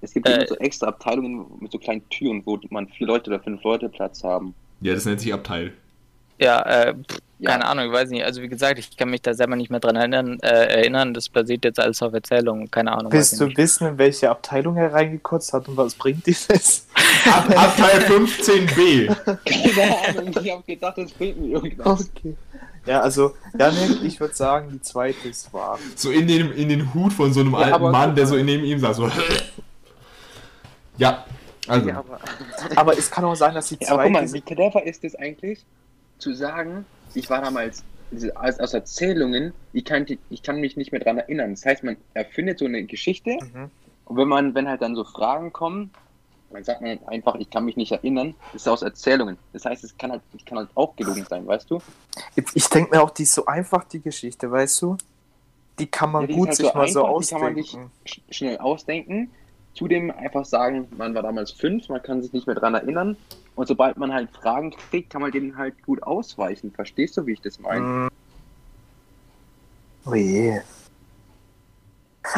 Es 0.00 0.12
gibt 0.14 0.26
Äh, 0.26 0.46
so 0.46 0.56
extra 0.56 0.88
Abteilungen 0.88 1.46
mit 1.60 1.72
so 1.72 1.78
kleinen 1.78 2.08
Türen, 2.08 2.42
wo 2.46 2.58
man 2.70 2.88
vier 2.88 3.06
Leute 3.06 3.30
oder 3.30 3.40
fünf 3.40 3.62
Leute 3.62 3.88
Platz 3.88 4.24
haben. 4.24 4.54
Ja, 4.80 4.94
das 4.94 5.04
nennt 5.04 5.20
sich 5.20 5.32
Abteil. 5.32 5.74
Ja, 6.40 6.62
äh, 6.62 6.94
pff, 6.94 7.18
Ja. 7.38 7.52
keine 7.52 7.66
Ahnung, 7.66 7.86
ich 7.86 7.92
weiß 7.92 8.10
nicht. 8.10 8.24
Also 8.24 8.42
wie 8.42 8.48
gesagt, 8.48 8.78
ich 8.78 8.96
kann 8.96 9.08
mich 9.10 9.22
da 9.22 9.32
selber 9.34 9.56
nicht 9.56 9.70
mehr 9.70 9.80
dran 9.80 9.96
erinnern. 9.96 10.38
Äh, 10.42 10.48
erinnern. 10.80 11.14
Das 11.14 11.28
basiert 11.28 11.64
jetzt 11.64 11.78
alles 11.80 12.02
auf 12.02 12.12
Erzählungen. 12.12 12.70
Keine 12.70 12.92
Ahnung. 12.92 13.12
Willst 13.12 13.40
du 13.40 13.46
nicht. 13.46 13.56
wissen, 13.56 13.86
in 13.88 13.98
welche 13.98 14.28
Abteilung 14.30 14.76
er 14.76 14.92
reingekotzt 14.92 15.52
hat 15.52 15.68
und 15.68 15.76
was 15.76 15.94
bringt 15.94 16.26
dir 16.26 16.36
das? 16.48 16.86
Ab, 17.26 17.48
Abteil 17.56 18.00
15b. 18.00 19.06
Keine 19.74 20.18
Ahnung, 20.20 20.34
ich 20.42 20.50
habe 20.52 20.62
gedacht, 20.66 20.98
das 20.98 21.10
bringt 21.12 21.40
mir 21.40 21.48
irgendwas. 21.56 22.10
Okay. 22.16 22.36
Ja, 22.86 23.00
also, 23.00 23.34
Janik, 23.58 24.02
ich 24.04 24.18
würde 24.20 24.34
sagen, 24.34 24.70
die 24.72 24.80
zweite 24.80 25.28
ist 25.28 25.52
wahr. 25.52 25.78
So 25.96 26.10
in 26.10 26.26
den, 26.26 26.50
in 26.52 26.68
den 26.70 26.92
Hut 26.94 27.12
von 27.12 27.32
so 27.32 27.40
einem 27.40 27.52
Ja, 27.52 27.58
alten 27.58 27.90
Mann, 27.90 28.14
der 28.14 28.26
so 28.26 28.36
neben 28.36 28.64
ihm 28.64 28.78
saß. 28.78 28.96
So. 28.96 29.10
Ja, 30.96 31.24
also. 31.68 31.88
Ja, 31.88 31.98
aber, 31.98 32.18
Aber 32.76 32.98
es 32.98 33.10
kann 33.10 33.24
auch 33.24 33.34
sein, 33.34 33.54
dass 33.54 33.68
die 33.68 33.78
ja, 33.80 33.90
aber 33.92 34.04
guck 34.04 34.12
zweite. 34.12 34.26
mal, 34.26 34.32
wie 34.32 34.40
clever 34.40 34.86
ist 34.86 35.04
es 35.04 35.14
eigentlich, 35.14 35.64
zu 36.20 36.32
sagen, 36.34 36.84
ich 37.14 37.28
war 37.30 37.40
damals 37.42 37.82
diese- 38.10 38.36
aus, 38.36 38.74
Erzählungen, 38.74 39.52
ich 39.72 39.84
kann, 39.84 40.06
ich 40.30 40.42
kann 40.42 40.60
mich 40.60 40.76
nicht 40.76 40.92
mehr 40.92 41.00
dran 41.00 41.18
erinnern. 41.18 41.50
Das 41.52 41.64
heißt, 41.64 41.82
man 41.84 41.96
erfindet 42.14 42.58
so 42.58 42.64
eine 42.66 42.84
Geschichte 42.84 43.38
Mhm. 43.40 43.70
und 44.04 44.16
wenn 44.16 44.28
man, 44.28 44.54
wenn 44.54 44.68
halt 44.68 44.82
dann 44.82 44.94
so 44.94 45.04
Fragen 45.04 45.52
kommen, 45.52 45.90
dann 46.52 46.64
sagt 46.64 46.80
man 46.80 46.98
einfach, 47.06 47.36
ich 47.36 47.48
kann 47.48 47.64
mich 47.64 47.76
nicht 47.76 47.92
erinnern, 47.92 48.34
das 48.52 48.62
ist 48.62 48.68
aus 48.68 48.82
Erzählungen. 48.82 49.38
Das 49.52 49.64
heißt, 49.64 49.84
es 49.84 49.96
kann 49.96 50.10
halt, 50.10 50.22
es 50.36 50.44
kann 50.44 50.58
halt 50.58 50.68
auch 50.74 50.96
gelogen 50.96 51.24
sein, 51.28 51.46
weißt 51.46 51.70
du? 51.70 51.80
Jetzt, 52.34 52.56
ich 52.56 52.66
denke 52.68 52.96
mir 52.96 53.02
auch, 53.02 53.10
die 53.10 53.22
ist 53.22 53.32
so 53.34 53.46
einfach, 53.46 53.84
die 53.84 54.00
Geschichte, 54.00 54.50
weißt 54.50 54.82
du? 54.82 54.96
Die 55.78 55.86
kann 55.86 56.10
man 56.10 56.28
Ja, 56.28 56.34
gut 56.36 56.48
halt 56.48 56.56
sich 56.56 56.66
so 56.66 56.74
mal 56.74 56.88
so 56.88 57.04
einfach, 57.04 57.20
die 57.20 57.26
kann 57.28 57.40
man 57.40 57.52
ausdenken. 57.58 57.90
nicht 58.04 58.12
sch 58.12 58.20
schnell 58.36 58.58
ausdenken. 58.58 59.30
Zudem 59.74 60.10
einfach 60.10 60.44
sagen, 60.44 60.88
man 60.96 61.14
war 61.14 61.22
damals 61.22 61.52
fünf, 61.52 61.88
man 61.88 62.02
kann 62.02 62.22
sich 62.22 62.32
nicht 62.32 62.46
mehr 62.46 62.56
dran 62.56 62.74
erinnern. 62.74 63.16
Und 63.54 63.66
sobald 63.66 63.96
man 63.96 64.12
halt 64.12 64.30
Fragen 64.30 64.70
kriegt, 64.70 65.10
kann 65.10 65.22
man 65.22 65.30
denen 65.30 65.56
halt 65.56 65.82
gut 65.84 66.02
ausweichen. 66.02 66.72
Verstehst 66.72 67.16
du, 67.16 67.26
wie 67.26 67.32
ich 67.32 67.40
das 67.40 67.58
meine? 67.60 68.08
Oh 70.04 70.14
je. 70.14 70.60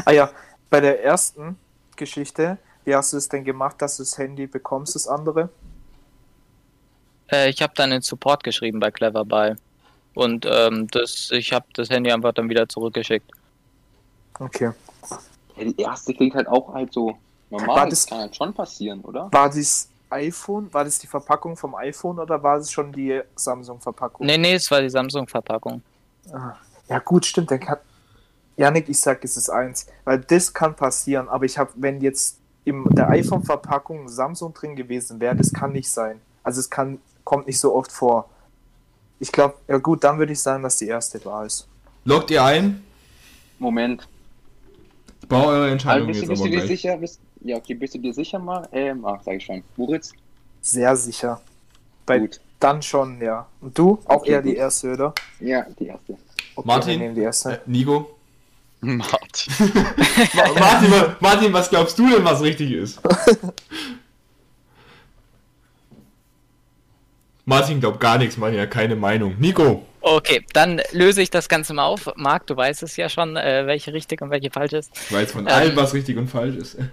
Ah 0.05 0.12
ja, 0.12 0.30
bei 0.70 0.80
der 0.80 1.03
ersten 1.03 1.57
Geschichte, 1.97 2.59
wie 2.85 2.95
hast 2.95 3.12
du 3.12 3.16
es 3.16 3.28
denn 3.28 3.45
gemacht, 3.45 3.80
dass 3.80 3.97
du 3.97 4.03
das 4.03 4.18
Handy 4.18 4.47
bekommst, 4.47 4.95
das 4.95 5.07
andere? 5.07 5.49
Äh, 7.30 7.51
ich 7.51 7.62
habe 7.62 7.72
dann 7.76 7.91
den 7.91 8.03
Support 8.03 8.45
geschrieben 8.45 8.80
bei 8.80 8.91
Cleverbuy. 8.91 9.55
Und 10.14 10.47
ähm, 10.49 10.89
das, 10.91 11.30
ich 11.30 11.53
habe 11.53 11.66
das 11.74 11.89
Handy 11.89 12.12
einfach 12.12 12.33
dann 12.33 12.49
wieder 12.49 12.68
zurückgeschickt. 12.68 13.30
Okay. 14.39 14.72
Ja, 15.57 15.64
die 15.64 15.76
erste 15.82 16.14
klingt 16.14 16.34
halt 16.34 16.48
auch 16.48 16.72
halt 16.72 16.92
so 16.92 17.16
normal. 17.50 17.68
War 17.68 17.84
das, 17.84 18.00
das- 18.00 18.07
kann 18.07 18.18
halt 18.18 18.36
schon 18.36 18.53
passieren, 18.55 19.00
oder? 19.03 19.28
War 19.32 19.48
das 19.50 19.88
iPhone, 20.11 20.72
war 20.74 20.84
das 20.84 20.98
die 20.98 21.07
Verpackung 21.07 21.57
vom 21.57 21.74
iPhone 21.74 22.18
oder 22.18 22.42
war 22.42 22.59
es 22.59 22.70
schon 22.70 22.92
die 22.92 23.20
Samsung-Verpackung? 23.34 24.26
Nee, 24.26 24.36
nee, 24.38 24.55
es 24.55 24.70
war 24.70 24.80
die 24.82 24.90
Samsung-Verpackung. 24.90 25.82
Ah, 26.32 26.55
Ja 26.88 26.98
gut, 26.98 27.24
stimmt, 27.26 27.50
dann 27.50 27.61
kann... 27.61 27.78
Janik, 28.57 28.88
ich 28.90 29.00
sag, 29.00 29.24
es 29.24 29.36
ist 29.38 29.48
eins, 29.48 29.86
weil 30.05 30.20
das 30.20 30.53
kann 30.53 30.76
passieren, 30.76 31.28
aber 31.28 31.46
ich 31.46 31.57
habe, 31.57 31.70
wenn 31.76 32.03
jetzt 32.03 32.38
in 32.64 32.84
der 32.94 33.09
iPhone-Verpackung 33.09 34.09
Samsung 34.09 34.53
drin 34.53 34.76
gewesen 34.76 35.18
wäre, 35.20 35.34
das 35.34 35.53
kann 35.53 35.72
nicht 35.72 35.90
sein. 35.90 36.20
Also 36.42 36.61
es 36.61 36.68
kann, 36.68 36.98
kommt 37.24 37.46
nicht 37.46 37.58
so 37.58 37.74
oft 37.74 37.91
vor. 37.91 38.29
Ich 39.18 39.33
glaube, 39.33 39.54
ja 39.68 39.79
gut, 39.79 40.04
dann 40.04 40.18
würde 40.18 40.33
ich 40.33 40.41
sagen, 40.41 40.62
dass 40.62 40.76
die 40.76 40.87
erste 40.88 41.24
war 41.24 41.46
ist. 41.46 41.66
Loggt 42.04 42.30
ihr 42.30 42.45
ein? 42.45 42.84
Moment. 43.58 44.07
Bau 45.28 45.46
eure 45.46 45.62
Also 45.64 45.72
Entscheidung 45.72 46.07
bist, 46.08 46.20
jetzt 46.20 46.28
du, 46.28 46.32
bist 46.32 46.44
du 46.44 46.49
dir 46.49 46.57
gleich. 46.57 46.66
sicher? 46.68 46.96
Bist, 46.96 47.20
ja, 47.40 47.57
okay, 47.57 47.74
bist 47.74 47.94
du 47.94 47.99
dir 47.99 48.14
sicher 48.14 48.38
mal? 48.38 48.68
Ähm, 48.72 49.04
ach, 49.04 49.22
sag 49.22 49.36
ich 49.36 49.44
schon. 49.44 49.62
Moritz? 49.76 50.12
Sehr 50.61 50.94
sicher. 50.96 51.40
Bei 52.07 52.18
Gut. 52.18 52.40
dann 52.61 52.82
schon, 52.82 53.20
ja. 53.20 53.46
Und 53.61 53.76
du? 53.78 53.99
Auch 54.04 54.16
Okay, 54.16 54.30
eher 54.30 54.42
die 54.42 54.50
gut. 54.50 54.58
erste, 54.58 54.92
oder? 54.92 55.14
Ja, 55.40 55.66
die 55.78 55.86
erste. 55.86 56.12
Okay, 56.54 56.66
Martin? 56.66 57.14
die 57.14 57.20
Äh, 57.20 57.24
erste. 57.24 57.61
Nico? 57.66 58.11
Martin. 58.80 59.54
Ma- 60.34 60.58
Martin, 60.58 60.90
Martin, 61.20 61.53
was 61.53 61.70
glaubst 61.70 61.99
du 61.99 62.08
denn, 62.11 62.24
was 62.24 62.42
richtig 62.42 62.72
ist? 62.72 63.00
Martin 67.44 67.80
glaubt 67.80 68.00
gar 68.00 68.18
nichts, 68.18 68.36
Martin 68.36 68.61
hat 68.61 68.70
keine 68.70 68.96
Meinung. 68.96 69.34
Nico, 69.38 69.84
Okay, 70.04 70.45
dann 70.53 70.80
löse 70.91 71.22
ich 71.22 71.30
das 71.30 71.49
Ganze 71.49 71.72
mal 71.74 71.84
auf. 71.87 72.11
Marc, 72.16 72.46
du 72.49 72.57
weißt 72.57 72.83
es 72.83 72.96
ja 72.96 73.08
schon, 73.08 73.37
äh, 73.37 73.66
welche 73.66 73.92
richtig 73.92 74.20
und 74.20 74.30
welche 74.30 74.50
falsch 74.50 74.72
ist. 74.72 74.91
ich 74.95 75.12
weiß 75.12 75.30
von 75.33 75.46
Ähm. 75.46 75.53
allem, 75.53 75.76
was 75.76 75.95
richtig 75.95 76.16
und 76.16 76.29
falsch 76.29 76.57
ist. 76.57 76.76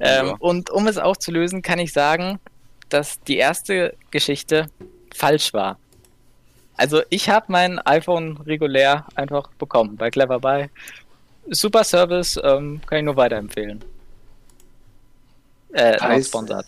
Ähm, 0.00 0.26
Ja. 0.26 0.34
Und 0.40 0.68
um 0.70 0.86
es 0.86 0.98
auch 0.98 1.16
zu 1.16 1.30
lösen, 1.30 1.62
kann 1.62 1.78
ich 1.78 1.92
sagen, 1.92 2.38
dass 2.88 3.20
die 3.20 3.36
erste 3.36 3.94
Geschichte 4.10 4.66
falsch 5.14 5.52
war. 5.54 5.78
Also 6.76 7.02
ich 7.08 7.28
habe 7.30 7.46
mein 7.48 7.78
iPhone 7.80 8.36
regulär 8.46 9.06
einfach 9.14 9.48
bekommen 9.58 9.96
bei 9.96 10.10
Cleverbuy. 10.10 10.68
Super 11.48 11.84
Service, 11.84 12.38
ähm, 12.42 12.80
kann 12.86 12.98
ich 12.98 13.04
nur 13.04 13.16
weiterempfehlen. 13.16 13.82
Äh, 15.72 15.96
Heißt- 15.98 16.28
sponsored. 16.28 16.66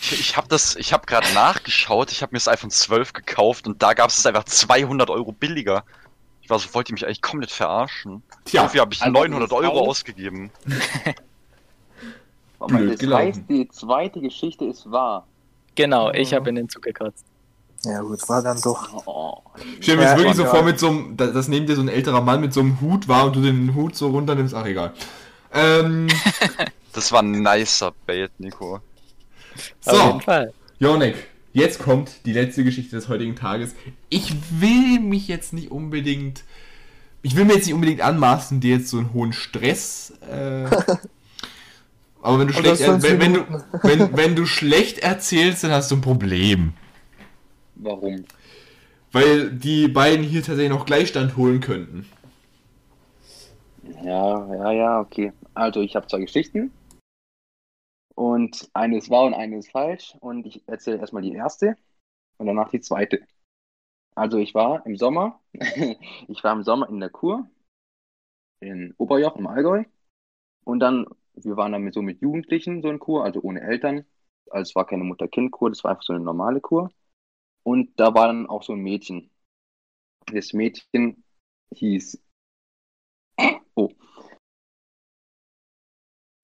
Ich, 0.00 0.12
ich 0.18 0.36
habe 0.36 0.48
das, 0.48 0.76
ich 0.76 0.92
habe 0.92 1.04
gerade 1.06 1.30
nachgeschaut. 1.34 2.10
Ich 2.12 2.22
habe 2.22 2.32
mir 2.32 2.38
das 2.38 2.48
iPhone 2.48 2.70
12 2.70 3.12
gekauft 3.12 3.66
und 3.66 3.82
da 3.82 3.92
gab 3.94 4.08
es 4.10 4.18
es 4.18 4.26
einfach 4.26 4.44
200 4.44 5.10
Euro 5.10 5.32
billiger. 5.32 5.84
Ich 6.42 6.48
war 6.50 6.58
so, 6.58 6.72
wollt 6.72 6.88
ihr 6.88 6.94
mich 6.94 7.04
eigentlich 7.04 7.20
komplett 7.22 7.50
verarschen? 7.50 8.22
Tja, 8.44 8.62
Dafür 8.62 8.80
habe 8.82 8.94
ich 8.94 9.02
also 9.02 9.12
900 9.12 9.50
das 9.52 9.58
Euro 9.58 9.80
ausgegeben. 9.88 10.50
Blöd 12.66 12.92
das 12.92 12.98
gelaufen. 13.00 13.26
heißt, 13.26 13.40
die 13.48 13.68
zweite 13.68 14.20
Geschichte 14.20 14.64
ist 14.66 14.90
wahr. 14.90 15.26
Genau, 15.76 16.10
ich 16.12 16.34
habe 16.34 16.48
in 16.50 16.56
den 16.56 16.68
Zug 16.68 16.82
gekotzt. 16.82 17.24
Ja 17.84 18.00
gut, 18.02 18.28
war 18.28 18.42
dann 18.42 18.60
doch. 18.60 19.06
Oh, 19.06 19.38
Ich 19.78 19.84
stell 19.84 19.96
mir 19.96 20.02
Ja, 20.02 20.10
das 20.10 20.18
wirklich 20.18 20.36
so 20.36 20.44
vor, 20.44 20.62
mit 20.62 20.78
so 20.78 20.88
einem, 20.88 21.16
da- 21.16 21.28
dass 21.28 21.48
neben 21.48 21.66
dir 21.66 21.76
so 21.76 21.80
ein 21.80 21.88
älterer 21.88 22.20
Mann 22.20 22.42
mit 22.42 22.52
so 22.52 22.60
einem 22.60 22.78
Hut 22.82 23.08
war 23.08 23.24
und 23.26 23.36
du 23.36 23.40
den 23.40 23.74
Hut 23.74 23.96
so 23.96 24.08
runternimmst. 24.08 24.54
Ach, 24.54 24.66
egal. 24.66 24.92
Ähm, 25.54 26.08
Das 26.92 27.12
war 27.12 27.22
ein 27.22 27.30
nicer 27.30 27.92
Bait, 28.04 28.32
Nico. 28.38 28.80
Auf 29.84 29.96
so, 29.96 30.06
jeden 30.06 30.20
Fall. 30.20 30.52
Jonek, 30.78 31.16
jetzt 31.52 31.78
kommt 31.78 32.24
die 32.26 32.32
letzte 32.32 32.64
Geschichte 32.64 32.96
des 32.96 33.08
heutigen 33.08 33.36
Tages. 33.36 33.74
Ich 34.08 34.34
will 34.50 35.00
mich 35.00 35.28
jetzt 35.28 35.52
nicht 35.52 35.70
unbedingt, 35.70 36.44
ich 37.22 37.36
will 37.36 37.44
mir 37.44 37.54
jetzt 37.54 37.66
nicht 37.66 37.74
unbedingt 37.74 38.00
anmaßen, 38.00 38.60
dir 38.60 38.76
jetzt 38.76 38.88
so 38.88 38.98
einen 38.98 39.12
hohen 39.12 39.32
Stress. 39.32 40.12
Äh, 40.30 40.64
aber 42.22 42.38
wenn 42.38 42.48
du 42.48 42.54
Aber 42.54 42.62
schlecht, 42.62 42.82
fünf 42.82 43.02
wenn, 43.02 43.20
wenn, 43.20 43.34
du, 43.34 43.64
wenn, 43.82 44.10
wenn 44.16 44.36
du 44.36 44.46
schlecht 44.46 44.98
erzählst, 44.98 45.64
dann 45.64 45.72
hast 45.72 45.90
du 45.90 45.96
ein 45.96 46.00
Problem. 46.00 46.72
warum? 47.74 48.24
Weil 49.12 49.50
die 49.50 49.88
beiden 49.88 50.24
hier 50.24 50.42
tatsächlich 50.42 50.70
noch 50.70 50.86
Gleichstand 50.86 51.36
holen 51.36 51.60
könnten. 51.60 52.06
Ja, 54.04 54.54
ja, 54.54 54.72
ja, 54.72 55.00
okay. 55.00 55.32
Also 55.54 55.80
ich 55.80 55.96
habe 55.96 56.06
zwei 56.06 56.20
Geschichten. 56.20 56.70
Und 58.20 58.68
eine 58.74 58.98
ist 58.98 59.08
wahr 59.08 59.24
und 59.24 59.32
eine 59.32 59.56
ist 59.56 59.70
falsch. 59.70 60.14
Und 60.20 60.44
ich 60.44 60.68
erzähle 60.68 60.98
erstmal 60.98 61.22
die 61.22 61.32
erste 61.32 61.78
und 62.36 62.46
danach 62.46 62.68
die 62.68 62.82
zweite. 62.82 63.26
Also 64.14 64.36
ich 64.36 64.54
war 64.54 64.84
im 64.84 64.98
Sommer, 64.98 65.40
ich 66.28 66.44
war 66.44 66.52
im 66.52 66.62
Sommer 66.62 66.90
in 66.90 67.00
der 67.00 67.08
Kur 67.08 67.48
in 68.60 68.94
Oberjoch 68.98 69.36
im 69.36 69.46
Allgäu. 69.46 69.84
Und 70.64 70.80
dann, 70.80 71.06
wir 71.32 71.56
waren 71.56 71.72
dann 71.72 71.90
so 71.92 72.02
mit 72.02 72.20
Jugendlichen 72.20 72.82
so 72.82 72.90
in 72.90 72.98
Kur, 72.98 73.24
also 73.24 73.40
ohne 73.40 73.62
Eltern. 73.62 74.04
Also 74.50 74.68
es 74.68 74.76
war 74.76 74.86
keine 74.86 75.04
Mutter-Kind-Kur, 75.04 75.70
das 75.70 75.82
war 75.82 75.92
einfach 75.92 76.02
so 76.02 76.12
eine 76.12 76.22
normale 76.22 76.60
Kur. 76.60 76.90
Und 77.62 77.98
da 77.98 78.12
war 78.12 78.26
dann 78.26 78.46
auch 78.50 78.62
so 78.62 78.74
ein 78.74 78.82
Mädchen. 78.82 79.30
Das 80.26 80.52
Mädchen 80.52 81.24
hieß 81.74 82.22
Oh. 83.74 83.88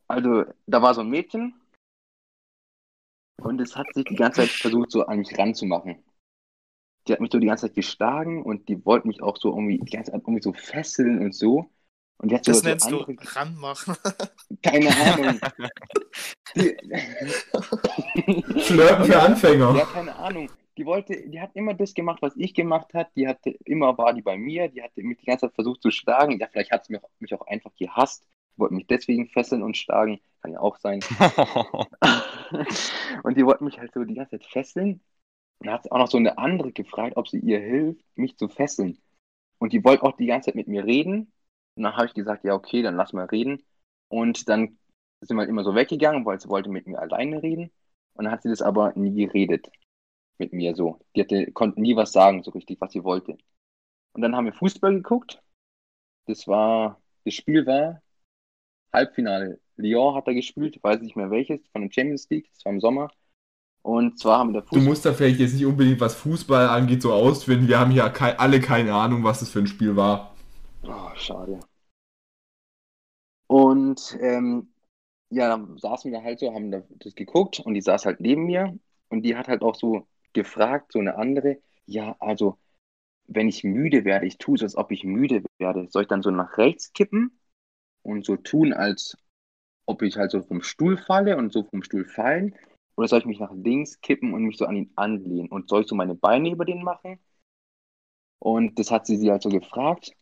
Also, 0.09 0.45
da 0.67 0.81
war 0.81 0.95
so 0.95 1.03
ein 1.03 1.11
Mädchen 1.11 1.53
und 3.39 3.61
es 3.61 3.77
hat 3.77 3.93
sich 3.95 4.05
die 4.05 4.17
ganze 4.17 4.43
Zeit 4.43 4.51
versucht, 4.51 4.91
so 4.91 5.07
an 5.07 5.19
mich 5.19 5.39
ranzumachen. 5.39 6.03
Die 7.09 7.13
hat 7.13 7.21
mich 7.21 7.31
so 7.33 7.39
die 7.39 7.47
ganze 7.47 7.67
Zeit 7.67 7.77
geschlagen 7.77 8.43
und 8.43 8.69
die 8.69 8.85
wollte 8.85 9.07
mich 9.07 9.23
auch 9.23 9.37
so 9.37 9.51
irgendwie 9.51 9.79
die 9.79 9.91
ganze 9.93 10.11
Zeit 10.13 10.23
irgendwie 10.23 10.43
so 10.43 10.53
fesseln 10.53 11.21
und 11.21 11.35
so. 11.35 11.71
Und 12.19 12.31
die 12.31 12.35
hat 12.35 12.47
Das 12.47 12.59
so, 12.59 12.63
so 12.63 12.69
nennst 12.69 12.91
du 12.91 13.01
andere, 13.01 13.17
ranmachen. 13.37 13.97
keine 14.63 14.89
Ahnung. 14.97 15.41
Die, 16.57 16.77
Flirten 18.61 19.05
für 19.05 19.21
Anfänger. 19.21 19.75
Ja, 19.77 19.85
keine 19.85 20.17
Ahnung. 20.17 20.51
Die 20.79 20.87
wollte, 20.87 21.29
die 21.29 21.41
hat 21.41 21.55
immer 21.55 21.75
das 21.75 21.95
gemacht, 21.95 22.21
was 22.23 22.37
ich 22.37 22.55
gemacht 22.55 22.95
hat. 22.95 23.09
Die 23.17 23.29
hatte 23.29 23.51
immer 23.65 23.97
war 23.99 24.13
die 24.15 24.23
bei 24.23 24.37
mir. 24.39 24.69
Die 24.69 24.83
hatte 24.83 25.03
mich 25.03 25.19
die 25.19 25.27
ganze 25.27 25.47
Zeit 25.47 25.55
versucht 25.55 25.83
zu 25.83 25.91
schlagen. 25.91 26.39
Ja, 26.39 26.49
vielleicht 26.51 26.71
hat 26.71 26.87
sie 26.87 26.93
mich, 26.95 27.03
mich 27.19 27.35
auch 27.35 27.47
einfach 27.47 27.75
gehasst. 27.77 28.27
Wollte 28.57 28.75
mich 28.75 28.87
deswegen 28.87 29.29
fesseln 29.29 29.63
und 29.63 29.77
schlagen. 29.77 30.21
Kann 30.43 30.53
ja 30.53 30.61
auch 30.61 30.79
sein. 30.79 31.01
und 33.23 33.37
die 33.37 33.45
wollten 33.45 33.65
mich 33.65 33.79
halt 33.79 33.93
so 33.93 34.05
die 34.05 34.15
ganze 34.15 34.39
Zeit 34.39 34.47
fesseln. 34.47 35.01
Und 35.59 35.67
dann 35.67 35.75
hat 35.75 35.85
sie 35.85 35.93
auch 35.93 35.99
noch 35.99 36.11
so 36.11 36.19
eine 36.19 36.39
andere 36.39 36.73
gefragt, 36.73 37.17
ob 37.17 37.29
sie 37.29 37.39
ihr 37.39 37.61
hilft, 37.61 38.05
mich 38.17 38.37
zu 38.37 38.49
fesseln. 38.49 38.99
Und 39.59 39.73
die 39.73 39.85
wollte 39.85 40.03
auch 40.03 40.17
die 40.17 40.27
ganze 40.27 40.47
Zeit 40.47 40.55
mit 40.55 40.69
mir 40.69 40.85
reden. 40.85 41.33
Und 41.77 41.83
dann 41.83 41.97
habe 41.97 42.07
ich 42.07 42.15
gesagt, 42.15 42.45
ja, 42.45 42.55
okay, 42.55 42.83
dann 42.83 42.97
lass 42.97 43.13
mal 43.13 43.27
reden. 43.27 43.65
Und 44.09 44.49
dann 44.49 44.79
sind 45.21 45.37
wir 45.37 45.41
halt 45.41 45.51
immer 45.51 45.65
so 45.65 45.75
weggegangen, 45.75 46.25
weil 46.25 46.41
sie 46.41 46.49
wollte 46.49 46.71
mit 46.71 46.87
mir 46.87 46.99
alleine 46.99 47.43
reden. 47.43 47.71
Und 48.15 48.25
dann 48.25 48.33
hat 48.33 48.43
sie 48.43 48.49
das 48.49 48.63
aber 48.63 48.93
nie 48.95 49.27
geredet 49.27 49.71
mit 50.39 50.53
mir 50.53 50.75
so. 50.75 51.01
Die 51.15 51.23
hatte, 51.23 51.51
konnte 51.53 51.81
nie 51.81 51.97
was 51.97 52.13
sagen, 52.13 52.43
so 52.43 52.51
richtig, 52.51 52.81
was 52.81 52.93
sie 52.93 53.05
wollte. 53.05 53.39
Und 54.13 54.23
dann 54.23 54.37
haben 54.37 54.47
wir 54.47 54.53
Fußball 54.53 54.95
geguckt. 54.95 55.43
Das 56.27 56.49
war, 56.49 57.01
das 57.25 57.35
Spiel 57.35 57.67
war 57.67 58.03
Halbfinale. 58.97 59.61
Lyon 59.77 60.17
hat 60.17 60.29
da 60.29 60.35
gespielt, 60.35 60.83
weiß 60.83 61.03
nicht 61.03 61.17
mehr 61.17 61.31
welches, 61.31 61.61
von 61.73 61.83
der 61.83 61.93
Champions 61.93 62.29
League, 62.31 62.51
das 62.55 62.65
war 62.67 62.73
im 62.75 62.81
Sommer. 62.81 63.11
Und 63.83 64.19
zwar 64.21 64.41
haben 64.41 64.53
wir 64.55 64.63
da 64.63 64.67
Du 64.71 64.79
Fußball. 64.79 64.81
musst 64.81 65.05
da 65.05 65.13
vielleicht 65.13 65.41
jetzt 65.41 65.55
nicht 65.55 65.67
unbedingt, 65.67 65.99
was 66.01 66.15
Fußball 66.15 66.69
angeht, 66.69 67.03
so 67.03 67.13
ausfinden. 67.13 67.67
Wir 67.67 67.81
haben 67.81 67.91
hier 67.91 68.09
kei 68.11 68.39
alle 68.39 68.61
keine 68.61 68.95
Ahnung, 68.95 69.25
was 69.25 69.41
das 69.41 69.51
für 69.51 69.59
ein 69.61 69.67
Spiel 69.67 69.97
war. 69.97 70.35
Oh, 70.85 71.13
schade. 71.17 71.61
Und 73.47 74.17
ähm, 74.21 74.73
ja, 75.31 75.49
dann 75.49 75.79
saßen 75.79 76.13
wir 76.13 76.23
halt 76.23 76.41
so, 76.41 76.53
haben 76.55 76.71
da 76.71 76.83
das 76.91 77.15
geguckt 77.15 77.61
und 77.61 77.75
die 77.75 77.81
saß 77.83 78.07
halt 78.07 78.21
neben 78.21 78.45
mir 78.47 78.79
und 79.09 79.23
die 79.23 79.37
hat 79.37 79.49
halt 79.49 79.63
auch 79.63 79.75
so 79.77 80.07
gefragt, 80.33 80.93
so 80.93 80.99
eine 81.01 81.17
andere, 81.17 81.59
ja, 81.87 82.17
also 82.21 82.59
wenn 83.27 83.49
ich 83.49 83.65
müde 83.65 84.05
werde, 84.05 84.27
ich 84.27 84.39
tue 84.39 84.57
es, 84.57 84.63
als 84.63 84.77
ob 84.77 84.93
ich 84.93 85.05
müde 85.05 85.45
werde, 85.59 85.89
soll 85.91 86.03
ich 86.05 86.09
dann 86.09 86.23
so 86.23 86.31
nach 86.31 86.59
rechts 86.59 86.93
kippen 86.95 87.39
und 88.07 88.25
so 88.25 88.37
tun, 88.37 88.73
als 88.73 89.17
ob 89.87 90.03
ich 90.03 90.17
halt 90.17 90.31
so 90.31 90.43
vom 90.43 90.63
Stuhl 90.63 90.97
falle 90.97 91.37
und 91.37 91.53
so 91.53 91.65
vom 91.65 91.83
Stuhl 91.83 92.05
fallen? 92.05 92.55
Oder 92.97 93.09
soll 93.09 93.21
ich 93.21 93.27
mich 93.27 93.41
nach 93.41 93.53
links 93.53 94.01
kippen 94.01 94.33
und 94.35 94.45
mich 94.45 94.57
so 94.57 94.67
an 94.67 94.77
ihn 94.77 94.93
anlehnen? 94.97 95.49
Und 95.49 95.69
soll 95.69 95.83
ich 95.83 95.89
so 95.89 95.95
meine 95.95 96.15
Beine 96.15 96.51
über 96.51 96.65
den 96.65 96.83
machen? 96.83 97.19
Und 98.39 98.79
das 98.79 98.91
hat 98.91 99.07
sie 99.07 99.17
sie 99.17 99.31
halt 99.31 99.43
so 99.43 99.49
gefragt. 99.51 100.13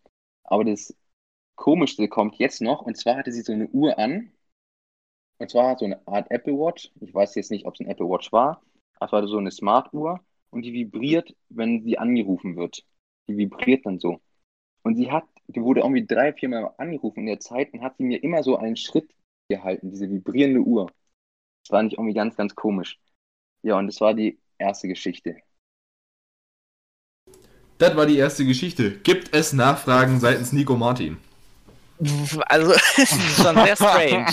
Aber 0.45 0.65
das 0.65 0.95
Komischste 1.57 2.09
kommt 2.09 2.37
jetzt 2.37 2.61
noch, 2.61 2.83
und 2.83 2.97
zwar 2.97 3.17
hatte 3.17 3.33
sie 3.33 3.43
so 3.43 3.53
eine 3.53 3.69
Uhr 3.69 3.99
an. 3.99 4.33
Und 5.39 5.51
zwar 5.51 5.77
so 5.79 5.85
eine 5.85 6.07
Art 6.07 6.31
Apple 6.31 6.55
Watch. 6.55 6.91
Ich 7.01 7.15
weiß 7.15 7.35
jetzt 7.35 7.51
nicht, 7.51 7.67
ob 7.67 7.75
es 7.75 7.81
ein 7.81 7.89
Apple 7.89 8.09
Watch 8.09 8.33
war, 8.33 8.63
aber 8.99 9.07
es 9.07 9.13
war 9.13 9.29
so 9.29 9.39
eine 9.39 9.51
Smart-Uhr 9.51 10.21
und 10.51 10.63
die 10.63 10.73
vibriert, 10.73 11.35
wenn 11.49 11.83
sie 11.83 11.99
angerufen 11.99 12.57
wird. 12.57 12.85
Die 13.29 13.37
vibriert 13.37 13.87
dann 13.87 13.99
so. 13.99 14.21
Und 14.83 14.97
sie 14.97 15.11
hat, 15.11 15.25
die 15.49 15.63
wurde 15.63 15.81
irgendwie 15.81 16.07
drei, 16.07 16.33
vier 16.33 16.49
Mal 16.49 16.73
angerufen 16.79 17.21
in 17.21 17.27
der 17.27 17.41
Zeit 17.41 17.73
und 17.73 17.83
hat 17.83 17.97
sie 17.97 18.05
mir 18.05 18.23
immer 18.23 18.43
so 18.43 18.57
einen 18.57 18.77
Schritt 18.77 19.15
gehalten, 19.49 19.91
diese 19.91 20.11
vibrierende 20.11 20.61
Uhr. 20.61 20.91
Das 21.65 21.73
war 21.73 21.83
nicht 21.83 21.95
irgendwie 21.95 22.15
ganz, 22.15 22.37
ganz 22.37 22.55
komisch. 22.55 22.99
Ja, 23.63 23.79
und 23.79 23.87
das 23.87 24.01
war 24.01 24.15
die 24.15 24.39
erste 24.59 24.89
Geschichte. 24.89 25.37
Das 27.79 27.97
war 27.97 28.07
die 28.07 28.19
erste 28.19 28.45
Geschichte. 28.45 28.99
Gibt 28.99 29.35
es 29.35 29.53
Nachfragen 29.53 30.21
seitens 30.21 30.53
Nico 30.53 30.77
Martin? 30.77 31.19
Also, 32.47 32.73
das 32.97 32.99
ist 32.99 33.43
schon 33.43 33.55
sehr 33.57 33.77
strange. 33.77 34.27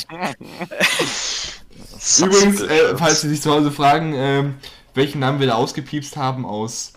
Übrigens, 2.25 2.61
äh, 2.61 2.97
falls 2.97 3.21
Sie 3.21 3.29
sich 3.29 3.41
zu 3.41 3.51
Hause 3.51 3.71
fragen, 3.71 4.13
ähm, 4.15 4.55
welchen 4.93 5.19
Namen 5.19 5.39
wir 5.39 5.47
da 5.47 5.55
ausgepiepst 5.55 6.17
haben, 6.17 6.45
aus 6.45 6.93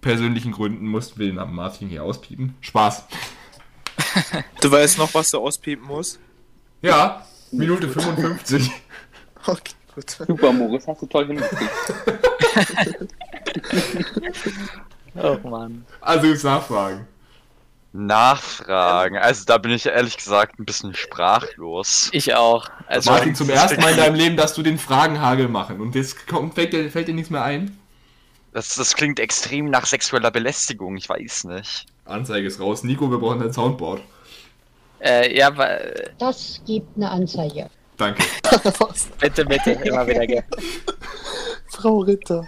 persönlichen 0.00 0.52
Gründen 0.52 0.86
mussten 0.86 1.18
wir 1.18 1.26
den 1.26 1.36
Namen 1.36 1.54
Martin 1.54 1.88
hier 1.88 2.04
auspiepen. 2.04 2.54
Spaß. 2.60 3.04
Du 4.60 4.70
weißt 4.70 4.98
noch, 4.98 5.12
was 5.14 5.30
du 5.30 5.38
auspiepen 5.38 5.86
musst? 5.86 6.18
Ja, 6.82 7.26
Minute 7.50 7.88
55. 7.88 8.70
Okay, 9.46 9.72
gut. 9.94 10.10
Super, 10.10 10.52
Moritz, 10.52 10.86
hast 10.86 11.00
du 11.00 11.06
toll 11.06 11.26
hingekriegt. 11.28 11.70
Oh 15.14 15.38
Mann. 15.48 15.84
Also 16.00 16.26
gibt's 16.28 16.44
Nachfragen. 16.44 17.06
Nachfragen. 17.92 19.16
Also 19.16 19.44
da 19.46 19.58
bin 19.58 19.72
ich 19.72 19.86
ehrlich 19.86 20.16
gesagt 20.16 20.58
ein 20.58 20.64
bisschen 20.64 20.94
sprachlos. 20.94 22.10
Ich 22.12 22.34
auch. 22.34 22.68
Also, 22.86 23.10
Martin, 23.10 23.34
zum 23.34 23.48
ersten 23.50 23.80
Mal 23.80 23.92
in 23.92 23.96
deinem 23.96 24.14
Leben, 24.14 24.36
dass 24.36 24.54
du 24.54 24.62
den 24.62 24.78
Fragenhagel 24.78 25.48
machen 25.48 25.80
und 25.80 25.94
jetzt 25.94 26.26
kommt, 26.26 26.54
fällt, 26.54 26.72
dir, 26.72 26.90
fällt 26.90 27.08
dir 27.08 27.14
nichts 27.14 27.30
mehr 27.30 27.42
ein? 27.42 27.78
Das, 28.52 28.74
das 28.74 28.94
klingt 28.94 29.18
extrem 29.18 29.70
nach 29.70 29.86
sexueller 29.86 30.30
Belästigung, 30.30 30.96
ich 30.96 31.08
weiß 31.08 31.44
nicht. 31.44 31.86
Anzeige 32.08 32.46
ist 32.46 32.60
raus. 32.60 32.82
Nico, 32.84 33.10
wir 33.10 33.18
brauchen 33.18 33.42
ein 33.42 33.52
Soundboard. 33.52 34.00
äh, 35.00 35.36
ja, 35.36 35.56
weil, 35.56 36.12
Das 36.18 36.60
gibt 36.66 36.96
eine 36.96 37.10
Anzeige. 37.10 37.68
Danke. 37.96 38.22
bitte, 39.20 39.44
bitte, 39.44 39.72
immer 39.72 40.06
wieder 40.06 40.26
gerne. 40.26 40.46
Frau 41.70 41.98
Ritter. 41.98 42.46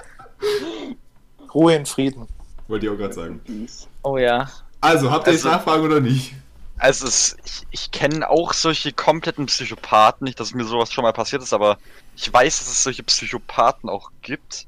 Ruhe 1.54 1.74
in 1.74 1.86
Frieden. 1.86 2.26
Wollte 2.68 2.86
ich 2.86 2.92
auch 2.92 2.96
gerade 2.96 3.12
sagen. 3.14 3.40
Peace. 3.44 3.88
Oh 4.02 4.16
ja. 4.16 4.48
Also, 4.80 5.10
habt 5.10 5.26
ihr 5.26 5.32
jetzt 5.32 5.44
Also- 5.44 5.56
Nachfragen 5.56 5.84
oder 5.84 6.00
nicht? 6.00 6.34
Also 6.82 7.06
es, 7.08 7.36
ich, 7.44 7.66
ich 7.72 7.90
kenne 7.90 8.30
auch 8.30 8.54
solche 8.54 8.90
kompletten 8.94 9.44
Psychopathen, 9.44 10.24
nicht, 10.24 10.40
dass 10.40 10.54
mir 10.54 10.64
sowas 10.64 10.90
schon 10.90 11.02
mal 11.02 11.12
passiert 11.12 11.42
ist, 11.42 11.52
aber 11.52 11.76
ich 12.16 12.32
weiß, 12.32 12.58
dass 12.60 12.68
es 12.68 12.82
solche 12.82 13.02
Psychopathen 13.02 13.90
auch 13.90 14.10
gibt. 14.22 14.66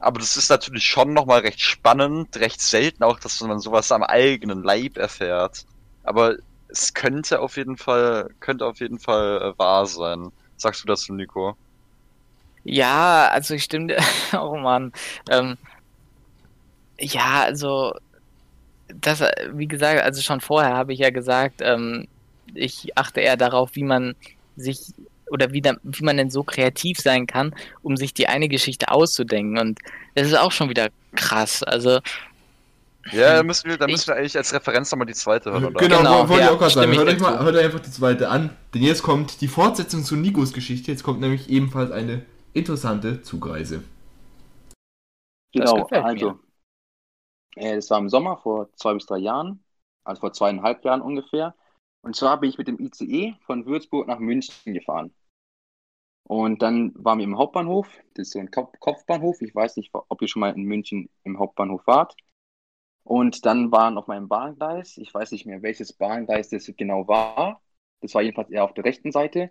Aber 0.00 0.18
das 0.18 0.36
ist 0.36 0.48
natürlich 0.48 0.84
schon 0.84 1.12
nochmal 1.12 1.40
recht 1.40 1.60
spannend, 1.60 2.36
recht 2.38 2.60
selten 2.60 3.04
auch, 3.04 3.20
dass 3.20 3.40
man 3.42 3.60
sowas 3.60 3.92
am 3.92 4.02
eigenen 4.02 4.62
Leib 4.62 4.96
erfährt. 4.96 5.66
Aber 6.04 6.36
es 6.68 6.94
könnte 6.94 7.40
auf 7.40 7.56
jeden 7.56 7.76
Fall, 7.76 8.30
könnte 8.40 8.66
auf 8.66 8.80
jeden 8.80 8.98
Fall 8.98 9.42
äh, 9.42 9.58
wahr 9.58 9.86
sein. 9.86 10.32
Sagst 10.56 10.82
du 10.82 10.86
dazu, 10.86 11.12
Nico? 11.12 11.54
Ja, 12.64 13.28
also 13.28 13.54
ich 13.54 13.64
stimme. 13.64 13.96
Oh 14.32 14.56
Mann. 14.62 14.92
Ähm, 15.28 15.58
ja, 16.98 17.42
also 17.42 17.94
das, 18.88 19.20
äh, 19.20 19.50
wie 19.52 19.68
gesagt, 19.68 20.02
also 20.02 20.22
schon 20.22 20.40
vorher 20.40 20.74
habe 20.74 20.92
ich 20.92 20.98
ja 20.98 21.10
gesagt, 21.10 21.60
ähm, 21.60 22.08
ich 22.54 22.96
achte 22.96 23.20
eher 23.20 23.36
darauf, 23.36 23.74
wie 23.74 23.84
man 23.84 24.14
sich 24.56 24.80
oder 25.30 25.52
wie, 25.52 25.62
da, 25.62 25.74
wie 25.82 26.04
man 26.04 26.16
denn 26.16 26.30
so 26.30 26.44
kreativ 26.44 26.98
sein 26.98 27.26
kann, 27.26 27.54
um 27.82 27.96
sich 27.96 28.14
die 28.14 28.28
eine 28.28 28.48
Geschichte 28.48 28.90
auszudenken. 28.90 29.58
Und 29.58 29.80
das 30.14 30.26
ist 30.28 30.38
auch 30.38 30.52
schon 30.52 30.68
wieder 30.70 30.88
krass. 31.16 31.62
Also, 31.62 32.00
Ja, 33.12 33.36
da 33.36 33.42
müssen 33.42 33.68
wir, 33.68 33.78
da 33.78 33.88
müssen 33.88 34.08
wir 34.08 34.16
eigentlich 34.16 34.36
als 34.36 34.52
Referenz 34.52 34.90
nochmal 34.92 35.06
die 35.06 35.14
zweite 35.14 35.50
hören, 35.50 35.64
oder? 35.64 35.88
Genau, 35.88 35.98
Genau, 35.98 36.28
wollte 36.28 36.44
ja, 36.44 36.44
ich 36.44 36.50
auch 36.50 36.58
gerade 36.58 36.74
sagen. 36.74 36.94
Hört 36.94 37.08
euch, 37.08 37.18
mal, 37.18 37.38
hört 37.40 37.56
euch 37.56 37.64
einfach 37.64 37.80
die 37.80 37.90
zweite 37.90 38.28
an, 38.28 38.56
denn 38.74 38.82
jetzt 38.82 39.02
kommt 39.02 39.40
die 39.40 39.48
Fortsetzung 39.48 40.04
zu 40.04 40.16
Nikos 40.16 40.52
Geschichte. 40.52 40.90
Jetzt 40.92 41.02
kommt 41.02 41.20
nämlich 41.20 41.48
ebenfalls 41.50 41.90
eine 41.90 42.26
interessante 42.52 43.22
Zugreise. 43.22 43.84
Genau, 45.52 45.86
also. 45.88 46.40
Äh, 47.56 47.76
das 47.76 47.90
war 47.90 47.98
im 47.98 48.08
Sommer 48.08 48.36
vor 48.38 48.72
zwei 48.74 48.94
bis 48.94 49.06
drei 49.06 49.18
Jahren, 49.18 49.64
also 50.04 50.20
vor 50.20 50.32
zweieinhalb 50.32 50.84
Jahren 50.84 51.00
ungefähr. 51.02 51.54
Und 52.02 52.16
zwar 52.16 52.40
bin 52.40 52.50
ich 52.50 52.58
mit 52.58 52.68
dem 52.68 52.78
ICE 52.80 53.34
von 53.46 53.66
Würzburg 53.66 54.06
nach 54.08 54.18
München 54.18 54.54
gefahren. 54.74 55.12
Und 56.30 56.62
dann 56.62 56.92
waren 56.94 57.18
wir 57.18 57.24
im 57.24 57.36
Hauptbahnhof. 57.36 57.88
Das 58.14 58.28
ist 58.28 58.34
so 58.34 58.38
ein 58.38 58.52
Kopf 58.52 58.78
Kopfbahnhof. 58.78 59.42
Ich 59.42 59.52
weiß 59.52 59.76
nicht, 59.76 59.90
ob 59.92 60.22
ihr 60.22 60.28
schon 60.28 60.38
mal 60.38 60.54
in 60.54 60.62
München 60.62 61.10
im 61.24 61.40
Hauptbahnhof 61.40 61.84
wart. 61.88 62.14
Und 63.02 63.44
dann 63.46 63.72
waren 63.72 63.98
auf 63.98 64.06
meinem 64.06 64.28
Bahngleis, 64.28 64.96
ich 64.98 65.12
weiß 65.12 65.32
nicht 65.32 65.44
mehr, 65.44 65.60
welches 65.62 65.92
Bahngleis 65.92 66.48
das 66.50 66.70
genau 66.76 67.08
war. 67.08 67.60
Das 68.00 68.14
war 68.14 68.22
jedenfalls 68.22 68.48
eher 68.48 68.62
auf 68.62 68.74
der 68.74 68.84
rechten 68.84 69.10
Seite. 69.10 69.50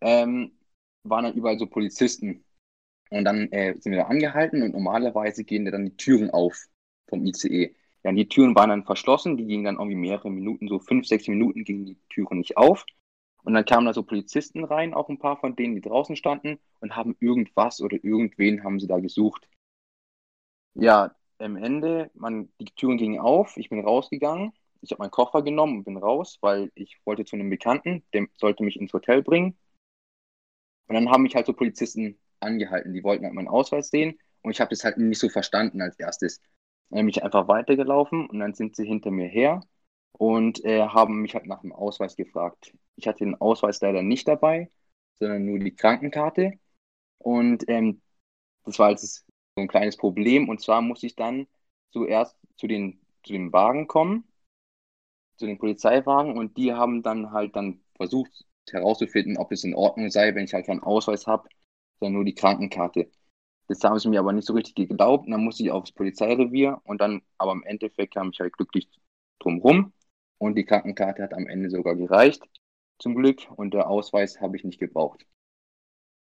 Ähm, 0.00 0.56
waren 1.02 1.24
dann 1.24 1.34
überall 1.34 1.58
so 1.58 1.66
Polizisten. 1.66 2.44
Und 3.10 3.24
dann 3.24 3.50
äh, 3.50 3.74
sind 3.80 3.90
wir 3.90 4.02
da 4.02 4.06
angehalten 4.06 4.62
und 4.62 4.74
normalerweise 4.74 5.42
gehen 5.42 5.64
da 5.64 5.72
dann 5.72 5.86
die 5.86 5.96
Türen 5.96 6.30
auf 6.30 6.66
vom 7.08 7.26
ICE. 7.26 7.74
Ja, 8.04 8.12
die 8.12 8.28
Türen 8.28 8.54
waren 8.54 8.70
dann 8.70 8.84
verschlossen, 8.84 9.36
die 9.36 9.46
gingen 9.46 9.64
dann 9.64 9.78
irgendwie 9.78 9.96
mehrere 9.96 10.30
Minuten, 10.30 10.68
so 10.68 10.78
fünf, 10.78 11.08
sechs 11.08 11.26
Minuten 11.26 11.64
gingen 11.64 11.86
die 11.86 11.98
Türen 12.08 12.38
nicht 12.38 12.56
auf. 12.56 12.86
Und 13.44 13.54
dann 13.54 13.64
kamen 13.64 13.86
da 13.86 13.94
so 13.94 14.02
Polizisten 14.02 14.64
rein, 14.64 14.94
auch 14.94 15.08
ein 15.08 15.18
paar 15.18 15.38
von 15.38 15.56
denen, 15.56 15.74
die 15.74 15.80
draußen 15.80 16.16
standen 16.16 16.58
und 16.80 16.96
haben 16.96 17.16
irgendwas 17.20 17.80
oder 17.80 17.96
irgendwen 18.02 18.64
haben 18.64 18.78
sie 18.80 18.86
da 18.86 18.98
gesucht. 18.98 19.48
Ja, 20.74 21.14
am 21.38 21.56
Ende, 21.56 22.10
man, 22.14 22.50
die 22.60 22.66
Türen 22.66 22.98
gingen 22.98 23.20
auf, 23.20 23.56
ich 23.56 23.68
bin 23.70 23.80
rausgegangen, 23.80 24.52
ich 24.80 24.90
habe 24.92 25.02
meinen 25.02 25.10
Koffer 25.10 25.42
genommen 25.42 25.78
und 25.78 25.84
bin 25.84 25.96
raus, 25.96 26.38
weil 26.40 26.70
ich 26.74 26.98
wollte 27.04 27.24
zu 27.24 27.36
einem 27.36 27.50
Bekannten, 27.50 28.04
der 28.12 28.26
sollte 28.36 28.62
mich 28.64 28.76
ins 28.78 28.92
Hotel 28.92 29.22
bringen. 29.22 29.56
Und 30.88 30.94
dann 30.94 31.10
haben 31.10 31.22
mich 31.22 31.34
halt 31.34 31.46
so 31.46 31.52
Polizisten 31.52 32.18
angehalten, 32.40 32.92
die 32.94 33.02
wollten 33.04 33.24
halt 33.24 33.34
meinen 33.34 33.48
Ausweis 33.48 33.90
sehen 33.90 34.18
und 34.42 34.50
ich 34.52 34.60
habe 34.60 34.70
das 34.70 34.84
halt 34.84 34.98
nicht 34.98 35.18
so 35.18 35.28
verstanden 35.28 35.82
als 35.82 35.98
erstes. 35.98 36.40
Dann 36.90 37.00
bin 37.00 37.08
ich 37.08 37.22
einfach 37.22 37.48
weitergelaufen 37.48 38.26
und 38.28 38.38
dann 38.38 38.54
sind 38.54 38.76
sie 38.76 38.86
hinter 38.86 39.10
mir 39.10 39.28
her 39.28 39.60
und 40.12 40.64
äh, 40.64 40.82
haben 40.82 41.20
mich 41.20 41.34
halt 41.34 41.46
nach 41.46 41.60
dem 41.60 41.72
Ausweis 41.72 42.16
gefragt. 42.16 42.72
Ich 42.98 43.06
hatte 43.06 43.24
den 43.24 43.40
Ausweis 43.40 43.80
leider 43.80 44.02
nicht 44.02 44.26
dabei, 44.26 44.70
sondern 45.14 45.46
nur 45.46 45.60
die 45.60 45.74
Krankenkarte. 45.74 46.58
Und 47.18 47.64
ähm, 47.68 48.02
das 48.64 48.78
war 48.80 48.90
jetzt 48.90 49.24
so 49.56 49.62
ein 49.62 49.68
kleines 49.68 49.96
Problem. 49.96 50.48
Und 50.48 50.60
zwar 50.60 50.82
musste 50.82 51.06
ich 51.06 51.14
dann 51.14 51.46
zuerst 51.92 52.36
zu 52.56 52.66
den, 52.66 53.00
zu 53.22 53.32
den 53.32 53.52
Wagen 53.52 53.86
kommen, 53.86 54.24
zu 55.36 55.46
den 55.46 55.58
Polizeiwagen. 55.58 56.36
Und 56.36 56.56
die 56.56 56.72
haben 56.72 57.02
dann 57.04 57.30
halt 57.30 57.54
dann 57.54 57.80
versucht 57.94 58.46
herauszufinden, 58.68 59.38
ob 59.38 59.52
es 59.52 59.62
in 59.62 59.74
Ordnung 59.76 60.10
sei, 60.10 60.34
wenn 60.34 60.44
ich 60.44 60.54
halt 60.54 60.66
keinen 60.66 60.82
Ausweis 60.82 61.28
habe, 61.28 61.48
sondern 62.00 62.14
nur 62.14 62.24
die 62.24 62.34
Krankenkarte. 62.34 63.10
Das 63.68 63.84
haben 63.84 63.98
sie 64.00 64.08
mir 64.08 64.18
aber 64.18 64.32
nicht 64.32 64.46
so 64.46 64.54
richtig 64.54 64.74
geglaubt. 64.74 65.26
Und 65.26 65.30
dann 65.30 65.44
musste 65.44 65.62
ich 65.62 65.70
aufs 65.70 65.92
Polizeirevier 65.92 66.80
und 66.82 67.00
dann, 67.00 67.22
aber 67.38 67.52
im 67.52 67.62
Endeffekt 67.62 68.14
kam 68.14 68.30
ich 68.32 68.40
halt 68.40 68.54
glücklich 68.54 68.88
drum 69.38 69.60
rum. 69.60 69.92
Und 70.38 70.56
die 70.56 70.64
Krankenkarte 70.64 71.22
hat 71.22 71.34
am 71.34 71.46
Ende 71.46 71.70
sogar 71.70 71.96
gereicht, 71.96 72.42
zum 72.98 73.14
Glück. 73.14 73.40
Und 73.56 73.74
der 73.74 73.88
Ausweis 73.88 74.40
habe 74.40 74.56
ich 74.56 74.64
nicht 74.64 74.78
gebraucht. 74.78 75.24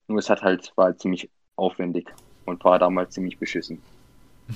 Nur 0.09 0.19
es 0.19 0.31
hat 0.31 0.43
halt, 0.43 0.73
war 0.77 0.87
halt 0.87 1.01
ziemlich 1.01 1.31
aufwendig 1.57 2.09
und 2.45 2.63
war 2.65 2.79
damals 2.79 3.15
ziemlich 3.15 3.39
beschissen. 3.39 3.83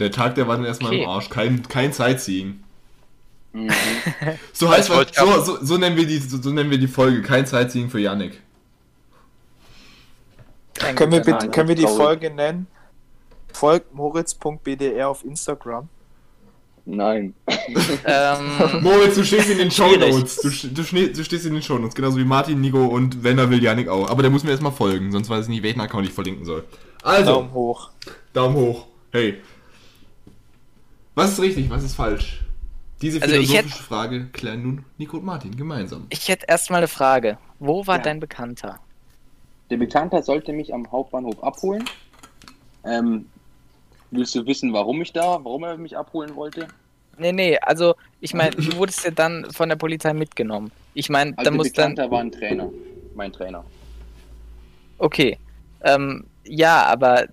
Der 0.00 0.10
Tag, 0.10 0.34
der 0.34 0.48
war 0.48 0.56
dann 0.56 0.66
erstmal 0.66 0.90
Okay. 0.90 1.04
im 1.04 1.08
Arsch. 1.08 1.28
Kein, 1.30 1.62
kein 1.68 1.92
Sightseeing. 1.92 2.64
Mhm. 3.52 3.70
So 4.52 4.68
heißt 4.68 4.90
was, 4.90 5.14
so, 5.14 5.40
so, 5.42 5.64
so, 5.64 5.76
nennen 5.78 5.96
wir 5.96 6.04
die, 6.04 6.18
so, 6.18 6.42
so 6.42 6.50
nennen 6.50 6.68
wir 6.68 6.78
die 6.78 6.88
Folge. 6.88 7.22
Kein 7.22 7.46
Sightseeing 7.46 7.88
für 7.88 8.00
Yannick. 8.00 8.40
kein 10.74 10.96
Können 10.96 11.12
wir, 11.12 11.20
bitte, 11.20 11.48
können 11.48 11.68
wir 11.68 11.76
die. 11.76 11.86
Folge 11.86 12.30
nennen? 12.30 12.66
Folgt 13.52 13.94
moritz.bdr 13.94 15.08
auf 15.08 15.24
Instagram. 15.24 15.88
Nein. 16.86 17.34
ähm, 18.04 18.52
Moritz, 18.82 19.14
du 19.14 19.24
stehst 19.24 19.48
in 19.50 19.58
den. 19.58 19.70
Shownotes. 19.70 20.36
Du, 20.36 20.50
du, 20.68 20.82
du 21.12 21.24
stehst 21.24 21.46
in 21.46 21.54
den 21.54 21.62
Shownotes, 21.62 21.94
genauso 21.94 22.18
wie 22.18 22.24
Martin, 22.24 22.60
Nico 22.60 22.84
und 22.84 23.22
wenn 23.24 23.38
er 23.38 23.48
will, 23.48 23.62
Yannick 23.62 23.88
auch. 23.88 24.10
Aber 24.10 24.20
der 24.22 24.30
muss 24.30 24.44
mir 24.44 24.50
erstmal 24.50 24.72
folgen, 24.72 25.10
sonst 25.10 25.30
weiß 25.30 25.44
ich 25.46 25.48
nicht, 25.48 25.62
welchen 25.62 25.80
Account 25.80 26.06
ich 26.06 26.12
verlinken 26.12 26.44
soll. 26.44 26.64
Also, 27.02 27.32
Daumen 27.32 27.52
hoch. 27.52 27.90
Daumen 28.34 28.54
hoch. 28.56 28.86
Hey. 29.12 29.40
Was 31.14 31.32
ist 31.32 31.40
richtig, 31.40 31.70
was 31.70 31.84
ist 31.84 31.94
falsch? 31.94 32.40
Diese 33.00 33.20
Also 33.22 33.34
ich 33.36 33.48
philosophische 33.50 33.82
Frage 33.82 34.26
klären 34.32 34.62
nun 34.62 34.84
Nico 34.98 35.16
und 35.18 35.24
Martin 35.24 35.56
gemeinsam. 35.56 36.06
ich 36.10 36.28
hätte 36.28 36.46
erstmal 36.48 36.78
eine 36.78 36.88
Frage. 36.88 37.38
Wo 37.58 37.86
war 37.86 37.96
Ja. 37.96 38.02
dein 38.02 38.20
Bekannter? 38.20 38.78
Der 39.70 39.76
Bekannte 39.78 40.22
sollte 40.22 40.52
mich 40.52 40.72
am 40.74 40.90
Hauptbahnhof 40.90 41.42
abholen. 41.42 41.84
Ähm, 42.84 43.26
willst 44.14 44.34
du 44.34 44.46
wissen, 44.46 44.72
warum 44.72 45.02
ich 45.02 45.12
da, 45.12 45.44
warum 45.44 45.64
er 45.64 45.76
mich 45.76 45.96
abholen 45.96 46.34
wollte? 46.36 46.68
Nee, 47.18 47.32
nee, 47.32 47.58
also 47.58 47.94
ich 48.20 48.34
meine, 48.34 48.50
du 48.56 48.76
wurdest 48.76 49.04
ja 49.04 49.10
dann 49.10 49.50
von 49.52 49.68
der 49.68 49.76
Polizei 49.76 50.12
mitgenommen. 50.12 50.72
Ich 50.94 51.08
meine, 51.08 51.36
Also 51.36 51.50
da 51.50 51.56
muss 51.56 51.72
dann. 51.72 51.94
Bekannte 51.94 52.10
war 52.10 52.20
ein 52.20 52.32
Trainer, 52.32 52.70
mein 53.14 53.32
Trainer. 53.32 53.64
Okay. 54.98 55.38
Ähm, 55.82 56.24
ja, 56.44 56.84
aber 56.86 57.26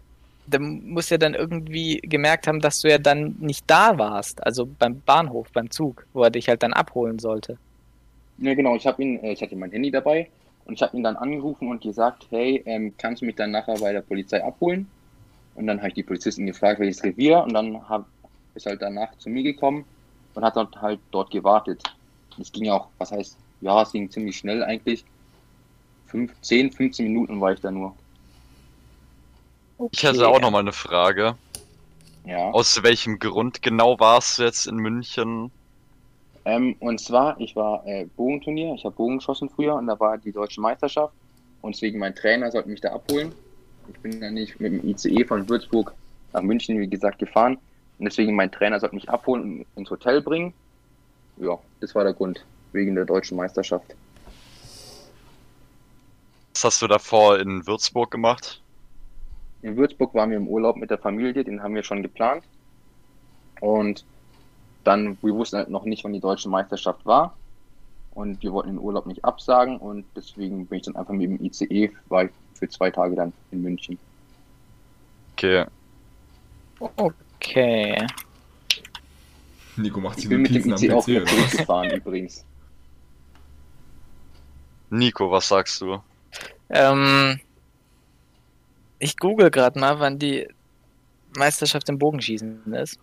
der 0.45 0.59
muss 0.59 1.09
ja 1.09 1.17
dann 1.17 1.33
irgendwie 1.33 1.97
gemerkt 2.03 2.47
haben, 2.47 2.59
dass 2.59 2.81
du 2.81 2.89
ja 2.89 2.97
dann 2.97 3.35
nicht 3.39 3.63
da 3.67 3.97
warst. 3.97 4.45
Also 4.45 4.65
beim 4.65 5.01
Bahnhof, 5.01 5.47
beim 5.53 5.71
Zug, 5.71 6.05
wo 6.13 6.23
er 6.23 6.29
dich 6.29 6.49
halt 6.49 6.63
dann 6.63 6.73
abholen 6.73 7.19
sollte. 7.19 7.57
Ja, 8.37 8.53
genau, 8.53 8.75
ich 8.75 8.85
habe 8.85 9.01
ihn, 9.01 9.19
äh, 9.23 9.33
ich 9.33 9.41
hatte 9.41 9.55
mein 9.55 9.71
Handy 9.71 9.91
dabei 9.91 10.29
und 10.65 10.73
ich 10.73 10.81
habe 10.81 10.97
ihn 10.97 11.03
dann 11.03 11.15
angerufen 11.15 11.69
und 11.69 11.81
gesagt, 11.81 12.27
hey, 12.29 12.61
ähm, 12.65 12.93
kannst 12.97 13.21
du 13.21 13.25
mich 13.25 13.35
dann 13.35 13.51
nachher 13.51 13.77
bei 13.79 13.93
der 13.93 14.01
Polizei 14.01 14.43
abholen? 14.43 14.87
Und 15.55 15.67
dann 15.67 15.79
habe 15.79 15.89
ich 15.89 15.95
die 15.95 16.03
Polizisten 16.03 16.45
gefragt, 16.45 16.79
welches 16.79 17.03
Revier 17.03 17.43
und 17.43 17.53
dann 17.53 17.87
hab, 17.87 18.05
ist 18.55 18.65
halt 18.65 18.81
danach 18.81 19.15
zu 19.17 19.29
mir 19.29 19.43
gekommen 19.43 19.85
und 20.33 20.43
hat 20.43 20.55
dort 20.55 20.81
halt 20.81 20.99
dort 21.11 21.31
gewartet. 21.31 21.83
Es 22.39 22.51
ging 22.51 22.69
auch, 22.69 22.87
was 22.97 23.11
heißt, 23.11 23.37
ja, 23.61 23.81
es 23.81 23.91
ging 23.91 24.09
ziemlich 24.09 24.37
schnell 24.37 24.63
eigentlich. 24.63 25.03
Fünf, 26.07 26.33
10, 26.41 26.71
15 26.71 27.05
Minuten 27.05 27.39
war 27.39 27.53
ich 27.53 27.59
da 27.59 27.71
nur. 27.71 27.95
Ich 29.91 30.03
hätte 30.03 30.27
auch 30.27 30.39
noch 30.39 30.51
mal 30.51 30.59
eine 30.59 30.73
Frage. 30.73 31.35
Ja. 32.25 32.51
Aus 32.51 32.81
welchem 32.83 33.17
Grund 33.19 33.61
genau 33.61 33.99
warst 33.99 34.37
du 34.37 34.43
jetzt 34.43 34.67
in 34.67 34.75
München? 34.75 35.51
Ähm, 36.45 36.75
und 36.79 36.99
zwar, 36.99 37.39
ich 37.39 37.55
war 37.55 37.85
äh, 37.85 38.05
Bogenturnier, 38.15 38.73
ich 38.75 38.83
habe 38.83 38.95
Bogen 38.95 39.17
geschossen 39.17 39.49
früher 39.49 39.75
und 39.75 39.87
da 39.87 39.99
war 39.99 40.17
die 40.17 40.31
deutsche 40.31 40.61
Meisterschaft 40.61 41.13
und 41.61 41.75
deswegen 41.75 41.99
mein 41.99 42.15
Trainer 42.15 42.51
sollte 42.51 42.69
mich 42.69 42.81
da 42.81 42.93
abholen. 42.93 43.31
Ich 43.93 43.99
bin 43.99 44.21
dann 44.21 44.33
nicht 44.33 44.59
mit 44.59 44.71
dem 44.71 44.87
ICE 44.87 45.25
von 45.25 45.47
Würzburg 45.49 45.93
nach 46.33 46.41
München, 46.41 46.79
wie 46.79 46.87
gesagt, 46.87 47.19
gefahren 47.19 47.57
und 47.99 48.05
deswegen 48.05 48.35
mein 48.35 48.51
Trainer 48.51 48.79
sollte 48.79 48.95
mich 48.95 49.09
abholen 49.09 49.43
und 49.43 49.65
ins 49.75 49.89
Hotel 49.89 50.21
bringen. 50.21 50.53
Ja, 51.37 51.59
das 51.81 51.93
war 51.93 52.03
der 52.03 52.13
Grund, 52.13 52.43
wegen 52.71 52.95
der 52.95 53.05
deutschen 53.05 53.37
Meisterschaft. 53.37 53.95
Was 56.53 56.63
hast 56.63 56.81
du 56.81 56.87
davor 56.87 57.39
in 57.39 57.65
Würzburg 57.67 58.11
gemacht? 58.11 58.61
In 59.61 59.75
Würzburg 59.77 60.13
waren 60.13 60.29
wir 60.31 60.37
im 60.37 60.47
Urlaub 60.47 60.77
mit 60.77 60.89
der 60.89 60.97
Familie, 60.97 61.43
den 61.43 61.61
haben 61.61 61.75
wir 61.75 61.83
schon 61.83 62.01
geplant. 62.01 62.43
Und 63.59 64.05
dann, 64.83 65.17
wir 65.21 65.35
wussten 65.35 65.57
halt 65.57 65.69
noch 65.69 65.85
nicht, 65.85 66.03
wann 66.03 66.13
die 66.13 66.19
deutsche 66.19 66.49
Meisterschaft 66.49 67.05
war. 67.05 67.35
Und 68.13 68.41
wir 68.41 68.51
wollten 68.51 68.69
den 68.69 68.79
Urlaub 68.79 69.05
nicht 69.05 69.23
absagen 69.23 69.77
und 69.77 70.05
deswegen 70.15 70.65
bin 70.65 70.79
ich 70.79 70.85
dann 70.85 70.95
einfach 70.95 71.13
mit 71.13 71.29
dem 71.29 71.45
ICE, 71.45 71.91
war 72.09 72.25
ich 72.25 72.31
für 72.61 72.69
zwei 72.69 72.91
Tage 72.91 73.15
dann 73.15 73.33
in 73.51 73.63
München. 73.63 73.97
Okay. 75.33 75.65
Okay. 76.79 78.07
Nico 79.75 79.99
macht 79.99 80.17
Ich 80.17 80.23
sich 80.23 80.29
bin 80.29 80.43
mit 80.43 80.53
dem 80.53 80.69
Notizen 80.69 80.91
am 80.91 80.97
auch 80.97 81.03
PC, 81.03 81.07
wieder 81.07 81.21
oder? 81.23 81.87
was? 81.87 81.93
übrigens. 81.97 82.45
Nico, 84.91 85.31
was 85.31 85.47
sagst 85.47 85.81
du? 85.81 86.03
Ähm, 86.69 87.39
ich 88.99 89.17
google 89.17 89.49
gerade 89.49 89.79
mal, 89.79 89.99
wann 89.99 90.19
die 90.19 90.47
Meisterschaft 91.35 91.89
im 91.89 91.97
Bogenschießen 91.97 92.73
ist. 92.73 92.99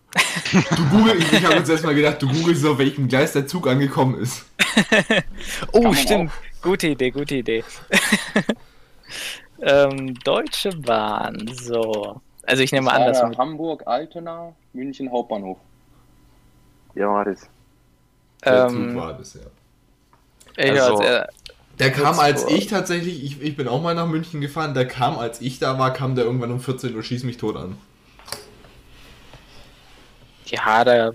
Du 0.51 0.89
google, 0.89 1.17
ich, 1.17 1.43
habe 1.43 1.55
jetzt 1.55 1.69
erstmal 1.69 1.95
gedacht, 1.95 2.21
du 2.21 2.27
googelst, 2.27 2.65
auf 2.65 2.77
welchem 2.77 3.07
Gleis 3.09 3.33
der 3.33 3.47
Zug 3.47 3.67
angekommen 3.67 4.21
ist. 4.21 4.45
oh, 5.73 5.91
stimmt. 5.93 6.31
Gute 6.61 6.89
Idee, 6.89 7.11
gute 7.11 7.35
Idee. 7.35 7.63
ähm, 9.61 10.13
Deutsche 10.23 10.69
Bahn, 10.71 11.49
so. 11.61 12.21
Also 12.43 12.63
ich 12.63 12.71
nehme 12.71 12.91
an, 12.91 13.05
dass 13.05 13.19
Äh, 13.21 13.27
mit, 13.27 13.37
Hamburg, 13.37 13.83
Altona, 13.85 14.53
München 14.73 15.11
Hauptbahnhof. 15.11 15.57
Ja, 16.95 17.07
war 17.07 17.25
das. 17.25 17.47
Der 18.43 18.67
Zug 18.69 18.77
ähm, 18.77 18.95
war 18.95 19.13
das, 19.13 19.33
ja. 19.35 19.41
ich 20.57 20.71
Also- 20.81 21.01
äh, 21.03 21.25
Der 21.77 21.91
kam 21.91 22.19
als 22.19 22.43
vor- 22.43 22.51
ich 22.51 22.67
tatsächlich, 22.67 23.23
ich, 23.23 23.41
ich 23.41 23.55
bin 23.55 23.67
auch 23.67 23.81
mal 23.81 23.93
nach 23.95 24.07
München 24.07 24.41
gefahren, 24.41 24.73
der 24.73 24.87
kam 24.87 25.17
als 25.17 25.41
ich 25.41 25.59
da 25.59 25.77
war, 25.77 25.93
kam 25.93 26.15
der 26.15 26.25
irgendwann 26.25 26.51
um 26.51 26.59
14 26.59 26.95
Uhr, 26.95 27.03
schieß 27.03 27.23
mich 27.23 27.37
tot 27.37 27.55
an. 27.55 27.77
Ja, 30.47 30.83
da. 30.83 31.11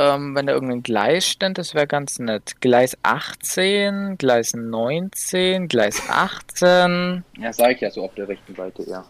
Ähm, 0.00 0.36
wenn 0.36 0.46
da 0.46 0.52
irgendein 0.52 0.84
Gleis 0.84 1.26
stand, 1.26 1.58
das 1.58 1.74
wäre 1.74 1.88
ganz 1.88 2.20
nett. 2.20 2.60
Gleis 2.60 2.96
18, 3.02 4.16
Gleis 4.16 4.54
19, 4.54 5.66
Gleis 5.66 6.00
18. 6.08 7.24
Ja, 7.36 7.52
sag 7.52 7.72
ich 7.72 7.80
ja 7.80 7.90
so 7.90 8.04
auf 8.04 8.14
der 8.14 8.28
rechten 8.28 8.54
Seite, 8.54 8.84
ja. 8.88 9.04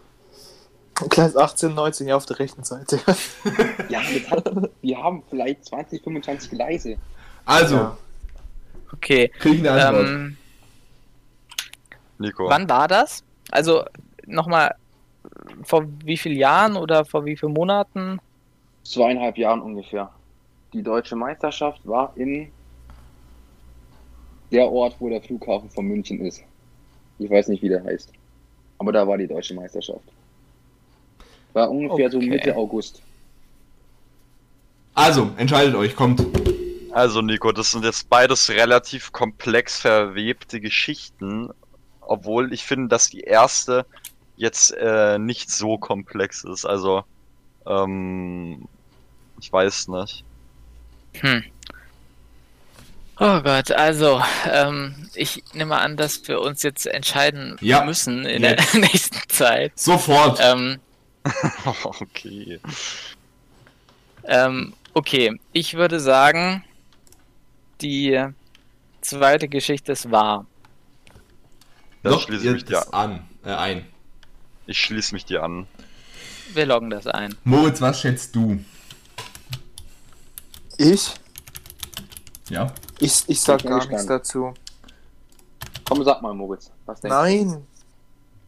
Gleis 1.09 1.37
18, 1.37 1.75
19, 1.75 2.07
ja, 2.07 2.15
auf 2.15 2.25
der 2.25 2.39
rechten 2.39 2.63
Seite. 2.63 2.99
Ja, 3.89 4.01
hat, 4.01 4.51
wir 4.81 4.97
haben 4.97 5.21
vielleicht 5.29 5.65
20, 5.65 6.03
25 6.03 6.49
Gleise. 6.49 6.95
Also, 7.45 7.75
Ja. 7.75 7.97
Okay. 8.91 9.27
krieg 9.37 9.61
ich 9.61 9.69
eine 9.69 9.85
Antwort. 9.85 10.07
Ähm, 10.07 10.37
Nico. 12.17 12.49
wann 12.49 12.67
war 12.67 12.87
das? 12.87 13.23
Also 13.51 13.85
nochmal, 14.25 14.73
vor 15.61 15.85
wie 16.03 16.17
vielen 16.17 16.35
Jahren 16.37 16.75
oder 16.75 17.05
vor 17.05 17.25
wie 17.25 17.37
vielen 17.37 17.53
Monaten? 17.53 18.19
Zweieinhalb 18.83 19.37
Jahren 19.37 19.61
ungefähr. 19.61 20.11
Die 20.73 20.83
deutsche 20.83 21.15
Meisterschaft 21.15 21.81
war 21.85 22.13
in 22.15 22.51
der 24.51 24.65
Ort, 24.71 24.95
wo 24.99 25.09
der 25.09 25.21
Flughafen 25.21 25.69
von 25.69 25.85
München 25.85 26.21
ist. 26.25 26.43
Ich 27.17 27.29
weiß 27.29 27.47
nicht, 27.49 27.61
wie 27.63 27.69
der 27.69 27.83
heißt. 27.83 28.11
Aber 28.77 28.91
da 28.91 29.07
war 29.07 29.17
die 29.17 29.27
deutsche 29.27 29.53
Meisterschaft. 29.53 30.03
War 31.53 31.69
ungefähr 31.69 32.09
so 32.09 32.17
Okay. 32.17 32.29
Mitte 32.29 32.55
August. 32.55 33.01
Also, 34.93 35.31
entscheidet 35.37 35.75
euch, 35.75 35.95
kommt. 35.95 36.25
Also 36.91 37.21
Nico, 37.21 37.51
das 37.51 37.71
sind 37.71 37.85
jetzt 37.85 38.09
beides 38.09 38.49
relativ 38.49 39.11
komplex 39.11 39.79
verwebte 39.79 40.59
Geschichten, 40.59 41.49
obwohl 42.01 42.51
ich 42.51 42.63
finde, 42.63 42.87
dass 42.87 43.09
die 43.09 43.21
erste 43.21 43.85
jetzt 44.35 44.71
äh, 44.71 45.19
nicht 45.19 45.51
so 45.51 45.77
komplex 45.77 46.43
ist. 46.43 46.65
Also, 46.65 47.03
ähm, 47.67 48.67
ich 49.39 49.51
weiß 49.51 49.89
nicht. 49.89 50.25
Hm. 51.21 51.43
Oh 53.21 53.41
Gott, 53.41 53.71
also, 53.71 54.21
ähm, 54.49 54.95
ich 55.13 55.43
nehme 55.53 55.77
an, 55.77 55.97
dass 55.97 56.25
wir 56.29 56.39
uns 56.39 56.63
jetzt 56.63 56.85
entscheiden 56.87 57.57
Ja, 57.59 57.83
müssen 57.83 58.25
in 58.25 58.43
jetzt. 58.43 58.73
der 58.73 58.79
nächsten 58.81 59.29
Zeit. 59.29 59.77
Sofort. 59.77 60.39
Ähm, 60.41 60.79
okay. 61.83 62.59
ähm, 64.23 64.73
okay, 64.93 65.37
ich 65.51 65.73
würde 65.73 65.99
sagen, 65.99 66.63
die 67.81 68.25
zweite 69.01 69.49
Geschichte 69.49 69.91
ist 69.91 70.11
wahr. 70.11 70.45
Da 72.03 72.11
Doch, 72.11 72.21
schließe 72.21 72.47
ich 72.47 72.53
mich 72.53 72.65
dir 72.65 72.93
an, 72.93 73.27
äh, 73.43 73.51
ein. 73.51 73.85
Ich 74.65 74.79
schließe 74.81 75.13
mich 75.13 75.25
dir 75.25 75.43
an. 75.43 75.67
Wir 76.53 76.65
loggen 76.65 76.89
das 76.89 77.05
ein. 77.05 77.35
Moritz, 77.43 77.81
was 77.81 77.99
schätzt 77.99 78.33
du? 78.35 78.63
Ich? 80.79 81.13
Ja? 82.49 82.73
Ich, 82.99 83.23
ich 83.27 83.41
sag 83.41 83.59
Ich 83.59 83.69
gar 83.69 83.85
nichts 83.85 84.05
dazu. 84.05 84.53
Komm, 85.83 86.05
sag 86.05 86.21
mal, 86.21 86.33
Moritz. 86.33 86.71
Was 86.85 87.01
denkst 87.01 87.17
Nein! 87.17 87.67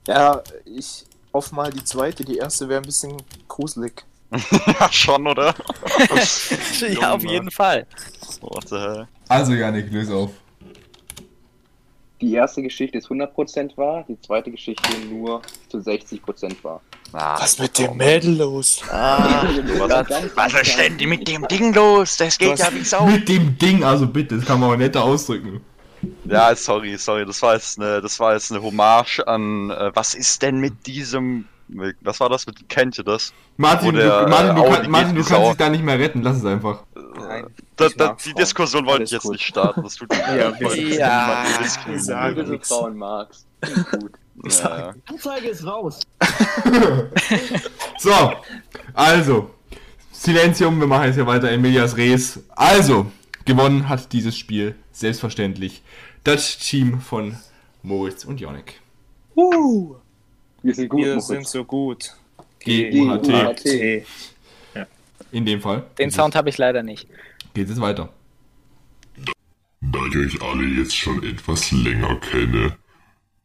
Ja, 0.08 0.42
ich 0.64 1.06
hoffe 1.34 1.54
mal 1.54 1.70
die 1.72 1.84
zweite. 1.84 2.24
Die 2.24 2.38
erste 2.38 2.70
wäre 2.70 2.80
ein 2.82 2.86
bisschen 2.86 3.18
gruselig. 3.50 4.06
ja, 4.80 4.90
schon, 4.90 5.28
oder? 5.28 5.54
ja, 7.02 7.14
auf 7.14 7.24
jeden 7.26 7.52
Fall. 7.52 7.86
What 8.40 8.70
the 8.70 8.78
hell? 8.78 9.08
Also, 9.28 9.52
Janik, 9.52 9.92
löse 9.92 10.16
auf. 10.16 10.32
du? 10.32 10.66
Die 12.22 12.34
erste 12.34 12.62
Geschichte 12.62 12.98
ist 12.98 13.10
100% 13.10 13.76
wahr, 13.76 14.06
die 14.08 14.20
zweite 14.22 14.52
Geschichte 14.52 14.90
nur 15.08 15.42
zu 15.68 15.80
60% 15.80 16.64
wahr. 16.64 16.80
Ah, 17.14 17.38
Was 17.42 17.60
mit 17.60 17.78
dem 17.78 17.98
Mädel 17.98 18.38
los? 18.38 18.82
Ah, 18.90 19.44
was, 20.36 20.54
ist 20.54 20.78
denn 20.78 20.96
mit 21.10 21.28
dem 21.28 21.48
Ding 21.48 21.74
los? 21.74 22.18
Das 22.18 22.38
geht 22.38 22.58
ja 22.60 22.74
wie 22.74 22.84
Sau. 22.84 23.06
Mit 23.06 23.28
dem 23.28 23.58
Ding, 23.58 23.84
also 23.84 24.08
bitte, 24.08 24.38
das 24.38 24.46
kann 24.46 24.60
man 24.60 24.72
auch 24.72 24.78
netter 24.78 25.04
ausdrücken. 25.04 25.62
Ja, 26.26 26.56
sorry, 26.56 26.98
sorry, 26.98 27.26
das 27.26 27.42
war 27.42 27.54
jetzt 27.56 27.80
eine, 27.80 28.02
das 28.02 28.20
war 28.20 28.34
jetzt 28.34 28.52
eine 28.52 28.62
Hommage 28.62 29.20
an, 29.28 29.70
äh, 29.72 29.92
was 29.94 30.16
ist 30.16 30.42
denn 30.42 30.60
mit 30.60 30.88
diesem, 30.88 31.46
was 32.02 32.20
war 32.20 32.30
das, 32.30 32.48
mit, 32.48 32.68
kennt 32.70 32.98
ihr 32.98 33.04
das? 33.04 33.34
Martin, 33.58 33.94
der, 33.94 34.24
du, 34.24 34.30
Martin, 34.30 34.56
du, 34.56 34.64
äh, 34.64 34.70
kann, 34.70 34.90
Martin, 34.92 35.16
du 35.16 35.24
kannst 35.24 35.50
dich 35.50 35.58
da 35.58 35.70
nicht 35.70 35.84
mehr 35.84 36.00
retten, 36.00 36.22
lass 36.24 36.38
es 36.38 36.46
einfach. 36.46 36.84
Nein. 36.96 37.46
Da, 37.76 37.90
da, 37.90 38.16
die 38.24 38.30
Frauen. 38.30 38.36
Diskussion 38.36 38.86
wollte 38.88 39.04
ich 39.04 39.12
jetzt 39.12 39.24
gut. 39.24 39.34
nicht 39.34 39.46
starten, 39.46 39.84
das 39.84 39.96
tut 39.96 40.10
mir 40.10 40.18
Ja, 40.20 40.34
leid. 40.50 40.60
wir- 40.60 40.68
Wollte 40.68 40.82
ich 40.82 40.96
Ja, 40.98 41.28
niemanden 41.28 41.52
wir 41.60 41.64
diskriminieren. 41.66 42.04
sagen- 42.06 42.36
Wenn 42.38 42.46
du 42.46 42.52
nix. 42.54 42.70
Gut. 44.40 44.60
Ja, 44.60 44.78
ja. 44.80 44.94
Anzeige 45.06 45.48
ist 45.50 45.66
raus. 45.66 46.00
So, 47.98 48.34
also, 48.96 49.52
Silenzium, 50.12 50.80
wir 50.80 50.88
machen 50.88 51.06
jetzt 51.06 51.16
hier 51.16 51.28
weiter 51.28 51.52
in 51.52 51.62
Medias 51.62 51.96
Res. 51.98 52.40
Also, 52.56 53.12
gewonnen 53.46 53.88
hat 53.90 54.12
dieses 54.12 54.36
Spiel 54.36 54.74
selbstverständlich 54.92 55.84
das 56.24 56.58
Team 56.58 57.00
von 57.00 57.38
Moritz 57.84 58.26
und 58.26 58.42
Jonik. 58.42 58.80
Uh, 59.36 59.96
Wir 60.64 60.74
sind 60.74 60.90
gut, 60.90 61.02
wir 61.02 61.10
Moritz. 61.14 61.28
sind 61.28 61.48
so 61.48 61.64
gut. 61.64 62.16
GUHT. 62.66 63.24
GUHT. 63.24 64.06
In 65.32 65.46
dem 65.46 65.62
Fall. 65.62 65.86
den 66.00 66.10
Sound 66.10 66.36
habe 66.36 66.50
ich 66.50 66.58
leider 66.58 66.82
nicht. 66.82 67.08
Geht 67.54 67.70
es 67.70 67.80
weiter. 67.80 68.10
Da 69.82 70.00
ich 70.10 70.18
euch 70.18 70.42
alle 70.42 70.64
jetzt 70.66 70.96
schon 70.96 71.24
etwas 71.24 71.72
länger 71.72 72.16
kenne, 72.18 72.76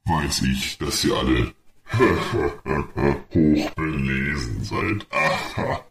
weiß 0.07 0.43
ich, 0.43 0.79
dass 0.79 1.05
ihr 1.05 1.15
alle 1.15 1.53
hochbelesen 3.35 4.65
seid. 4.65 5.07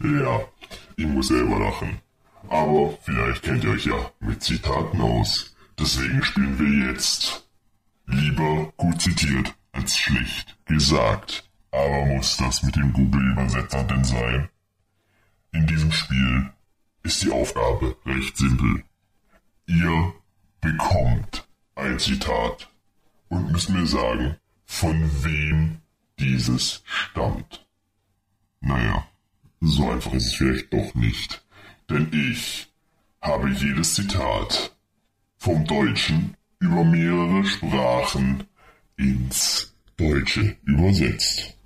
ja, 0.00 0.40
ich 0.96 1.06
muss 1.06 1.28
selber 1.28 1.58
lachen. 1.58 2.00
Aber 2.48 2.96
vielleicht 3.02 3.42
kennt 3.42 3.64
ihr 3.64 3.70
euch 3.70 3.86
ja 3.86 4.10
mit 4.20 4.42
Zitaten 4.42 5.00
aus. 5.00 5.54
Deswegen 5.78 6.22
spielen 6.22 6.58
wir 6.58 6.90
jetzt 6.90 7.46
lieber 8.06 8.72
gut 8.76 9.00
zitiert 9.00 9.54
als 9.72 9.96
schlicht 9.96 10.56
gesagt. 10.66 11.44
Aber 11.70 12.06
muss 12.06 12.36
das 12.38 12.62
mit 12.62 12.76
dem 12.76 12.92
Google-Übersetzer 12.92 13.84
denn 13.84 14.04
sein? 14.04 14.48
In 15.52 15.66
diesem 15.66 15.92
Spiel 15.92 16.50
ist 17.02 17.22
die 17.22 17.30
Aufgabe 17.30 17.96
recht 18.06 18.36
simpel. 18.36 18.82
Ihr 19.66 20.14
bekommt 20.60 21.46
ein 21.74 21.98
Zitat 21.98 22.70
und 23.28 23.52
müsst 23.52 23.70
mir 23.70 23.86
sagen, 23.86 24.36
von 24.64 25.10
wem 25.24 25.78
dieses 26.18 26.82
stammt. 26.86 27.66
Naja, 28.60 29.06
so 29.60 29.90
einfach 29.90 30.12
ist 30.12 30.26
es 30.26 30.34
vielleicht 30.34 30.72
doch 30.72 30.94
nicht. 30.94 31.44
Denn 31.88 32.08
ich 32.12 32.68
habe 33.22 33.50
jedes 33.50 33.94
Zitat 33.94 34.76
vom 35.38 35.64
Deutschen 35.64 36.36
über 36.60 36.84
mehrere 36.84 37.44
Sprachen 37.44 38.44
ins 38.96 39.74
Deutsche 39.96 40.56
übersetzt. 40.64 41.56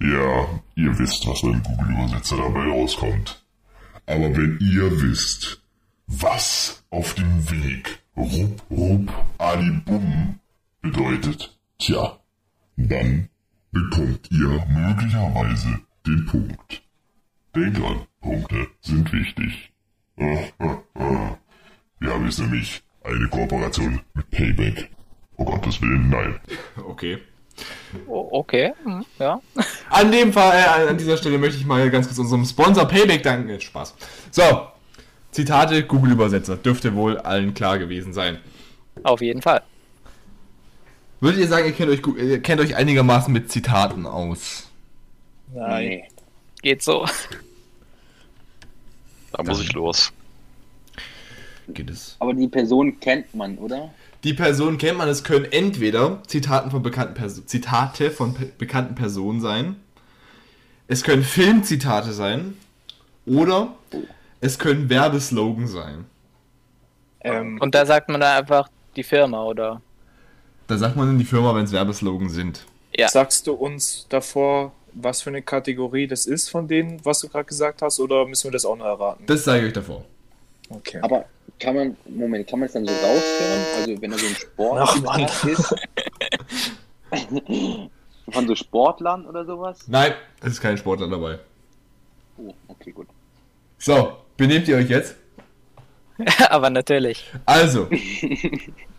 Ja, 0.00 0.48
ihr 0.74 0.98
wisst, 0.98 1.26
was 1.26 1.42
beim 1.42 1.62
Google-Übersetzer 1.62 2.36
dabei 2.36 2.68
rauskommt. 2.68 3.44
Aber 4.06 4.36
wenn 4.36 4.58
ihr 4.60 5.00
wisst, 5.00 5.62
was 6.06 6.84
auf 6.90 7.14
dem 7.14 7.50
Weg 7.50 8.00
rup 8.16 8.62
rup 8.70 9.12
ali 9.38 9.70
bum 9.84 10.38
bedeutet, 10.82 11.56
tja, 11.78 12.18
dann 12.76 13.28
bekommt 13.70 14.30
ihr 14.30 14.64
möglicherweise 14.68 15.80
den 16.06 16.26
Punkt. 16.26 16.82
Denkt 17.54 17.78
an, 17.78 18.06
Punkte 18.20 18.66
sind 18.80 19.12
wichtig. 19.12 19.72
Wir 20.16 22.12
haben 22.12 22.24
jetzt 22.24 22.40
nämlich 22.40 22.82
eine 23.04 23.28
Kooperation 23.28 24.00
mit 24.14 24.30
Payback. 24.30 24.90
Oh 25.36 25.44
Gottes 25.44 25.80
Willen, 25.80 26.10
nein. 26.10 26.40
Okay. 26.84 27.18
Okay, 28.06 28.72
hm, 28.82 29.04
ja. 29.18 29.40
An 29.90 30.10
dem 30.10 30.32
Fall, 30.32 30.52
äh, 30.52 30.88
an 30.88 30.96
dieser 30.96 31.16
Stelle 31.18 31.38
möchte 31.38 31.58
ich 31.58 31.66
mal 31.66 31.90
ganz 31.90 32.06
kurz 32.06 32.18
unserem 32.18 32.44
Sponsor 32.44 32.88
Payback 32.88 33.22
danken. 33.22 33.50
Äh, 33.50 33.60
Spaß. 33.60 33.94
So, 34.30 34.42
Zitate, 35.30 35.84
Google-Übersetzer. 35.84 36.56
Dürfte 36.56 36.94
wohl 36.94 37.18
allen 37.18 37.52
klar 37.54 37.78
gewesen 37.78 38.14
sein. 38.14 38.38
Auf 39.02 39.20
jeden 39.20 39.42
Fall. 39.42 39.62
Würdet 41.22 41.38
ihr 41.38 41.46
sagen, 41.46 41.66
ihr 41.66 41.72
kennt 41.72 41.88
euch, 41.88 42.02
ihr 42.20 42.42
kennt 42.42 42.60
euch 42.60 42.74
einigermaßen 42.74 43.32
mit 43.32 43.48
Zitaten 43.48 44.06
aus? 44.06 44.68
Nein. 45.54 45.88
Nee. 45.88 46.08
Geht 46.62 46.82
so. 46.82 47.06
Da 49.30 49.44
muss 49.44 49.60
ich 49.60 49.72
los. 49.72 50.12
Geht 51.68 51.90
es? 51.90 52.16
Aber 52.18 52.34
die 52.34 52.48
Person 52.48 52.98
kennt 52.98 53.32
man, 53.36 53.56
oder? 53.58 53.94
Die 54.24 54.34
Person 54.34 54.78
kennt 54.78 54.98
man, 54.98 55.08
es 55.08 55.22
können 55.22 55.44
entweder 55.44 56.20
Zitaten 56.26 56.72
von 56.72 56.82
bekannten 56.82 57.14
Perso 57.14 57.42
Zitate 57.42 58.10
von 58.10 58.34
pe 58.34 58.46
bekannten 58.58 58.96
Personen 58.96 59.40
sein, 59.40 59.76
es 60.88 61.04
können 61.04 61.22
Filmzitate 61.22 62.12
sein 62.12 62.56
oder 63.26 63.76
es 64.40 64.58
können 64.58 64.90
Werbeslogan 64.90 65.68
sein. 65.68 66.04
Ähm, 67.20 67.58
Und 67.60 67.76
da 67.76 67.86
sagt 67.86 68.08
man 68.08 68.20
da 68.20 68.38
einfach 68.38 68.68
die 68.96 69.04
Firma, 69.04 69.44
oder? 69.44 69.80
Da 70.66 70.78
sagt 70.78 70.96
man 70.96 71.10
in 71.10 71.18
die 71.18 71.24
Firma, 71.24 71.54
wenn 71.54 71.64
es 71.64 71.72
Werbeslogan 71.72 72.28
sind. 72.28 72.64
Ja. 72.96 73.08
Sagst 73.08 73.46
du 73.46 73.52
uns 73.52 74.06
davor, 74.08 74.72
was 74.92 75.22
für 75.22 75.30
eine 75.30 75.42
Kategorie 75.42 76.06
das 76.06 76.26
ist 76.26 76.50
von 76.50 76.68
denen, 76.68 77.04
was 77.04 77.20
du 77.20 77.28
gerade 77.28 77.44
gesagt 77.44 77.82
hast, 77.82 78.00
oder 78.00 78.26
müssen 78.26 78.44
wir 78.44 78.52
das 78.52 78.64
auch 78.64 78.76
noch 78.76 78.84
erraten? 78.84 79.24
Das 79.26 79.44
sage 79.44 79.60
ich 79.60 79.66
euch 79.66 79.72
davor. 79.72 80.04
Okay. 80.68 81.00
Aber 81.02 81.24
kann 81.58 81.74
man, 81.74 81.96
Moment, 82.06 82.46
kann 82.48 82.58
man 82.58 82.66
es 82.66 82.72
dann 82.72 82.86
so 82.86 82.92
raushören? 82.92 83.66
Also 83.78 84.02
wenn 84.02 84.10
da 84.10 84.18
so 84.18 84.26
ein 84.26 84.34
Sport 84.34 84.80
Ach, 84.82 85.00
Mann. 85.02 85.26
ist. 85.46 85.74
Von 88.30 88.46
so 88.46 88.54
Sportlern 88.54 89.26
oder 89.26 89.44
sowas? 89.44 89.80
Nein, 89.88 90.14
es 90.40 90.52
ist 90.52 90.60
kein 90.60 90.78
Sportler 90.78 91.08
dabei. 91.08 91.38
Oh, 92.38 92.54
okay, 92.68 92.92
gut. 92.92 93.08
So, 93.78 94.16
benehmt 94.36 94.68
ihr 94.68 94.76
euch 94.76 94.88
jetzt? 94.88 95.16
Aber 96.48 96.70
natürlich. 96.70 97.30
Also, 97.46 97.88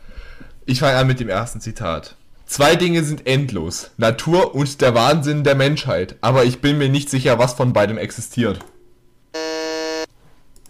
ich 0.65 0.79
fange 0.79 0.97
an 0.97 1.07
mit 1.07 1.19
dem 1.19 1.29
ersten 1.29 1.61
Zitat. 1.61 2.15
Zwei 2.45 2.75
Dinge 2.75 3.03
sind 3.03 3.25
endlos. 3.25 3.91
Natur 3.97 4.53
und 4.53 4.81
der 4.81 4.93
Wahnsinn 4.93 5.43
der 5.43 5.55
Menschheit. 5.55 6.15
Aber 6.21 6.45
ich 6.45 6.61
bin 6.61 6.77
mir 6.77 6.89
nicht 6.89 7.09
sicher, 7.09 7.39
was 7.39 7.53
von 7.53 7.73
beidem 7.73 7.97
existiert. 7.97 8.59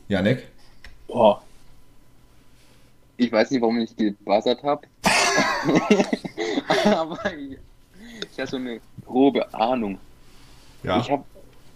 Janek? 0.08 0.48
Boah. 1.08 1.42
Ich 3.18 3.32
weiß 3.32 3.52
nicht, 3.52 3.62
warum 3.62 3.80
ich 3.80 3.96
gebuzzert 3.96 4.64
habe. 4.64 4.88
Aber 6.86 7.20
ich, 7.34 7.58
ich 8.32 8.40
habe 8.40 8.50
so 8.50 8.58
eine 8.58 8.80
grobe 9.06 9.54
Ahnung. 9.54 10.00
Ja, 10.84 11.00
Ich 11.00 11.10
hab, 11.10 11.26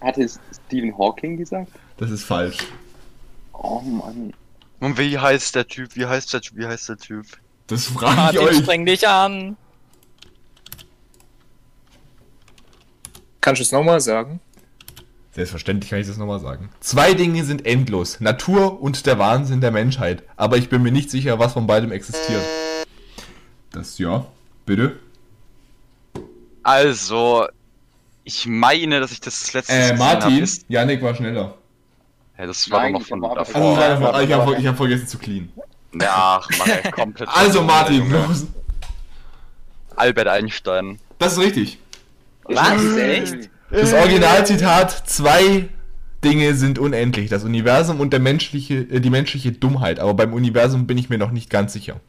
hatte 0.01 0.27
Stephen 0.67 0.97
Hawking 0.97 1.37
gesagt? 1.37 1.71
das 1.97 2.11
ist 2.11 2.23
falsch. 2.23 2.57
Oh 3.53 3.81
Mann. 3.81 4.33
Und 4.79 4.97
wie 4.97 5.17
heißt 5.17 5.55
der 5.55 5.67
Typ? 5.67 5.95
Wie 5.95 6.05
heißt 6.05 6.33
der 6.33 6.41
Typ? 6.41 6.57
Wie 6.57 6.65
heißt 6.67 6.89
der 6.89 6.97
Typ? 6.97 7.25
Das 7.67 7.85
frage 7.85 8.11
ich 8.11 8.15
Martin, 8.17 8.39
euch. 8.39 8.57
streng 8.63 8.85
dich 8.85 9.07
an. 9.07 9.57
Kannst 13.41 13.59
du 13.59 13.63
es 13.63 13.71
nochmal 13.71 13.99
sagen? 14.01 14.39
Selbstverständlich 15.31 15.89
kann 15.89 15.99
ich 15.99 16.07
das 16.07 16.17
nochmal 16.17 16.39
sagen. 16.39 16.69
Zwei 16.79 17.13
Dinge 17.13 17.43
sind 17.43 17.65
endlos. 17.65 18.19
Natur 18.19 18.81
und 18.81 19.05
der 19.05 19.19
Wahnsinn 19.19 19.61
der 19.61 19.71
Menschheit. 19.71 20.23
Aber 20.35 20.57
ich 20.57 20.69
bin 20.69 20.81
mir 20.81 20.91
nicht 20.91 21.11
sicher, 21.11 21.37
was 21.39 21.53
von 21.53 21.67
beidem 21.67 21.91
existiert. 21.91 22.41
Das 23.71 23.97
ja. 23.99 24.25
Bitte? 24.65 24.97
Also, 26.63 27.47
ich 28.23 28.47
meine, 28.47 28.99
dass 28.99 29.11
ich 29.11 29.21
das, 29.21 29.53
letzte 29.53 29.73
Äh, 29.73 29.79
gesehen 29.81 29.97
Martin? 29.99 30.35
hab, 30.37 30.41
ist- 30.43 30.65
Janik 30.67 31.01
war 31.01 31.15
schneller. 31.15 31.53
Ja, 32.37 32.45
das 32.47 32.69
war 32.69 32.81
Nein, 32.81 32.93
noch 32.93 33.01
von 33.03 33.23
Also, 33.23 33.35
davor. 33.53 34.13
von- 34.13 34.23
ich 34.23 34.33
habe 34.33 34.55
ich 34.59 34.67
hab 34.67 34.75
vergessen 34.77 35.07
zu 35.07 35.17
clean. 35.17 35.51
Ach, 36.05 36.49
Mann, 36.57 36.69
ey, 36.69 36.91
komplett. 36.91 37.29
Also, 37.31 37.61
Martin, 37.61 38.09
los. 38.09 38.45
Albert 39.95 40.27
Einstein. 40.27 40.99
Das 41.19 41.33
ist 41.33 41.39
richtig. 41.39 41.79
Was? 42.43 42.81
Ist 42.81 42.97
Echt? 42.97 43.49
Das 43.69 43.93
Originalzitat, 43.93 45.09
zwei 45.09 45.67
Dinge 46.23 46.53
sind 46.55 46.79
unendlich. 46.79 47.29
Das 47.29 47.43
Universum 47.43 47.99
und 47.99 48.13
der 48.13 48.19
menschliche, 48.19 48.75
äh, 48.75 48.99
die 48.99 49.09
menschliche 49.09 49.51
Dummheit. 49.51 49.99
Aber 49.99 50.13
beim 50.13 50.33
Universum 50.33 50.87
bin 50.87 50.97
ich 50.97 51.09
mir 51.09 51.17
noch 51.17 51.31
nicht 51.31 51.49
ganz 51.49 51.73
sicher. 51.73 51.99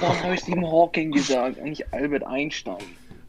Warum 0.00 0.22
habe 0.22 0.34
ich 0.34 0.40
Stephen 0.40 0.66
Hawking 0.66 1.10
gesagt? 1.12 1.58
Eigentlich 1.58 1.92
Albert 1.92 2.24
Einstein. 2.24 2.76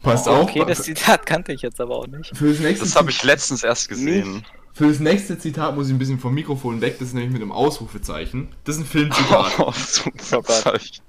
Passt 0.02 0.28
auf. 0.28 0.42
Okay, 0.42 0.64
das 0.66 0.82
Zitat 0.82 1.24
kannte 1.24 1.52
ich 1.52 1.62
jetzt 1.62 1.80
aber 1.80 1.96
auch 1.96 2.06
nicht. 2.06 2.36
für, 2.36 2.52
das 2.52 2.94
habe 2.94 3.10
ich 3.10 3.22
letztens 3.24 3.64
erst 3.64 3.88
gesehen. 3.88 4.44
Für 4.74 4.88
das 4.88 4.98
nächste 4.98 5.38
Zitat 5.38 5.76
muss 5.76 5.86
ich 5.86 5.94
ein 5.94 5.98
bisschen 5.98 6.18
vom 6.18 6.34
Mikrofon 6.34 6.80
weg. 6.80 6.98
Das 6.98 7.08
ist 7.08 7.14
nämlich 7.14 7.32
mit 7.32 7.40
einem 7.40 7.52
Ausrufezeichen. 7.52 8.48
Das 8.64 8.74
ist 8.74 8.82
ein 8.82 8.86
Filmzitat. 8.86 9.58
Ausrufezeichen. 9.60 11.04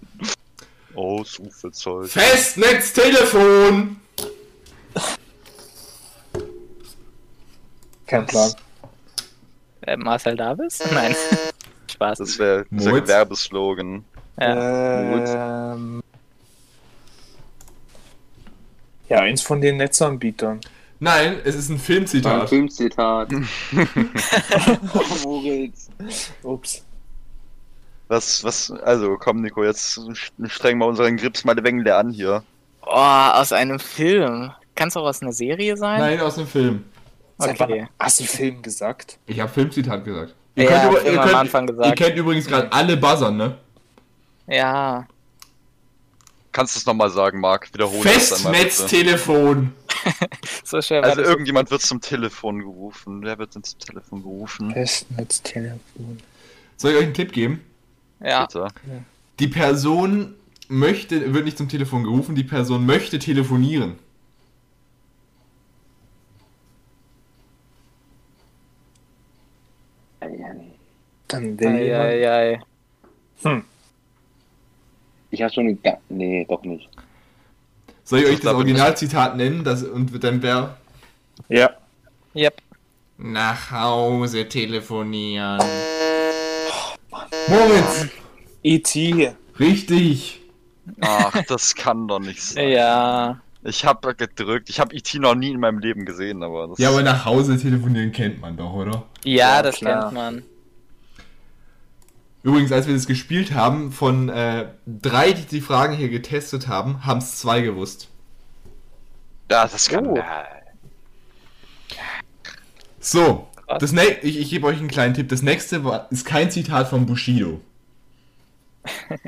Ausrufezeichen. 0.93 2.07
Festnetztelefon! 2.07 3.97
Kein 8.05 8.25
Plan. 8.27 8.53
Äh, 9.81 9.97
Marcel 9.97 10.35
Davis? 10.35 10.83
Nein. 10.93 11.15
Spaß. 11.91 12.19
Das 12.19 12.37
wäre 12.37 12.65
der 12.69 13.07
Werbeslogan. 13.07 14.05
ja. 14.39 15.73
Ähm, 15.73 16.03
ja, 19.09 19.19
eins 19.19 19.41
von 19.41 19.59
den 19.61 19.77
Netzanbietern. 19.77 20.61
Nein, 20.99 21.39
es 21.43 21.55
ist 21.55 21.69
ein 21.69 21.73
Ein 21.75 21.79
Filmzitat. 21.79 22.49
Filmzitat. 22.49 23.29
oh, 24.93 24.99
Moritz. 25.23 25.89
Ups. 26.43 26.83
Was, 28.07 28.43
was, 28.43 28.71
also 28.71 29.17
komm 29.19 29.41
Nico, 29.41 29.63
jetzt 29.63 29.99
strengen 30.45 30.79
wir 30.79 30.85
unseren 30.85 31.17
Grips 31.17 31.43
mal 31.43 31.55
Wängle 31.61 31.95
an 31.95 32.11
hier. 32.11 32.43
Oh, 32.83 32.91
aus 32.91 33.51
einem 33.51 33.79
Film. 33.79 34.51
Kann 34.75 34.89
es 34.89 34.97
auch 34.97 35.05
aus 35.05 35.21
einer 35.21 35.31
Serie 35.31 35.75
sein? 35.75 35.99
Nein, 35.99 36.21
aus 36.21 36.37
einem 36.37 36.47
Film. 36.47 36.83
Okay. 37.37 37.87
Hast 37.99 38.19
du 38.19 38.23
Film 38.25 38.61
gesagt? 38.61 39.17
Ich 39.25 39.39
habe 39.39 39.51
Filmzitat 39.51 40.05
gesagt. 40.05 40.35
Ja, 40.55 40.89
über- 40.89 41.01
Film 41.01 41.19
am 41.19 41.35
Anfang 41.35 41.67
gesagt. 41.67 41.87
ihr 41.87 41.95
kennt 41.95 42.17
übrigens 42.17 42.45
gerade 42.47 42.71
alle 42.71 42.95
Buzzern, 42.95 43.35
ne? 43.35 43.57
Ja. 44.47 45.07
Kannst 46.55 46.73
du 46.73 46.79
es 46.79 46.85
nochmal 46.85 47.09
sagen, 47.09 47.41
Marc? 47.41 47.73
Wiederhole 47.73 48.09
es 48.09 48.31
einmal 48.31 48.53
bitte. 48.53 48.65
Festnetztelefon. 48.69 49.73
So 50.63 50.81
schwer 50.81 51.01
war 51.01 51.09
Also 51.09 51.21
das. 51.21 51.29
irgendjemand 51.29 51.69
wird 51.69 51.81
zum 51.81 51.99
Telefon 51.99 52.59
gerufen. 52.59 53.21
Wer 53.23 53.37
wird 53.39 53.55
denn 53.55 53.63
zum 53.63 53.77
Telefon 53.79 54.21
gerufen? 54.21 54.71
Festnetztelefon. 54.71 56.19
Soll 56.77 56.91
ich 56.91 56.97
euch 56.97 57.03
einen 57.05 57.13
Tipp 57.13 57.33
geben? 57.33 57.59
Ja. 58.23 58.45
Bitte. 58.45 58.67
Die 59.39 59.47
Person 59.49 60.33
möchte, 60.69 61.33
wird 61.33 61.43
nicht 61.43 61.57
zum 61.57 61.67
Telefon 61.67 62.03
gerufen, 62.03 62.35
die 62.35 62.43
Person 62.45 62.85
möchte 62.85 63.19
telefonieren. 63.19 63.97
Dann 71.27 71.59
will 71.59 71.79
jemand. 71.79 72.03
Eieiei. 72.05 72.61
Ich 75.35 75.41
habe 75.41 75.53
schon. 75.53 75.77
Ga 75.83 75.97
nee, 76.09 76.45
doch 76.47 76.63
nicht. 76.63 76.89
Soll 78.05 78.19
ich 78.19 78.25
euch 78.27 78.39
das 78.39 78.53
Originalzitat 78.53 79.35
nennen? 79.35 79.63
Das, 79.65 79.83
und 79.83 80.23
dann 80.23 80.41
wäre 80.41 80.77
Ja. 81.49 81.71
Yep. 82.35 82.55
nach 83.17 83.71
Hause 83.71 84.47
telefonieren. 84.47 85.59
Moritz! 87.47 88.07
E.T. 88.63 89.31
Richtig! 89.59 90.41
Ach, 91.01 91.33
das 91.47 91.75
kann 91.75 92.07
doch 92.07 92.19
nicht 92.19 92.41
sein. 92.41 92.69
Ja. 92.69 93.41
Ich 93.63 93.83
habe 93.83 94.15
gedrückt. 94.15 94.69
Ich 94.69 94.79
habe 94.79 94.95
E.T. 94.95 95.19
noch 95.19 95.35
nie 95.35 95.51
in 95.51 95.59
meinem 95.59 95.79
Leben 95.79 96.05
gesehen, 96.05 96.43
aber 96.43 96.67
das 96.67 96.77
Ja, 96.77 96.89
aber 96.89 97.01
nach 97.03 97.25
Hause 97.25 97.57
telefonieren 97.57 98.11
kennt 98.11 98.39
man 98.39 98.55
doch, 98.55 98.73
oder? 98.73 99.03
Ja, 99.23 99.57
Ja, 99.57 99.61
das 99.63 99.75
klar. 99.77 100.03
kennt 100.03 100.13
man. 100.13 100.43
Übrigens, 102.45 102.71
als 102.71 102.85
wir 102.85 102.93
das 102.93 103.07
gespielt 103.07 103.55
haben, 103.55 103.91
von 103.91 104.29
äh, 104.29 104.67
drei, 104.85 105.33
die 105.33 105.45
die 105.45 105.61
Fragen 105.61 105.95
hier 105.95 106.09
getestet 106.09 106.67
haben, 106.67 107.03
haben 107.03 107.17
es 107.17 107.37
zwei 107.37 107.61
gewusst. 107.61 108.09
ja, 109.49 109.67
das 109.67 109.89
kann. 109.89 110.05
Oh. 110.05 110.19
So, 112.99 113.47
das 113.79 113.93
ne 113.93 114.03
ich, 114.21 114.37
ich 114.37 114.51
gebe 114.51 114.67
euch 114.67 114.77
einen 114.77 114.89
kleinen 114.89 115.15
Tipp. 115.15 115.27
Das 115.29 115.41
nächste 115.41 115.83
war, 115.83 116.07
ist 116.11 116.23
kein 116.23 116.51
Zitat 116.51 116.87
von 116.87 117.07
Bushido. 117.07 117.61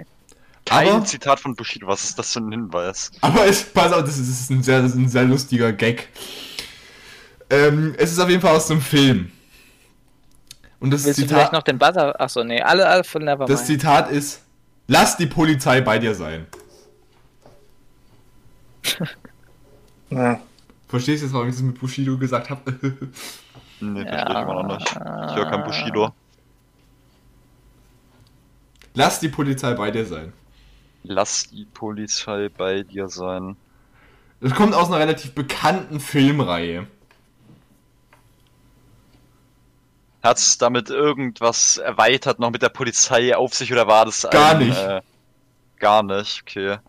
Kein 0.66 0.90
Aber, 0.90 1.06
Zitat 1.06 1.40
von 1.40 1.56
Bushido. 1.56 1.88
Was 1.88 2.04
ist 2.04 2.20
das 2.20 2.34
für 2.34 2.40
ein 2.40 2.52
Hinweis? 2.52 3.10
aber 3.22 3.46
es, 3.48 3.64
pass 3.64 3.94
auf, 3.94 4.02
das 4.02 4.18
ist, 4.18 4.30
das 4.30 4.42
ist 4.42 4.52
ein, 4.52 4.62
sehr, 4.62 4.82
das 4.82 4.92
ist 4.92 4.98
ein 4.98 5.08
sehr 5.08 5.24
lustiger 5.24 5.72
Gag. 5.72 6.10
Ähm, 7.50 7.96
es 7.98 8.12
ist 8.12 8.20
auf 8.20 8.30
jeden 8.30 8.42
Fall 8.42 8.54
aus 8.54 8.70
einem 8.70 8.82
Film. 8.82 9.32
Und 10.80 10.92
das 10.92 11.06
Willst 11.06 11.20
du 11.20 11.24
vielleicht 11.28 11.48
Zitat, 11.48 11.54
noch 11.54 11.64
den 11.64 11.80
Buzzer? 11.80 12.20
Achso, 12.22 12.44
nee, 12.44 12.62
alle, 12.62 12.88
alle 12.88 13.04
von 13.04 13.24
Nevermind. 13.24 13.50
das 13.50 13.66
Zitat 13.66 14.12
ist, 14.12 14.44
lass 14.88 15.18
die 15.18 15.26
Polizei 15.26 15.82
bei 15.82 16.00
dir 16.00 16.14
sein. 16.16 16.46
Ja. 20.10 20.40
Verstehst 20.88 21.22
du 21.22 21.26
jetzt, 21.26 21.34
warum 21.34 21.50
ich 21.50 21.56
das 21.56 21.62
mit 21.64 21.78
Bushido 21.80 22.18
gesagt 22.18 22.50
habe? 22.50 22.62
Nee, 23.80 24.02
Ja. 24.04 24.08
verstehe 24.26 24.36
ich 24.38 24.42
immer 24.42 24.64
noch 24.64 24.78
nicht. 24.78 24.90
Ich 24.90 25.36
höre 25.36 25.46
kein 25.52 25.64
Bushido. 25.66 26.10
lass 28.96 29.20
die 29.20 29.30
Polizei 29.30 29.74
bei 29.76 29.92
dir 29.92 30.06
sein. 30.06 30.34
Lass 31.04 31.48
die 31.50 31.66
Polizei 31.66 32.50
bei 32.50 32.82
dir 32.84 33.08
sein. 33.10 33.56
Das 34.42 34.54
kommt 34.56 34.74
aus 34.74 34.88
einer 34.88 34.98
relativ 35.00 35.34
bekannten 35.36 36.00
Filmreihe. 36.00 36.88
Hat 40.28 40.38
es 40.38 40.58
damit 40.58 40.90
irgendwas 40.90 41.78
erweitert 41.78 42.40
noch 42.40 42.52
mit 42.52 42.62
der 42.62 42.70
Polizei 42.70 43.36
auf 43.36 43.54
sich 43.54 43.72
oder 43.72 43.88
war 43.88 44.06
das 44.06 44.28
Gar 44.30 44.56
ein, 44.56 44.60
nicht. 44.60 44.90
Äh, 44.90 45.02
gar 45.80 46.04
nicht, 46.04 46.42
okay. 46.44 46.80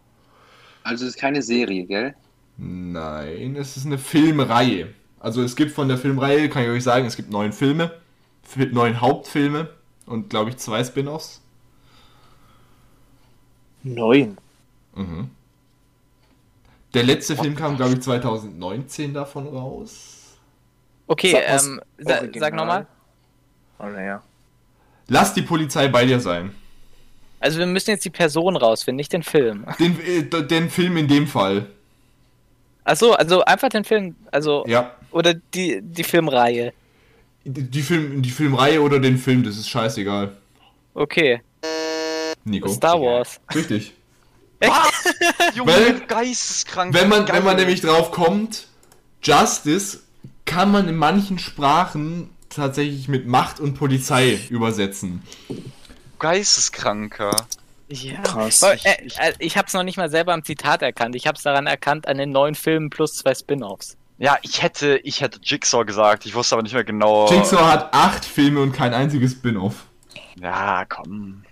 Also 0.82 1.05
es 1.05 1.15
ist 1.15 1.20
keine 1.20 1.40
Serie, 1.43 1.86
gell? 1.86 2.16
Nein, 2.56 3.56
es 3.56 3.77
ist 3.77 3.86
eine 3.86 3.98
Filmreihe. 3.98 4.94
Also 5.20 5.43
es 5.43 5.56
gibt 5.56 5.73
von 5.73 5.89
der 5.89 5.98
Filmreihe, 5.98 6.48
kann 6.48 6.65
ich 6.65 6.69
euch 6.70 6.82
sagen, 6.85 7.06
es 7.06 7.16
gibt 7.16 7.31
neun 7.31 7.52
Filme, 7.52 7.93
fi- 8.43 8.66
neun 8.66 9.01
Hauptfilme 9.01 9.70
und 10.06 10.31
glaube 10.31 10.51
ich 10.51 10.56
zwei 10.59 10.82
Spin-offs. 10.85 11.40
Neun. 13.82 14.39
Mhm. 14.97 15.31
Der 16.94 17.02
letzte 17.02 17.36
Film 17.36 17.55
kam, 17.55 17.77
glaube 17.77 17.94
ich, 17.94 18.01
2019 18.02 19.15
davon 19.15 19.47
raus. 19.48 20.36
Okay, 21.06 21.32
Sag 21.32 21.44
ähm, 21.47 21.81
sa 21.98 22.20
sag 22.35 22.55
nochmal. 22.55 22.86
Oh, 23.78 23.86
naja. 23.86 24.22
Lass 25.09 25.34
die 25.34 25.42
Polizei 25.42 25.88
bei 25.88 26.05
dir 26.05 26.20
sein. 26.20 26.55
Also 27.40 27.59
wir 27.60 27.66
müssen 27.66 27.90
jetzt 27.90 28.05
die 28.05 28.10
Person 28.10 28.56
rausfinden, 28.56 28.96
nicht 28.96 29.12
den 29.12 29.22
Film. 29.22 29.64
Den, 29.78 29.98
äh, 30.00 30.22
den 30.46 30.68
Film 30.70 30.96
in 30.96 31.06
dem 31.09 31.26
Fall. 31.26 31.66
Achso, 32.84 33.12
also 33.12 33.44
einfach 33.44 33.68
den 33.68 33.84
Film, 33.84 34.16
also 34.32 34.64
Ja. 34.66 34.92
oder 35.10 35.34
die, 35.34 35.80
die 35.82 36.05
Filmreihe. 36.05 36.72
Die, 37.44 37.62
die, 37.62 37.82
Film, 37.82 38.22
die 38.22 38.30
Filmreihe 38.30 38.80
oder 38.82 38.98
den 38.98 39.18
Film, 39.18 39.44
das 39.44 39.56
ist 39.56 39.68
scheißegal. 39.68 40.36
Okay, 40.94 41.40
Nico. 42.44 42.68
Star 42.68 43.00
Wars. 43.00 43.40
Richtig. 43.55 43.92
Junge, 45.55 45.72
Weil- 45.72 46.00
geisteskrank. 46.06 46.92
Wenn 46.92 47.09
man, 47.09 47.24
geil. 47.24 47.36
wenn 47.36 47.44
man 47.44 47.56
nämlich 47.56 47.80
drauf 47.80 48.10
kommt, 48.10 48.66
Justice 49.22 50.00
kann 50.44 50.72
man 50.72 50.88
in 50.88 50.96
manchen 50.96 51.38
Sprachen 51.38 52.30
tatsächlich 52.50 53.08
mit 53.08 53.26
Macht 53.26 53.60
und 53.60 53.74
Polizei 53.74 54.38
übersetzen. 54.50 55.22
Geisteskranker. 56.18 57.34
Ja. 57.88 58.20
Krass. 58.20 58.62
Ich- 58.74 58.84
äh, 58.84 58.96
ich- 59.04 59.18
äh, 59.18 59.32
ich 59.38 59.56
hab's 59.56 59.72
noch 59.72 59.82
nicht 59.82 59.96
mal 59.96 60.10
selber 60.10 60.34
am 60.34 60.44
Zitat 60.44 60.82
erkannt. 60.82 61.14
Ich 61.16 61.26
hab's 61.26 61.42
daran 61.42 61.66
erkannt 61.66 62.06
an 62.06 62.18
den 62.18 62.30
neuen 62.30 62.54
Filmen 62.54 62.90
plus 62.90 63.14
zwei 63.14 63.34
Spin-offs. 63.34 63.96
Ja, 64.18 64.36
ich 64.42 64.62
hätte, 64.62 64.98
ich 65.04 65.20
hätte 65.20 65.38
Jigsaw 65.42 65.84
gesagt, 65.84 66.26
ich 66.26 66.34
wusste 66.34 66.56
aber 66.56 66.62
nicht 66.62 66.74
mehr 66.74 66.84
genau. 66.84 67.30
Jigsaw 67.30 67.62
hat 67.64 67.94
acht 67.94 68.24
Filme 68.24 68.60
und 68.60 68.72
kein 68.72 68.92
einziges 68.92 69.32
Spin-off. 69.32 69.86
Ja, 70.40 70.84
komm. 70.86 71.44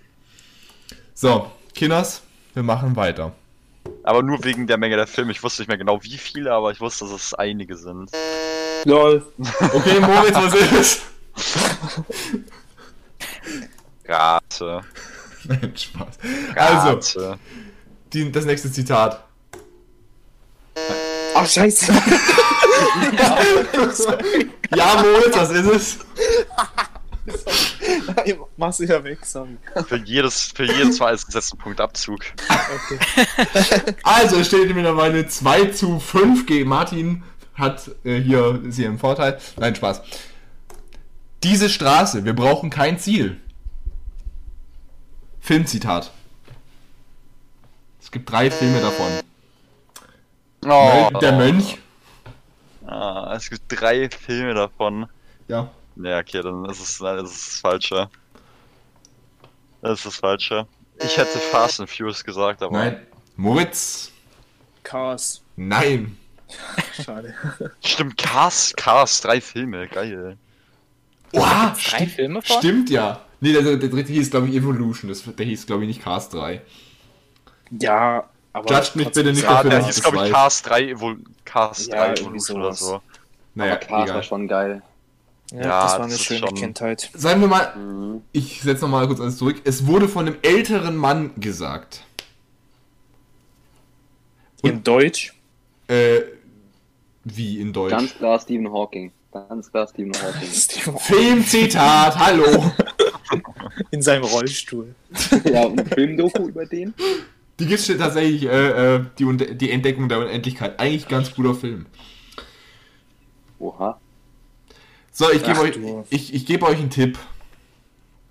So, 1.13 1.49
Kinders, 1.73 2.21
wir 2.53 2.63
machen 2.63 2.95
weiter. 2.95 3.31
Aber 4.07 4.23
nur 4.23 4.41
wegen 4.45 4.67
der 4.67 4.77
Menge 4.77 4.95
der 4.95 5.05
Filme. 5.05 5.33
Ich 5.33 5.43
wusste 5.43 5.61
nicht 5.61 5.67
mehr 5.67 5.77
genau 5.77 6.01
wie 6.01 6.17
viele, 6.17 6.53
aber 6.53 6.71
ich 6.71 6.79
wusste, 6.79 7.03
dass 7.03 7.13
es 7.13 7.33
einige 7.33 7.75
sind. 7.75 8.09
Lol. 8.85 9.21
Okay, 9.73 9.99
Moritz, 9.99 10.33
was 10.33 10.53
ist 10.53 10.71
es? 10.71 11.01
Rate. 14.07 14.81
Nein, 15.43 15.73
Spaß. 15.75 16.17
Also, 16.55 16.87
Rate. 16.87 17.39
die, 18.13 18.31
das 18.31 18.45
nächste 18.45 18.71
Zitat. 18.71 19.25
Ach, 21.35 21.45
scheiße. 21.45 21.91
Ja, 24.75 25.01
Moritz, 25.01 25.35
was 25.35 25.49
ist 25.51 25.67
es? 25.67 25.97
Mach's 28.57 28.79
wieder 28.79 29.03
weg, 29.03 29.25
sorry. 29.25 29.57
Für 29.87 29.97
jedes, 29.97 30.51
für 30.53 30.65
jedes 30.65 30.99
Mal 30.99 31.13
ist 31.13 31.25
gesetzt 31.25 31.53
ein 31.53 31.57
Punktabzug. 31.57 32.19
Also, 34.03 34.37
es 34.37 34.47
steht 34.47 34.73
mittlerweile 34.73 35.27
2 35.27 35.65
zu 35.67 35.99
5 35.99 36.45
gegen 36.45 36.69
Martin. 36.69 37.23
Hat 37.53 37.89
äh, 38.03 38.19
hier, 38.19 38.61
ist 38.65 38.75
hier 38.75 38.87
im 38.87 38.99
Vorteil. 38.99 39.39
Nein, 39.57 39.75
Spaß. 39.75 40.01
Diese 41.43 41.69
Straße, 41.69 42.23
wir 42.25 42.33
brauchen 42.35 42.69
kein 42.69 42.99
Ziel. 42.99 43.41
Filmzitat. 45.39 46.11
Es 48.01 48.11
gibt 48.11 48.31
drei 48.31 48.51
Filme 48.51 48.79
davon. 48.79 49.07
Oh, 50.65 51.09
Der 51.19 51.33
Mönch. 51.33 51.77
Ah, 52.85 53.33
es 53.35 53.49
gibt 53.49 53.63
drei 53.67 54.09
Filme 54.09 54.53
davon. 54.53 55.07
Ja. 55.47 55.69
Ja, 56.01 56.19
okay, 56.19 56.41
dann 56.41 56.65
ist 56.65 56.79
es, 56.79 56.99
nein, 56.99 57.17
das 57.17 57.31
ist 57.31 57.47
das 57.47 57.59
Falsche. 57.61 58.09
Das 59.81 59.99
ist 59.99 60.05
das 60.05 60.15
Falsche. 60.17 60.67
Ich 60.99 61.17
hätte 61.17 61.37
Fast 61.39 61.79
and 61.79 61.89
Furious 61.89 62.23
gesagt, 62.23 62.61
aber. 62.61 62.77
Nein. 62.77 63.07
Moritz. 63.35 64.11
Chaos. 64.83 65.43
Nein. 65.55 66.17
Schade. 67.03 67.33
Stimmt, 67.83 68.17
Cars, 68.17 68.73
Cars, 68.75 69.21
drei 69.21 69.41
Filme, 69.41 69.87
geil. 69.87 70.37
Oha, 71.33 71.69
Drei 71.71 71.75
stimmt, 71.79 72.11
Filme 72.11 72.41
von? 72.41 72.57
stimmt 72.57 72.89
ja. 72.89 73.21
Nee, 73.41 73.51
der, 73.53 73.61
der 73.61 73.89
dritte 73.89 74.11
hieß, 74.13 74.31
glaube 74.31 74.47
ich, 74.47 74.55
Evolution. 74.55 75.09
Das, 75.09 75.23
der 75.23 75.45
hieß, 75.45 75.67
glaube 75.67 75.83
ich, 75.83 75.89
nicht 75.89 76.01
Cars 76.01 76.29
3. 76.29 76.61
Ja, 77.71 78.29
aber. 78.53 78.73
Judgt 78.73 78.95
mich 78.95 79.11
bitte 79.11 79.31
nicht 79.31 79.43
Ja, 79.43 79.49
dafür, 79.63 79.69
der 79.69 79.79
dass 79.79 79.89
ich 79.89 79.95
das 79.95 80.03
glaube 80.03 80.25
ich. 80.27 80.33
Cars 80.33 80.61
3, 80.63 80.83
Evol 80.89 81.17
Cars 81.45 81.87
Ja, 81.87 81.95
3 81.95 82.15
irgendwie 82.15 82.39
Evolution 82.39 82.61
oder 82.61 82.73
sowas. 82.73 82.79
so. 82.79 83.01
Naja, 83.55 83.73
aber 83.73 83.85
Cars 83.85 83.91
war 83.91 84.03
egal. 84.03 84.23
schon 84.23 84.47
geil. 84.47 84.81
Ja, 85.51 85.59
Ja, 85.61 85.83
das 85.83 85.91
war 85.93 85.97
das 85.99 86.05
eine 86.07 86.13
ist 86.15 86.23
schöne 86.23 86.39
schon- 86.47 86.55
Kindheit. 86.55 87.09
Sagen 87.13 87.41
wir 87.41 87.47
mal, 87.47 87.75
Mhm. 87.75 88.21
ich 88.33 88.61
setze 88.61 88.81
nochmal 88.83 89.07
kurz 89.07 89.19
alles 89.21 89.37
zurück. 89.37 89.61
Es 89.63 89.85
wurde 89.87 90.07
von 90.09 90.27
einem 90.27 90.37
älteren 90.41 90.95
Mann 90.95 91.31
gesagt. 91.37 92.03
In 94.63 94.83
Deutsch. 94.83 95.33
Äh, 95.87 96.21
wie 97.23 97.59
in 97.61 97.71
Deutsch? 97.73 97.91
Ganz 97.91 98.13
klar 98.15 98.39
Stephen 98.39 98.71
Hawking. 98.71 99.11
Ganz 99.31 99.71
klar 99.71 99.87
Stephen 99.87 100.11
Hawking. 100.21 100.97
Filmzitat, 100.99 102.17
hallo. 102.17 102.71
in 103.91 104.01
seinem 104.01 104.23
Rollstuhl. 104.23 104.95
ja, 105.45 105.63
und 105.65 105.79
ein 105.79 105.85
Filmdoku 105.87 106.47
über 106.47 106.65
den? 106.65 106.93
Die 107.59 107.65
gibt 107.65 107.79
es 107.79 107.97
tatsächlich, 107.97 108.43
äh, 108.43 108.95
äh, 108.97 109.05
die, 109.17 109.57
die 109.57 109.71
Entdeckung 109.71 110.09
der 110.09 110.19
Unendlichkeit. 110.19 110.79
Eigentlich 110.79 111.07
ganz 111.07 111.33
guter 111.33 111.55
Film. 111.55 111.85
Oha. 113.59 113.99
So, 115.17 115.31
ich 115.31 115.43
gebe 115.43 115.59
euch, 115.61 115.79
ich, 116.11 116.31
ich 116.31 116.45
gebe 116.45 116.63
euch 116.67 116.77
einen 116.77 116.91
Tipp. 116.91 117.17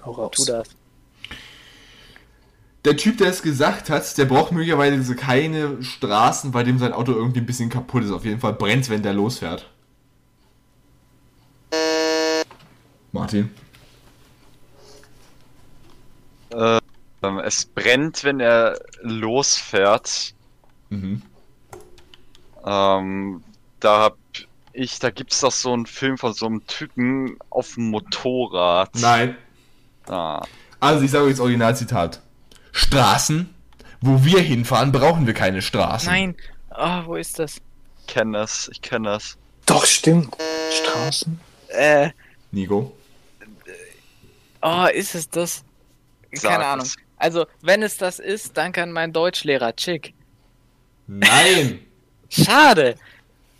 Hau 0.04 0.12
raus. 0.12 0.36
Tu 0.36 0.44
das. 0.44 0.68
Der 2.84 2.96
Typ, 2.96 3.18
der 3.18 3.26
es 3.26 3.42
gesagt 3.42 3.90
hat, 3.90 4.16
der 4.16 4.24
braucht 4.24 4.52
möglicherweise 4.52 5.16
keine 5.16 5.82
Straßen, 5.82 6.52
bei 6.52 6.62
dem 6.62 6.78
sein 6.78 6.92
Auto 6.92 7.10
irgendwie 7.10 7.40
ein 7.40 7.46
bisschen 7.46 7.70
kaputt 7.70 8.04
ist. 8.04 8.12
Auf 8.12 8.24
jeden 8.24 8.38
Fall 8.38 8.52
brennt 8.52 8.88
wenn 8.88 9.02
der 9.02 9.14
losfährt. 9.14 9.68
Martin. 13.10 13.50
Ähm, 16.52 17.38
es 17.40 17.64
brennt, 17.64 18.22
wenn 18.22 18.38
er 18.38 18.78
losfährt. 19.00 20.34
Mhm. 20.90 21.20
Ähm, 22.64 23.42
da 23.80 24.02
hab 24.02 24.16
ich, 24.76 24.98
da 24.98 25.10
gibt's 25.10 25.40
doch 25.40 25.52
so 25.52 25.72
einen 25.72 25.86
Film 25.86 26.18
von 26.18 26.32
so 26.34 26.46
einem 26.46 26.66
Typen 26.66 27.38
auf 27.50 27.74
dem 27.74 27.90
Motorrad. 27.90 28.90
Nein. 28.94 29.36
Ah. 30.06 30.42
Also, 30.80 31.04
ich 31.04 31.10
sage 31.10 31.24
euch 31.24 31.32
das 31.32 31.40
Originalzitat. 31.40 32.20
Straßen, 32.72 33.52
wo 34.00 34.24
wir 34.24 34.40
hinfahren, 34.40 34.92
brauchen 34.92 35.26
wir 35.26 35.34
keine 35.34 35.62
Straßen. 35.62 36.08
Nein. 36.08 36.36
Oh, 36.70 37.06
wo 37.06 37.16
ist 37.16 37.38
das? 37.38 37.56
Ich 38.00 38.06
kenne 38.06 38.38
es, 38.38 38.68
ich 38.70 38.82
kenne 38.82 39.14
es. 39.14 39.38
Doch, 39.64 39.86
stimmt. 39.86 40.36
Straßen. 40.70 41.40
Äh, 41.68 42.10
Nico. 42.52 42.94
oh, 44.62 44.86
ist 44.92 45.14
es 45.14 45.28
das? 45.30 45.64
Sag 46.32 46.52
Keine 46.52 46.66
Ahnung. 46.66 46.86
es. 46.86 46.96
Also, 47.16 47.46
wenn 47.62 47.82
es 47.82 47.96
das 47.96 48.18
ist, 48.18 48.56
danke 48.56 48.82
an 48.82 48.92
meinen 48.92 49.14
Deutschlehrer 49.14 49.74
Chick. 49.74 50.12
Nein. 51.06 51.80
Schade. 52.28 52.96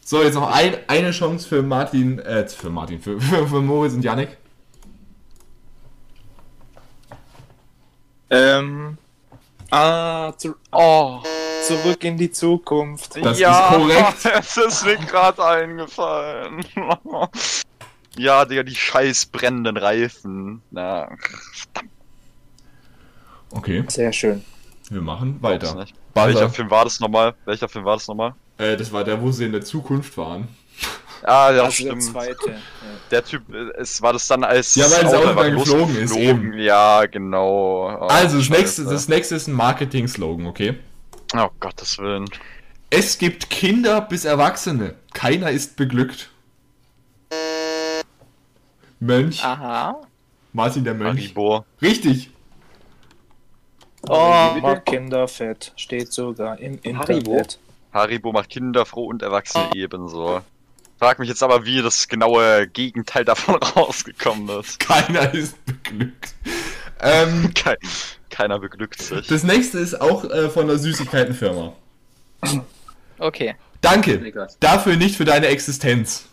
So, 0.09 0.23
jetzt 0.23 0.35
noch 0.35 0.49
ein, 0.49 0.77
eine 0.87 1.11
Chance 1.11 1.49
für 1.49 1.63
Martin, 1.65 2.21
äh, 2.21 2.47
für 2.47 2.71
Martin, 2.71 3.01
für, 3.01 3.21
für, 3.21 3.49
für 3.49 3.61
Moritz 3.61 3.93
und 3.93 4.05
Yannick. 4.05 4.37
Ähm. 8.31 8.99
Ah, 9.69 10.33
zu, 10.37 10.55
Oh, 10.71 11.21
zurück 11.67 12.05
in 12.05 12.17
die 12.17 12.31
Zukunft. 12.31 13.17
Das 13.17 13.41
ist 13.41 13.45
korrekt. 13.49 14.25
Es 14.39 14.57
ist 14.57 14.85
mir 14.85 14.97
gerade 14.97 15.45
eingefallen. 15.45 16.65
ja, 18.17 18.45
Digga, 18.45 18.63
die 18.63 18.77
scheiß 18.77 19.27
brennenden 19.27 19.77
Reifen. 19.77 20.63
Na, 20.71 21.11
Okay, 23.51 23.83
Sehr 23.89 24.13
schön. 24.13 24.45
wir 24.89 25.01
machen 25.01 25.43
weiter. 25.43 25.85
Welcher 26.15 26.49
Film 26.49 26.71
war 26.71 26.85
das 26.85 27.01
nochmal? 27.01 27.35
Welcher 27.45 27.69
Film 27.69 27.85
war 27.85 27.97
das 27.97 28.07
nochmal? 28.07 28.37
Äh, 28.59 28.77
das 28.77 28.93
war 28.93 29.05
der, 29.05 29.21
wo 29.21 29.31
sie 29.31 29.45
in 29.45 29.53
der 29.53 29.63
Zukunft 29.63 30.17
waren. 30.17 30.49
Ah, 31.23 31.51
ja, 31.53 31.63
also 31.65 31.71
stimmt. 31.71 31.93
der 31.93 32.01
zweite. 32.01 32.51
Ja. 32.51 32.57
Der 33.11 33.25
Typ, 33.25 33.53
äh, 33.53 33.71
es 33.81 34.01
war 34.01 34.13
das 34.13 34.27
dann 34.29 34.45
als 34.45 34.75
Ja, 34.75 34.91
weil 34.91 35.03
das 35.03 35.15
Auto 35.15 35.17
Auto 35.17 35.29
einfach 35.29 35.43
dann 35.43 35.59
geflogen 35.59 35.97
ist, 35.97 36.17
eben. 36.17 36.59
Ja, 36.59 37.07
genau. 37.07 37.99
Oh, 38.01 38.07
also, 38.07 38.39
das 38.39 38.49
nächste, 38.49 38.85
das 38.85 39.09
nächste 39.09 39.35
ist 39.35 39.49
ein 39.49 39.55
Marketing-Slogan, 39.55 40.47
okay? 40.47 40.77
Oh 41.35 41.49
Gottes 41.59 41.99
Willen. 41.99 42.27
Es 42.91 43.19
gibt 43.19 43.51
Kinder 43.51 44.01
bis 44.01 44.25
Erwachsene. 44.25 44.95
Keiner 45.13 45.51
ist 45.51 45.77
beglückt. 45.77 46.31
Mönch. 49.01 49.45
Aha. 49.45 50.01
Martin 50.53 50.85
der 50.85 50.95
Mönch. 50.95 51.25
Haribo. 51.25 51.65
Richtig. 51.83 52.31
Oh, 54.09 54.77
Kinder 54.85 55.27
fett. 55.27 55.73
Steht 55.77 56.13
sogar 56.13 56.59
im? 56.61 56.75
Internet. 56.83 57.09
Haribo 57.09 57.43
macht 58.33 58.51
Kinder 58.51 58.87
froh 58.87 59.07
und 59.07 59.23
Erwachsene 59.23 59.71
ebenso. 59.75 60.43
Frag 60.99 61.19
mich 61.19 61.29
jetzt 61.29 61.43
aber, 61.43 61.67
wie 61.67 61.83
das 61.83 62.09
genaue 62.09 62.67
Gegenteil 62.69 63.25
davon 63.25 63.57
rausgekommen 63.77 64.49
ist. 64.61 64.81
Keiner 64.81 65.33
ist 65.35 65.57
beglückt. 65.67 66.35
Ähm, 67.01 67.53
Kein, 67.55 67.77
keiner 68.31 68.59
beglückt 68.59 69.03
sich. 69.03 69.27
das 69.27 69.43
nächste 69.43 69.79
ist 69.79 70.01
auch 70.01 70.25
äh, 70.25 70.49
von 70.49 70.67
der 70.67 70.79
Süßigkeitenfirma. 70.79 71.75
Okay. 73.19 73.55
Danke. 73.81 74.19
Niklas. 74.19 74.59
Dafür 74.59 74.97
nicht 74.97 75.17
für 75.17 75.25
deine 75.25 75.47
Existenz. 75.47 76.25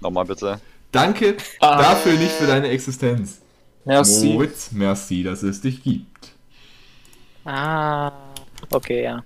Nochmal 0.00 0.24
bitte. 0.24 0.60
Danke 0.92 1.36
dafür 1.60 2.12
nicht 2.12 2.32
für 2.32 2.46
deine 2.46 2.68
Existenz. 2.68 3.40
Merci. 3.84 4.26
Moritz, 4.26 4.70
merci, 4.72 5.22
dass 5.22 5.42
es 5.42 5.60
dich 5.60 5.82
gibt. 5.82 6.32
Ah. 7.48 8.12
Okay, 8.70 9.04
ja. 9.04 9.24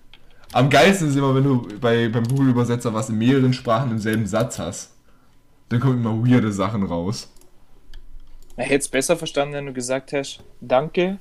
Am 0.52 0.70
geilsten 0.70 1.08
ist 1.08 1.16
immer, 1.16 1.34
wenn 1.34 1.42
du 1.42 1.66
bei, 1.80 2.08
beim 2.08 2.22
Google-Übersetzer 2.22 2.94
was 2.94 3.08
in 3.08 3.18
mehreren 3.18 3.52
Sprachen 3.52 3.90
im 3.90 3.98
selben 3.98 4.26
Satz 4.26 4.60
hast. 4.60 4.92
Dann 5.70 5.80
kommen 5.80 5.98
immer 5.98 6.14
weirde 6.24 6.52
Sachen 6.52 6.84
raus. 6.84 7.32
Er 8.56 8.66
hätte 8.66 8.78
es 8.78 8.88
besser 8.88 9.16
verstanden, 9.16 9.54
wenn 9.54 9.66
du 9.66 9.72
gesagt 9.72 10.12
hast, 10.12 10.40
danke, 10.60 11.18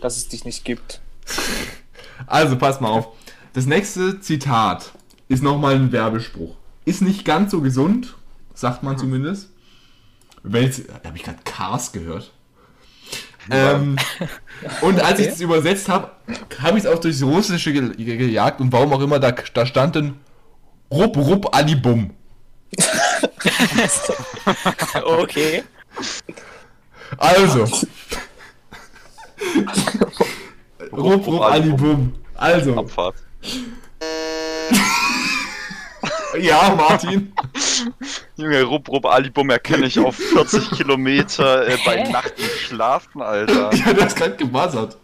dass 0.00 0.16
es 0.16 0.28
dich 0.28 0.44
nicht 0.44 0.64
gibt. 0.64 1.00
Also, 2.28 2.56
pass 2.56 2.80
mal 2.80 2.88
auf. 2.88 3.08
Das 3.52 3.66
nächste 3.66 4.20
Zitat 4.20 4.92
ist 5.26 5.42
nochmal 5.42 5.74
ein 5.74 5.90
Werbespruch. 5.90 6.54
Ist 6.84 7.02
nicht 7.02 7.24
ganz 7.24 7.50
so 7.50 7.60
gesund, 7.60 8.14
sagt 8.54 8.84
man 8.84 8.96
zumindest. 8.96 9.50
Welch, 10.44 10.86
da 10.86 11.08
habe 11.08 11.16
ich 11.16 11.24
gerade 11.24 11.40
Cars 11.42 11.90
gehört. 11.90 12.30
Ähm, 13.50 13.96
und 14.82 15.00
als 15.00 15.18
ich 15.18 15.28
das 15.28 15.40
übersetzt 15.40 15.88
habe, 15.88 16.10
habe 16.60 16.78
ich 16.78 16.84
es 16.84 16.90
auch 16.90 16.98
durchs 16.98 17.22
Russische 17.22 17.72
ge 17.72 17.90
ge 17.96 18.16
gejagt 18.16 18.60
und 18.60 18.72
warum 18.72 18.92
auch 18.92 19.00
immer, 19.00 19.18
da, 19.18 19.32
da 19.32 19.66
stand 19.66 19.96
dann 19.96 20.20
Rupp 20.90 21.16
Rupp 21.16 21.54
Alibum. 21.54 22.10
Okay. 25.04 25.62
Also. 27.18 27.64
Rupp 30.92 31.26
Rupp 31.26 31.42
Alibum. 31.42 32.14
Also. 32.34 32.76
Abfahrt. 32.76 33.16
Ja, 36.38 36.74
Martin. 36.76 37.32
Junge, 38.36 38.62
Rupp 38.62 38.88
Rupp 38.88 39.06
Alibum 39.06 39.50
erkenne 39.50 39.86
ich 39.86 39.98
auf 39.98 40.16
40 40.16 40.70
Kilometer 40.70 41.68
äh, 41.68 41.76
bei? 41.84 42.02
Nacht 42.04 42.34
im 42.38 42.44
Schlafen, 42.44 43.22
Alter. 43.22 43.74
Ja, 43.74 43.92
du 43.92 44.02
hast 44.02 44.16
gerade 44.16 44.36
gebuzzert. 44.36 44.96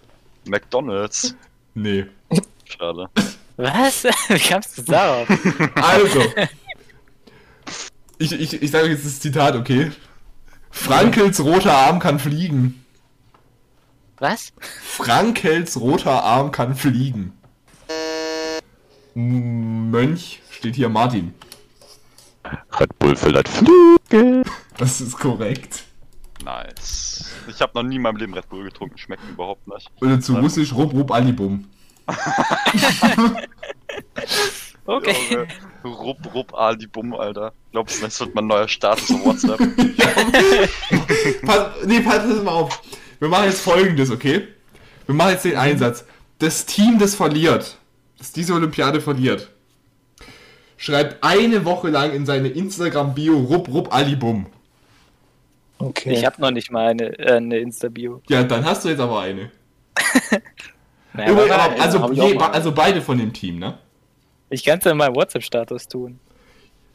McDonalds. 0.47 1.35
Nee. 1.75 2.07
Schade. 2.65 3.09
Was? 3.57 4.05
Wie 4.29 4.39
kamst 4.39 4.79
du 4.79 4.83
darauf? 4.83 5.29
Also. 5.75 6.25
Ich, 8.19 8.33
ich, 8.33 8.63
ich 8.63 8.71
sage 8.71 8.89
jetzt 8.89 9.05
das 9.05 9.21
Zitat, 9.21 9.55
okay? 9.55 9.93
Frankels 10.71 11.41
roter 11.41 11.73
Arm 11.73 11.99
kann 11.99 12.19
fliegen. 12.19 12.85
Was? 14.19 14.53
Frankels 14.83 15.79
roter 15.79 16.23
Arm 16.25 16.51
kann 16.51 16.75
fliegen. 16.75 17.38
Mönch 19.19 20.41
steht 20.51 20.77
hier 20.77 20.89
Martin. 20.89 21.35
Red 22.79 22.97
Bull 23.01 23.17
verleiht 23.17 23.49
Flügel. 23.49 24.45
Das 24.77 25.01
ist 25.01 25.19
korrekt. 25.19 25.85
Nice. 26.45 27.33
Ich 27.49 27.61
habe 27.61 27.73
noch 27.75 27.83
nie 27.83 27.97
in 27.97 28.03
meinem 28.03 28.17
Leben 28.17 28.33
Red 28.33 28.49
Bull 28.49 28.63
getrunken, 28.63 28.97
schmeckt 28.97 29.29
überhaupt 29.29 29.67
nicht. 29.67 29.91
Oder 30.01 30.21
zu 30.21 30.37
Russisch 30.37 30.73
Rup 30.73 30.93
Rup 30.93 31.11
Alibum. 31.11 31.65
Okay. 34.89 35.15
Junge, 35.31 35.47
Rupp 35.85 36.35
Rupp 36.35 36.55
Alibum, 36.55 37.13
Alter. 37.13 37.53
Glaubst 37.73 37.99
du, 37.99 38.07
das 38.07 38.19
wird 38.21 38.35
mein 38.35 38.47
neuer 38.47 38.67
Status 38.69 39.11
auf 39.11 39.23
WhatsApp? 39.23 39.59
pass, 41.45 41.67
nee, 41.85 42.01
pass 42.01 42.25
mal 42.43 42.53
auf. 42.53 42.81
Wir 43.19 43.29
machen 43.29 43.45
jetzt 43.45 43.61
folgendes, 43.61 44.11
okay? 44.11 44.49
Wir 45.05 45.15
machen 45.15 45.33
jetzt 45.33 45.45
den 45.45 45.57
Einsatz. 45.57 46.07
Das 46.39 46.65
Team, 46.65 46.99
das 46.99 47.15
verliert, 47.15 47.77
das 48.19 48.33
diese 48.33 48.55
Olympiade 48.55 49.01
verliert, 49.01 49.49
schreibt 50.77 51.23
eine 51.23 51.65
Woche 51.65 51.89
lang 51.89 52.13
in 52.13 52.27
seine 52.27 52.49
Instagram-Bio 52.49 53.39
Rup 53.39 53.69
Rup 53.69 53.95
Alibum. 53.95 54.47
Okay. 55.79 56.13
Ich 56.13 56.25
habe 56.25 56.41
noch 56.41 56.51
nicht 56.51 56.71
mal 56.71 56.89
eine, 56.89 57.19
äh, 57.19 57.37
eine 57.37 57.59
Insta-Bio. 57.59 58.21
Ja, 58.29 58.43
dann 58.43 58.65
hast 58.65 58.85
du 58.85 58.89
jetzt 58.89 59.01
aber 59.01 59.21
eine. 59.21 59.51
Naja, 61.15 61.33
Übrigens, 61.33 61.51
aber 61.51 61.63
aber, 61.65 61.83
also, 61.83 61.99
mal. 61.99 62.51
also 62.51 62.71
beide 62.71 63.01
von 63.01 63.19
dem 63.19 63.33
Team, 63.33 63.59
ne? 63.59 63.79
ich 64.51 64.65
kann 64.65 64.79
es 64.79 64.87
in 64.87 64.97
meinem 64.97 65.17
WhatsApp-Status 65.17 65.89
tun. 65.89 66.19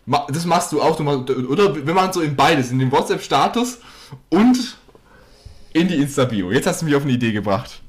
Das 0.06 0.46
machst 0.46 0.72
du 0.72 0.82
auch, 0.82 0.96
du 0.96 1.04
machst, 1.04 1.30
oder 1.30 1.76
wir 1.76 1.94
machen 1.94 2.14
so 2.14 2.22
in 2.22 2.36
beides, 2.36 2.72
in 2.72 2.80
den 2.80 2.92
WhatsApp-Status 2.92 3.80
und 4.30 4.78
in 5.74 5.88
die 5.88 5.96
Insta-Bio. 5.96 6.52
Jetzt 6.52 6.68
hast 6.68 6.82
du 6.82 6.86
mich 6.86 6.96
auf 6.96 7.04
eine 7.04 7.14
Idee 7.14 7.32
gebracht. 7.32 7.82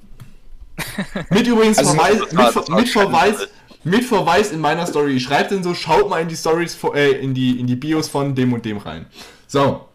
Mit 1.30 1.46
übrigens 1.46 1.78
Also, 1.78 1.94
Verweis, 1.94 2.20
war- 2.32 2.54
mit, 2.54 2.68
mit, 2.68 2.88
Verweis, 2.88 3.48
mit 3.84 4.04
Verweis 4.04 4.50
in 4.52 4.60
meiner 4.60 4.86
Story. 4.86 5.12
Ich 5.16 5.22
schreibe 5.24 5.54
dann 5.54 5.62
so, 5.62 5.74
schaut 5.74 6.08
mal 6.08 6.20
in 6.20 6.28
die 6.28 6.36
Stories, 6.36 6.74
vor- 6.74 6.94
äh, 6.96 7.12
in 7.12 7.34
die, 7.34 7.60
in 7.60 7.66
die 7.66 7.76
Bios 7.76 8.08
von 8.08 8.34
dem 8.34 8.52
und 8.52 8.64
dem 8.64 8.78
rein. 8.78 9.06
So. 9.46 9.88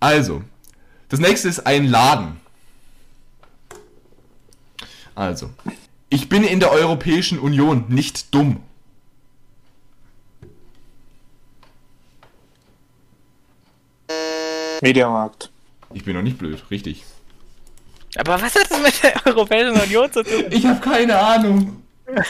Also. 0.00 0.42
Das 1.08 1.20
nächste 1.20 1.48
ist 1.48 1.60
ein 1.66 1.86
Laden. 1.86 2.38
Also. 5.14 5.50
Ich 6.10 6.28
bin 6.28 6.44
in 6.44 6.60
der 6.60 6.70
Europäischen 6.70 7.38
Union 7.38 7.84
nicht 7.88 8.34
dumm. 8.34 8.62
Mediamarkt. 14.80 15.50
Ich 15.94 16.04
bin 16.04 16.14
noch 16.14 16.22
nicht 16.22 16.38
blöd, 16.38 16.62
richtig. 16.70 17.04
Aber 18.16 18.40
was 18.40 18.54
hat 18.54 18.70
das 18.70 18.80
mit 18.82 19.02
der 19.02 19.14
Europäischen 19.26 19.78
Union 19.80 20.10
zu 20.12 20.22
tun? 20.22 20.44
Ich 20.50 20.66
habe 20.66 20.80
keine 20.80 21.18
Ahnung. 21.18 21.82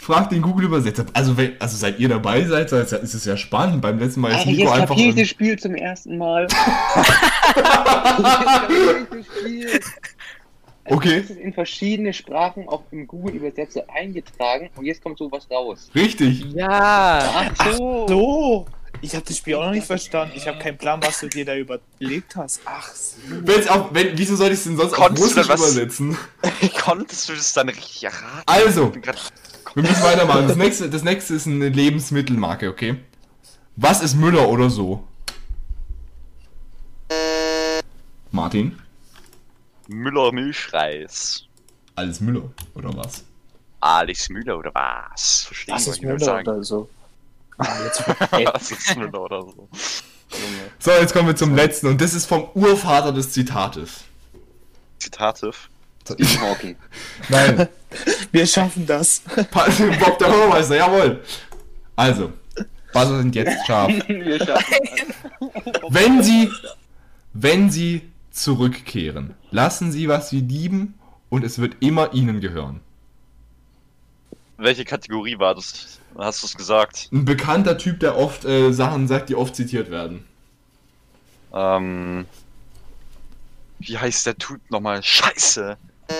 Frag 0.00 0.28
den 0.30 0.42
Google-Übersetzer. 0.42 1.06
Also, 1.14 1.36
wenn, 1.36 1.58
also 1.58 1.76
seit 1.76 1.98
ihr 1.98 2.08
dabei 2.08 2.44
seid, 2.44 2.68
seid- 2.70 2.92
ist 3.02 3.14
es 3.14 3.24
ja 3.24 3.36
spannend. 3.36 3.80
Beim 3.80 3.98
letzten 3.98 4.20
Mal 4.20 4.32
ist 4.32 4.36
Alter, 4.38 4.50
Nico 4.50 4.62
jetzt 4.62 4.80
einfach. 4.80 4.96
ich 4.96 5.14
das 5.14 5.28
Spiel 5.28 5.58
zum 5.58 5.74
ersten 5.74 6.18
Mal. 6.18 6.46
das 7.56 9.26
Spiel. 9.38 9.66
Also 9.72 10.98
Okay. 10.98 11.20
Das 11.20 11.30
ist 11.30 11.40
in 11.40 11.52
verschiedene 11.52 12.12
Sprachen 12.12 12.68
auch 12.68 12.82
im 12.92 13.08
Google-Übersetzer 13.08 13.84
eingetragen 13.92 14.70
und 14.76 14.84
jetzt 14.84 15.02
kommt 15.02 15.18
sowas 15.18 15.48
raus. 15.50 15.90
Richtig. 15.94 16.44
Ja. 16.54 17.50
Ach 17.58 17.72
so. 17.72 18.06
So. 18.08 18.66
Ich 19.02 19.14
habe 19.14 19.24
das 19.26 19.36
Spiel 19.38 19.54
auch 19.56 19.64
noch 19.66 19.72
nicht 19.72 19.86
verstanden. 19.86 20.34
Ich 20.36 20.46
habe 20.48 20.58
keinen 20.58 20.78
Plan, 20.78 21.02
was 21.02 21.20
du 21.20 21.28
dir 21.28 21.44
da 21.44 21.54
überlegt 21.56 22.34
hast. 22.36 22.60
Ach 22.64 22.88
so. 22.92 23.16
Wenn's 23.28 23.68
auch, 23.68 23.92
wenn, 23.94 24.16
wieso 24.18 24.36
soll 24.36 24.48
ich 24.48 24.54
es 24.54 24.64
denn 24.64 24.76
sonst 24.76 24.92
auf 24.92 24.98
Konntest 24.98 25.22
du 25.36 25.40
Russisch 25.40 25.48
was- 25.48 25.60
übersetzen? 25.72 26.18
Konntest 26.80 27.28
du 27.28 27.34
das 27.34 27.52
dann 27.52 27.68
richtig 27.68 28.04
erraten? 28.04 28.42
Also, 28.46 28.92
wir 28.94 29.82
müssen 29.82 30.02
weitermachen. 30.02 30.48
Das 30.48 30.56
nächste, 30.56 30.88
das 30.90 31.02
nächste 31.02 31.34
ist 31.34 31.46
eine 31.46 31.68
Lebensmittelmarke, 31.68 32.68
okay? 32.68 32.96
Was 33.76 34.02
ist 34.02 34.14
Müller 34.14 34.48
oder 34.48 34.70
so? 34.70 35.06
Martin? 38.30 38.78
Müller 39.88 40.32
Milchreis. 40.32 41.44
Alles 41.94 42.20
Müller, 42.20 42.50
oder 42.74 42.94
was? 42.96 43.24
Alex 43.80 44.28
Müller 44.30 44.58
oder 44.58 44.70
was? 44.74 45.44
Verstehen 45.44 45.74
Das 45.74 45.86
ist 45.86 46.02
Müller 46.02 46.18
sagen. 46.18 46.48
oder 46.48 46.64
so. 46.64 46.88
Was 47.58 48.70
ist 48.70 48.96
Müller 48.96 49.20
oder 49.20 49.42
so? 49.42 49.68
So, 50.78 50.90
jetzt 50.90 51.12
kommen 51.12 51.28
wir 51.28 51.36
zum 51.36 51.54
letzten 51.54 51.86
und 51.86 52.00
das 52.00 52.14
ist 52.14 52.26
vom 52.26 52.48
Urvater 52.54 53.12
des 53.12 53.32
Zitates. 53.32 54.04
Zitativ. 54.98 55.68
Okay. 56.52 56.76
Nein, 57.28 57.68
Wir 58.32 58.46
schaffen 58.46 58.86
das. 58.86 59.20
Bob 60.00 60.18
der 60.18 60.26
Bürgermeister, 60.26 60.76
jawohl. 60.76 61.22
Also, 61.94 62.32
Buzzer 62.92 63.18
sind 63.18 63.34
jetzt 63.34 63.66
scharf. 63.66 63.92
Wir 64.08 64.38
schaffen 64.38 64.74
Wenn 65.88 66.22
Sie, 66.22 66.50
wenn 67.32 67.70
Sie 67.70 68.02
zurückkehren, 68.30 69.34
lassen 69.50 69.92
Sie, 69.92 70.08
was 70.08 70.30
Sie 70.30 70.40
lieben 70.40 70.94
und 71.28 71.44
es 71.44 71.58
wird 71.58 71.76
immer 71.80 72.12
Ihnen 72.12 72.40
gehören. 72.40 72.80
Welche 74.58 74.84
Kategorie 74.84 75.38
war 75.38 75.54
das? 75.54 75.98
Hast 76.18 76.42
du 76.42 76.46
es 76.46 76.56
gesagt? 76.56 77.08
Ein 77.12 77.24
bekannter 77.24 77.76
Typ, 77.78 78.00
der 78.00 78.16
oft 78.16 78.44
äh, 78.44 78.72
Sachen 78.72 79.06
sagt, 79.08 79.28
die 79.28 79.34
oft 79.34 79.54
zitiert 79.54 79.90
werden. 79.90 80.24
Ähm. 81.52 82.26
Wie 83.78 83.98
heißt 83.98 84.26
der 84.26 84.36
Typ 84.36 84.60
nochmal? 84.70 85.02
Scheiße! 85.02 85.76
Äh, 86.08 86.12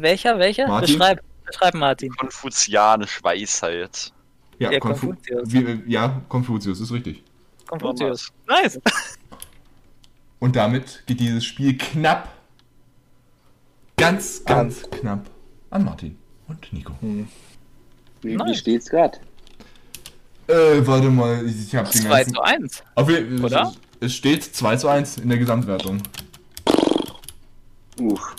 Welcher, 0.00 0.38
welcher? 0.38 0.68
Martin? 0.68 0.98
Beschreib, 0.98 1.20
beschreib 1.46 1.74
Martin. 1.74 2.14
Konfuzianisch 2.14 3.22
Weisheit. 3.22 4.12
Ja, 4.58 4.70
Ja, 4.70 4.78
Konfu 4.80 5.08
Konfuzius. 5.08 5.52
wie, 5.52 5.82
ja, 5.90 6.20
Konfuzius 6.28 6.80
ist 6.80 6.92
richtig. 6.92 7.22
Konfuzius. 7.66 8.32
Nice. 8.46 8.78
Und 10.38 10.56
damit 10.56 11.02
geht 11.06 11.20
dieses 11.20 11.44
Spiel 11.44 11.78
knapp, 11.78 12.28
ganz, 13.96 14.44
ganz 14.44 14.82
knapp 14.90 15.30
an 15.70 15.84
Martin 15.84 16.18
und 16.48 16.72
Nico. 16.72 16.92
Wie, 18.24 18.30
wie 18.32 18.36
Nice. 18.36 18.58
steht's 18.58 18.88
gerade? 18.88 19.18
Äh, 20.46 20.86
warte 20.86 21.08
mal, 21.10 21.44
ich, 21.46 21.68
ich 21.68 21.76
hab 21.76 21.90
den 21.90 22.02
2 22.02 22.08
ganzen... 22.08 22.34
zu 22.34 22.40
1. 22.42 22.82
Auf, 22.96 23.10
jeden- 23.10 23.44
Oder? 23.44 23.72
Es, 24.00 24.14
steht 24.14 24.42
2 24.44 24.76
zu 24.76 24.88
1 24.88 25.18
in 25.18 25.28
der 25.28 25.38
Gesamtwertung. 25.38 26.02
Uff. 28.00 28.34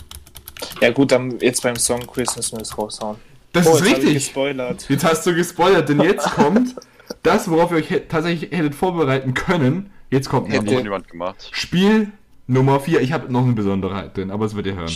Ja 0.80 0.90
gut, 0.90 1.12
dann 1.12 1.38
jetzt 1.40 1.62
beim 1.62 1.76
Song 1.76 2.06
Quiz 2.06 2.36
müssen 2.36 2.56
wir 2.56 2.62
es 2.62 2.76
raushauen. 2.76 3.16
Das 3.52 3.66
Oh, 3.66 3.76
ist 3.76 3.84
richtig. 3.84 4.14
gespoilert. 4.14 4.86
Jetzt 4.88 5.04
hast 5.04 5.26
du 5.26 5.34
gespoilert, 5.34 5.88
denn 5.88 6.00
jetzt 6.00 6.30
kommt 6.32 6.74
das, 7.22 7.48
worauf 7.50 7.70
ihr 7.70 7.78
euch 7.78 8.02
tatsächlich 8.08 8.50
hättet 8.52 8.74
vorbereiten 8.74 9.32
können. 9.34 9.90
Jetzt 10.10 10.28
kommt 10.28 10.52
Hat 10.52 10.64
niemand 10.64 11.08
gemacht. 11.08 11.48
Spiel 11.52 12.12
Nummer 12.46 12.78
4. 12.80 13.00
Ich 13.00 13.12
habe 13.12 13.32
noch 13.32 13.42
eine 13.44 13.54
Besonderheit 13.54 14.16
drin, 14.16 14.30
aber 14.30 14.44
es 14.44 14.54
wird 14.54 14.66
ihr 14.66 14.76
hören. 14.76 14.92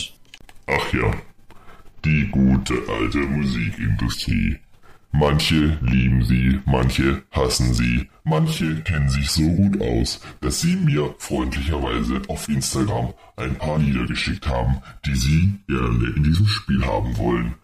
Ach 0.67 0.93
ja, 0.93 1.11
die 2.05 2.27
gute 2.31 2.75
alte 2.87 3.17
Musikindustrie. 3.17 4.57
Manche 5.11 5.77
lieben 5.81 6.23
sie, 6.23 6.59
manche 6.65 7.23
hassen 7.31 7.73
sie, 7.73 8.09
manche 8.23 8.81
kennen 8.81 9.09
sich 9.09 9.29
so 9.29 9.43
gut 9.43 9.81
aus, 9.81 10.21
dass 10.39 10.61
sie 10.61 10.75
mir 10.75 11.13
freundlicherweise 11.17 12.21
auf 12.27 12.47
Instagram 12.47 13.13
ein 13.35 13.55
paar 13.55 13.77
Lieder 13.77 14.05
geschickt 14.05 14.47
haben, 14.47 14.81
die 15.05 15.15
sie 15.15 15.53
gerne 15.67 16.13
in 16.15 16.23
diesem 16.23 16.47
Spiel 16.47 16.85
haben 16.85 17.17
wollen. 17.17 17.55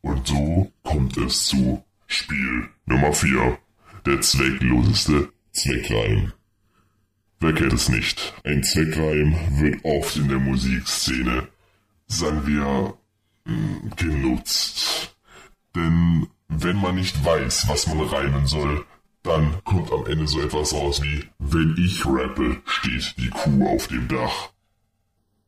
Und 0.00 0.26
so 0.26 0.72
kommt 0.82 1.16
es 1.16 1.46
zu 1.46 1.84
Spiel 2.06 2.68
Nummer 2.86 3.12
4. 3.12 3.58
Der 4.04 4.20
zweckloseste 4.20 5.28
Zweckreim. 5.52 6.32
Wer 7.40 7.52
kennt 7.52 7.72
es 7.72 7.88
nicht? 7.88 8.34
Ein 8.44 8.62
Zweckreim 8.62 9.36
wird 9.60 9.84
oft 9.84 10.16
in 10.16 10.28
der 10.28 10.38
Musikszene 10.38 11.48
sagen 12.06 12.46
wir, 12.46 12.94
mh, 13.44 13.94
genutzt. 13.96 15.16
Denn 15.74 16.26
wenn 16.48 16.76
man 16.76 16.94
nicht 16.94 17.24
weiß, 17.24 17.68
was 17.68 17.86
man 17.86 18.00
reimen 18.00 18.46
soll, 18.46 18.84
dann 19.22 19.62
kommt 19.64 19.92
am 19.92 20.06
Ende 20.06 20.28
so 20.28 20.40
etwas 20.40 20.72
raus 20.72 21.02
wie, 21.02 21.24
wenn 21.38 21.74
ich 21.78 22.06
rappe, 22.06 22.62
steht 22.64 23.14
die 23.18 23.28
Kuh 23.30 23.66
auf 23.68 23.88
dem 23.88 24.06
Dach. 24.08 24.50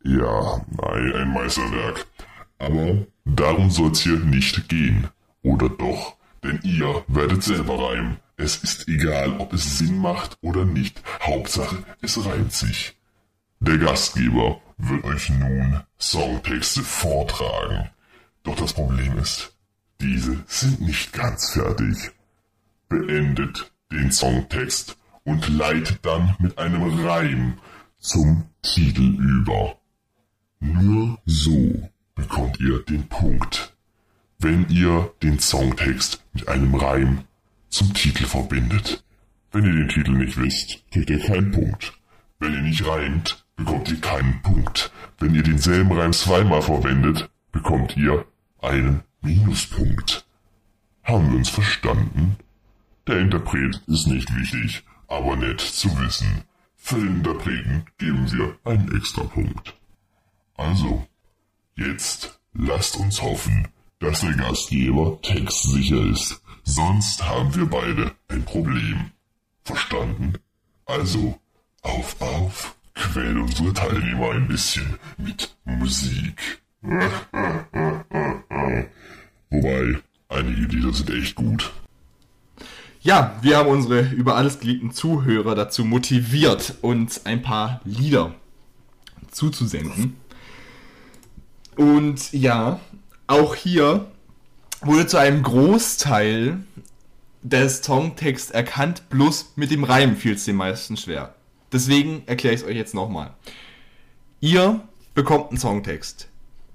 Ja, 0.02 0.64
nein, 0.70 1.12
ein 1.14 1.32
Meisterwerk. 1.32 2.06
Aber 2.58 3.06
darum 3.24 3.70
soll's 3.70 4.00
hier 4.00 4.18
nicht 4.18 4.68
gehen. 4.68 5.08
Oder 5.42 5.68
doch? 5.68 6.16
Denn 6.42 6.60
ihr 6.62 7.04
werdet 7.08 7.42
selber 7.42 7.90
reimen. 7.90 8.18
Es 8.36 8.56
ist 8.58 8.88
egal, 8.88 9.36
ob 9.38 9.52
es 9.52 9.78
Sinn 9.78 9.98
macht 9.98 10.38
oder 10.40 10.64
nicht. 10.64 11.02
Hauptsache, 11.20 11.84
es 12.00 12.24
reimt 12.24 12.52
sich. 12.52 12.96
Der 13.60 13.78
Gastgeber 13.78 14.60
wird 14.76 15.04
euch 15.04 15.30
nun 15.30 15.80
Songtexte 16.00 16.82
vortragen. 16.82 17.90
Doch 18.44 18.54
das 18.54 18.72
Problem 18.72 19.18
ist, 19.18 19.52
diese 20.00 20.44
sind 20.46 20.80
nicht 20.80 21.12
ganz 21.12 21.52
fertig. 21.52 22.10
Beendet 22.88 23.72
den 23.92 24.10
Songtext 24.12 24.96
und 25.24 25.48
leitet 25.48 26.04
dann 26.04 26.36
mit 26.38 26.58
einem 26.58 27.06
Reim 27.06 27.58
zum 27.98 28.44
Titel 28.62 29.16
über. 29.20 29.76
Nur 30.60 31.18
so 31.26 31.90
bekommt 32.14 32.58
ihr 32.60 32.82
den 32.84 33.08
Punkt. 33.08 33.74
Wenn 34.38 34.68
ihr 34.68 35.12
den 35.22 35.38
Songtext 35.38 36.22
mit 36.32 36.48
einem 36.48 36.74
Reim 36.74 37.24
zum 37.68 37.92
Titel 37.94 38.24
verbindet. 38.24 39.04
Wenn 39.52 39.64
ihr 39.64 39.72
den 39.72 39.88
Titel 39.88 40.12
nicht 40.12 40.40
wisst, 40.40 40.82
kriegt 40.90 41.10
ihr 41.10 41.20
keinen 41.20 41.50
Punkt. 41.52 41.92
Wenn 42.38 42.54
ihr 42.54 42.62
nicht 42.62 42.86
reimt, 42.86 43.44
bekommt 43.56 43.90
ihr 43.90 44.00
keinen 44.00 44.40
Punkt. 44.42 44.92
Wenn 45.18 45.34
ihr 45.34 45.42
denselben 45.42 45.92
Reim 45.92 46.12
zweimal 46.12 46.62
verwendet, 46.62 47.30
bekommt 47.52 47.96
ihr 47.96 48.24
einen 48.60 49.02
Minuspunkt. 49.20 50.26
Haben 51.02 51.30
wir 51.30 51.38
uns 51.38 51.48
verstanden? 51.48 52.36
Der 53.06 53.20
Interpret 53.20 53.82
ist 53.86 54.06
nicht 54.06 54.34
wichtig, 54.36 54.84
aber 55.08 55.36
nett 55.36 55.60
zu 55.60 55.88
wissen. 55.98 56.44
Für 56.76 56.96
den 56.96 57.16
Interpreten 57.16 57.84
geben 57.98 58.30
wir 58.32 58.56
einen 58.64 58.94
Extrapunkt. 58.96 59.74
Also, 60.56 61.06
jetzt 61.76 62.38
lasst 62.52 62.96
uns 62.96 63.22
hoffen, 63.22 63.68
dass 63.98 64.20
der 64.20 64.34
Gastgeber 64.34 65.18
textsicher 65.22 66.06
ist. 66.06 66.40
Sonst 66.64 67.26
haben 67.26 67.54
wir 67.54 67.66
beide 67.66 68.14
ein 68.28 68.44
Problem. 68.44 69.10
Verstanden? 69.64 70.34
Also, 70.86 71.40
auf, 71.82 72.20
auf, 72.20 72.76
quäl 72.94 73.38
unsere 73.38 73.72
Teilnehmer 73.72 74.32
ein 74.32 74.48
bisschen 74.48 74.98
mit 75.16 75.56
Musik. 75.64 76.62
Wobei, 79.50 79.98
einige 80.28 80.62
Lieder 80.62 80.92
sind 80.92 81.10
echt 81.10 81.34
gut. 81.34 81.72
Ja, 83.00 83.36
wir 83.42 83.56
haben 83.56 83.68
unsere 83.68 84.00
über 84.10 84.36
alles 84.36 84.60
geliebten 84.60 84.90
Zuhörer 84.90 85.54
dazu 85.54 85.84
motiviert, 85.84 86.74
uns 86.82 87.24
ein 87.26 87.42
paar 87.42 87.80
Lieder 87.84 88.34
zuzusenden. 89.30 90.16
Und 91.76 92.32
ja, 92.32 92.80
auch 93.28 93.54
hier 93.54 94.10
wurde 94.80 95.06
zu 95.06 95.16
einem 95.16 95.42
Großteil 95.42 96.58
der 97.42 97.68
Songtext 97.68 98.50
erkannt, 98.50 99.08
bloß 99.10 99.52
mit 99.56 99.70
dem 99.70 99.84
Reim 99.84 100.16
fiel 100.16 100.34
es 100.34 100.44
den 100.44 100.56
meisten 100.56 100.96
schwer. 100.96 101.34
Deswegen 101.72 102.22
erkläre 102.26 102.54
ich 102.54 102.62
es 102.62 102.66
euch 102.66 102.76
jetzt 102.76 102.94
nochmal. 102.94 103.34
Ihr 104.40 104.80
bekommt 105.14 105.50
einen 105.50 105.58
Songtext. 105.58 106.28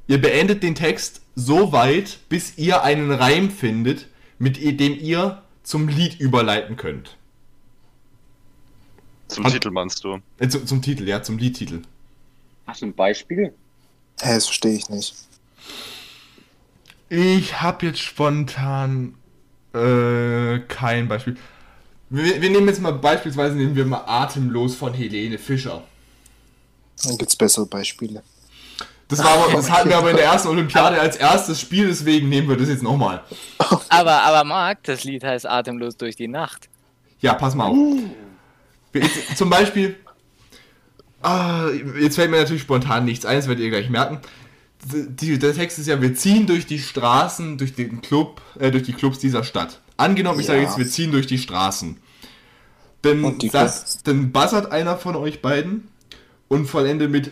Ihr 0.08 0.22
beendet 0.22 0.64
den 0.64 0.76
Text 0.76 1.22
so 1.36 1.72
weit, 1.72 2.20
bis 2.30 2.58
ihr 2.58 2.84
einen 2.84 3.12
Reim 3.12 3.50
findet, 3.50 4.08
mit 4.38 4.58
dem 4.58 5.00
ihr 5.00 5.42
zum 5.64 5.88
Lied 5.88 6.20
überleiten 6.20 6.76
könnt. 6.76 7.18
Zum 9.30 9.46
Hat- 9.46 9.54
Titel 9.54 9.72
meinst 9.72 10.04
du? 10.04 10.20
Äh, 10.40 10.50
zum, 10.50 10.68
zum 10.68 10.82
Titel, 10.82 11.08
ja, 11.08 11.24
zum 11.24 11.38
Liedtitel. 11.38 11.82
Hast 12.68 12.82
du 12.82 12.88
ein 12.88 12.94
Beispiel? 12.94 13.54
Hä, 14.22 14.34
das 14.36 14.46
verstehe 14.46 14.74
ich 14.76 14.90
nicht. 14.90 15.16
Ich 17.10 17.62
habe 17.62 17.86
jetzt 17.88 18.00
spontan 18.00 19.16
äh, 19.74 20.60
kein 20.68 21.08
Beispiel. 21.08 21.38
Wir, 22.10 22.42
wir 22.42 22.50
nehmen 22.50 22.68
jetzt 22.68 22.82
mal 22.82 22.92
beispielsweise 22.92 23.56
nehmen 23.56 23.76
wir 23.76 23.86
mal 23.86 24.04
Atemlos 24.06 24.76
von 24.76 24.94
Helene 24.94 25.38
Fischer. 25.38 25.84
Dann 27.04 27.18
gibt's 27.18 27.36
bessere 27.36 27.66
Beispiele. 27.66 28.22
Das, 29.18 29.26
war 29.26 29.34
aber, 29.46 29.52
das 29.54 29.70
hatten 29.72 29.90
wir 29.90 29.98
aber 29.98 30.12
in 30.12 30.18
der 30.18 30.26
ersten 30.32 30.48
Olympiade 30.50 31.00
als 31.00 31.16
erstes 31.16 31.60
Spiel, 31.62 31.88
deswegen 31.88 32.30
nehmen 32.30 32.48
wir 32.50 32.58
das 32.58 32.70
jetzt 32.70 32.84
nochmal. 32.84 33.22
Aber, 33.90 34.22
aber 34.24 34.44
Marc, 34.44 34.84
das 34.84 35.04
Lied 35.04 35.24
heißt 35.24 35.46
Atemlos 35.48 35.98
durch 35.98 36.16
die 36.16 36.28
Nacht. 36.28 36.70
Ja, 37.20 37.34
pass 37.34 37.56
mal 37.56 37.68
auf. 37.68 37.76
Wir- 38.92 39.02
Jetzt, 39.02 39.38
zum 39.38 39.50
Beispiel. 39.50 39.96
Ah, 41.22 41.68
jetzt 42.00 42.16
fällt 42.16 42.30
mir 42.32 42.38
natürlich 42.38 42.62
spontan 42.64 43.06
nichts 43.06 43.26
ein, 43.26 43.38
das 43.38 43.48
werdet 43.48 43.64
ihr 43.64 43.70
gleich 43.70 43.90
merken. 43.90 44.20
Die, 44.86 45.40
der 45.40 45.54
Text 45.54 45.80
ist 45.80 45.88
ja, 45.88 46.02
wir 46.02 46.14
ziehen 46.16 46.46
durch 46.46 46.66
die 46.66 46.80
Straßen, 46.80 47.58
durch 47.58 47.74
den 47.74 48.02
Club, 48.02 48.42
äh, 48.60 48.70
durch 48.72 48.84
die 48.84 48.92
Clubs 48.92 49.20
dieser 49.20 49.44
Stadt. 49.46 49.80
Angenommen, 49.96 50.42
ich 50.42 50.46
sage 50.48 50.60
Ja. 50.60 50.66
jetzt, 50.66 50.78
wir 50.78 50.86
ziehen 50.88 51.12
durch 51.12 51.26
die 51.28 51.38
Straßen. 51.38 51.98
Dann, 53.04 53.40
sagt, 53.52 54.06
dann 54.08 54.32
buzzert 54.34 54.72
einer 54.72 54.98
von 54.98 55.16
euch 55.16 55.42
beiden 55.42 55.88
und 56.50 56.68
vollendet 56.68 57.10
mit 57.10 57.32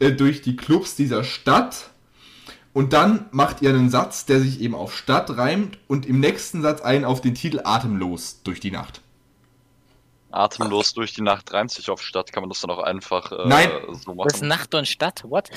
äh, 0.00 0.10
durch 0.10 0.42
die 0.42 0.56
Clubs 0.56 0.96
dieser 0.96 1.22
Stadt. 1.22 1.90
Und 2.72 2.92
dann 2.92 3.26
macht 3.32 3.62
ihr 3.62 3.70
einen 3.70 3.90
Satz, 3.90 4.26
der 4.26 4.40
sich 4.40 4.60
eben 4.60 4.74
auf 4.74 4.96
Stadt 4.96 5.36
reimt 5.36 5.78
und 5.88 6.06
im 6.06 6.20
nächsten 6.20 6.62
Satz 6.62 6.80
einen 6.80 7.04
auf 7.04 7.20
den 7.20 7.34
Titel 7.34 7.60
Atemlos 7.64 8.42
durch 8.42 8.60
die 8.60 8.70
Nacht. 8.70 9.00
Atemlos 10.30 10.94
durch 10.94 11.12
die 11.12 11.22
Nacht 11.22 11.52
reimt 11.52 11.72
sich 11.72 11.90
auf 11.90 12.02
Stadt, 12.02 12.32
kann 12.32 12.42
man 12.42 12.50
das 12.50 12.60
dann 12.60 12.70
auch 12.70 12.78
einfach 12.78 13.32
äh, 13.32 13.48
Nein. 13.48 13.70
so 14.04 14.16
Was 14.16 14.34
ist 14.34 14.40
machen? 14.40 14.48
Nacht 14.48 14.74
und 14.74 14.86
Stadt? 14.86 15.24
What? 15.24 15.50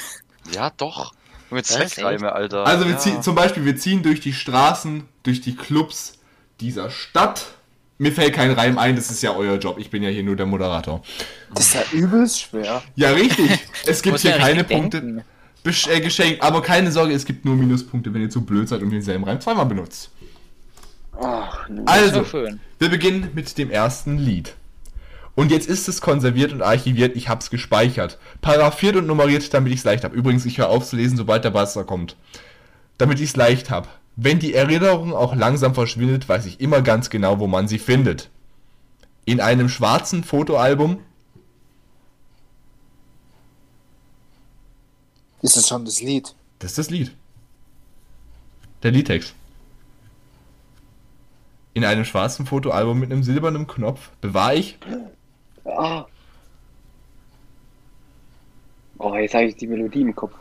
Ja, 0.51 0.71
doch. 0.71 1.13
Mit 1.51 1.67
Zweckreime, 1.67 2.31
Alter. 2.31 2.65
Also 2.65 2.85
wir 2.85 2.93
ja. 2.93 2.97
ziehen 2.97 3.21
zum 3.21 3.35
Beispiel, 3.35 3.63
wir 3.63 3.77
ziehen 3.77 4.01
durch 4.01 4.19
die 4.21 4.33
Straßen, 4.33 5.07
durch 5.21 5.41
die 5.41 5.55
Clubs 5.55 6.17
dieser 6.59 6.89
Stadt. 6.89 7.45
Mir 7.97 8.11
fällt 8.11 8.33
kein 8.33 8.51
Reim 8.51 8.77
ein, 8.77 8.95
das 8.95 9.11
ist 9.11 9.21
ja 9.21 9.35
euer 9.35 9.57
Job. 9.57 9.77
Ich 9.79 9.89
bin 9.89 10.03
ja 10.03 10.09
hier 10.09 10.23
nur 10.23 10.35
der 10.35 10.45
Moderator. 10.45 11.01
Das 11.53 11.67
ist 11.67 11.73
ja 11.75 11.83
übelst 11.91 12.41
schwer. 12.41 12.81
Ja, 12.95 13.11
richtig. 13.11 13.59
Es 13.85 14.01
gibt 14.01 14.19
hier 14.19 14.31
ja 14.31 14.37
keine 14.37 14.63
Punkte 14.63 15.01
denken. 15.01 15.23
äh, 15.65 16.01
geschenkt. 16.01 16.41
Aber 16.41 16.61
keine 16.61 16.91
Sorge, 16.91 17.13
es 17.13 17.25
gibt 17.25 17.45
nur 17.45 17.55
Minuspunkte, 17.55 18.13
wenn 18.13 18.21
ihr 18.21 18.29
zu 18.29 18.41
blöd 18.41 18.67
seid 18.67 18.81
und 18.81 18.89
denselben 18.89 19.23
Reim 19.23 19.39
zweimal 19.39 19.65
benutzt. 19.65 20.09
Ach. 21.21 21.69
Also, 21.85 22.25
wir 22.79 22.89
beginnen 22.89 23.29
mit 23.35 23.57
dem 23.57 23.69
ersten 23.69 24.17
Lied. 24.17 24.55
Und 25.35 25.51
jetzt 25.51 25.67
ist 25.67 25.87
es 25.87 26.01
konserviert 26.01 26.51
und 26.51 26.61
archiviert, 26.61 27.15
ich 27.15 27.27
hab's 27.29 27.49
gespeichert. 27.49 28.19
Paraphiert 28.41 28.95
und 28.95 29.07
nummeriert, 29.07 29.53
damit 29.53 29.73
ich's 29.73 29.83
leicht 29.83 30.03
hab. 30.03 30.13
Übrigens, 30.13 30.45
ich 30.45 30.57
höre 30.59 30.69
auf 30.69 30.87
zu 30.87 30.95
lesen, 30.95 31.17
sobald 31.17 31.43
der 31.43 31.51
Buzzer 31.51 31.83
kommt. 31.83 32.15
Damit 32.97 33.19
ich's 33.19 33.35
leicht 33.35 33.69
hab. 33.71 33.87
Wenn 34.15 34.39
die 34.39 34.53
Erinnerung 34.53 35.13
auch 35.13 35.35
langsam 35.35 35.73
verschwindet, 35.73 36.29
weiß 36.29 36.45
ich 36.45 36.59
immer 36.61 36.81
ganz 36.81 37.09
genau, 37.09 37.39
wo 37.39 37.47
man 37.47 37.67
sie 37.67 37.79
findet. 37.79 38.29
In 39.25 39.39
einem 39.39 39.69
schwarzen 39.69 40.23
Fotoalbum. 40.23 40.99
Ist 45.41 45.57
das 45.57 45.67
schon 45.67 45.85
das 45.85 46.01
Lied? 46.01 46.35
Das 46.59 46.71
ist 46.71 46.77
das 46.77 46.89
Lied. 46.89 47.15
Der 48.83 48.91
Liedtext. 48.91 49.33
In 51.73 51.83
einem 51.83 52.05
schwarzen 52.05 52.45
Fotoalbum 52.45 52.99
mit 52.99 53.11
einem 53.11 53.23
silbernen 53.23 53.65
Knopf 53.65 54.11
bewahre 54.21 54.55
ich. 54.55 54.77
Ah. 55.65 56.05
Oh, 58.99 59.15
jetzt 59.15 59.33
habe 59.33 59.45
ich 59.45 59.55
die 59.55 59.67
Melodie 59.67 60.01
im 60.01 60.15
Kopf. 60.15 60.33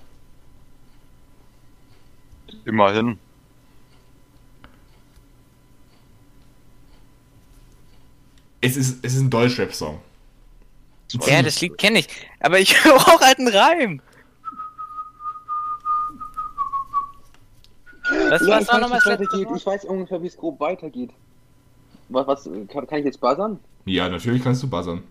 Immerhin. 2.64 3.18
Es 8.62 8.76
ist, 8.76 9.04
es 9.04 9.14
ist 9.14 9.20
ein 9.20 9.28
Deutschrap-Song. 9.30 10.00
Ja, 11.26 11.42
das 11.42 11.60
Lied 11.60 11.76
kenne 11.76 11.98
ich. 11.98 12.08
Aber 12.40 12.58
ich 12.58 12.74
brauche 12.82 13.20
halt 13.26 13.38
einen 13.38 13.48
Reim. 13.48 14.00
Was 18.30 18.40
Ja, 18.42 18.48
war 18.48 18.60
ich 18.60 18.68
auch 18.68 18.74
weiß, 18.74 18.80
nochmal 18.80 19.00
das? 19.04 19.20
Ich 19.56 19.66
weiß 19.66 19.84
ungefähr, 19.84 20.22
wie 20.22 20.26
es 20.26 20.36
grob 20.36 20.58
weitergeht. 20.60 21.10
Was, 22.08 22.26
was 22.26 22.44
kann, 22.68 22.86
kann 22.86 22.98
ich 23.00 23.04
jetzt 23.04 23.20
buzzern? 23.20 23.58
Ja, 23.84 24.08
natürlich 24.08 24.42
kannst 24.42 24.62
du 24.62 24.68
buzzern. 24.70 25.02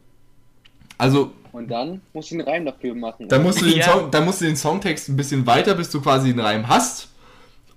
Also, 0.98 1.32
Und 1.52 1.68
dann 1.70 2.02
muss 2.14 2.28
ich 2.28 2.34
einen 2.34 2.48
Reim 2.48 2.66
dafür 2.66 2.94
machen. 2.96 3.28
da 3.28 3.38
oder? 3.38 3.46
musst, 3.46 3.62
du 3.62 3.66
den 3.66 3.78
Ja. 3.80 3.92
Song, 3.92 4.12
da 4.12 4.22
musst 4.22 4.42
du 4.42 4.46
den 4.46 4.56
Songtext 4.56 5.10
ein 5.10 5.16
bisschen 5.18 5.46
weiter, 5.48 5.74
bis 5.76 5.90
du 5.90 6.02
quasi 6.02 6.30
den 6.32 6.40
Reim 6.40 6.68
hast. 6.68 7.10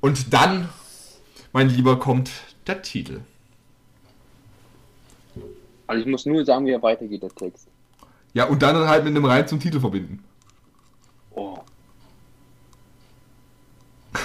Und 0.00 0.32
dann, 0.32 0.68
mein 1.52 1.68
Lieber, 1.70 1.98
kommt 1.98 2.30
der 2.66 2.82
Titel. 2.82 3.20
Also 5.86 6.00
ich 6.00 6.06
muss 6.06 6.24
nur 6.26 6.44
sagen, 6.44 6.66
wie 6.66 6.70
er 6.72 6.82
weitergeht, 6.82 7.22
der 7.22 7.30
Text. 7.30 7.68
Ja, 8.32 8.44
und 8.46 8.62
dann 8.62 8.76
halt 8.88 9.04
mit 9.04 9.14
einem 9.14 9.24
Reim 9.24 9.46
zum 9.46 9.60
Titel 9.60 9.80
verbinden. 9.80 10.22
Oh. 11.34 11.58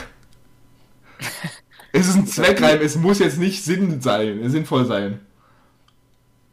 Es 1.91 2.07
ist 2.07 2.15
ein 2.15 2.27
Zweckreim, 2.27 2.81
es 2.81 2.95
muss 2.95 3.17
jetzt 3.17 3.39
nicht 3.39 3.63
Sinn 3.63 3.99
sein, 3.99 4.47
sinnvoll 4.49 4.85
sein. 4.85 5.19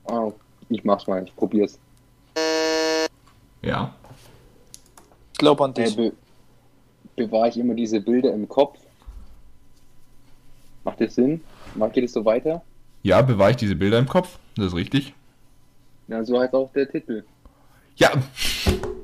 Ah, 0.07 0.31
ich 0.71 0.83
mach's 0.83 1.07
mal, 1.07 1.23
ich 1.25 1.37
probier's. 1.37 1.79
Ja. 3.61 3.95
Ich 5.33 5.39
glaube 5.39 5.63
an 5.65 5.73
Äh, 5.77 5.85
dich. 5.85 5.97
be 5.97 6.13
bewahre 7.17 7.49
ich 7.49 7.59
immer 7.59 7.75
diese 7.75 8.01
Bilder 8.01 8.33
im 8.33 8.49
Kopf? 8.49 8.79
Macht 10.85 11.01
das 11.03 11.15
Sinn? 11.15 11.43
Macht 11.75 11.93
geht 11.93 12.05
es 12.05 12.13
so 12.13 12.25
weiter? 12.25 12.63
Ja, 13.07 13.23
bewahre 13.23 13.53
ich 13.53 13.57
diese 13.57 13.77
Bilder 13.77 14.01
im 14.01 14.09
Kopf. 14.09 14.37
Das 14.57 14.67
ist 14.67 14.75
richtig. 14.75 15.15
Ja, 16.09 16.25
so 16.25 16.41
heißt 16.41 16.53
auch 16.55 16.73
der 16.73 16.91
Titel. 16.91 17.23
Ja, 17.95 18.11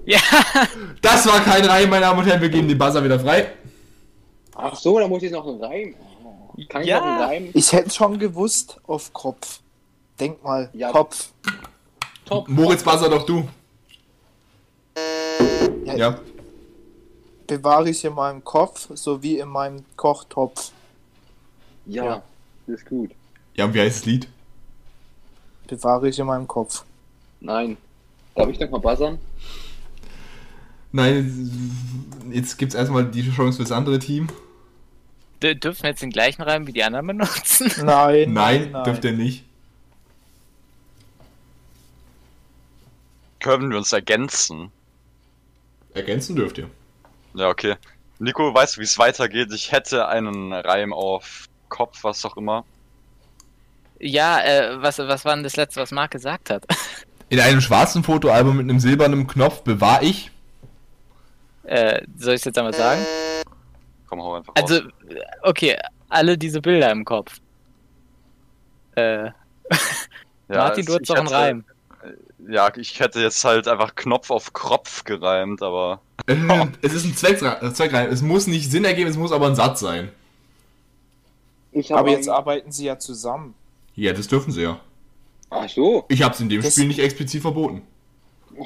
Ja, 0.05 0.19
das 1.01 1.24
war 1.29 1.39
kein 1.45 1.65
Reim, 1.65 1.89
meine 1.89 2.07
Damen 2.07 2.19
und 2.19 2.27
Herren. 2.27 2.41
Wir 2.41 2.49
geben 2.49 2.66
den 2.66 2.77
Buzzer 2.77 3.05
wieder 3.05 3.20
frei. 3.20 3.53
Ach 4.57 4.74
so, 4.74 4.99
da 4.99 5.07
muss 5.07 5.23
ich 5.23 5.31
noch 5.31 5.47
einen 5.47 5.62
Reim. 5.62 5.95
Oh, 6.24 6.61
Kann 6.69 6.83
ich 6.83 6.89
Ja. 6.89 6.99
noch 6.99 7.07
einen 7.07 7.20
Reim? 7.23 7.51
Ich 7.55 7.70
hätte 7.73 7.91
schon 7.91 8.19
gewusst 8.19 8.81
auf 8.89 9.12
Kopf. 9.12 9.61
Denk 10.19 10.43
mal, 10.43 10.69
Ja. 10.73 10.91
Kopf. 10.91 11.31
Top. 12.24 12.49
Moritz, 12.49 12.83
buzzer 12.83 13.09
doch 13.09 13.24
du. 13.24 13.49
Ja, 15.85 15.95
Ja. 15.95 16.19
Bewahre 17.47 17.89
ich 17.91 18.05
in 18.05 18.15
meinem 18.15 18.43
Kopf 18.43 18.89
sowie 18.95 19.39
in 19.39 19.49
meinem 19.49 19.85
Kochtopf. 19.97 20.73
Ja, 21.87 22.05
Ja. 22.05 22.23
das 22.66 22.81
ist 22.81 22.89
gut. 22.89 23.12
Ja, 23.55 23.66
und 23.66 23.74
wie 23.74 23.81
heißt 23.81 23.99
das 23.99 24.07
Lied? 24.07 24.29
Bewahre 25.66 26.09
ich 26.09 26.19
in 26.19 26.27
meinem 26.27 26.47
Kopf. 26.47 26.85
Nein. 27.41 27.77
Darf 28.35 28.49
ich 28.49 28.59
noch 28.59 28.70
mal 28.70 28.79
buzzern? 28.79 29.19
Nein, 30.93 31.62
jetzt 32.31 32.59
gibt's 32.59 32.74
erstmal 32.74 33.05
die 33.07 33.31
Chance 33.31 33.57
fürs 33.57 33.73
andere 33.73 33.99
Team. 33.99 34.29
D 35.43 35.55
dürfen 35.55 35.83
wir 35.83 35.91
jetzt 35.91 36.03
den 36.03 36.11
gleichen 36.11 36.43
Reim 36.43 36.66
wie 36.66 36.73
die 36.73 36.85
anderen 36.85 37.07
benutzen? 37.07 37.73
Nein, 37.85 38.33
Nein, 38.33 38.73
dürft 38.85 39.05
ihr 39.05 39.12
nicht. 39.12 39.45
Können 43.41 43.70
wir 43.70 43.79
uns 43.79 43.93
ergänzen? 43.93 44.70
Ergänzen 45.95 46.37
dürft 46.37 46.59
ihr. 46.59 46.70
Ja, 47.35 47.49
okay. 47.49 47.77
Nico, 48.19 48.55
weißt 48.55 48.77
du, 48.77 48.81
wie 48.81 48.85
es 48.85 48.99
weitergeht? 48.99 49.53
Ich 49.53 49.73
hätte 49.73 50.07
einen 50.07 50.53
Reim 50.53 50.93
auf 50.93 51.49
Kopf, 51.69 52.05
was 52.05 52.24
auch 52.24 52.37
immer. 52.37 52.65
Ja, 54.05 54.41
äh, 54.43 54.83
was, 54.83 54.99
was 54.99 55.24
war 55.24 55.35
denn 55.35 55.45
das 55.45 55.57
letzte, 55.57 55.81
was 55.81 55.93
Marc 55.93 56.11
gesagt 56.11 56.51
hat? 56.51 56.65
In 57.29 57.41
einem 57.41 57.61
schwarzen 57.61 58.03
Fotoalbum 58.05 58.57
mit 58.59 58.69
einem 58.69 58.81
silbernen 58.81 59.27
Knopf 59.27 59.62
bewahre 59.62 60.05
ich. 60.05 60.31
Äh, 61.65 62.03
soll 62.19 62.35
ich 62.35 62.41
es 62.41 62.45
jetzt 62.45 62.59
einmal 62.59 62.74
sagen? 62.74 63.01
Komm, 64.09 64.20
hau 64.20 64.35
einfach 64.35 64.53
Also, 64.57 64.74
raus. 64.81 64.85
äh, 65.09 65.15
okay, 65.43 65.79
alle 66.09 66.37
diese 66.37 66.61
Bilder 66.61 66.91
im 66.91 67.05
Kopf. 67.05 67.39
Äh, 68.97 69.27
Ja, 69.27 69.33
Martin, 70.49 70.85
du 70.85 70.93
hast 70.95 71.01
ich 71.03 71.09
doch 71.09 71.15
einen 71.16 71.27
hätte- 71.29 71.39
Reim. 71.39 71.65
Ja, 72.49 72.70
ich 72.77 72.99
hätte 72.99 73.20
jetzt 73.20 73.43
halt 73.45 73.69
einfach 73.69 73.95
Knopf 73.95 74.31
auf 74.31 74.53
Kropf 74.53 75.05
gereimt, 75.05 75.62
aber. 75.62 76.01
Es 76.27 76.35
ist 76.37 76.51
ein- 76.51 76.77
es 76.83 76.93
ist 76.93 77.05
ein 77.05 77.16
Zweckreim. 77.16 77.66
äh, 77.66 77.73
Zweckreim. 77.73 78.11
Es 78.11 78.20
muss 78.20 78.47
nicht 78.49 78.70
Sinn 78.70 78.85
ergeben, 78.85 79.09
es 79.09 79.16
muss 79.16 79.33
aber 79.33 79.47
ein 79.47 79.55
Satz 79.55 79.81
sein. 79.81 80.11
Aber 81.91 82.11
jetzt 82.11 82.29
arbeiten 82.29 82.70
sie 82.73 82.85
ja 82.87 82.99
zusammen. 82.99 83.55
Ja, 83.94 84.12
das 84.12 84.27
dürfen 84.28 84.52
sie 84.52 84.62
ja. 84.62 84.81
Ach 85.51 85.69
so. 85.69 86.05
Ich 86.09 86.23
hab's 86.23 86.40
in 86.40 86.48
dem 86.48 86.62
Das- 86.62 86.73
Spiel 86.73 86.86
nicht 86.89 86.98
explizit 86.98 87.43
verboten. 87.43 87.82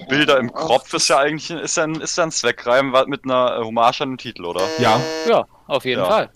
Bilder 0.09 0.39
im 0.39 0.53
Kopf 0.53 0.93
ist 0.94 1.09
ja 1.09 1.19
eigentlich 1.19 1.48
ist 1.51 1.77
ja 1.77 1.85
ein, 1.85 1.94
ist 2.01 2.19
ja 2.19 2.24
ein 2.24 2.32
Zweckreim 2.32 2.93
mit 3.07 3.24
einer 3.24 3.59
äh, 3.61 3.65
Hommage 3.65 4.01
an 4.03 4.11
den 4.12 4.19
Titel, 4.19 4.44
oder? 4.44 4.61
Ja, 4.81 5.01
Ja, 5.28 5.47
auf 5.69 5.85
jeden 5.85 6.01
Ja. 6.01 6.07
Fall. 6.07 6.31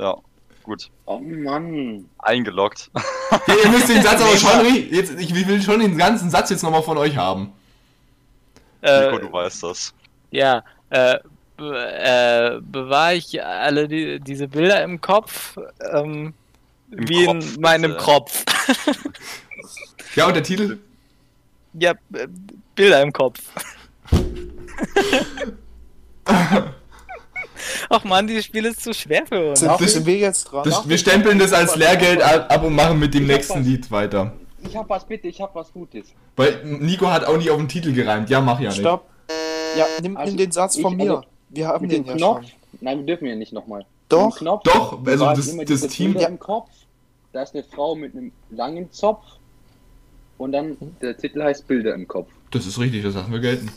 Ja, 0.00 0.14
gut. 0.62 0.90
Oh 1.04 1.18
Mann. 1.18 2.08
Eingeloggt. 2.18 2.90
ja 3.46 3.54
ihr 3.64 3.70
müsst 3.70 3.88
den 3.90 4.02
Satz 4.02 4.20
aber 4.22 4.36
schon. 4.36 4.50
ri- 4.66 4.88
Jetzt, 4.94 5.12
ich 5.20 5.34
will 5.46 5.60
schon 5.62 5.80
den 5.80 5.96
ganzen 5.98 6.30
Satz 6.30 6.48
jetzt 6.50 6.62
nochmal 6.62 6.82
von 6.82 6.96
euch 6.96 7.16
haben. 7.16 7.52
Äh, 8.82 9.06
Nico, 9.10 9.18
du 9.18 9.32
weißt 9.32 9.62
das. 9.64 9.94
Ja, 10.30 10.64
äh, 10.90 11.18
be 11.56 11.88
äh, 11.98 12.60
bewahre 12.62 13.14
ich 13.14 13.42
alle 13.42 13.88
die, 13.88 14.20
diese 14.20 14.48
Bilder 14.48 14.82
im 14.82 15.00
Kopf, 15.00 15.56
ähm, 15.92 16.34
Im 16.90 17.08
wie 17.08 17.26
Kopf, 17.26 17.54
in 17.54 17.60
meinem 17.60 17.90
bitte. 17.92 18.04
Kopf. 18.04 18.44
Ja, 20.14 20.26
und 20.26 20.34
der 20.34 20.42
Titel? 20.42 20.78
ja, 21.74 21.92
äh, 22.14 22.28
Bilder 22.74 23.02
im 23.02 23.12
Kopf. 23.12 23.40
Ach 27.88 28.04
man, 28.04 28.26
dieses 28.26 28.44
Spiel 28.44 28.64
ist 28.66 28.82
zu 28.82 28.92
schwer 28.92 29.24
für 29.26 29.50
uns. 29.50 29.60
Sind, 29.60 29.70
das- 29.80 29.92
sind 29.92 30.06
wir 30.06 30.16
jetzt 30.16 30.44
dran? 30.44 30.64
Das, 30.64 30.88
wir 30.88 30.98
stempeln 30.98 31.38
das 31.38 31.52
als 31.52 31.76
Lehrgeld 31.76 32.20
ab 32.22 32.62
und 32.64 32.74
machen 32.74 32.98
mit 32.98 33.14
dem 33.14 33.26
nächsten 33.26 33.60
was. 33.60 33.66
Lied 33.66 33.90
weiter. 33.90 34.32
Ich 34.62 34.76
hab 34.76 34.88
was, 34.88 35.06
bitte, 35.06 35.28
ich 35.28 35.40
hab 35.40 35.54
was 35.54 35.72
Gutes. 35.72 36.06
Weil 36.34 36.60
Nico 36.64 37.08
hat 37.10 37.24
auch 37.24 37.36
nicht 37.36 37.50
auf 37.50 37.58
den 37.58 37.68
Titel 37.68 37.92
gereimt. 37.92 38.28
Ja, 38.30 38.40
mach 38.40 38.58
ja 38.60 38.70
nicht. 38.70 38.80
Stopp. 38.80 39.08
Ja, 39.76 39.86
nimm, 40.02 40.16
Also, 40.16 40.36
den 40.36 40.50
Satz 40.52 40.78
von 40.78 40.92
ich- 40.92 41.04
mir. 41.04 41.10
also, 41.16 41.24
wir 41.50 41.68
haben 41.68 41.88
den 41.88 42.02
dem 42.04 42.08
ja 42.10 42.16
Knopf. 42.16 42.42
schon. 42.42 42.52
Nein, 42.80 42.98
wir 42.98 43.06
dürfen 43.06 43.26
ja 43.26 43.36
nicht 43.36 43.52
nochmal. 43.52 43.86
Doch. 44.08 44.36
Knopf 44.36 44.62
Doch, 44.64 45.04
also 45.06 45.24
das- 45.34 45.48
immer 45.48 45.64
das 45.64 45.80
diese 45.80 45.88
Team- 45.88 46.12
Bilder 46.14 46.28
im 46.28 46.38
Kopf. 46.38 46.70
Da 47.32 47.42
ist 47.42 47.54
eine 47.54 47.64
Frau 47.64 47.94
mit 47.94 48.14
einem 48.14 48.32
langen 48.50 48.90
Zopf. 48.92 49.24
Und 50.38 50.52
dann 50.52 50.76
der 51.00 51.16
Titel 51.16 51.42
heißt 51.42 51.66
Bilder 51.66 51.94
im 51.94 52.06
Kopf. 52.06 52.28
Das 52.50 52.66
ist 52.66 52.78
richtig, 52.78 53.02
das 53.02 53.14
lassen 53.14 53.32
wir 53.32 53.40
gelten. 53.40 53.70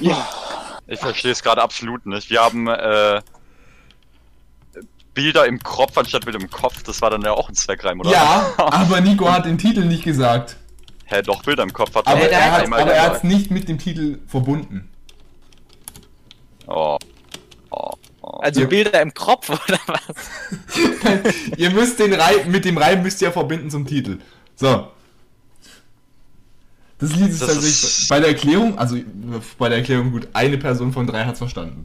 Ja. 0.00 0.28
Ich 0.88 0.98
verstehe 1.00 1.32
es 1.32 1.42
gerade 1.42 1.62
absolut 1.62 2.04
nicht. 2.06 2.28
Wir 2.30 2.40
haben 2.42 2.68
äh, 2.68 3.20
Bilder 5.14 5.46
im 5.46 5.58
Kopf 5.60 5.96
anstatt 5.96 6.24
Bilder 6.24 6.40
im 6.40 6.50
Kopf. 6.50 6.82
Das 6.82 7.00
war 7.02 7.10
dann 7.10 7.22
ja 7.22 7.32
auch 7.32 7.48
ein 7.48 7.54
Zweckreim, 7.54 8.00
oder? 8.00 8.10
Ja, 8.10 8.52
aber 8.56 9.00
Nico 9.00 9.30
hat 9.30 9.46
den 9.46 9.58
Titel 9.58 9.84
nicht 9.84 10.04
gesagt. 10.04 10.56
Hä, 11.06 11.22
doch, 11.22 11.42
Bilder 11.44 11.62
im 11.62 11.72
Kopf 11.72 11.94
hat 11.94 12.06
er 12.06 12.12
hat- 12.12 12.60
hat 12.60 12.66
aber 12.66 12.92
er 12.92 13.02
hat's 13.02 13.22
gesagt. 13.22 13.24
nicht 13.24 13.50
mit 13.50 13.68
dem 13.68 13.78
Titel 13.78 14.18
verbunden. 14.26 14.90
Oh. 16.66 16.98
Also 18.40 18.62
Ja. 18.62 18.66
Bilder 18.66 19.00
im 19.02 19.12
Kopf 19.14 19.48
oder 19.68 19.78
was? 19.86 20.02
ihr 21.56 21.70
müsst 21.70 21.98
den 21.98 22.12
Reim, 22.14 22.50
mit 22.50 22.64
dem 22.64 22.78
Reim 22.78 23.02
müsst 23.02 23.20
ihr 23.22 23.32
verbinden 23.32 23.70
zum 23.70 23.86
Titel. 23.86 24.18
So. 24.56 24.88
Das 26.98 27.14
Lied 27.14 27.28
ist 27.30 27.42
Das 27.42 27.48
tatsächlich 27.48 27.82
ist- 27.82 28.08
bei 28.08 28.20
der 28.20 28.30
Erklärung, 28.30 28.78
also 28.78 28.96
bei 29.58 29.68
der 29.68 29.78
Erklärung 29.78 30.12
gut, 30.12 30.28
eine 30.32 30.56
Person 30.58 30.92
von 30.92 31.06
drei 31.06 31.24
hat's 31.24 31.38
verstanden. 31.38 31.84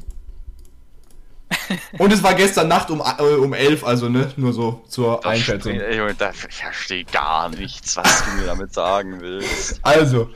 Und 1.98 2.14
es 2.14 2.24
war 2.24 2.34
gestern 2.34 2.70
Nacht 2.70 2.90
um, 2.92 3.02
äh, 3.02 3.22
um 3.24 3.54
elf, 3.54 3.84
also 3.84 4.08
ne, 4.08 4.32
nur 4.38 4.54
so 4.54 4.84
zur 4.88 5.18
Das 5.18 5.26
Einschätzung. 5.34 5.74
Ich 5.74 6.56
verstehe 6.56 7.04
gar 7.06 7.50
nichts, 7.50 7.98
was 7.98 8.24
du 8.24 8.32
mir 8.40 8.46
damit 8.46 8.74
sagen 8.74 9.20
willst. 9.20 9.80
Also, 9.84 10.30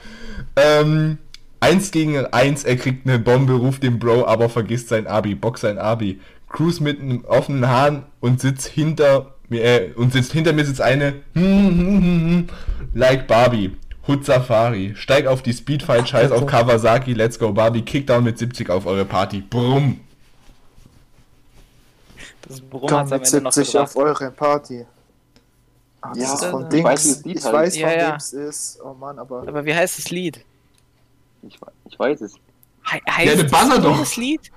ähm, 0.58 1.18
eins 1.60 1.92
gegen 1.92 2.18
eins, 2.28 2.64
er 2.64 2.76
kriegt 2.78 3.08
eine 3.08 3.20
Bombe, 3.20 3.54
ruft 3.54 3.84
den 3.84 4.00
Bro, 4.00 4.26
aber 4.26 4.50
vergisst 4.50 4.90
sein 4.90 5.08
Abi, 5.08 5.36
boxt 5.36 5.62
sein 5.62 5.78
Abi. 5.78 6.20
Cruise 6.50 6.82
mit 6.82 7.00
einem 7.02 7.26
offenen 7.26 7.68
Hahn 7.68 8.06
und 8.20 8.40
sitzt 8.40 8.68
hinter 8.68 9.34
mir, 9.50 9.64
äh, 9.64 9.92
und 9.96 10.14
sitzt 10.14 10.32
hinter 10.34 10.54
mir 10.54 10.66
sitzt 10.66 10.82
eine, 10.82 11.16
hm, 11.34 11.44
hm, 11.44 11.78
hm, 11.78 12.02
hm, 12.02 12.48
like 12.94 13.28
Barbie. 13.28 13.76
Hood 14.08 14.24
Safari. 14.24 14.94
Steig 14.96 15.26
auf 15.26 15.42
die 15.42 15.54
Speedfight, 15.54 16.08
scheiß 16.08 16.32
auf 16.32 16.46
Kawasaki, 16.46 17.14
let's 17.14 17.40
go 17.40 17.52
Barbie, 17.52 17.82
Kickdown 17.82 18.24
mit 18.24 18.38
70 18.38 18.70
auf 18.70 18.86
eure 18.86 19.04
Party. 19.06 19.42
Brumm. 19.42 20.00
Das 22.48 22.62
Brumm 22.62 22.96
hat's 22.96 23.12
am 23.12 23.22
mit 23.22 23.28
Ende 23.28 23.42
noch 23.42 23.52
70 23.52 23.74
gebracht. 23.74 23.90
auf 23.90 23.96
eure 23.96 24.32
Party. 24.32 24.86
Ah, 26.02 26.14
das 26.16 26.18
Ja, 26.20 26.34
ist 26.34 26.46
von 26.46 26.70
ich 26.70 26.70
Dings. 26.70 26.84
weiß, 26.84 27.06
wie 27.06 27.14
das 27.14 27.24
Lied 27.24 27.38
ich 27.40 27.52
weiß, 27.52 27.78
Ja, 27.78 27.90
von 27.90 27.98
ja. 28.00 28.16
es 28.16 28.34
ist. 28.34 28.80
Oh 28.84 28.94
Mann, 28.94 29.18
aber. 29.20 29.48
Aber 29.48 29.66
wie 29.66 29.74
heißt 29.74 29.98
das 29.98 30.12
Lied? 30.12 30.46
Ich, 31.48 31.60
ich 31.90 32.00
weiß 32.00 32.22
es. 32.22 32.36
He 32.86 33.00
heißt 33.10 33.44
Buzzer 33.48 33.76
so 33.78 33.82
doch. 33.82 34.00
das 34.00 34.16
Lied? 34.18 34.52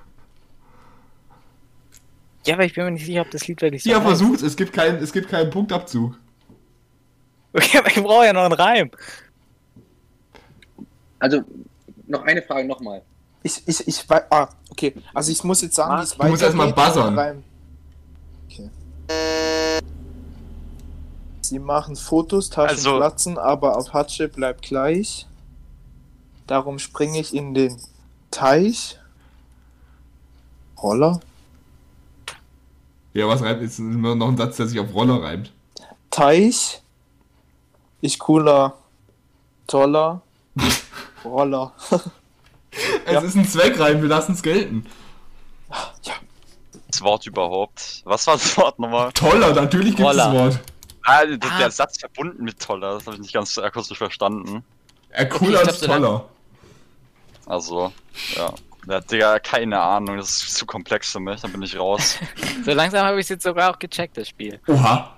Ja, 2.45 2.55
aber 2.55 2.65
ich 2.65 2.73
bin 2.73 2.85
mir 2.85 2.91
nicht 2.91 3.05
sicher, 3.05 3.21
ob 3.21 3.31
das 3.31 3.47
Lied 3.47 3.61
wirklich 3.61 3.83
so 3.83 3.89
Ja, 3.89 4.01
versucht, 4.01 4.41
es 4.41 4.55
gibt 4.55 4.73
keinen, 4.73 4.97
es 5.03 5.11
gibt 5.11 5.29
keinen 5.29 5.49
Punktabzug. 5.49 6.15
Okay, 7.53 7.77
aber 7.79 7.87
ich 7.87 7.95
brauche 8.01 8.25
ja 8.25 8.33
noch 8.33 8.43
einen 8.43 8.53
Reim. 8.53 8.91
Also, 11.19 11.41
noch 12.07 12.23
eine 12.23 12.41
Frage 12.41 12.67
nochmal. 12.67 13.01
Ich, 13.43 13.61
ich, 13.67 13.87
ich 13.87 14.09
weiß. 14.09 14.23
Ah, 14.29 14.49
okay. 14.69 14.93
Also 15.13 15.31
ich 15.31 15.43
muss 15.43 15.61
jetzt 15.61 15.75
sagen, 15.75 15.97
wie 15.99 16.03
es 16.03 16.15
Du 16.15 16.27
musst 16.27 16.41
erst 16.43 16.55
mal 16.55 16.75
weitergeht. 16.75 16.93
buzzern. 17.15 17.43
Okay. 18.47 18.69
Sie 21.41 21.59
machen 21.59 21.95
Fotos, 21.95 22.49
Taschen 22.49 22.69
Also- 22.77 22.97
platzen, 22.97 23.37
aber 23.37 23.77
auf 23.77 23.93
Hatsche 23.93 24.27
bleibt 24.27 24.61
gleich. 24.63 25.25
Darum 26.49 26.79
springe 26.79 27.19
ich 27.19 27.35
in 27.35 27.53
den 27.53 27.79
Teich. 28.31 28.97
Roller? 30.81 31.19
Ja, 33.13 33.27
was 33.27 33.43
reimt 33.43 33.61
jetzt 33.61 33.77
immer 33.77 34.15
noch 34.15 34.29
ein 34.29 34.37
Satz, 34.37 34.57
der 34.57 34.65
sich 34.65 34.79
auf 34.79 34.91
Roller 34.95 35.21
reimt? 35.21 35.53
Teich. 36.09 36.81
Ich 38.01 38.17
cooler. 38.17 38.79
Toller. 39.67 40.23
Roller. 41.23 41.71
Es 43.05 43.23
ist 43.23 43.35
ein 43.35 43.47
Zweckreim, 43.47 44.01
wir 44.01 44.09
lassen 44.09 44.31
es 44.31 44.41
gelten. 44.41 44.87
Das 46.87 47.01
Wort 47.03 47.27
überhaupt. 47.27 48.01
Was 48.05 48.25
war 48.25 48.33
das 48.33 48.57
Wort 48.57 48.79
nochmal? 48.79 49.11
Toller, 49.11 49.53
natürlich 49.53 49.95
gibt 49.95 50.09
es 50.09 50.17
das. 50.17 50.33
Wort. 50.33 50.59
Ah, 51.03 51.25
der, 51.27 51.37
Ah. 51.51 51.57
der 51.59 51.69
Satz 51.69 51.99
verbunden 51.99 52.43
mit 52.43 52.59
toller, 52.59 52.95
das 52.95 53.05
habe 53.05 53.17
ich 53.17 53.21
nicht 53.21 53.33
ganz 53.35 53.55
akustisch 53.59 53.99
verstanden. 53.99 54.63
Er 55.09 55.29
cooler 55.29 55.61
ich 55.61 55.67
als 55.67 55.79
toller. 55.81 56.27
Also, 57.49 57.91
ja. 58.35 58.53
Ja, 58.87 59.01
Digga, 59.01 59.39
keine 59.39 59.79
Ahnung, 59.79 60.17
das 60.17 60.29
ist 60.29 60.55
zu 60.55 60.65
komplex 60.65 61.11
für 61.11 61.19
mich, 61.19 61.41
dann 61.41 61.51
bin 61.51 61.61
ich 61.61 61.77
raus. 61.77 62.17
So 62.65 62.71
langsam 62.71 63.05
habe 63.05 63.19
ich 63.19 63.25
es 63.25 63.29
jetzt 63.29 63.43
sogar 63.43 63.71
auch 63.71 63.79
gecheckt, 63.79 64.17
das 64.17 64.29
Spiel. 64.29 64.59
Oha. 64.67 65.15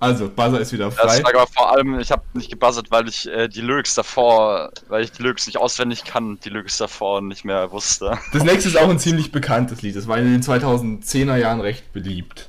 Also, 0.00 0.28
Buzzer 0.28 0.58
ist 0.60 0.72
wieder 0.72 0.86
Das 0.90 0.96
frei. 0.96 1.22
war 1.22 1.34
aber 1.34 1.46
vor 1.46 1.72
allem, 1.72 2.00
ich 2.00 2.10
habe 2.10 2.22
nicht 2.34 2.50
gebuzzert, 2.50 2.90
weil 2.90 3.08
ich 3.08 3.28
äh, 3.28 3.46
die 3.48 3.60
Lyrics 3.60 3.94
davor, 3.94 4.72
weil 4.88 5.04
ich 5.04 5.12
die 5.12 5.22
Lyrics 5.22 5.46
nicht 5.46 5.58
auswendig 5.58 6.02
kann, 6.04 6.40
die 6.44 6.48
Lyrics 6.48 6.76
davor 6.78 7.20
nicht 7.20 7.44
mehr 7.44 7.70
wusste. 7.70 8.18
Das 8.32 8.42
nächste 8.42 8.68
ist 8.68 8.76
auch 8.76 8.88
ein 8.88 8.98
ziemlich 8.98 9.30
bekanntes 9.30 9.80
Lied. 9.82 9.94
Das 9.94 10.08
war 10.08 10.18
in 10.18 10.24
den 10.32 10.42
2010er 10.42 11.36
Jahren 11.36 11.60
recht 11.60 11.92
beliebt. 11.92 12.48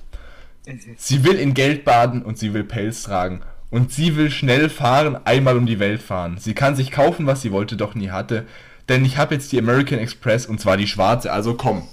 Sie 0.98 1.24
will 1.24 1.36
in 1.36 1.54
Geld 1.54 1.86
baden 1.86 2.24
und 2.24 2.40
sie 2.40 2.54
will 2.56 2.64
Pelz 2.64 3.04
tragen. 3.04 3.44
Und 3.70 3.92
sie 3.92 4.16
will 4.16 4.32
schnell 4.32 4.70
fahren, 4.70 5.20
einmal 5.26 5.58
um 5.58 5.66
die 5.66 5.80
Welt 5.80 6.02
fahren. 6.02 6.38
Sie 6.40 6.54
kann 6.56 6.76
sich 6.76 6.90
kaufen, 6.92 7.28
was 7.28 7.42
sie 7.42 7.52
wollte, 7.52 7.76
doch 7.78 7.94
nie 7.96 8.10
hatte. 8.12 8.46
Denn 8.90 9.06
ich 9.06 9.18
habe 9.18 9.36
jetzt 9.36 9.52
die 9.52 9.60
American 9.60 10.00
Express 10.00 10.46
und 10.46 10.60
zwar 10.60 10.78
die 10.78 10.88
schwarze, 10.88 11.32
also 11.32 11.56
komm. 11.56 11.88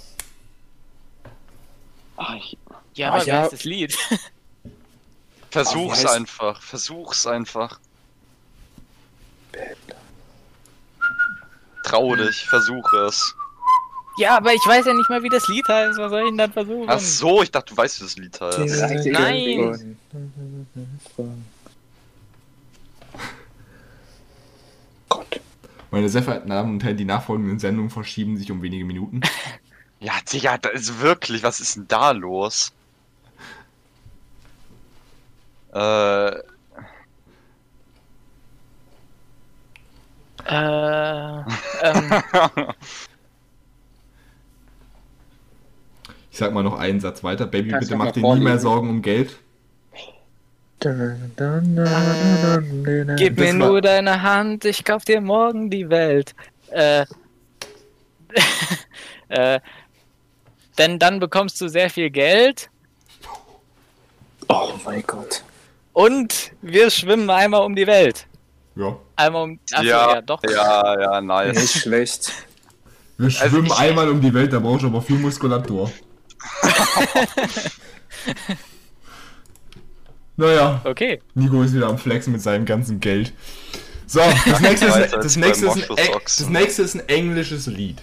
Ach, 2.17 2.35
ich, 2.35 2.59
Ja, 2.95 3.13
aber 3.13 3.25
wie 3.25 3.29
ja. 3.29 3.43
heißt 3.43 3.53
das 3.53 3.65
Lied? 3.65 3.97
Versuch's 5.51 6.05
heißt- 6.05 6.15
einfach, 6.15 6.61
versuch's 6.63 7.27
einfach. 7.27 7.79
Trau 11.85 12.15
dich, 12.15 12.45
versuch 12.49 12.93
es. 12.93 13.35
Ja, 14.19 14.37
aber 14.37 14.53
ich 14.53 14.65
weiß 14.67 14.85
ja 14.87 14.93
nicht 14.93 15.09
mal, 15.09 15.23
wie 15.23 15.29
das 15.29 15.49
Lied 15.49 15.67
heißt. 15.67 15.99
Was 15.99 16.11
soll 16.11 16.21
ich 16.23 16.29
denn 16.29 16.39
dann 16.39 16.53
versuchen? 16.53 16.89
Ach 16.89 16.99
so, 17.01 17.43
ich 17.43 17.51
dachte, 17.51 17.73
du 17.75 17.77
weißt, 17.77 18.01
wie 18.01 18.05
das 18.05 18.17
Lied 18.17 18.41
heißt. 18.41 19.07
Nein. 19.07 19.97
Meine 25.91 26.09
sehr 26.09 26.23
verehrten 26.23 26.51
Damen 26.51 26.75
und 26.75 26.85
Herren, 26.85 26.97
die 26.97 27.05
nachfolgenden 27.05 27.59
Sendungen 27.59 27.91
verschieben 27.91 28.37
sich 28.37 28.51
um 28.51 28.63
wenige 28.63 28.85
Minuten. 28.85 29.21
Ja, 30.03 30.15
Digga, 30.33 30.57
das 30.57 30.73
ist 30.73 31.01
wirklich, 31.01 31.43
was 31.43 31.61
ist 31.61 31.77
denn 31.77 31.87
da 31.87 32.13
los? 32.13 32.73
Äh, 35.75 36.41
Äh, 40.47 41.43
ähm, 41.83 42.23
Ich 46.31 46.39
sag 46.39 46.53
mal 46.55 46.63
noch 46.63 46.79
einen 46.79 47.01
Satz 47.01 47.23
weiter. 47.23 47.47
Baby, 47.47 47.71
Kannst 47.71 47.89
bitte 47.89 47.99
mach 47.99 48.13
dir 48.13 48.23
nie 48.23 48.41
mehr? 48.41 48.59
Sorgen 48.59 48.89
um 48.89 49.03
Geld. 49.03 49.39
Gib 53.17 53.39
mir 53.39 53.53
nur 53.53 53.81
deine 53.83 54.23
Hand, 54.23 54.65
ich 54.65 54.85
kauf 54.85 55.05
dir 55.05 55.21
morgen 55.21 55.71
die 55.71 55.89
Welt. 55.91 56.35
Äh, 56.71 57.05
äh, 59.29 59.61
denn 60.79 60.99
dann 60.99 61.21
bekommst 61.21 61.61
du 61.61 61.69
sehr 61.69 61.91
viel 61.91 62.11
Geld 62.11 62.71
Oh 64.49 64.71
mein 64.85 65.03
Gott. 65.07 65.43
und 65.93 66.53
wir 66.63 66.91
schwimmen 66.91 67.29
einmal 67.31 67.63
um 67.63 67.75
die 67.77 67.87
Welt. 67.87 68.27
Ja. 68.77 68.97
Einmal 69.17 69.43
um. 69.45 69.59
Achso, 69.73 69.85
ja, 69.85 70.15
ja, 70.15 70.23
doch. 70.23 70.43
ja, 70.45 71.01
ja, 71.01 71.21
nice. 71.21 71.57
Nicht 71.57 71.83
schlecht. 71.83 72.33
Wir 73.19 73.27
Also 73.27 73.49
schwimmen 73.49 73.67
ich- 73.67 73.77
einmal 73.79 74.09
um 74.09 74.21
die 74.21 74.33
Welt, 74.33 74.53
da 74.53 74.59
brauchst 74.61 74.83
du 74.83 74.87
aber 74.87 75.03
viel 75.03 75.19
Muskulatur. 75.19 75.91
naja, 80.41 80.81
Okay. 80.85 81.21
Nico 81.35 81.63
ist 81.63 81.75
wieder 81.75 81.87
am 81.89 81.99
Flexen 81.99 82.33
mit 82.33 82.43
seinem 82.43 82.65
ganzen 82.65 83.01
Geld. 83.01 83.33
So, 84.07 84.21
das 84.45 84.61
nächste 84.61 84.87
ist, 84.87 85.13
das 85.15 85.37
nächste 85.37 85.67
ist, 85.67 85.77
ein, 85.77 85.85
das 86.25 86.49
nächste 86.49 86.83
ist 86.83 86.95
ein 86.97 87.09
englisches 87.09 87.67
Lied. 87.67 88.03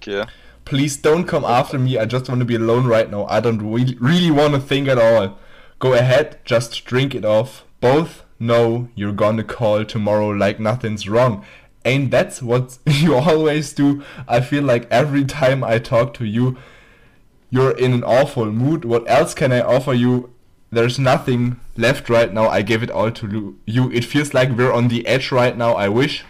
Okay. 0.00 0.24
Please 0.64 0.98
don't 1.00 1.26
come 1.26 1.46
after 1.46 1.78
me, 1.78 1.96
I 1.96 2.04
just 2.04 2.28
want 2.28 2.40
to 2.40 2.44
be 2.46 2.56
alone 2.56 2.88
right 2.88 3.10
now. 3.10 3.26
I 3.28 3.40
don't 3.40 3.60
really, 3.62 3.96
really 4.00 4.30
want 4.30 4.54
to 4.54 4.60
think 4.60 4.88
at 4.88 4.98
all. 4.98 5.38
Go 5.78 5.94
ahead, 5.94 6.38
just 6.44 6.84
drink 6.84 7.14
it 7.14 7.24
off. 7.24 7.64
Both 7.80 8.24
know 8.40 8.88
you're 8.94 9.12
gonna 9.12 9.44
call 9.44 9.84
tomorrow 9.84 10.28
like 10.30 10.58
nothing's 10.58 11.08
wrong. 11.08 11.44
Ain't 11.84 12.10
that 12.10 12.42
what 12.42 12.78
you 12.86 13.14
always 13.14 13.72
do? 13.72 14.02
I 14.26 14.40
feel 14.40 14.64
like 14.64 14.86
every 14.90 15.24
time 15.24 15.62
I 15.62 15.78
talk 15.78 16.14
to 16.14 16.24
you, 16.24 16.56
you're 17.50 17.76
in 17.76 17.92
an 17.92 18.02
awful 18.04 18.46
mood. 18.46 18.84
What 18.84 19.08
else 19.08 19.34
can 19.34 19.52
I 19.52 19.60
offer 19.60 19.94
you? 19.94 20.30
There's 20.70 20.98
nothing 20.98 21.56
left 21.76 22.10
right 22.10 22.32
now. 22.32 22.48
I 22.48 22.62
give 22.62 22.82
it 22.82 22.90
all 22.90 23.10
to 23.10 23.56
you. 23.64 23.90
It 23.90 24.04
feels 24.04 24.34
like 24.34 24.50
we're 24.56 24.72
on 24.72 24.88
the 24.88 25.06
edge 25.06 25.32
right 25.32 25.56
now. 25.56 25.72
I 25.74 25.88
wish. 25.88 26.24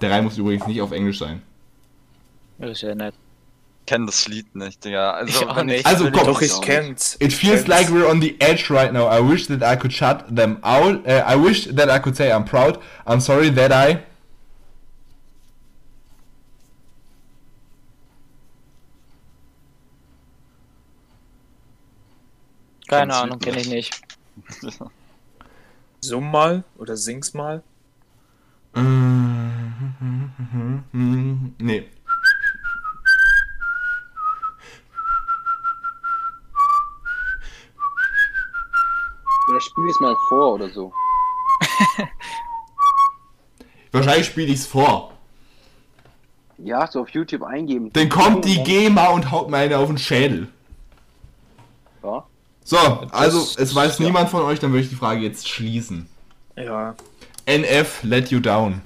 Der 0.00 0.10
Reim 0.10 0.24
muss 0.24 0.38
übrigens 0.38 0.66
nicht 0.66 0.80
auf 0.80 0.92
Englisch 0.92 1.18
sein. 1.18 1.42
Das 2.58 2.70
ist 2.72 2.82
ja 2.82 2.94
nett. 2.94 3.14
Kenn 3.86 4.06
das 4.06 4.26
Lied 4.28 4.54
nicht, 4.54 4.82
Digga. 4.84 5.10
Also, 5.10 5.42
Ich 5.42 5.46
auch 5.48 5.62
nicht. 5.62 5.84
Also, 5.84 6.10
komm. 6.10 6.26
Doch, 6.26 6.40
ich 6.40 6.58
kenn's. 6.62 7.16
It 7.20 7.32
feels 7.32 7.64
Kenn's. 7.64 7.68
like 7.68 7.88
we're 7.90 8.08
on 8.08 8.20
the 8.20 8.34
edge 8.40 8.70
right 8.70 8.92
now. 8.92 9.06
I 9.06 9.20
wish 9.20 9.46
that 9.48 9.62
I 9.62 9.76
could 9.76 9.92
shut 9.92 10.24
them 10.34 10.58
out. 10.62 11.06
Uh, 11.06 11.22
I 11.26 11.36
wish 11.36 11.66
that 11.66 11.90
I 11.90 11.98
could 11.98 12.16
say 12.16 12.32
I'm 12.32 12.44
proud. 12.44 12.78
I'm 13.06 13.20
sorry 13.20 13.50
that 13.50 13.72
I. 13.72 14.04
Keine 22.88 23.12
Kenn's 23.12 23.22
Ahnung, 23.22 23.38
kenne 23.38 23.60
ich 23.60 23.68
nicht. 23.68 24.00
Summ 26.00 26.30
mal 26.30 26.64
oder 26.76 26.96
sing's 26.96 27.34
mal. 27.34 27.62
Nee. 30.92 31.88
oder 39.54 39.60
spiel 39.60 39.88
es 39.88 40.00
mal 40.00 40.16
vor 40.28 40.54
oder 40.54 40.68
so. 40.70 40.92
Wahrscheinlich 43.92 44.26
spiele 44.26 44.52
ich's 44.52 44.66
vor. 44.66 45.12
Ja, 46.58 46.86
so 46.86 47.02
auf 47.02 47.10
YouTube 47.10 47.42
eingeben. 47.42 47.92
Dann 47.92 48.08
kommt 48.08 48.44
die 48.44 48.62
GEMA 48.62 49.08
und 49.08 49.30
haut 49.30 49.50
mir 49.50 49.58
eine 49.58 49.78
auf 49.78 49.88
den 49.88 49.98
Schädel. 49.98 50.48
Ja. 52.02 52.26
So, 52.64 52.78
also, 52.78 53.46
es 53.58 53.74
weiß 53.74 54.00
niemand 54.00 54.30
von 54.30 54.42
euch, 54.42 54.58
dann 54.58 54.72
würde 54.72 54.84
ich 54.84 54.88
die 54.88 54.96
Frage 54.96 55.20
jetzt 55.20 55.48
schließen. 55.48 56.06
Ja. 56.56 56.94
NF 57.46 58.02
let 58.02 58.30
you 58.30 58.40
down. 58.40 58.80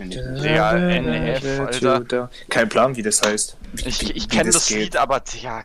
Digga, 0.00 0.72
NF, 0.72 1.60
Alter. 1.60 2.30
Kein 2.48 2.68
Plan, 2.68 2.96
wie 2.96 3.02
das 3.02 3.22
heißt. 3.22 3.56
Wie, 3.74 3.88
Ich, 3.88 4.16
ich 4.16 4.28
kenne 4.28 4.50
das, 4.50 4.66
geht. 4.66 4.78
Lied, 4.78 4.96
aber 4.96 5.20
Digga, 5.20 5.62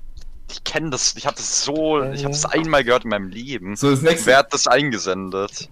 ich 0.51 0.63
kenne 0.63 0.91
das, 0.91 1.15
ich 1.17 1.25
habe 1.25 1.35
das 1.35 1.63
so, 1.63 2.03
ich 2.03 2.23
habe 2.23 2.33
das 2.33 2.45
einmal 2.45 2.83
gehört 2.83 3.05
in 3.05 3.09
meinem 3.09 3.29
Leben. 3.29 3.75
So, 3.75 3.89
das 3.89 4.01
nächste. 4.01 4.27
Wer 4.27 4.37
hat 4.37 4.53
das 4.53 4.67
eingesendet? 4.67 5.69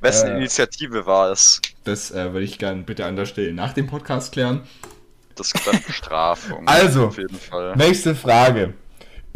Wessen 0.00 0.28
Äh. 0.28 0.36
Initiative 0.36 1.06
war 1.06 1.32
es? 1.32 1.60
Das 1.84 2.10
äh, 2.12 2.32
würde 2.32 2.44
ich 2.44 2.58
gerne 2.58 2.82
bitte 2.82 3.04
an 3.06 3.16
der 3.16 3.26
Stelle 3.26 3.52
nach 3.52 3.72
dem 3.72 3.86
Podcast 3.88 4.32
klären. 4.32 4.62
Das 5.34 5.52
ist 5.52 5.66
dann 5.66 5.80
Bestrafung. 5.86 6.66
Also. 6.68 7.08
Auf 7.08 7.18
jeden 7.18 7.38
Fall. 7.38 7.74
Nächste 7.76 8.14
Frage. 8.14 8.74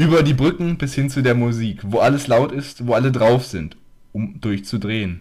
Über 0.01 0.22
die 0.22 0.32
Brücken 0.32 0.78
bis 0.78 0.94
hin 0.94 1.10
zu 1.10 1.20
der 1.22 1.35
Musik, 1.35 1.81
wo 1.82 1.98
alles 1.98 2.27
laut 2.27 2.52
ist, 2.52 2.86
wo 2.86 2.94
alle 2.94 3.12
drauf 3.12 3.44
sind, 3.44 3.77
um 4.14 4.40
durchzudrehen. 4.40 5.20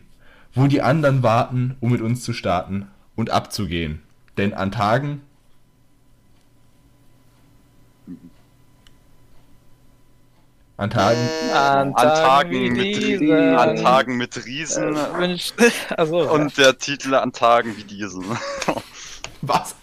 Wo 0.53 0.67
die 0.67 0.81
anderen 0.81 1.21
warten, 1.21 1.75
um 1.81 1.91
mit 1.91 1.99
uns 1.99 2.23
zu 2.23 2.31
starten 2.31 2.87
und 3.17 3.29
abzugehen. 3.29 4.01
Denn 4.37 4.53
an 4.53 4.71
Tagen. 4.71 5.21
An 10.77 10.89
Tagen. 10.89 11.19
An, 11.53 11.93
An 11.93 11.93
Tagen 11.93 12.71
mit, 12.71 12.95
diesen. 12.95 13.31
an 13.33 13.75
Tagen 13.75 14.15
mit 14.15 14.45
Riesen 14.45 14.95
Äh, 14.95 15.69
also, 15.97 16.19
und 16.31 16.57
der 16.57 16.77
Titel 16.77 17.15
an 17.15 17.33
Tagen 17.33 17.75
wie 17.75 17.83
diesen. 17.83 18.23
Was? 19.41 19.75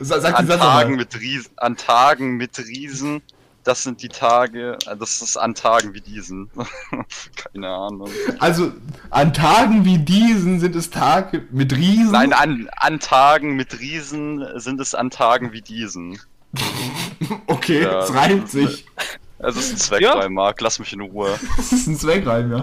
Sa- 0.00 0.20
Sag 0.20 0.38
An 0.38 0.46
Tagen 0.46 0.96
mit 0.96 1.18
Riesen, 1.18 1.52
an 1.56 1.78
Tagen 1.78 2.36
mit 2.36 2.58
Riesen, 2.58 3.22
das 3.64 3.82
sind 3.82 4.02
die 4.02 4.08
Tage, 4.08 4.78
äh, 4.86 4.96
das 4.96 5.22
ist 5.22 5.36
an 5.36 5.54
Tagen 5.54 5.94
wie 5.94 6.00
diesen. 6.00 6.50
Keine 7.36 7.68
Ahnung. 7.68 8.10
Also, 8.38 8.72
an 9.10 9.32
Tagen 9.32 9.84
wie 9.84 9.98
diesen 9.98 10.60
sind 10.60 10.74
es 10.76 10.90
Tage 10.90 11.44
mit 11.50 11.72
Riesen. 11.74 12.12
Nein, 12.12 12.32
an, 12.32 12.68
an 12.76 13.00
Tagen 13.00 13.54
mit 13.56 13.78
Riesen 13.80 14.44
sind 14.56 14.80
es 14.80 14.94
an 14.94 15.10
Tagen 15.10 15.52
wie 15.52 15.62
diesen. 15.62 16.18
Okay, 17.46 17.82
Ja, 17.82 18.00
es 18.00 18.12
reimt 18.12 18.50
sich. 18.50 18.84
Es 19.38 19.56
ist 19.56 19.72
ein 19.72 19.76
Zweckreim, 19.76 20.34
Marc, 20.34 20.60
lass 20.60 20.78
mich 20.80 20.92
in 20.92 21.00
Ruhe. 21.00 21.38
Das 21.56 21.72
ist 21.72 21.86
ein 21.86 21.96
Zweckreim, 21.96 22.50
ja. 22.50 22.62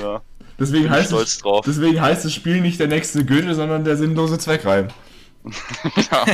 Ja, 0.00 0.22
Deswegen 0.58 0.84
bin 0.84 0.92
heißt, 0.92 1.08
stolz 1.08 1.34
es, 1.34 1.38
drauf. 1.38 1.64
deswegen 1.66 2.00
heißt 2.00 2.24
das 2.24 2.32
Spiel 2.32 2.60
nicht 2.60 2.80
der 2.80 2.88
nächste 2.88 3.24
Goethe, 3.24 3.54
sondern 3.54 3.84
der 3.84 3.96
sinnlose 3.96 4.38
Zweckreim. 4.38 4.88
ja. 6.10 6.24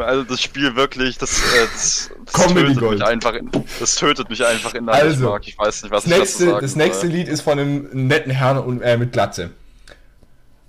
Also 0.00 0.22
das 0.24 0.40
Spiel 0.40 0.74
wirklich, 0.76 1.18
das, 1.18 1.38
äh, 1.40 1.66
das, 1.72 2.10
das 2.32 2.46
Comedy 2.46 2.54
tötet 2.54 2.76
Gold. 2.76 2.90
mich 2.90 3.04
einfach 3.04 3.34
in, 3.34 3.50
das 3.78 3.96
tötet 3.96 4.30
mich 4.30 4.44
einfach 4.44 4.74
innerlich, 4.74 5.02
Also, 5.02 5.18
Marc. 5.18 5.48
Ich 5.48 5.58
weiß 5.58 5.82
nicht, 5.82 5.92
was 5.92 6.04
Das 6.04 6.06
ich 6.06 6.14
dazu 6.14 6.42
nächste, 6.42 6.44
sagen 6.44 6.60
das 6.60 6.76
nächste 6.76 7.08
soll. 7.08 7.10
Lied 7.10 7.28
ist 7.28 7.42
von 7.42 7.58
einem 7.58 7.88
netten 8.06 8.32
Herrn 8.32 8.58
und, 8.58 8.82
äh, 8.82 8.96
mit 8.96 9.12
Glatze. 9.12 9.50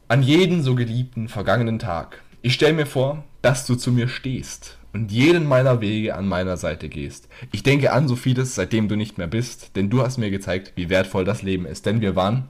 An 0.07 0.23
jeden 0.23 0.63
so 0.63 0.75
geliebten 0.75 1.29
vergangenen 1.29 1.79
Tag. 1.79 2.21
Ich 2.41 2.53
stell 2.53 2.73
mir 2.73 2.85
vor, 2.85 3.23
dass 3.41 3.65
du 3.65 3.75
zu 3.75 3.91
mir 3.91 4.07
stehst 4.07 4.77
und 4.93 5.11
jeden 5.11 5.45
meiner 5.47 5.81
Wege 5.81 6.15
an 6.15 6.27
meiner 6.27 6.57
Seite 6.57 6.89
gehst. 6.89 7.27
Ich 7.51 7.63
denke 7.63 7.91
an 7.91 8.07
so 8.07 8.15
vieles, 8.15 8.55
seitdem 8.55 8.87
du 8.87 8.95
nicht 8.95 9.17
mehr 9.17 9.27
bist, 9.27 9.75
denn 9.75 9.89
du 9.89 10.01
hast 10.01 10.17
mir 10.17 10.31
gezeigt, 10.31 10.73
wie 10.75 10.89
wertvoll 10.89 11.25
das 11.25 11.43
Leben 11.43 11.65
ist. 11.65 11.85
Denn 11.85 12.01
wir 12.01 12.15
waren 12.15 12.47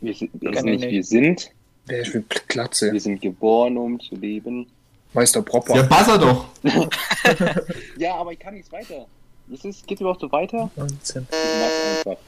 Wir 0.00 0.14
sind, 0.14 0.30
wir 0.40 0.54
sind 0.54 0.68
ich 0.68 0.80
nicht, 0.80 0.80
nicht. 0.80 0.92
wir 0.92 1.04
sind, 1.04 1.50
Wer 1.86 2.02
ist 2.02 2.14
mit 2.14 2.48
Glatze? 2.48 2.92
wir 2.92 3.00
sind 3.00 3.20
geboren, 3.20 3.76
um 3.76 3.98
zu 4.00 4.14
leben. 4.16 4.66
Meister 5.14 5.42
Propper. 5.42 5.76
Ja, 5.76 5.82
buzzer 5.82 6.18
doch! 6.18 6.46
Ja, 7.98 8.14
aber 8.16 8.32
ich 8.32 8.38
kann 8.38 8.54
nichts 8.54 8.72
weiter. 8.72 9.06
Ist 9.48 9.64
es, 9.64 9.84
geht 9.84 10.00
überhaupt 10.00 10.20
so 10.20 10.32
weiter? 10.32 10.70
19. 10.76 11.22
Ich 11.30 11.38
mach's 11.60 12.06
einfach. 12.06 12.22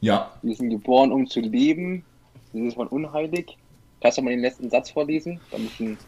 Ja. 0.00 0.32
Wir 0.42 0.56
sind 0.56 0.70
geboren, 0.70 1.12
um 1.12 1.28
zu 1.28 1.40
leben. 1.40 2.04
Das 2.52 2.62
ist 2.62 2.74
von 2.74 2.88
unheilig. 2.88 3.56
Kannst 4.00 4.18
du 4.18 4.22
mal 4.22 4.30
den 4.30 4.40
letzten 4.40 4.70
Satz 4.70 4.90
vorlesen, 4.90 5.40
damit 5.50 5.70
ich 5.72 5.80
ihn 5.80 5.98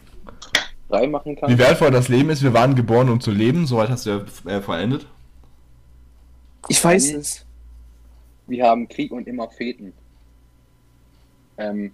frei 0.87 1.07
machen 1.07 1.35
kann? 1.35 1.49
Wie 1.49 1.57
wertvoll 1.57 1.91
das 1.91 2.07
Leben 2.07 2.29
ist, 2.29 2.43
wir 2.43 2.53
waren 2.53 2.75
geboren, 2.75 3.09
um 3.09 3.21
zu 3.21 3.31
leben. 3.31 3.65
Soweit 3.65 3.89
hast 3.89 4.05
du 4.05 4.25
ja 4.45 4.51
äh, 4.51 4.61
vollendet. 4.61 5.05
Ich 6.67 6.83
weiß 6.83 7.13
es. 7.13 7.45
Wir 8.47 8.65
haben 8.65 8.87
Krieg 8.87 9.11
und 9.11 9.27
immer 9.27 9.49
Feten. 9.49 9.93
Ähm, 11.57 11.91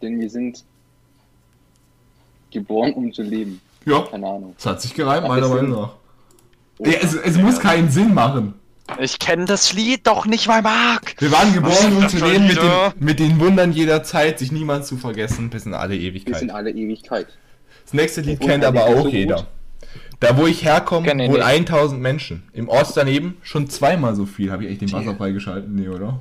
denn 0.00 0.20
wir 0.20 0.30
sind 0.30 0.64
geboren, 2.52 2.92
um 2.94 3.12
zu 3.12 3.22
leben. 3.22 3.60
Ja, 3.84 4.00
Keine 4.02 4.26
Ahnung. 4.26 4.54
es 4.58 4.64
hat 4.66 4.80
sich 4.80 4.94
gereimt, 4.94 5.26
meiner. 5.26 5.48
Meinung 5.48 5.70
nach. 5.70 5.90
Ja, 6.78 6.92
es, 7.00 7.14
es 7.14 7.36
muss 7.38 7.58
keinen 7.60 7.90
Sinn 7.90 8.14
machen. 8.14 8.54
Ich 9.00 9.18
kenne 9.18 9.44
das 9.44 9.72
Lied 9.72 10.06
doch 10.06 10.26
nicht 10.26 10.46
mal, 10.48 10.60
Marc! 10.60 11.14
Wir 11.20 11.30
waren 11.32 11.52
geboren, 11.54 11.96
um 11.96 12.08
zu 12.08 12.18
das 12.18 12.28
leben, 12.30 12.46
mit 12.46 12.56
den, 12.56 12.70
mit 12.98 13.18
den 13.20 13.40
Wundern 13.40 13.72
jeder 13.72 14.02
Zeit, 14.02 14.38
sich 14.40 14.52
niemals 14.52 14.88
zu 14.88 14.96
vergessen, 14.96 15.50
bis 15.50 15.64
in 15.66 15.74
alle 15.74 15.96
Ewigkeit. 15.96 16.38
sind 16.40 16.50
alle 16.50 16.70
Ewigkeit. 16.70 17.28
Das 17.84 17.94
nächste 17.94 18.20
Lied 18.20 18.40
Und 18.40 18.46
kennt 18.48 18.64
aber 18.64 18.84
auch 18.84 19.02
so 19.02 19.08
jeder. 19.08 19.36
gut. 19.36 19.46
Da, 20.20 20.36
wo 20.36 20.46
ich 20.46 20.64
herkomme, 20.64 21.14
nicht. 21.14 21.40
1000 21.40 22.00
Menschen. 22.00 22.44
Im 22.52 22.68
Ort 22.68 22.92
daneben 22.96 23.36
schon 23.42 23.68
zweimal 23.68 24.14
so 24.14 24.26
viel. 24.26 24.52
Habe 24.52 24.64
ich 24.64 24.70
echt 24.72 24.80
den 24.82 24.92
Wasser 24.92 25.16
freigeschalten? 25.16 25.74
Nee, 25.74 25.88
oder? 25.88 26.20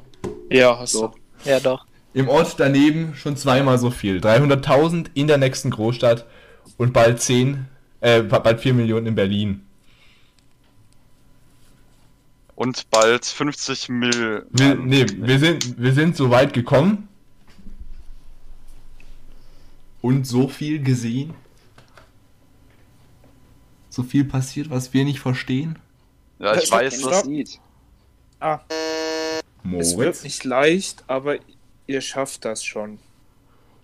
Ja, 0.50 0.78
hast 0.80 0.94
So. 0.94 1.08
du. 1.44 1.50
ja, 1.50 1.60
doch. 1.60 1.86
Im 2.14 2.28
Ort 2.28 2.56
daneben 2.60 3.16
schon 3.16 3.38
zweimal 3.38 3.78
so 3.78 3.90
viel. 3.90 4.20
300.000 4.20 5.08
in 5.14 5.28
der 5.28 5.38
nächsten 5.38 5.70
Großstadt 5.70 6.26
und 6.78 6.92
bald 6.94 7.22
10, 7.22 7.68
äh, 8.02 8.22
bald 8.22 8.60
4 8.60 8.74
Millionen 8.74 9.08
in 9.08 9.16
Berlin. 9.16 9.66
Und 12.56 12.90
bald 12.92 13.26
50 13.26 13.90
Mill. 13.90 14.46
Wir, 14.52 14.76
nee, 14.76 15.06
wir 15.18 15.40
sind, 15.40 15.80
wir 15.82 15.94
sind 15.94 16.16
so 16.16 16.30
weit 16.30 16.54
gekommen 16.54 17.08
und 20.02 20.28
so 20.28 20.48
viel 20.48 20.84
gesehen. 20.84 21.34
So 23.90 24.04
viel 24.04 24.26
passiert, 24.26 24.70
was 24.70 24.94
wir 24.94 25.04
nicht 25.06 25.20
verstehen. 25.20 25.80
Ja, 26.40 26.56
ich 26.56 26.70
weiß, 26.72 26.92
Kennst 26.92 27.06
du 27.06 27.10
dass. 27.10 27.20
das 27.22 27.28
Lied? 27.30 27.60
Ah, 28.40 28.60
es 29.78 29.92
wird 29.92 29.98
Moritz. 29.98 30.24
nicht 30.24 30.44
leicht, 30.44 31.04
aber 31.08 31.38
ihr 31.88 32.02
schafft 32.02 32.46
das 32.46 32.64
schon. 32.64 33.00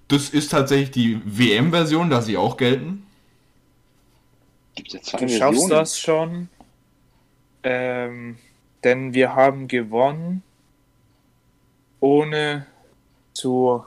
Das 0.07 0.29
ist 0.29 0.51
tatsächlich 0.51 0.91
die 0.91 1.21
WM-Version, 1.25 2.09
da 2.09 2.21
sie 2.21 2.37
auch 2.37 2.57
gelten. 2.57 3.05
Gibt's 4.75 4.93
ja 4.93 5.01
zwei 5.01 5.17
Du 5.19 5.27
schaffst 5.27 5.39
Versionen. 5.39 5.69
das 5.69 5.99
schon. 5.99 6.49
Ähm, 7.63 8.37
denn 8.83 9.13
wir 9.13 9.35
haben 9.35 9.67
gewonnen, 9.67 10.43
ohne 11.99 12.65
zu. 13.33 13.83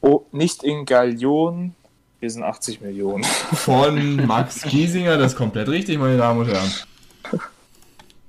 Oh, 0.00 0.24
nicht 0.32 0.62
in 0.62 0.86
Gallionen. 0.86 1.74
Wir 2.20 2.30
sind 2.30 2.42
80 2.42 2.80
Millionen. 2.80 3.24
Von 3.52 4.26
Max 4.26 4.62
Giesinger, 4.62 5.18
das 5.18 5.32
ist 5.32 5.38
komplett 5.38 5.68
richtig, 5.68 5.98
meine 5.98 6.16
Damen 6.16 6.40
und 6.40 6.48
Herren. 6.48 6.72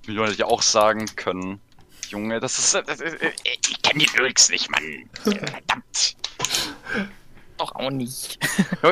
Wie 0.06 0.20
hätte 0.20 0.34
ich 0.34 0.44
auch 0.44 0.62
sagen 0.62 1.06
können. 1.16 1.62
Junge, 2.16 2.40
das 2.40 2.58
ist. 2.58 2.74
Das 2.88 3.02
ist 3.02 3.18
ich 3.44 3.82
kenne 3.82 4.04
die 4.04 4.18
Lyrics 4.18 4.50
nicht, 4.50 4.70
Mann. 4.72 4.82
Verdammt. 5.22 6.16
Doch 7.58 7.76
auch 7.76 7.92
nicht. 7.92 8.40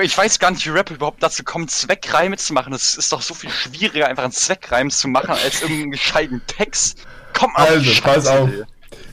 Ich 0.01 0.17
weiß 0.17 0.39
gar 0.39 0.51
nicht, 0.51 0.65
wie 0.65 0.69
Rap 0.69 0.89
überhaupt 0.91 1.21
dazu 1.23 1.43
kommt, 1.43 1.71
Zweckreime 1.71 2.37
zu 2.37 2.53
machen. 2.53 2.73
Es 2.73 2.95
ist 2.95 3.11
doch 3.11 3.21
so 3.21 3.33
viel 3.33 3.49
schwieriger, 3.49 4.07
einfach 4.07 4.23
einen 4.23 4.31
Zweckreim 4.31 4.89
zu 4.89 5.07
machen, 5.07 5.31
als 5.31 5.61
irgendeinen 5.61 5.91
gescheiten 5.91 6.41
Text. 6.47 7.05
Komm 7.33 7.55
auf 7.55 7.67
die 7.67 7.73
Also, 7.73 8.01
pass 8.01 8.25
Scheiße, 8.25 8.39
auf. 8.39 8.49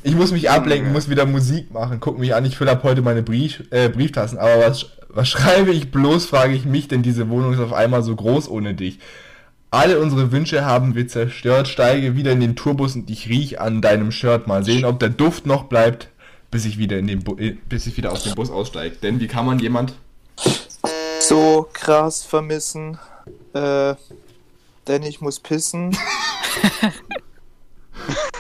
Ich 0.03 0.15
muss 0.15 0.33
mich 0.33 0.51
ablenken, 0.51 0.93
muss 0.93 1.09
wieder 1.09 1.27
Musik 1.27 1.73
machen. 1.73 2.01
Guck 2.01 2.19
mich 2.19 2.35
an, 2.35 2.45
ich 2.45 2.57
fülle 2.57 2.73
ab 2.73 2.83
heute 2.83 3.03
meine 3.03 3.23
Brief, 3.23 3.65
äh, 3.71 3.89
Brieftassen. 3.89 4.39
Aber 4.39 4.61
was, 4.61 4.87
was 5.09 5.29
schreibe 5.29 5.73
ich 5.73 5.91
bloß, 5.91 6.27
frage 6.27 6.55
ich 6.55 6.65
mich, 6.65 6.89
denn 6.89 7.03
diese 7.03 7.29
Wohnung 7.29 7.53
ist 7.53 7.61
auf 7.61 7.73
einmal 7.73 8.03
so 8.03 8.15
groß 8.15 8.49
ohne 8.49 8.75
dich. 8.75 8.99
Alle 9.73 10.01
unsere 10.01 10.33
Wünsche 10.33 10.65
haben 10.65 10.97
wir 10.97 11.07
zerstört. 11.07 11.69
Steige 11.69 12.17
wieder 12.17 12.33
in 12.33 12.41
den 12.41 12.57
Tourbus 12.57 12.97
und 12.97 13.09
ich 13.09 13.29
riech 13.29 13.61
an 13.61 13.81
deinem 13.81 14.11
Shirt. 14.11 14.49
Mal 14.49 14.65
sehen, 14.65 14.85
ob 14.85 14.99
der 14.99 15.11
Duft 15.11 15.47
noch 15.47 15.65
bleibt, 15.65 16.09
bis 16.51 16.65
ich 16.65 16.77
wieder 16.77 16.99
in 16.99 17.07
den 17.07 17.23
Bu 17.23 17.37
äh, 17.37 17.57
bis 17.69 17.87
ich 17.87 17.97
wieder 17.97 18.11
aus 18.11 18.25
dem 18.25 18.35
Bus 18.35 18.51
aussteige. 18.51 18.97
Denn 18.97 19.21
wie 19.21 19.29
kann 19.29 19.47
man 19.47 19.61
jemand 19.61 19.95
So 21.21 21.69
krass 21.73 22.25
vermissen. 22.25 22.99
Äh, 23.53 23.95
denn 24.89 25.05
ich 25.05 25.21
muss 25.21 25.39
pissen 25.39 25.97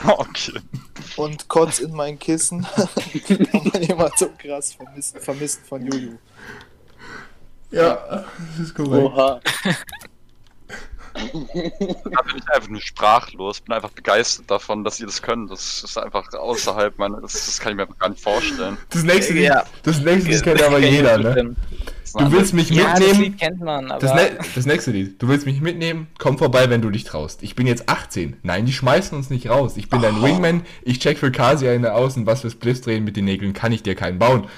Okay. 0.06 0.60
und 1.16 1.48
kotz 1.48 1.78
in 1.78 1.92
mein 1.92 2.18
Kissen. 2.18 2.66
Kann 3.28 3.70
man 3.72 3.82
jemand 3.82 4.18
so 4.18 4.30
krass 4.36 4.72
vermissen, 4.72 5.20
vermissen 5.20 5.64
von 5.64 5.84
Juju. 5.84 6.16
Ja, 7.70 8.24
das 8.56 8.66
ist 8.66 8.74
korrekt. 8.74 9.04
Oha. 9.04 9.40
Da 11.14 12.22
bin 12.22 12.36
ich 12.36 12.48
einfach 12.54 12.68
nur 12.68 12.80
sprachlos. 12.80 13.60
Bin 13.60 13.74
einfach 13.74 13.90
begeistert 13.90 14.50
davon, 14.50 14.84
dass 14.84 15.00
ihr 15.00 15.06
das 15.06 15.22
könnt. 15.22 15.50
Das 15.50 15.82
ist 15.82 15.98
einfach 15.98 16.32
außerhalb 16.32 16.98
meiner. 16.98 17.20
Das, 17.20 17.32
das 17.32 17.58
kann 17.60 17.72
ich 17.72 17.76
mir 17.76 17.82
einfach 17.82 17.98
gar 17.98 18.08
nicht 18.10 18.22
vorstellen. 18.22 18.76
Das 18.90 19.02
nächste 19.02 19.32
Lied, 19.34 19.44
Ja. 19.44 19.64
das 19.82 20.00
nächste 20.00 20.30
Lied 20.30 20.42
kennt 20.42 20.62
aber 20.62 20.78
jeder, 20.78 21.18
ne? 21.18 21.56
Du 22.12 22.32
willst 22.32 22.54
mich 22.54 22.70
Ja, 22.70 22.90
das 22.90 22.98
mitnehmen? 23.00 23.20
Lied 23.22 23.38
kennt 23.38 23.60
man, 23.60 23.90
aber 23.90 24.00
Das, 24.00 24.14
ne 24.14 24.38
das 24.54 24.66
nächste 24.66 24.90
Lied. 24.90 25.22
Du 25.22 25.28
willst 25.28 25.46
mich 25.46 25.60
mitnehmen? 25.60 26.08
Komm 26.18 26.38
vorbei, 26.38 26.68
wenn 26.68 26.82
du 26.82 26.90
dich 26.90 27.04
traust. 27.04 27.42
Ich 27.42 27.54
bin 27.54 27.68
jetzt 27.68 27.88
18. 27.88 28.36
Nein, 28.42 28.66
die 28.66 28.72
schmeißen 28.72 29.16
uns 29.16 29.30
nicht 29.30 29.48
raus. 29.48 29.76
Ich 29.76 29.88
bin 29.88 30.02
dein 30.02 30.20
Wingman. 30.20 30.62
Ich 30.82 30.98
check 30.98 31.18
für 31.18 31.30
Kasia 31.30 31.72
in 31.72 31.82
der 31.82 31.94
Außen. 31.94 32.26
Was 32.26 32.40
fürs 32.40 32.56
Bliss 32.56 32.80
drehen 32.80 33.04
mit 33.04 33.16
den 33.16 33.26
Nägeln 33.26 33.52
kann 33.52 33.70
ich 33.70 33.82
dir 33.84 33.94
keinen 33.94 34.18
bauen. 34.18 34.48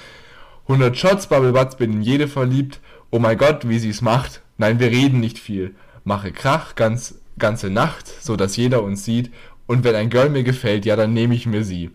100 0.67 0.97
Shots, 0.97 1.27
Bubble 1.27 1.51
Butts, 1.51 1.75
bin 1.77 1.91
in 1.93 2.01
jede 2.01 2.27
verliebt. 2.27 2.79
Oh 3.11 3.19
mein 3.19 3.37
Gott, 3.37 3.67
wie 3.69 3.77
sie's 3.77 4.01
macht. 4.01 4.41
Nein, 4.57 4.79
wir 4.79 4.87
reden 4.89 5.19
nicht 5.19 5.37
viel. 5.37 5.75
Mache 6.03 6.31
Krach, 6.31 6.75
ganz, 6.75 7.15
ganze 7.37 7.69
Nacht, 7.69 8.07
so 8.21 8.35
dass 8.35 8.57
jeder 8.57 8.83
uns 8.83 9.05
sieht. 9.05 9.31
Und 9.67 9.83
wenn 9.83 9.95
ein 9.95 10.09
Girl 10.09 10.29
mir 10.29 10.43
gefällt, 10.43 10.85
ja, 10.85 10.95
dann 10.95 11.13
nehme 11.13 11.35
ich 11.35 11.45
mir 11.45 11.63
sie. 11.63 11.91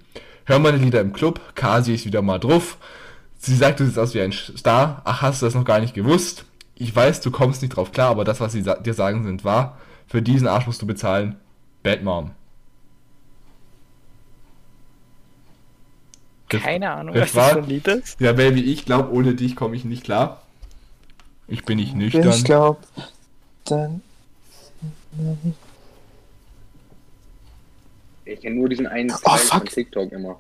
Hör 0.47 0.59
meine 0.59 0.79
Lieder 0.79 1.01
im 1.03 1.13
Club. 1.13 1.41
Kasi 1.55 1.95
ist 1.95 2.07
wieder 2.07 2.23
mal 2.23 2.39
drauf. 2.39 2.79
Sie 3.39 3.55
sagt, 3.55 3.81
du 3.81 3.85
siehst 3.85 3.99
aus 3.99 4.15
wie 4.15 4.21
ein 4.23 4.33
Star. 4.33 5.03
Ach, 5.05 5.21
hast 5.23 5.43
du 5.43 5.47
das 5.47 5.55
noch 5.55 5.65
gar 5.65 5.81
nicht 5.81 5.95
gewusst? 5.95 6.45
ich 6.81 6.95
weiß, 6.95 7.21
du 7.23 7.33
kommst 7.33 7.61
nicht 7.61 7.75
drauf 7.75 7.91
klar, 7.91 8.09
aber 8.11 8.25
das, 8.25 8.39
was 8.41 8.53
sie 8.53 8.63
sa 8.63 8.77
dir 8.77 8.95
sagen, 8.95 9.25
sind 9.25 9.45
wahr. 9.45 9.79
Für 10.07 10.23
diesen 10.23 10.47
Arsch 10.47 10.67
musst 10.69 10.81
du 10.81 10.87
bezahlen. 10.87 11.35
Bad 11.83 12.05
Mom. 12.05 12.31
Keine 16.49 16.91
Ahnung, 16.91 17.15
das 17.15 17.35
was 17.35 17.35
war- 17.35 17.45
das 17.47 17.53
für 17.55 17.59
ein 17.65 17.69
Lied 17.69 17.89
ist. 17.89 18.21
Ja, 18.21 18.33
Baby, 18.33 18.61
ich 18.63 18.85
glaube, 18.85 19.13
ohne 19.13 19.35
dich 19.35 19.55
komme 19.57 19.77
ich 19.77 19.85
nicht 19.85 20.05
klar. 20.05 20.43
Ich 21.47 21.65
bin 21.65 21.77
nicht 21.79 21.95
nüchtern. 21.95 22.29
Ich 22.31 22.45
glaube, 22.45 22.79
dann. 23.71 24.03
Ich 28.25 28.41
kenne 28.41 28.57
nur 28.57 28.69
diesen 28.69 28.87
einen 28.87 29.11
Oh, 29.11 29.17
Teil 29.25 29.39
von 29.39 29.61
fuck. 29.61 29.71
TikTok 29.71 30.13
immer. 30.13 30.39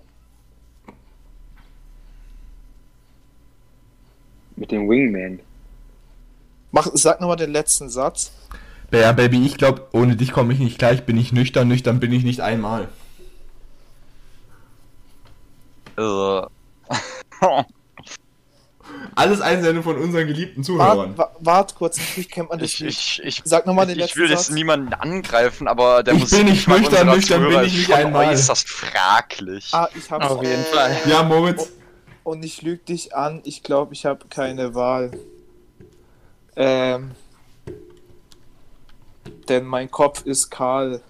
Mit 4.56 4.70
dem 4.72 4.88
Wingman. 4.88 5.40
Mach, 6.72 6.88
sag 6.92 7.20
nochmal 7.20 7.36
den 7.36 7.50
letzten 7.52 7.88
Satz. 7.88 8.32
Ja, 8.92 9.12
Baby, 9.12 9.44
ich 9.46 9.56
glaube, 9.56 9.86
ohne 9.92 10.16
dich 10.16 10.32
komme 10.32 10.52
ich 10.52 10.58
nicht 10.58 10.78
klar. 10.78 10.92
Ich 10.92 11.02
bin 11.04 11.16
nicht 11.16 11.32
nüchtern. 11.32 11.68
Nüchtern 11.68 12.00
bin 12.00 12.12
ich 12.12 12.24
nicht 12.24 12.40
einmal. 12.40 12.88
Alles 19.18 19.40
Einsendung 19.40 19.82
von 19.84 19.96
unseren 19.98 20.26
geliebten 20.26 20.58
Wart, 20.60 20.66
Zuhörern. 20.66 21.18
wa- 21.18 21.30
wart 21.40 21.74
kurz, 21.74 21.98
natürlich 21.98 22.30
kennt 22.30 22.48
man 22.50 22.58
das 22.58 22.70
ich, 22.72 22.78
Lied. 22.80 22.90
ich, 22.90 23.22
ich, 23.24 23.42
Sag 23.44 23.66
nochmal 23.66 23.86
den 23.86 23.98
ich, 23.98 24.04
ich 24.04 24.14
letzten 24.14 24.20
will 24.20 24.28
Satz. 24.28 24.48
jetzt 24.48 24.54
niemanden 24.54 24.94
angreifen, 24.94 25.66
aber 25.68 26.02
der 26.02 26.14
Ich 26.14 26.20
Musik 26.20 26.38
bin 26.38 26.48
nicht 26.48 26.68
nüchtern, 26.68 27.06
nüchtern 27.08 27.48
bin 27.48 27.62
ich 27.64 27.72
nicht 27.76 27.92
einmal. 27.92 28.28
äußerst 28.28 28.68
fraglich. 28.68 29.68
Ah, 29.72 29.88
ich 29.94 30.10
hab's. 30.10 30.26
Auf 30.26 30.42
jeden 30.42 30.64
Fall. 30.64 30.96
Ja, 31.06 31.22
Moritz. 31.22 31.68
Und 32.24 32.44
ich 32.44 32.62
lüge 32.62 32.84
dich 32.84 33.14
an, 33.14 33.40
ich 33.44 33.62
glaube, 33.62 33.92
ich 33.94 34.04
habe 34.06 34.26
keine 34.28 34.74
Wahl. 34.74 35.10
Ähm. 36.56 37.12
Denn 39.48 39.64
mein 39.64 39.90
Kopf 39.90 40.24
ist 40.26 40.50
kahl. 40.50 41.00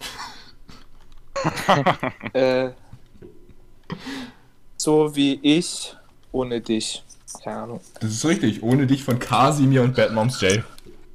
äh, 2.33 2.71
so 4.77 5.15
wie 5.15 5.39
ich 5.43 5.95
ohne 6.33 6.61
dich. 6.61 7.03
Keine 7.43 7.63
Ahnung. 7.63 7.81
Das 8.01 8.11
ist 8.11 8.25
richtig. 8.25 8.63
Ohne 8.63 8.87
dich 8.87 9.05
von 9.05 9.19
Casimir 9.19 9.83
und 9.83 9.95
Bad 9.95 10.13
Moms 10.13 10.41
J. 10.41 10.63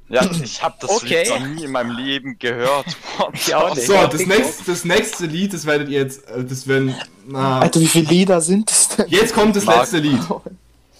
Ja, 0.08 0.28
ich 0.42 0.62
habe 0.62 0.76
das 0.80 0.90
Okay. 0.90 1.22
Lied 1.24 1.30
noch 1.40 1.46
nie 1.48 1.64
in 1.64 1.72
meinem 1.72 1.96
Leben 1.96 2.38
gehört. 2.38 2.86
Ich 3.32 3.54
auch 3.54 3.74
nicht. 3.74 3.86
So, 3.86 3.94
das 3.94 4.26
nächste, 4.26 4.64
das 4.70 4.84
nächste 4.84 5.26
Lied, 5.26 5.52
das 5.54 5.64
werdet 5.66 5.88
ihr 5.88 6.00
jetzt, 6.00 6.28
äh, 6.28 6.44
das 6.44 6.66
werden, 6.66 6.94
na, 7.26 7.60
Alter, 7.60 7.80
wie 7.80 7.86
viele 7.86 8.08
Lieder 8.08 8.40
sind 8.40 8.70
es 8.70 8.88
denn? 8.88 9.06
jetzt 9.08 9.32
kommt 9.34 9.56
das 9.56 9.64
Mark. 9.64 9.80
letzte 9.80 9.98
Lied. 9.98 10.20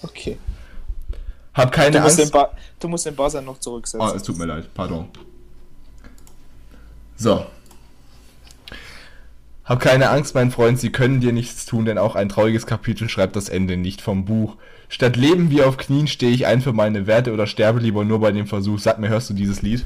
Okay. 0.01 0.37
Hab 1.53 1.71
keine 1.71 1.91
Du 1.91 1.99
musst, 2.01 2.17
den 2.17 2.23
Angst. 2.23 2.33
ba 2.33 2.51
du 2.79 2.87
musst 2.87 3.05
den 3.05 3.15
Buzzer 3.15 3.41
noch 3.41 3.59
zurücksetzen. 3.59 4.05
Oh, 4.07 4.13
es 4.13 4.23
tut 4.23 4.37
mir 4.37 4.45
leid, 4.45 4.73
pardon. 4.73 5.07
So. 7.15 7.45
Hab 9.63 9.79
keine 9.79 10.09
Angst, 10.09 10.35
mein 10.35 10.51
Freund, 10.51 10.79
sie 10.79 10.91
können 10.91 11.21
dir 11.21 11.31
nichts 11.33 11.65
tun, 11.65 11.85
denn 11.85 11.97
auch 11.97 12.15
ein 12.15 12.29
trauriges 12.29 12.65
Kapitel 12.65 13.09
schreibt 13.09 13.35
das 13.35 13.49
Ende 13.49 13.77
nicht 13.77 14.01
vom 14.01 14.25
Buch. 14.25 14.55
Statt 14.89 15.15
Leben 15.15 15.49
wie 15.49 15.63
auf 15.63 15.77
Knien 15.77 16.07
stehe 16.07 16.31
ich 16.31 16.45
ein 16.45 16.61
für 16.61 16.73
meine 16.73 17.07
Werte 17.07 17.33
oder 17.33 17.47
sterbe 17.47 17.79
lieber 17.79 18.05
nur 18.05 18.19
bei 18.19 18.31
dem 18.31 18.47
Versuch. 18.47 18.79
Sag 18.79 18.99
mir, 18.99 19.09
hörst 19.09 19.29
du 19.29 19.33
dieses 19.33 19.61
Lied? 19.61 19.85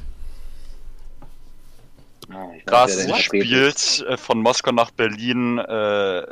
Ah, 2.30 2.86
der 2.86 3.16
spielt 3.16 4.06
äh, 4.08 4.18
von 4.18 4.42
Moskau 4.42 4.72
nach 4.72 4.92
Berlin, 4.92 5.58
äh, 5.58 6.28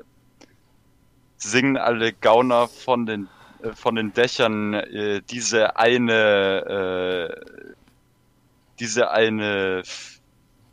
singen 1.38 1.78
alle 1.78 2.14
Gauner 2.14 2.68
von 2.68 3.06
den 3.06 3.28
äh, 3.64 3.72
von 3.74 3.96
den 3.96 4.14
Dächern 4.14 4.74
äh, 4.76 5.22
diese 5.30 5.78
eine 5.78 7.34
äh, 7.34 7.66
diese 8.80 9.10
eine 9.12 9.82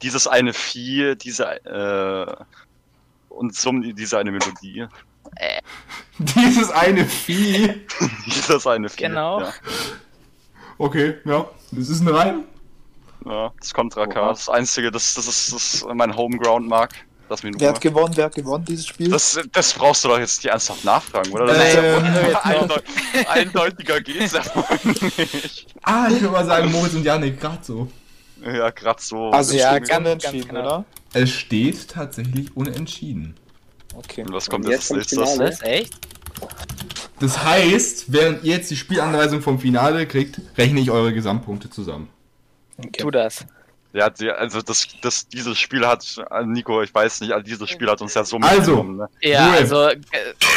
dieses 0.03 0.27
eine 0.27 0.53
Vieh, 0.53 1.15
diese 1.17 1.65
äh, 1.65 2.45
und 3.31 3.55
summen 3.55 3.95
diese 3.97 4.19
eine 4.19 4.31
Melodie. 4.31 4.87
Dieses 6.19 6.71
eine 6.71 7.05
Vieh. 7.07 7.75
dieses 8.27 8.67
eine 8.67 8.89
Vieh. 8.89 9.03
Genau. 9.05 9.41
Ja, 9.41 9.53
Okay, 10.79 11.15
ja, 11.25 11.47
das 11.71 11.89
ist 11.89 12.01
ein 12.01 12.09
Reim. 12.09 12.45
ja, 13.25 13.53
das 13.61 13.73
Contra 13.73 14.07
K. 14.07 14.21
Oha. 14.23 14.29
Das 14.31 14.49
einzige, 14.49 14.91
das, 14.91 15.15
das 15.15 15.27
ist 15.29 15.53
das 15.53 15.75
ist 15.75 15.87
mein 15.95 16.17
Homeground 16.17 16.67
Mark. 16.69 16.93
Lass 17.29 17.43
mich 17.43 17.55
Wer 17.59 17.71
hat 17.71 17.81
gewonnen? 17.81 18.13
Wer 18.17 18.27
hat 18.27 18.35
gewonnen, 18.35 18.65
dieses 18.67 18.87
Spiel? 18.87 19.09
Das, 19.11 19.41
das 19.53 19.73
brauchst 19.73 20.05
du 20.05 20.09
doch 20.09 20.19
jetzt 20.19 20.43
nicht 20.45 20.51
ernsthaft 20.51 20.85
nachfragen, 20.85 21.33
oder? 21.33 21.47
Das 21.47 21.57
ist 21.59 21.75
Ähm, 21.77 22.05
ja 22.33 22.41
eindeut 22.45 22.85
eindeutiger 23.29 24.01
geht's 24.01 24.33
ja 24.35 24.43
nicht. 24.85 25.67
Ah, 25.83 26.09
ich 26.09 26.21
würde 26.21 26.29
mal 26.33 26.45
sagen, 26.45 26.71
Moritz 26.71 26.93
und 26.95 27.03
Janik, 27.05 27.41
gerade 27.41 27.65
so. 27.65 27.89
Ja, 28.45 28.69
grad 28.71 29.01
so. 29.01 29.31
also 29.31 29.57
Ja, 29.57 29.79
ganz- 29.79 29.89
ganz 29.89 30.05
ganz 30.05 30.07
unentschieden, 30.07 30.49
knapp. 30.51 30.65
oder? 30.67 30.85
Es 31.15 31.31
steht 31.31 31.89
tatsächlich 31.89 32.55
unentschieden. 32.57 33.37
Okay. 33.97 34.23
Und 34.23 34.33
was 34.33 34.49
kommt 34.49 34.65
Und 34.67 34.71
jetzt 34.71 34.91
jetzt 34.91 35.13
nächstes? 35.17 35.33
Finale. 35.33 35.51
Was, 35.53 35.63
echt? 35.63 35.95
Das 37.21 37.45
heißt, 37.45 38.13
während 38.13 38.45
ihr 38.45 38.57
jetzt 38.57 38.71
die 38.71 38.77
Spielanweisung 38.77 39.41
vom 39.41 39.59
Finale 39.59 40.07
kriegt, 40.07 40.41
rechne 40.59 40.81
ich 40.81 40.91
eure 40.91 41.13
Gesamtpunkte 41.15 41.71
zusammen. 41.71 42.09
Tu 42.97 43.11
das. 43.11 43.47
Ja, 43.93 44.11
die, 44.11 44.29
also 44.29 44.61
das, 44.61 44.89
das, 45.01 45.29
dieses 45.29 45.57
Spiel 45.57 45.87
hat, 45.87 46.05
also 46.29 46.51
Nico, 46.51 46.83
ich 46.83 46.93
weiß 46.93 47.21
nicht, 47.21 47.33
also 47.33 47.45
dieses 47.45 47.71
Spiel 47.71 47.89
hat 47.89 48.03
uns 48.03 48.15
ja 48.15 48.25
so 48.25 48.39
Also. 48.39 48.57
mitgenommen, 48.83 48.97
ne? 48.97 49.09
Ja, 49.21 49.47
Ruhe. 49.47 49.57
also 49.57 49.89
äh, 49.89 50.01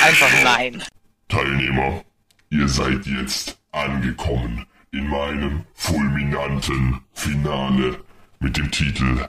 einfach 0.03 0.43
nein. 0.43 0.83
Teilnehmer, 1.29 2.01
ihr 2.49 2.67
seid 2.67 3.05
jetzt 3.05 3.57
angekommen 3.71 4.65
in 4.91 5.07
meinem 5.07 5.65
fulminanten 5.75 7.01
Finale 7.13 7.99
mit 8.39 8.57
dem 8.57 8.71
Titel 8.71 9.27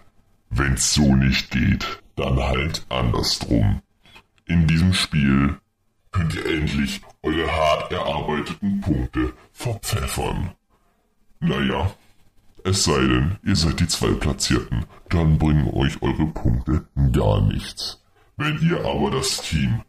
Wenn's 0.51 0.94
so 0.94 1.14
nicht 1.14 1.51
geht, 1.51 1.86
dann 2.16 2.39
halt 2.43 2.86
andersrum. 2.89 3.82
In 4.48 4.66
diesem 4.66 4.94
Spiel 4.94 5.58
könnt 6.10 6.34
ihr 6.34 6.46
endlich 6.46 7.02
eure 7.22 7.50
hart 7.50 7.92
erarbeiteten 7.92 8.80
Punkte 8.80 9.34
verpfeffern. 9.52 10.52
Naja, 11.40 11.92
es 12.64 12.84
sei 12.84 12.98
denn, 12.98 13.36
ihr 13.44 13.56
seid 13.56 13.78
die 13.78 13.86
Zweitplatzierten, 13.86 14.86
dann 15.10 15.38
bringen 15.38 15.68
euch 15.74 16.00
eure 16.00 16.26
Punkte 16.28 16.88
gar 17.12 17.42
nichts. 17.42 18.02
Wenn 18.38 18.58
ihr 18.60 18.84
aber 18.86 19.10
das 19.10 19.42
Team 19.42 19.82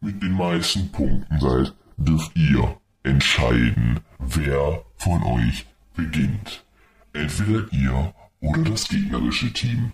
mit 0.00 0.22
den 0.22 0.32
meisten 0.32 0.92
Punkten 0.92 1.40
seid, 1.40 1.74
dürft 1.96 2.36
ihr 2.36 2.76
entscheiden, 3.02 3.98
wer 4.18 4.84
von 4.96 5.22
euch 5.24 5.66
beginnt. 5.96 6.64
Entweder 7.12 7.66
ihr 7.72 8.14
oder 8.40 8.62
das 8.70 8.88
gegnerische 8.88 9.52
Team. 9.52 9.92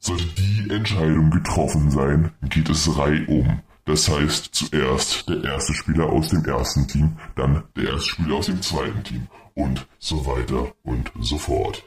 Sollte 0.00 0.24
die 0.36 0.70
Entscheidung 0.70 1.30
getroffen 1.30 1.90
sein, 1.90 2.32
geht 2.48 2.68
es 2.70 2.96
reihum. 2.96 3.60
Das 3.84 4.08
heißt 4.08 4.54
zuerst 4.54 5.28
der 5.28 5.44
erste 5.44 5.74
Spieler 5.74 6.06
aus 6.06 6.28
dem 6.28 6.44
ersten 6.44 6.88
Team, 6.88 7.16
dann 7.36 7.64
der 7.76 7.90
erste 7.90 8.08
Spieler 8.08 8.36
aus 8.36 8.46
dem 8.46 8.62
zweiten 8.62 9.04
Team 9.04 9.26
und 9.54 9.86
so 9.98 10.24
weiter 10.26 10.72
und 10.82 11.12
so 11.20 11.38
fort. 11.38 11.84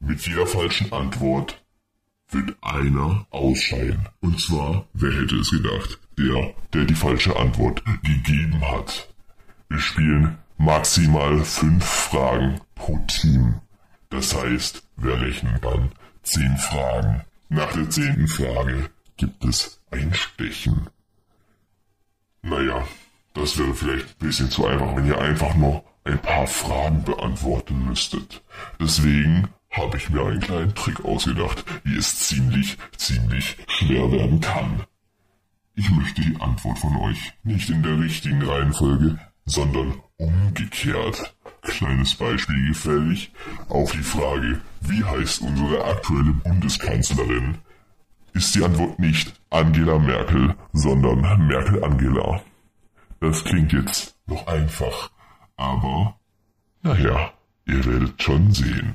Mit 0.00 0.26
jeder 0.26 0.46
falschen 0.46 0.92
Antwort 0.92 1.64
wird 2.30 2.56
einer 2.60 3.26
ausscheiden. 3.30 4.08
Und 4.20 4.40
zwar, 4.40 4.86
wer 4.92 5.12
hätte 5.12 5.36
es 5.36 5.50
gedacht? 5.50 5.98
Der, 6.18 6.54
der 6.72 6.84
die 6.84 6.94
falsche 6.94 7.36
Antwort 7.36 7.82
gegeben 8.02 8.60
hat. 8.60 9.08
Wir 9.68 9.78
spielen 9.78 10.38
maximal 10.56 11.44
fünf 11.44 11.84
Fragen 11.84 12.60
pro 12.74 12.98
Team. 13.06 13.60
Das 14.10 14.34
heißt, 14.34 14.82
wir 14.96 15.20
rechnen 15.20 15.58
dann 15.62 15.92
zehn 16.22 16.56
Fragen. 16.56 17.22
Nach 17.50 17.72
der 17.72 17.88
zehnten 17.88 18.28
Frage 18.28 18.90
gibt 19.16 19.44
es 19.44 19.80
ein 19.90 20.12
Stechen. 20.12 20.88
Naja, 22.42 22.86
das 23.32 23.58
wäre 23.58 23.74
vielleicht 23.74 24.06
ein 24.06 24.26
bisschen 24.26 24.50
zu 24.50 24.66
einfach, 24.66 24.94
wenn 24.94 25.06
ihr 25.06 25.18
einfach 25.18 25.54
nur 25.54 25.82
ein 26.04 26.20
paar 26.20 26.46
Fragen 26.46 27.04
beantworten 27.04 27.86
müsstet. 27.86 28.42
Deswegen 28.78 29.48
habe 29.70 29.96
ich 29.96 30.10
mir 30.10 30.22
einen 30.26 30.40
kleinen 30.40 30.74
Trick 30.74 31.04
ausgedacht, 31.04 31.64
wie 31.84 31.96
es 31.96 32.18
ziemlich, 32.18 32.76
ziemlich 32.96 33.56
schwer 33.66 34.12
werden 34.12 34.40
kann. 34.40 34.84
Ich 35.74 35.90
möchte 35.90 36.20
die 36.20 36.40
Antwort 36.40 36.78
von 36.78 36.96
euch 36.96 37.32
nicht 37.44 37.70
in 37.70 37.82
der 37.82 37.98
richtigen 37.98 38.42
Reihenfolge, 38.42 39.18
sondern 39.46 40.02
umgekehrt. 40.16 41.34
Kleines 41.62 42.14
Beispiel 42.14 42.68
gefällig. 42.68 43.32
Auf 43.68 43.92
die 43.92 44.02
Frage, 44.02 44.60
wie 44.80 45.04
heißt 45.04 45.42
unsere 45.42 45.84
aktuelle 45.84 46.32
Bundeskanzlerin, 46.32 47.58
ist 48.32 48.54
die 48.54 48.64
Antwort 48.64 48.98
nicht 48.98 49.32
Angela 49.50 49.98
Merkel, 49.98 50.54
sondern 50.72 51.20
Merkel 51.46 51.82
Angela. 51.82 52.42
Das 53.20 53.42
klingt 53.44 53.72
jetzt 53.72 54.16
noch 54.26 54.46
einfach, 54.46 55.10
aber 55.56 56.18
naja, 56.82 57.32
ihr 57.66 57.84
werdet 57.84 58.22
schon 58.22 58.52
sehen. 58.52 58.94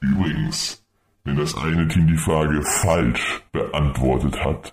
Übrigens, 0.00 0.84
wenn 1.24 1.36
das 1.36 1.54
eine 1.54 1.86
Team 1.88 2.06
die 2.06 2.16
Frage 2.16 2.62
falsch 2.62 3.42
beantwortet 3.52 4.42
hat, 4.42 4.72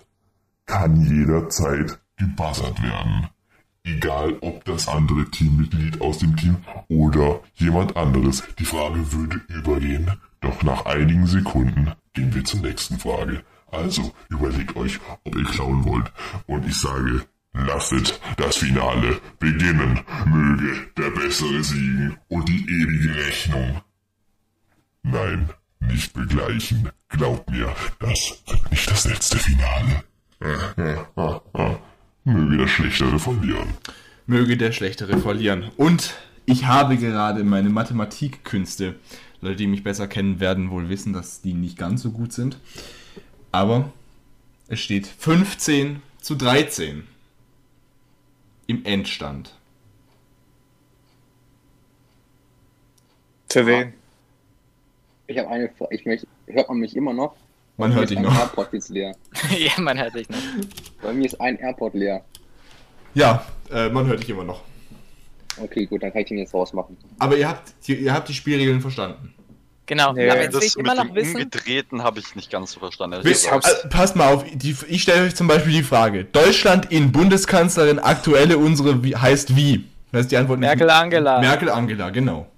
kann 0.64 0.96
jederzeit 1.02 1.98
gebuzzert 2.16 2.82
werden. 2.82 3.28
Egal 3.86 4.36
ob 4.40 4.64
das 4.64 4.88
andere 4.88 5.30
Teammitglied 5.30 6.00
aus 6.00 6.18
dem 6.18 6.34
Team 6.36 6.56
oder 6.88 7.40
jemand 7.54 7.96
anderes. 7.96 8.42
Die 8.58 8.64
Frage 8.64 9.12
würde 9.12 9.40
übergehen. 9.48 10.10
Doch 10.40 10.60
nach 10.64 10.86
einigen 10.86 11.26
Sekunden 11.28 11.92
gehen 12.12 12.34
wir 12.34 12.44
zur 12.44 12.60
nächsten 12.60 12.98
Frage. 12.98 13.44
Also 13.70 14.12
überlegt 14.28 14.74
euch, 14.74 14.98
ob 15.22 15.36
ihr 15.36 15.44
klauen 15.44 15.84
wollt. 15.84 16.12
Und 16.46 16.66
ich 16.66 16.76
sage, 16.76 17.26
lasset 17.52 18.20
das 18.36 18.56
Finale 18.56 19.20
beginnen. 19.38 20.00
Möge 20.26 20.88
der 20.96 21.10
Bessere 21.10 21.62
siegen 21.62 22.16
und 22.26 22.48
die 22.48 22.64
ewige 22.68 23.14
Rechnung. 23.14 23.82
Nein, 25.04 25.50
nicht 25.78 26.12
begleichen. 26.12 26.90
Glaubt 27.08 27.48
mir, 27.50 27.72
das 28.00 28.42
wird 28.48 28.68
nicht 28.72 28.90
das 28.90 29.04
letzte 29.04 29.38
Finale. 29.38 30.02
Möge 32.26 32.56
der 32.56 32.66
Schlechtere 32.66 33.20
verlieren. 33.20 33.68
Möge 34.26 34.56
der 34.56 34.72
Schlechtere 34.72 35.18
verlieren. 35.18 35.70
Und 35.76 36.14
ich 36.44 36.66
habe 36.66 36.96
gerade 36.96 37.44
meine 37.44 37.70
Mathematikkünste. 37.70 38.96
Leute, 39.40 39.54
die 39.54 39.68
mich 39.68 39.84
besser 39.84 40.08
kennen, 40.08 40.40
werden 40.40 40.70
wohl 40.72 40.88
wissen, 40.88 41.12
dass 41.12 41.40
die 41.40 41.54
nicht 41.54 41.78
ganz 41.78 42.02
so 42.02 42.10
gut 42.10 42.32
sind. 42.32 42.58
Aber 43.52 43.92
es 44.66 44.80
steht 44.80 45.06
15 45.06 46.02
zu 46.20 46.34
13 46.34 47.04
im 48.66 48.84
Endstand. 48.84 49.54
Für 53.48 53.66
wen? 53.66 53.92
Ich 55.28 55.38
habe 55.38 55.48
eine 55.48 55.68
Frage. 55.68 55.94
Ich 55.94 56.04
möchte, 56.04 56.26
hört 56.48 56.68
man 56.68 56.78
mich 56.78 56.96
immer 56.96 57.12
noch? 57.12 57.36
Man 57.76 57.92
hört 57.94 58.10
dich 58.10 58.18
noch. 58.18 58.34
AirPod 58.38 58.68
jetzt 58.72 58.88
leer. 58.88 59.14
ja, 59.58 59.72
man 59.80 59.98
hört 59.98 60.14
dich 60.14 60.28
noch. 60.28 60.38
Bei 61.02 61.12
mir 61.12 61.26
ist 61.26 61.40
ein 61.40 61.56
AirPod 61.58 61.94
leer. 61.94 62.24
Ja, 63.14 63.44
äh, 63.72 63.88
man 63.88 64.06
hört 64.06 64.20
dich 64.20 64.30
immer 64.30 64.44
noch. 64.44 64.62
Okay, 65.58 65.86
gut, 65.86 66.02
dann 66.02 66.12
kann 66.12 66.22
ich 66.22 66.28
den 66.28 66.38
jetzt 66.38 66.52
rausmachen. 66.54 66.96
Aber 67.18 67.36
ihr 67.36 67.48
habt, 67.48 67.72
ihr, 67.86 67.98
ihr 67.98 68.12
habt 68.12 68.28
die 68.28 68.34
Spielregeln 68.34 68.80
verstanden. 68.80 69.32
Genau, 69.86 70.12
Nee, 70.12 70.28
aber 70.28 70.40
jetzt 70.42 70.52
will 70.54 70.60
Das 70.60 70.64
ich 70.68 70.76
immer 70.76 70.94
mit 70.94 70.98
noch 70.98 71.06
dem 71.06 71.14
wissen. 71.14 71.36
Umgedrehten 71.36 72.02
habe 72.02 72.18
ich 72.18 72.34
nicht 72.34 72.50
ganz 72.50 72.72
so 72.72 72.80
verstanden. 72.80 73.22
Gesagt. 73.22 73.54
hab's- 73.54 73.84
äh, 73.84 73.88
passt 73.88 74.16
mal 74.16 74.32
auf, 74.34 74.44
die, 74.52 74.76
ich 74.88 75.02
stelle 75.02 75.24
euch 75.24 75.34
zum 75.36 75.46
Beispiel 75.46 75.72
die 75.72 75.82
Frage: 75.84 76.24
Deutschland 76.24 76.90
in 76.90 77.12
Bundeskanzlerin 77.12 77.98
aktuelle 78.00 78.58
unsere 78.58 79.02
wie, 79.04 79.14
heißt 79.14 79.54
wie? 79.54 79.84
Das 80.12 80.22
ist 80.22 80.32
die 80.32 80.36
Antwort 80.38 80.58
nicht- 80.58 80.66
Merkel 80.68 80.90
Angela. 80.90 81.40
Merkel 81.40 81.68
Angela, 81.70 82.10
genau. 82.10 82.48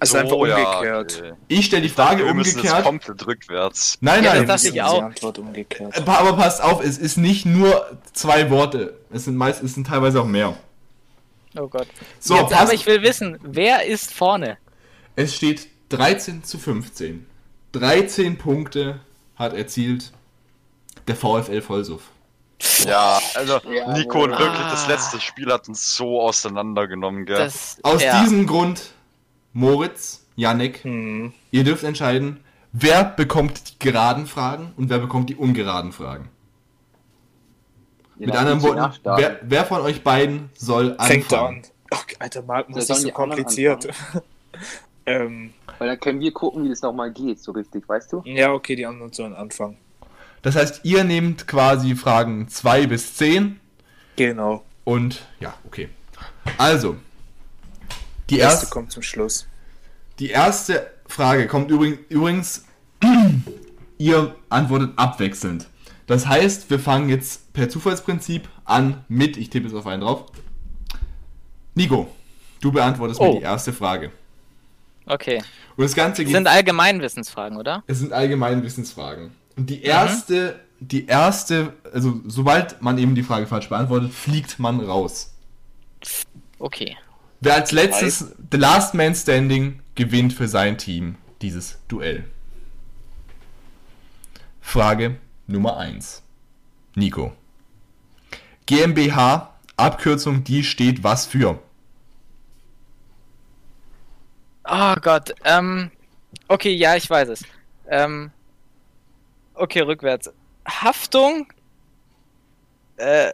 Also 0.00 0.18
einfach 0.18 0.30
So, 0.30 0.46
ja, 0.46 0.56
umgekehrt. 0.56 1.18
okay. 1.22 1.32
Ich 1.48 1.66
stelle 1.66 1.82
die 1.82 1.88
Frage 1.88 2.24
Wir 2.24 2.34
müssen 2.34 2.58
jetzt 2.58 2.66
umgekehrt. 2.66 2.84
komplett 2.84 3.26
rückwärts. 3.26 3.98
Nein, 4.00 4.22
Ja, 4.24 4.34
nein. 4.34 4.46
das 4.46 4.62
dachte 4.62 4.68
ich 4.68 4.72
Die 4.74 4.82
auch. 4.82 5.02
Antwort 5.02 5.38
umgekehrt. 5.38 5.96
Äh, 5.96 6.02
Aber 6.10 6.34
passt 6.36 6.62
auf, 6.62 6.82
es 6.84 6.98
ist 6.98 7.16
nicht 7.16 7.46
nur 7.46 7.98
zwei 8.12 8.50
Worte. 8.50 8.96
Es 9.10 9.24
sind 9.24 9.36
meist, 9.36 9.62
es 9.62 9.74
sind 9.74 9.86
teilweise 9.86 10.20
auch 10.20 10.26
mehr. 10.26 10.56
Oh 11.58 11.66
Gott. 11.66 11.88
So, 12.20 12.36
jetzt, 12.36 12.52
aber 12.54 12.72
ich 12.74 12.86
will 12.86 13.02
wissen, 13.02 13.38
wer 13.42 13.84
ist 13.86 14.12
vorne? 14.14 14.58
es 15.16 15.34
steht 15.34 15.66
13 15.88 16.44
zu 16.44 16.58
15. 16.58 17.26
13 17.72 18.38
Punkte 18.38 19.00
hat 19.36 19.52
erzielt 19.54 20.12
der 21.08 21.16
VfL 21.16 21.60
Vollsuff. 21.60 22.02
Ja, 22.86 23.20
also 23.34 23.60
Ja, 23.68 23.92
Nico 23.96 24.22
und 24.24 24.30
wirklich 24.30 24.66
das 24.70 24.86
letzte 24.86 25.20
Spiel 25.20 25.50
hat 25.52 25.68
uns 25.68 25.96
so 25.96 26.20
auseinandergenommen, 26.20 27.24
gell? 27.24 27.36
Das, 27.38 27.78
Aus 27.82 28.02
ja. 28.02 28.22
diesem 28.22 28.46
Grund, 28.46 28.90
Moritz, 29.58 30.24
Yannick, 30.36 30.84
Hm. 30.84 31.32
ihr 31.50 31.64
dürft 31.64 31.82
entscheiden, 31.82 32.38
wer 32.72 33.02
bekommt 33.04 33.70
die 33.70 33.78
geraden 33.80 34.26
Fragen 34.26 34.72
und 34.76 34.88
wer 34.88 35.00
bekommt 35.00 35.30
die 35.30 35.34
ungeraden 35.34 35.90
Fragen. 35.90 36.28
Mit 38.16 38.34
anderen 38.34 38.62
Worten, 38.62 38.98
wer, 39.04 39.40
wer 39.42 39.64
von 39.64 39.80
euch 39.82 40.04
beiden 40.04 40.50
soll 40.54 40.92
anfangen? 40.92 41.08
Fängt 41.22 41.32
an. 41.34 41.62
Ach, 41.90 42.04
Alter, 42.20 42.42
Marc, 42.42 42.68
muss 42.68 42.86
sollen 42.86 43.02
nicht 43.02 43.08
so 43.08 43.14
kompliziert. 43.14 43.88
ähm, 45.06 45.52
Weil 45.78 45.88
dann 45.88 46.00
können 46.00 46.20
wir 46.20 46.32
gucken, 46.32 46.64
wie 46.64 46.68
das 46.68 46.82
nochmal 46.82 47.12
geht, 47.12 47.40
so 47.42 47.50
richtig, 47.52 47.88
weißt 47.88 48.12
du? 48.12 48.22
ja, 48.26 48.52
okay, 48.52 48.76
die 48.76 48.86
anderen 48.86 49.12
sollen 49.12 49.34
anfangen. 49.34 49.76
Das 50.42 50.54
heißt, 50.54 50.80
ihr 50.84 51.02
nehmt 51.02 51.48
quasi 51.48 51.96
Fragen 51.96 52.48
2 52.48 52.86
bis 52.86 53.16
10 53.16 53.58
Genau. 54.14 54.64
und 54.84 55.26
ja, 55.40 55.54
okay. 55.66 55.88
Also, 56.58 56.96
die 58.30 58.34
Die 58.34 58.38
erste 58.40 58.64
erste, 58.66 58.72
kommt 58.72 58.92
zum 58.92 59.02
Schluss. 59.02 59.47
Die 60.18 60.30
erste 60.30 60.90
Frage 61.06 61.46
kommt 61.46 61.70
übrigens, 61.70 61.98
übrigens, 62.08 62.64
ihr 63.98 64.34
antwortet 64.48 64.92
abwechselnd. 64.96 65.68
Das 66.06 66.26
heißt, 66.26 66.70
wir 66.70 66.78
fangen 66.78 67.08
jetzt 67.08 67.52
per 67.52 67.68
Zufallsprinzip 67.68 68.48
an 68.64 69.04
mit, 69.08 69.36
ich 69.36 69.50
tippe 69.50 69.66
jetzt 69.68 69.76
auf 69.76 69.86
einen 69.86 70.02
drauf. 70.02 70.24
Nico, 71.74 72.08
du 72.60 72.72
beantwortest 72.72 73.20
mir 73.20 73.28
Oh. 73.28 73.36
die 73.38 73.42
erste 73.44 73.72
Frage. 73.72 74.10
Okay. 75.06 75.42
Und 75.76 75.84
das 75.84 75.94
Ganze 75.94 76.24
geht 76.24 76.34
sind 76.34 76.46
Allgemeinwissensfragen, 76.46 77.56
oder? 77.56 77.82
Es 77.86 77.98
sind 77.98 78.12
allgemeine 78.12 78.62
Wissensfragen. 78.62 79.30
Und 79.56 79.70
die 79.70 79.82
erste, 79.82 80.60
die 80.80 81.06
erste, 81.06 81.72
also 81.92 82.20
sobald 82.26 82.82
man 82.82 82.98
eben 82.98 83.14
die 83.14 83.22
Frage 83.22 83.46
falsch 83.46 83.68
beantwortet, 83.68 84.12
fliegt 84.12 84.58
man 84.58 84.80
raus. 84.80 85.34
Okay. 86.58 86.96
Wer 87.40 87.54
als 87.54 87.72
letztes, 87.72 88.34
the 88.50 88.56
last 88.58 88.94
man 88.94 89.14
standing, 89.14 89.80
gewinnt 89.98 90.32
für 90.32 90.46
sein 90.46 90.78
Team 90.78 91.16
dieses 91.42 91.80
Duell. 91.88 92.24
Frage 94.60 95.16
Nummer 95.48 95.76
1. 95.76 96.22
Nico. 96.94 97.32
GmbH, 98.66 99.54
Abkürzung, 99.76 100.44
die 100.44 100.62
steht 100.62 101.02
was 101.02 101.26
für? 101.26 101.60
Oh 104.64 104.94
Gott. 105.00 105.34
Ähm. 105.44 105.90
Okay, 106.46 106.74
ja, 106.74 106.94
ich 106.94 107.10
weiß 107.10 107.30
es. 107.30 107.42
Ähm. 107.88 108.30
Okay, 109.54 109.80
rückwärts. 109.80 110.30
Haftung. 110.64 111.52
Äh, 112.98 113.32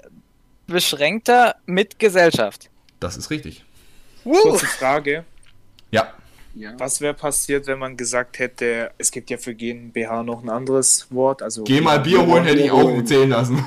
beschränkter 0.66 1.56
mit 1.66 1.98
Gesellschaft. 1.98 2.70
Das 3.00 3.18
ist 3.18 3.30
richtig. 3.30 3.64
Kurze 4.22 4.66
Frage. 4.66 5.24
Ja. 5.90 6.14
Ja. 6.54 6.78
Was 6.78 7.00
wäre 7.00 7.14
passiert, 7.14 7.66
wenn 7.66 7.78
man 7.78 7.96
gesagt 7.96 8.38
hätte, 8.38 8.92
es 8.96 9.10
gibt 9.10 9.30
ja 9.30 9.38
für 9.38 9.54
GmbH 9.54 10.22
noch 10.22 10.42
ein 10.42 10.50
anderes 10.50 11.08
Wort? 11.10 11.42
Also 11.42 11.64
Geh 11.64 11.80
mal 11.80 11.98
Bier 11.98 12.24
holen, 12.24 12.44
hätte 12.44 12.60
ich 12.60 12.70
auch 12.70 13.04
zählen 13.04 13.30
lassen. 13.30 13.66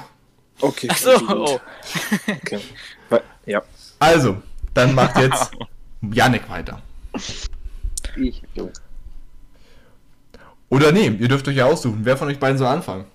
Okay. 0.59 0.87
Okay, 0.89 1.25
gut. 1.25 1.29
oh. 1.29 1.59
Okay. 2.27 2.59
Ja. 3.45 3.61
Also, 3.99 4.37
dann 4.73 4.93
macht 4.93 5.17
jetzt 5.17 5.51
Janik 6.11 6.49
weiter. 6.49 6.81
Ich. 8.15 8.41
So. 8.55 8.71
Oder 10.69 10.91
nee, 10.91 11.07
ihr 11.07 11.27
dürft 11.27 11.47
euch 11.47 11.55
ja 11.55 11.65
aussuchen. 11.65 11.99
Wer 12.03 12.17
von 12.17 12.27
euch 12.27 12.39
beiden 12.39 12.57
soll 12.57 12.67
anfangen? 12.67 13.05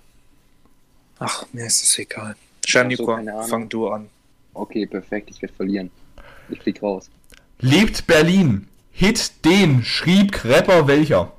Ach, 1.19 1.45
mir 1.53 1.65
ist 1.65 1.83
es 1.83 1.97
egal. 1.99 2.35
Janiko, 2.65 3.19
fang 3.47 3.69
du 3.69 3.89
an. 3.89 4.09
Okay, 4.53 4.85
perfekt, 4.85 5.29
ich 5.29 5.41
werde 5.41 5.53
verlieren. 5.53 5.91
Ich 6.49 6.61
flieg 6.61 6.81
raus. 6.81 7.09
Lebt 7.59 8.07
Berlin. 8.07 8.67
Hit 8.95 9.43
den, 9.43 9.83
schrieb 9.83 10.45
Rapper 10.45 10.87
welcher? 10.87 11.33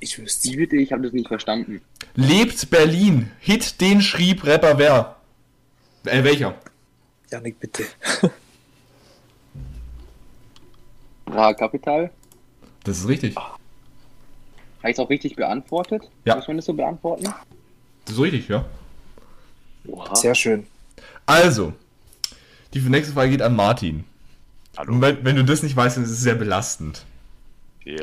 Ich 0.00 0.18
wüsste 0.18 0.50
bitte? 0.56 0.76
Ich 0.76 0.92
habe 0.92 1.02
das 1.02 1.12
nicht 1.12 1.28
verstanden. 1.28 1.80
Lebt 2.14 2.68
Berlin. 2.68 3.30
Hit 3.38 3.80
den, 3.80 4.02
schrieb 4.02 4.44
Rapper 4.44 4.76
wer? 4.76 5.16
Äh, 6.04 6.24
welcher? 6.24 6.58
Janik, 7.30 7.60
bitte. 7.60 7.84
Ra 11.26 11.54
Kapital. 11.54 12.10
Das 12.82 12.98
ist 12.98 13.08
richtig. 13.08 13.36
Habe 13.36 13.58
ich 14.82 14.92
es 14.92 14.98
auch 14.98 15.10
richtig 15.10 15.36
beantwortet? 15.36 16.10
Ja. 16.24 16.36
Muss 16.36 16.48
man 16.48 16.56
das 16.56 16.66
so 16.66 16.74
beantworten? 16.74 17.24
Das 18.04 18.14
ist 18.14 18.20
richtig, 18.20 18.48
ja. 18.48 18.64
Oha. 19.86 20.16
Sehr 20.16 20.34
schön. 20.34 20.66
Also, 21.24 21.72
die 22.74 22.80
nächste 22.80 23.12
Frage 23.12 23.30
geht 23.30 23.42
an 23.42 23.54
Martin. 23.54 24.04
Hallo. 24.76 24.92
Und 24.92 25.00
wenn, 25.00 25.24
wenn 25.24 25.36
du 25.36 25.44
das 25.44 25.62
nicht 25.62 25.76
weißt, 25.76 25.96
dann 25.96 26.04
ist 26.04 26.10
es 26.10 26.20
sehr 26.20 26.34
belastend. 26.34 27.04
Okay. 27.80 28.00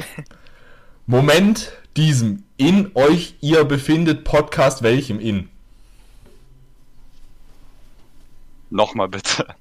Moment 1.06 1.72
diesem 1.96 2.44
in 2.58 2.92
euch 2.96 3.36
ihr 3.42 3.64
befindet 3.64 4.24
Podcast 4.24 4.82
welchem 4.82 5.20
in? 5.20 5.50
Nochmal 8.70 9.08
bitte. 9.08 9.56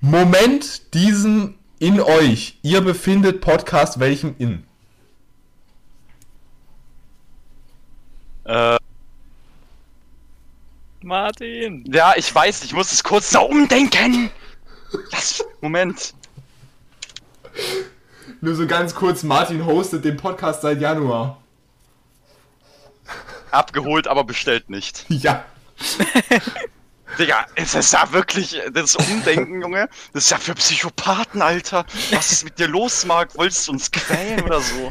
Moment 0.00 0.92
diesem 0.94 1.54
in 1.78 2.00
euch 2.00 2.58
ihr 2.62 2.80
befindet 2.80 3.40
Podcast 3.40 4.00
welchem 4.00 4.34
in? 4.38 4.64
Äh, 8.44 8.76
Martin. 11.02 11.84
ja, 11.92 12.14
ich 12.16 12.34
weiß, 12.34 12.64
ich 12.64 12.74
muss 12.74 12.92
es 12.92 13.02
kurz 13.02 13.30
so 13.30 13.42
umdenken. 13.42 14.30
Lass, 15.10 15.44
Moment. 15.60 16.14
Nur 18.40 18.54
so 18.54 18.66
ganz 18.66 18.94
kurz, 18.94 19.22
Martin 19.22 19.64
hostet 19.66 20.04
den 20.04 20.16
Podcast 20.16 20.62
seit 20.62 20.80
Januar. 20.80 21.38
Abgeholt, 23.50 24.08
aber 24.08 24.24
bestellt 24.24 24.70
nicht. 24.70 25.04
Ja. 25.08 25.44
Digga, 27.18 27.46
es 27.54 27.74
ist 27.76 27.92
ja 27.92 28.10
wirklich 28.12 28.60
das 28.72 28.96
Umdenken, 28.96 29.62
Junge. 29.62 29.88
Das 30.12 30.24
ist 30.24 30.30
ja 30.30 30.38
für 30.38 30.54
Psychopathen, 30.54 31.42
Alter. 31.42 31.84
Was 32.10 32.32
ist 32.32 32.44
mit 32.44 32.58
dir 32.58 32.66
los, 32.66 33.04
Marc? 33.06 33.36
Wolltest 33.36 33.68
du 33.68 33.72
uns 33.72 33.90
quälen 33.92 34.42
oder 34.42 34.60
so? 34.60 34.90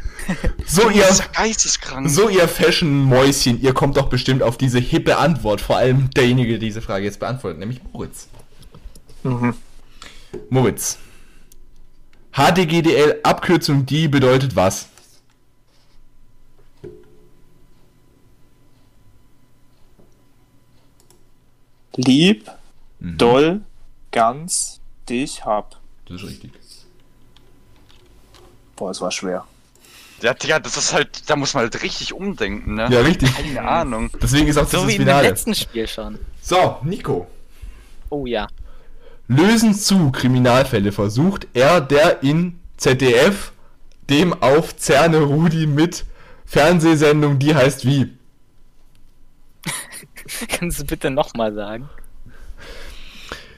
So, 0.66 0.90
ihr, 0.90 1.02
Das 1.02 1.12
ist 1.12 1.20
ja 1.20 1.26
geisteskrank. 1.34 2.10
so 2.10 2.30
ihr 2.30 2.48
Fashion-Mäuschen, 2.48 3.60
ihr 3.62 3.74
kommt 3.74 3.98
doch 3.98 4.08
bestimmt 4.08 4.42
auf 4.42 4.58
diese 4.58 4.80
hippe 4.80 5.18
Antwort. 5.18 5.60
Vor 5.60 5.76
allem 5.76 6.12
derjenige, 6.12 6.52
der 6.52 6.60
diese 6.60 6.82
Frage 6.82 7.04
jetzt 7.04 7.20
beantwortet, 7.20 7.60
nämlich 7.60 7.82
Moritz. 7.92 8.28
Mhm. 9.24 9.56
Moritz. 10.50 11.00
HDGDL, 12.34 13.20
Abkürzung 13.24 13.86
die 13.86 14.08
bedeutet 14.08 14.56
was? 14.56 14.88
Lieb, 21.96 22.50
Mhm. 23.00 23.18
doll, 23.18 23.62
ganz, 24.12 24.80
dich 25.10 25.46
hab. 25.46 25.80
Das 26.08 26.22
ist 26.22 26.28
richtig. 26.30 26.52
Boah, 28.76 28.90
es 28.92 29.02
war 29.02 29.12
schwer. 29.12 29.46
Ja, 30.22 30.34
Digga, 30.34 30.60
das 30.60 30.78
ist 30.78 30.94
halt, 30.94 31.30
da 31.30 31.36
muss 31.36 31.54
man 31.54 31.64
halt 31.64 31.84
richtig 31.84 32.14
umdenken, 32.14 32.76
ne? 32.76 32.88
Ja, 32.90 33.02
richtig. 33.02 33.34
Keine 33.36 33.62
Ahnung. 33.68 34.10
Deswegen 34.22 34.48
ist 34.48 34.58
auch 34.58 34.62
das 34.64 34.72
So 34.72 34.78
das 34.80 34.88
wie 34.88 34.96
im 34.96 35.02
Finale. 35.02 35.28
letzten 35.28 35.54
Spiel 35.54 35.88
schon. 35.88 36.18
So, 36.42 36.78
Nico. 36.84 37.28
Oh 38.10 38.26
ja. 38.26 38.48
Lösen 39.36 39.74
zu 39.74 40.12
Kriminalfälle 40.12 40.92
versucht 40.92 41.48
er, 41.54 41.82
der 41.82 42.22
in 42.22 42.60
ZDF 42.78 43.52
dem 44.10 44.34
auf 44.44 44.76
Zerne 44.76 45.22
Rudi 45.22 45.66
mit 45.66 46.06
Fernsehsendung, 46.46 47.40
die 47.40 47.56
heißt 47.56 47.86
wie? 47.86 48.16
Kannst 50.50 50.82
du 50.82 50.86
bitte 50.86 51.10
nochmal 51.10 51.54
sagen? 51.54 51.90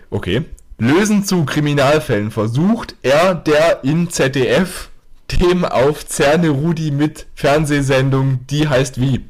Okay. 0.10 0.46
Lösen 0.78 1.26
zu 1.26 1.44
Kriminalfällen 1.46 2.32
versucht 2.32 2.96
er, 3.02 3.36
der 3.36 3.84
in 3.84 4.10
ZDF 4.10 4.90
dem 5.32 5.66
auf 5.66 6.06
Zerne 6.06 6.50
Rudi 6.50 6.92
mit 6.92 7.28
Fernsehsendung, 7.36 8.46
die 8.48 8.68
heißt 8.68 9.00
wie? 9.00 9.26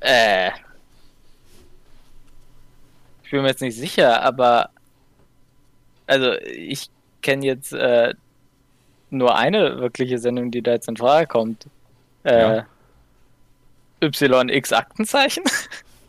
Äh. 0.00 0.50
Ich 3.32 3.34
bin 3.34 3.44
mir 3.44 3.48
jetzt 3.48 3.62
nicht 3.62 3.78
sicher, 3.78 4.22
aber. 4.22 4.68
Also, 6.06 6.34
ich 6.42 6.90
kenne 7.22 7.46
jetzt 7.46 7.72
äh, 7.72 8.12
nur 9.08 9.34
eine 9.38 9.78
wirkliche 9.78 10.18
Sendung, 10.18 10.50
die 10.50 10.60
da 10.60 10.72
jetzt 10.72 10.86
in 10.86 10.98
Frage 10.98 11.28
kommt. 11.28 11.66
Äh, 12.24 12.42
Ja. 12.42 12.66
YX 14.02 14.72
Aktenzeichen? 14.74 15.44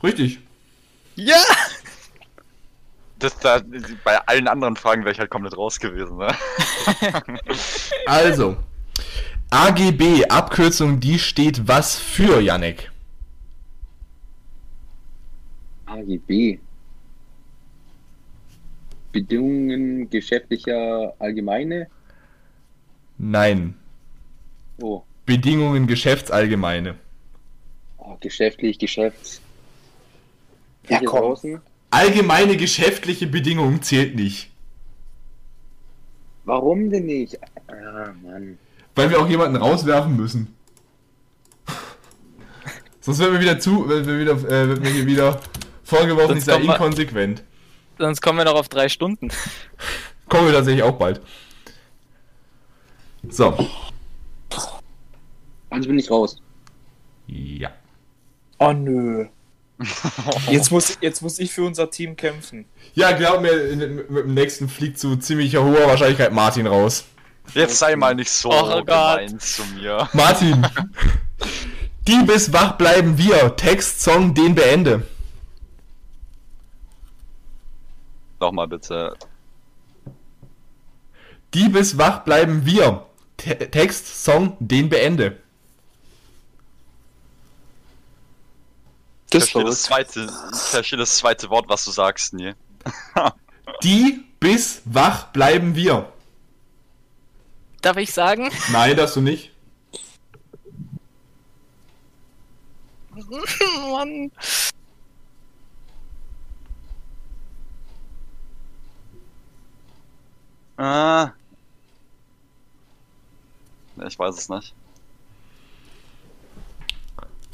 Richtig. 0.03 0.41
ja! 1.15 1.41
Das, 3.19 3.39
da, 3.39 3.61
bei 4.03 4.17
allen 4.27 4.49
anderen 4.49 4.75
Fragen 4.75 5.03
wäre 5.05 5.13
ich 5.13 5.19
halt 5.19 5.29
komplett 5.29 5.55
raus 5.57 5.79
gewesen, 5.79 6.17
ne? 6.17 6.27
Also, 8.05 8.57
AGB, 9.49 10.25
Abkürzung, 10.25 10.99
die 10.99 11.19
steht 11.19 11.69
was 11.69 11.97
für, 11.97 12.41
Yannick? 12.41 12.91
AGB. 15.85 16.59
Bedingungen 19.14 20.10
geschäftlicher 20.10 21.14
Allgemeine. 21.19 21.88
Nein. 23.18 23.76
Oh, 24.81 25.03
Bedingungen 25.26 25.88
Geschäftsallgemeine. 25.88 26.95
oh 27.99 28.18
geschäftlich, 28.19 28.77
Geschäfts. 28.80 29.40
Ja, 30.90 30.99
Hier 30.99 31.07
komm. 31.07 31.19
draußen. 31.19 31.61
Allgemeine 31.91 32.57
geschäftliche 32.57 33.27
Bedingungen 33.27 33.81
zählt 33.84 34.15
nicht. 34.15 34.49
Warum 36.44 36.90
denn 36.90 37.06
nicht? 37.06 37.40
Ah, 37.68 38.11
Mann. 38.22 38.57
Weil 38.95 39.10
wir 39.11 39.22
auch 39.22 39.30
jemanden 39.30 39.56
rauswerfen 39.56 40.15
müssen. 40.18 40.53
Sonst 42.99 43.19
werden 43.19 43.34
wir 43.34 43.40
wieder 43.41 43.60
zu, 43.60 43.88
werden 43.88 44.06
wir 44.07 44.19
wieder, 44.19 44.34
äh, 44.34 44.68
wird 44.69 44.81
mir 44.81 44.90
hier 44.90 45.06
wieder 45.06 45.40
vorgeworfen, 45.84 46.38
ich 46.38 46.44
sei 46.45 46.61
wir- 46.61 46.72
inkonsequent. 46.72 47.44
Sonst 48.03 48.19
kommen 48.19 48.38
wir 48.38 48.43
noch 48.43 48.55
auf 48.55 48.67
drei 48.67 48.89
Stunden. 48.89 49.30
Kommen 50.27 50.47
wir 50.47 50.53
tatsächlich 50.53 50.84
auch 50.84 50.97
bald. 50.97 51.21
So. 53.30 53.57
Also 55.69 55.88
bin 55.88 55.97
ich 55.97 56.11
raus. 56.11 56.38
Ja. 57.27 57.71
Oh 58.59 58.73
nö. 58.73 59.27
Jetzt 60.49 60.69
muss, 60.71 60.97
jetzt 60.99 61.21
muss 61.21 61.39
ich 61.39 61.51
für 61.53 61.63
unser 61.63 61.89
Team 61.89 62.17
kämpfen. 62.17 62.65
Ja, 62.93 63.13
glaub 63.13 63.41
mir, 63.41 63.69
in, 63.69 63.80
mit 63.95 64.07
dem 64.09 64.34
nächsten 64.34 64.67
fliegt 64.67 64.99
zu 64.99 65.15
ziemlicher 65.15 65.63
hoher 65.63 65.88
Wahrscheinlichkeit 65.88 66.34
Martin 66.34 66.67
raus. 66.67 67.05
Jetzt 67.53 67.80
sei 67.80 67.95
mal 67.95 68.15
nicht 68.15 68.30
so 68.30 68.49
Oh 68.51 68.84
Gott. 68.84 68.88
gemein 68.88 69.39
zu 69.39 69.63
mir. 69.75 70.09
Martin. 70.11 70.67
Die 72.07 72.21
bis 72.25 72.51
wach 72.51 72.73
bleiben 72.77 73.17
wir. 73.17 73.55
Text, 73.55 74.01
Song, 74.01 74.34
den 74.34 74.55
beende. 74.55 75.07
Nochmal 78.43 78.67
bitte. 78.67 79.15
Die 81.53 81.69
bis 81.69 81.97
wach 81.97 82.25
bleiben 82.25 82.65
wir. 82.65 83.05
Te 83.37 83.55
Text, 83.71 84.21
Song, 84.25 84.57
den 84.59 84.89
beende. 84.89 85.39
Ich 89.27 89.29
Das 89.29 89.43
verstehe 89.43 89.63
war 89.63 89.69
das 89.69 89.83
zweite, 89.83 90.29
ich 90.51 90.59
verstehe 90.59 90.99
das 90.99 91.15
zweite 91.15 91.49
Wort, 91.49 91.69
was 91.69 91.85
du 91.85 91.91
sagst, 91.91 92.33
nie. 92.33 92.53
Die 93.81 94.25
bis 94.41 94.81
wach 94.83 95.27
bleiben 95.31 95.73
wir. 95.73 96.11
Darf 97.81 97.95
ich 97.95 98.11
sagen? 98.11 98.51
Nein, 98.73 98.97
das 98.97 99.13
du 99.13 99.21
nicht. 99.21 99.51
Mann. 103.89 104.31
Ah. 110.77 111.31
Ich 114.07 114.17
weiß 114.17 114.37
es 114.37 114.49
nicht. 114.49 114.73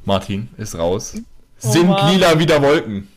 Martin 0.06 0.50
ist 0.58 0.76
raus. 0.78 1.14
Sind 1.58 1.90
Mann. 1.90 2.14
lila 2.14 2.40
wieder 2.40 2.62
Wolken. 2.62 3.08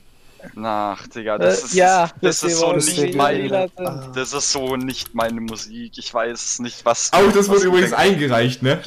Ach, 0.60 1.06
Digga, 1.06 1.38
das 1.38 1.60
Äh, 1.62 1.64
ist, 1.66 1.74
ja, 1.74 2.10
das 2.20 2.40
dass 2.40 2.50
ist 2.50 2.58
so 2.58 2.72
nicht 2.72 2.96
lila, 2.96 3.16
mein, 3.22 3.42
lila 3.42 3.68
sind. 3.76 4.16
das 4.16 4.32
ist 4.32 4.50
so 4.50 4.76
nicht 4.76 5.14
meine 5.14 5.40
Musik. 5.40 5.96
Ich 5.96 6.12
weiß 6.12 6.58
nicht, 6.58 6.84
was. 6.84 7.12
Auch 7.12 7.30
das 7.32 7.48
wurde 7.48 7.66
übrigens 7.66 7.90
denkst. 7.90 8.02
eingereicht, 8.04 8.62
ne? 8.62 8.82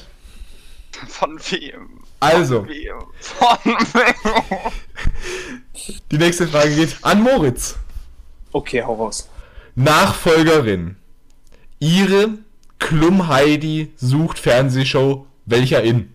Von 1.07 1.39
wem? 1.49 2.03
Also, 2.19 2.59
Von 2.59 2.69
wem? 2.69 2.95
Von 3.21 3.57
wem? 3.93 4.71
die 6.11 6.17
nächste 6.17 6.47
Frage 6.47 6.75
geht 6.75 6.97
an 7.01 7.21
Moritz. 7.23 7.75
Okay, 8.51 8.83
hau 8.83 8.95
raus. 8.95 9.29
Nachfolgerin. 9.75 10.97
Ihre 11.79 12.37
Klum 12.79 13.27
Heidi 13.27 13.93
sucht 13.97 14.39
Fernsehshow. 14.39 15.25
Welcher 15.45 15.83
in? 15.83 16.13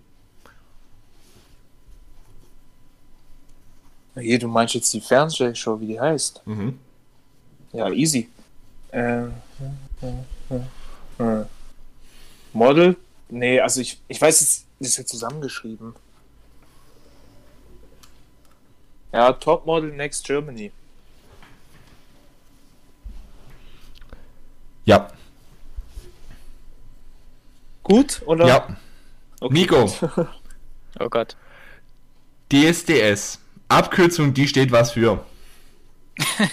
Hier, 4.18 4.38
du 4.38 4.48
meinst 4.48 4.74
jetzt 4.74 4.92
die 4.92 5.00
Fernsehshow, 5.00 5.80
wie 5.80 5.86
die 5.86 6.00
heißt? 6.00 6.46
Mhm. 6.46 6.78
Ja, 7.72 7.88
easy. 7.90 8.28
Äh, 8.90 9.26
äh, 9.26 9.30
äh. 11.18 11.44
Model? 12.52 12.96
Nee, 13.28 13.60
also 13.60 13.80
ich, 13.80 14.00
ich 14.08 14.20
weiß 14.20 14.40
es, 14.40 14.64
ist 14.80 14.98
ja 14.98 15.06
zusammengeschrieben. 15.06 15.94
Ja, 19.12 19.32
Topmodel 19.32 19.92
Next 19.92 20.24
Germany. 20.24 20.72
Ja. 24.84 25.10
Gut, 27.90 28.22
oder? 28.24 28.46
Ja. 28.46 28.76
Okay. 29.40 29.54
Nico. 29.54 29.92
Oh 30.98 31.08
Gott. 31.08 31.36
DSDS. 32.52 33.38
Abkürzung, 33.68 34.34
die 34.34 34.48
steht 34.48 34.72
was 34.72 34.92
für. 34.92 35.24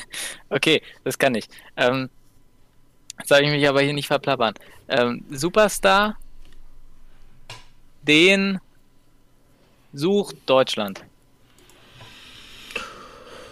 Okay, 0.49 0.81
das 1.03 1.17
kann 1.17 1.35
ich. 1.35 1.47
Ähm, 1.75 2.09
soll 3.25 3.41
ich 3.41 3.49
mich 3.49 3.67
aber 3.67 3.81
hier 3.81 3.93
nicht 3.93 4.07
verplappern. 4.07 4.53
Ähm, 4.87 5.25
Superstar, 5.29 6.17
den 8.03 8.59
sucht 9.91 10.37
Deutschland. 10.45 11.03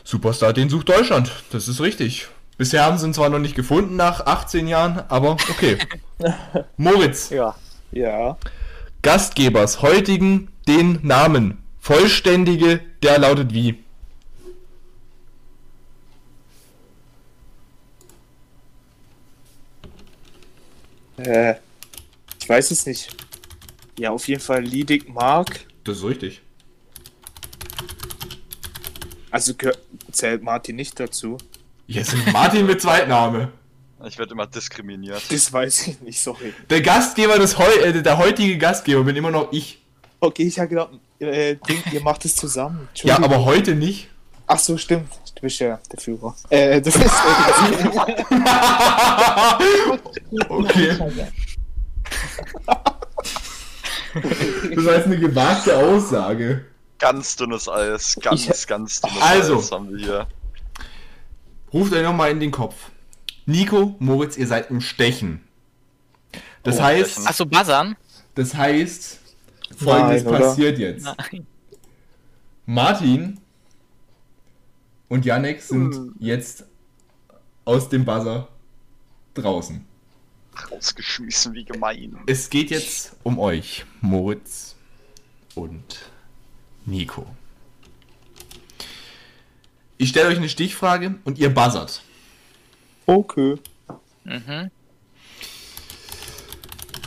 Superstar, 0.03 0.53
den 0.53 0.70
sucht 0.70 0.88
Deutschland. 0.88 1.32
Das 1.52 1.68
ist 1.68 1.82
richtig. 1.82 2.28
Bisher 2.57 2.86
haben 2.86 2.98
sie 2.98 3.07
ihn 3.07 3.14
zwar 3.14 3.30
noch 3.30 3.40
nicht 3.40 3.56
gefunden 3.56 3.95
nach 3.95 4.26
18 4.26 4.68
Jahren, 4.68 5.03
aber 5.10 5.32
okay. 5.32 5.78
Moritz. 6.78 7.32
Ja. 7.32 7.56
Ja. 7.95 8.38
Gastgebers 9.01 9.81
heutigen 9.81 10.49
den 10.67 10.99
Namen. 11.01 11.63
Vollständige, 11.80 12.81
der 13.01 13.19
lautet 13.19 13.53
wie? 13.53 13.81
Äh, 21.17 21.55
ich 22.41 22.49
weiß 22.49 22.72
es 22.72 22.85
nicht. 22.85 23.15
Ja, 23.97 24.11
auf 24.11 24.27
jeden 24.27 24.41
Fall 24.41 24.61
Liedig 24.61 25.07
Mark. 25.07 25.65
Das 25.85 25.99
ist 25.99 26.03
richtig. 26.03 26.41
Also 29.31 29.53
zählt 30.11 30.43
Martin 30.43 30.76
nicht 30.76 30.99
dazu. 30.99 31.38
Jetzt 31.88 32.13
ist 32.13 32.27
Martin 32.34 32.65
mit 32.65 32.81
Zweitname. 32.81 33.53
Ich 34.03 34.17
werde 34.17 34.34
immer 34.34 34.45
diskriminiert. 34.47 35.22
Das 35.30 35.51
weiß 35.53 35.88
ich 35.88 36.01
nicht, 36.01 36.19
sorry. 36.19 36.53
Der 36.69 36.81
Gastgeber 36.81 37.39
des 37.39 37.57
heu 37.57 37.63
äh, 37.81 38.01
der 38.03 38.17
heutige 38.17 38.57
Gastgeber 38.57 39.03
bin 39.03 39.15
immer 39.15 39.31
noch 39.31 39.51
ich. 39.51 39.81
Okay, 40.19 40.43
ich 40.43 40.59
habe 40.59 40.69
gedacht, 40.69 40.89
äh, 41.19 41.55
Ding, 41.67 41.81
ihr 41.91 42.01
macht 42.01 42.26
es 42.26 42.35
zusammen. 42.35 42.88
Ja, 43.03 43.17
aber 43.22 43.45
heute 43.45 43.73
nicht. 43.76 44.09
Ach 44.47 44.59
so, 44.59 44.77
stimmt. 44.77 45.09
Du 45.35 45.41
bist 45.41 45.59
ja 45.59 45.80
der 45.91 45.99
Führer. 45.99 46.35
Äh, 46.49 46.81
du 46.81 46.91
bist 46.91 46.99
Okay. 50.49 50.97
Das 54.76 54.85
war 54.85 54.93
jetzt 54.95 55.05
eine 55.05 55.17
gewagte 55.19 55.76
Aussage. 55.76 56.65
Ganz 56.99 57.35
dünnes 57.35 57.67
Eis. 57.67 58.17
Ganz, 58.22 58.47
Ich- 58.47 58.67
ganz 58.67 59.01
dünnes 59.01 59.22
Also. 59.22 59.57
Eis 59.59 59.72
haben 59.72 59.91
wir 59.91 60.05
hier. 60.05 60.27
Ruft 61.73 61.93
euch 61.93 62.03
nochmal 62.03 62.31
in 62.31 62.39
den 62.39 62.51
Kopf. 62.51 62.76
Nico, 63.45 63.95
Moritz, 63.99 64.38
ihr 64.38 64.47
seid 64.47 64.69
im 64.72 64.81
Stechen. 64.81 65.41
Das 66.63 66.81
heißt, 66.81 67.27
Achso, 67.27 67.45
Buzzern? 67.45 67.95
das 68.34 68.55
heißt, 68.55 69.19
folgendes 69.77 70.23
Nein, 70.23 70.41
passiert 70.41 70.80
jetzt. 70.80 71.05
Nein. 71.05 71.45
Martin 72.65 73.39
und 75.07 75.26
Janek 75.26 75.61
sind 75.61 76.13
jetzt 76.19 76.65
aus 77.63 77.89
dem 77.89 78.03
Buzzer 78.03 78.47
draußen. 79.35 79.85
Rausgeschmissen, 80.72 81.53
wie 81.53 81.65
gemein. 81.65 82.17
Es 82.26 82.49
geht 82.49 82.72
jetzt 82.72 83.15
um 83.23 83.38
euch, 83.38 83.85
Moritz 84.01 84.76
und 85.53 86.09
Nico. 86.85 87.27
Ich 89.97 90.09
stelle 90.09 90.30
euch 90.30 90.38
eine 90.38 90.49
Stichfrage 90.49 91.15
und 91.26 91.38
ihr 91.38 91.53
buzzert. 91.53 92.01
Okay. 93.06 93.56
Mhm. 94.23 94.72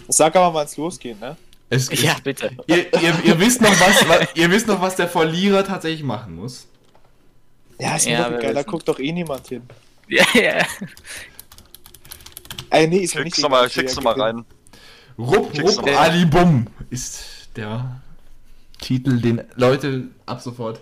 Sag 0.08 0.34
aber, 0.36 0.54
wann 0.54 0.66
es 0.66 0.76
losgeht, 0.76 1.20
ne? 1.20 1.36
Es, 1.70 1.90
Ja, 2.02 2.16
bitte. 2.24 2.50
ihr, 2.66 2.90
ihr, 3.00 3.24
ihr, 3.24 3.38
wisst 3.40 3.60
noch, 3.60 3.70
was, 3.78 4.08
wa- 4.08 4.26
ihr 4.34 4.50
wisst 4.50 4.66
noch, 4.66 4.80
was 4.80 4.96
der 4.96 5.08
Verlierer 5.08 5.64
tatsächlich 5.64 6.02
machen 6.02 6.36
muss. 6.36 6.66
Ja, 7.78 7.96
ist 7.96 8.06
mir 8.06 8.12
Ja, 8.12 8.30
doch 8.30 8.38
egal, 8.38 8.54
da 8.54 8.62
guckt 8.62 8.88
doch 8.88 8.98
eh 8.98 9.12
niemand 9.12 9.46
hin. 9.48 9.62
Ja, 10.08 10.24
ja. 10.34 10.64
Äh, 12.70 12.86
nee, 12.86 12.98
ist 12.98 13.14
mir 13.14 13.22
Schick's 13.22 13.36
nicht 13.36 13.42
nochmal 13.42 13.60
egal, 13.66 13.70
schick's 13.70 13.96
wer 13.96 14.02
noch 14.02 14.16
mal 14.16 14.30
gewinnt. 14.32 14.46
rein. 15.18 15.26
Rupp, 15.26 15.62
Rupp, 15.62 15.84
mal. 15.84 15.94
Ali 15.96 16.24
Bum 16.24 16.66
ist 16.90 17.48
der 17.56 18.00
Titel, 18.80 19.20
den 19.20 19.42
Leute 19.56 20.08
ab 20.26 20.40
sofort 20.40 20.80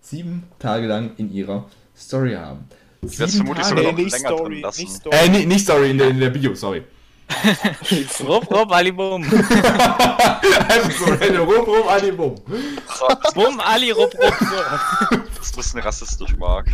sieben 0.00 0.44
Tage 0.58 0.86
lang 0.86 1.12
in 1.16 1.32
ihrer 1.32 1.68
Story 1.96 2.34
haben. 2.34 2.68
Ich 3.10 3.18
werde 3.18 3.32
Sieben 3.32 3.46
vermutlich 3.46 3.66
sogar 3.66 3.84
Nee, 3.84 3.90
noch 3.92 3.98
nicht 3.98 4.12
länger 4.12 4.28
drin 4.28 4.36
Story, 4.38 4.60
lassen. 4.60 4.80
nicht 4.82 4.94
Story. 4.94 5.16
Äh, 5.16 5.28
nee, 5.28 5.46
nicht 5.46 5.66
sorry, 5.66 5.90
in 5.90 5.98
der, 5.98 6.08
in 6.08 6.20
der 6.20 6.30
Bio, 6.30 6.54
sorry. 6.54 6.82
Rupp, 8.26 8.50
rupp, 8.50 8.70
Ali, 8.70 8.92
bum. 8.92 9.22
also 9.24 10.90
so, 11.06 11.12
eine 11.12 11.38
Rupp, 11.40 11.66
Rupp, 11.66 11.90
Ali 11.90 12.12
Bum. 12.12 12.34
Bum, 13.34 13.60
Ali, 13.60 13.90
rupp, 13.92 14.14
rupp. 14.14 14.34
So. 14.40 14.56
Das 14.56 15.46
ist 15.46 15.54
ein 15.54 15.56
bisschen 15.56 15.80
rassistisch, 15.80 16.36
Marc. 16.36 16.66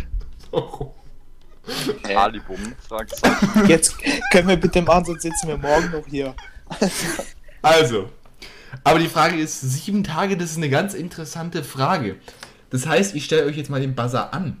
Hä? 2.05 2.15
Alibum, 2.15 2.57
Fragezeichen. 2.87 3.67
Jetzt 3.67 3.95
können 4.31 4.47
wir 4.49 4.57
bitte 4.57 4.81
machen, 4.81 5.05
sonst 5.05 5.21
sitzen 5.21 5.47
wir 5.47 5.57
morgen 5.57 5.91
noch 5.91 6.05
hier. 6.07 6.35
Also, 7.61 8.09
aber 8.83 8.99
die 8.99 9.07
Frage 9.07 9.37
ist, 9.37 9.61
sieben 9.61 10.03
Tage, 10.03 10.35
das 10.35 10.51
ist 10.51 10.57
eine 10.57 10.69
ganz 10.69 10.93
interessante 10.93 11.63
Frage. 11.63 12.17
Das 12.71 12.87
heißt, 12.87 13.15
ich 13.15 13.25
stelle 13.25 13.45
euch 13.45 13.55
jetzt 13.57 13.69
mal 13.69 13.79
den 13.79 13.95
Buzzer 13.95 14.33
an. 14.33 14.57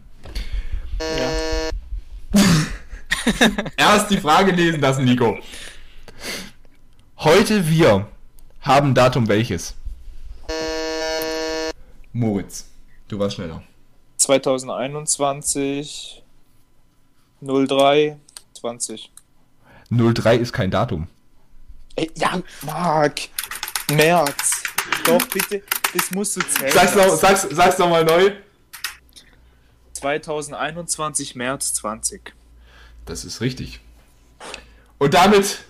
Erst 3.77 4.11
die 4.11 4.17
Frage 4.17 4.51
lesen 4.51 4.81
lassen, 4.81 5.05
Nico. 5.05 5.39
Heute 7.17 7.67
wir 7.67 8.07
haben 8.61 8.93
Datum 8.93 9.27
welches? 9.27 9.73
Moritz, 12.13 12.67
du 13.07 13.17
warst 13.19 13.35
schneller. 13.35 13.63
2021 14.17 16.23
03 17.41 18.17
20. 18.53 19.11
03 19.89 20.35
ist 20.37 20.53
kein 20.53 20.71
Datum. 20.71 21.07
Ey, 21.95 22.09
ja, 22.15 22.39
Marc. 22.61 23.21
März. 23.91 24.63
Doch, 25.05 25.25
bitte, 25.27 25.61
das 25.93 26.11
musst 26.11 26.37
du 26.37 26.41
zählen. 26.41 26.71
Sag's 26.71 26.95
noch, 26.95 27.09
sag's, 27.09 27.47
sag's 27.51 27.77
noch 27.77 27.89
mal 27.89 28.05
neu. 28.05 28.31
2021 29.93 31.35
März 31.35 31.73
20. 31.73 32.33
Das 33.05 33.25
ist 33.25 33.41
richtig. 33.41 33.79
Und 34.97 35.13
damit, 35.13 35.63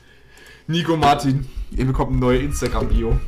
Nico 0.67 0.97
Martin, 0.97 1.47
ihr 1.71 1.85
bekommt 1.85 2.11
eine 2.11 2.19
neue 2.19 2.39
Instagram-Bio. 2.39 3.19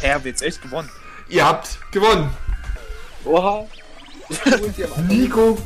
Er 0.00 0.14
hat 0.14 0.24
jetzt 0.24 0.42
echt 0.42 0.62
gewonnen. 0.62 0.88
Ihr 1.28 1.44
habt 1.44 1.78
gewonnen. 1.92 2.30
Oha. 3.24 3.66
Nico 5.08 5.58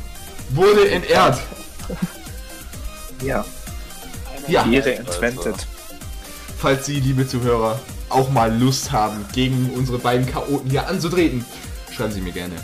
wurde 0.49 0.89
entehrt. 0.89 1.39
Ja. 3.21 3.45
Ja, 4.47 4.65
Ehre 4.69 4.95
entwendet. 4.95 5.67
falls 6.57 6.85
Sie, 6.85 6.99
liebe 6.99 7.25
Zuhörer, 7.25 7.79
auch 8.09 8.29
mal 8.29 8.53
Lust 8.57 8.91
haben, 8.91 9.25
gegen 9.33 9.71
unsere 9.73 9.99
beiden 9.99 10.25
Chaoten 10.25 10.69
hier 10.69 10.87
anzutreten, 10.87 11.45
schreiben 11.91 12.11
Sie 12.11 12.21
mir 12.21 12.33
gerne 12.33 12.55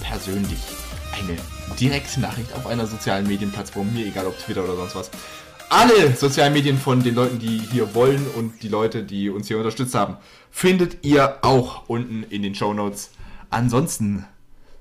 persönlich 0.00 0.60
eine 1.12 1.36
direkte 1.78 2.20
Nachricht 2.20 2.52
auf 2.54 2.66
einer 2.66 2.86
sozialen 2.86 3.26
Medienplattform, 3.26 3.92
mir 3.92 4.06
egal 4.06 4.26
ob 4.26 4.38
Twitter 4.38 4.64
oder 4.64 4.76
sonst 4.76 4.94
was. 4.94 5.10
Alle 5.68 6.14
sozialen 6.14 6.52
Medien 6.52 6.78
von 6.78 7.02
den 7.02 7.14
Leuten, 7.14 7.38
die 7.38 7.58
hier 7.58 7.94
wollen 7.94 8.24
und 8.36 8.62
die 8.62 8.68
Leute, 8.68 9.02
die 9.02 9.30
uns 9.30 9.48
hier 9.48 9.58
unterstützt 9.58 9.94
haben, 9.94 10.16
findet 10.50 11.04
ihr 11.04 11.38
auch 11.42 11.88
unten 11.88 12.22
in 12.22 12.42
den 12.42 12.54
Show 12.54 12.72
Notes. 12.72 13.10
Ansonsten 13.50 14.24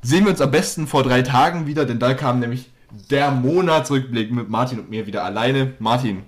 sehen 0.01 0.25
wir 0.25 0.31
uns 0.31 0.41
am 0.41 0.51
besten 0.51 0.85
vor 0.85 1.03
drei 1.03 1.23
Tagen 1.23 1.65
wieder, 1.65 1.85
denn 1.85 1.99
da 1.99 2.14
kam 2.14 2.39
nämlich 2.39 2.69
der 3.09 3.31
Monatsrückblick 3.31 4.31
mit 4.31 4.49
Martin 4.49 4.80
und 4.80 4.89
mir 4.89 5.07
wieder 5.07 5.23
alleine. 5.23 5.73
Martin, 5.80 6.23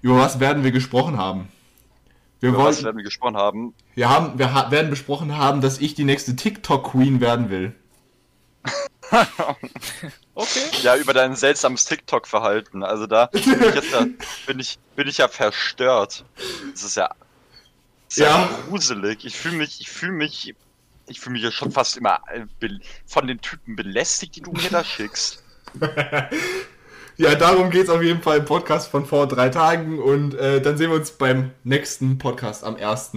über 0.00 0.16
was 0.16 0.40
werden 0.40 0.64
wir 0.64 0.72
gesprochen 0.72 1.18
haben? 1.18 1.48
Wir, 2.40 2.50
Über 2.50 2.58
was 2.58 2.64
wollten, 2.64 2.84
werden 2.84 2.96
wir 2.96 3.04
gesprochen 3.04 3.36
haben? 3.36 3.74
wir, 3.94 4.08
haben, 4.08 4.38
wir 4.38 4.52
ha 4.52 4.70
werden 4.70 4.90
besprochen 4.90 5.36
haben, 5.36 5.60
dass 5.60 5.78
ich 5.78 5.94
die 5.94 6.04
nächste 6.04 6.36
TikTok-Queen 6.36 7.20
werden 7.20 7.48
will. 7.50 7.74
Okay. 10.36 10.82
Ja, 10.82 10.96
über 10.96 11.12
dein 11.12 11.36
seltsames 11.36 11.84
TikTok-Verhalten. 11.84 12.82
Also 12.82 13.06
da 13.06 13.26
bin 13.26 13.42
ich, 13.42 13.74
jetzt 13.74 13.92
ja, 13.92 14.06
bin 14.46 14.58
ich, 14.58 14.78
bin 14.96 15.06
ich 15.06 15.18
ja 15.18 15.28
verstört. 15.28 16.24
Das 16.72 16.82
ist 16.82 16.96
ja, 16.96 17.08
das 18.08 18.16
ist 18.16 18.18
ja. 18.18 18.40
Ja. 18.40 18.50
gruselig. 18.68 19.24
Ich 19.24 19.36
fühle 19.36 19.56
mich, 19.56 19.80
ich 19.80 19.90
fühle 19.90 20.12
mich, 20.12 20.54
ich 21.06 21.20
fühle 21.20 21.34
mich 21.34 21.42
ja 21.44 21.52
schon 21.52 21.70
fast 21.70 21.96
immer 21.96 22.18
äh, 22.32 22.68
von 23.06 23.28
den 23.28 23.40
Typen 23.40 23.76
belästigt, 23.76 24.34
die 24.34 24.40
du 24.40 24.50
mir 24.50 24.70
da 24.70 24.82
schickst. 24.82 25.42
Ja, 27.16 27.36
darum 27.36 27.70
geht 27.70 27.84
es 27.84 27.90
auf 27.90 28.02
jeden 28.02 28.22
Fall 28.22 28.38
im 28.38 28.44
Podcast 28.44 28.90
von 28.90 29.06
vor 29.06 29.28
drei 29.28 29.48
Tagen 29.48 30.00
und 30.00 30.34
äh, 30.34 30.60
dann 30.60 30.76
sehen 30.76 30.90
wir 30.90 30.96
uns 30.96 31.12
beim 31.12 31.52
nächsten 31.62 32.18
Podcast 32.18 32.64
am 32.64 32.74
1. 32.74 33.12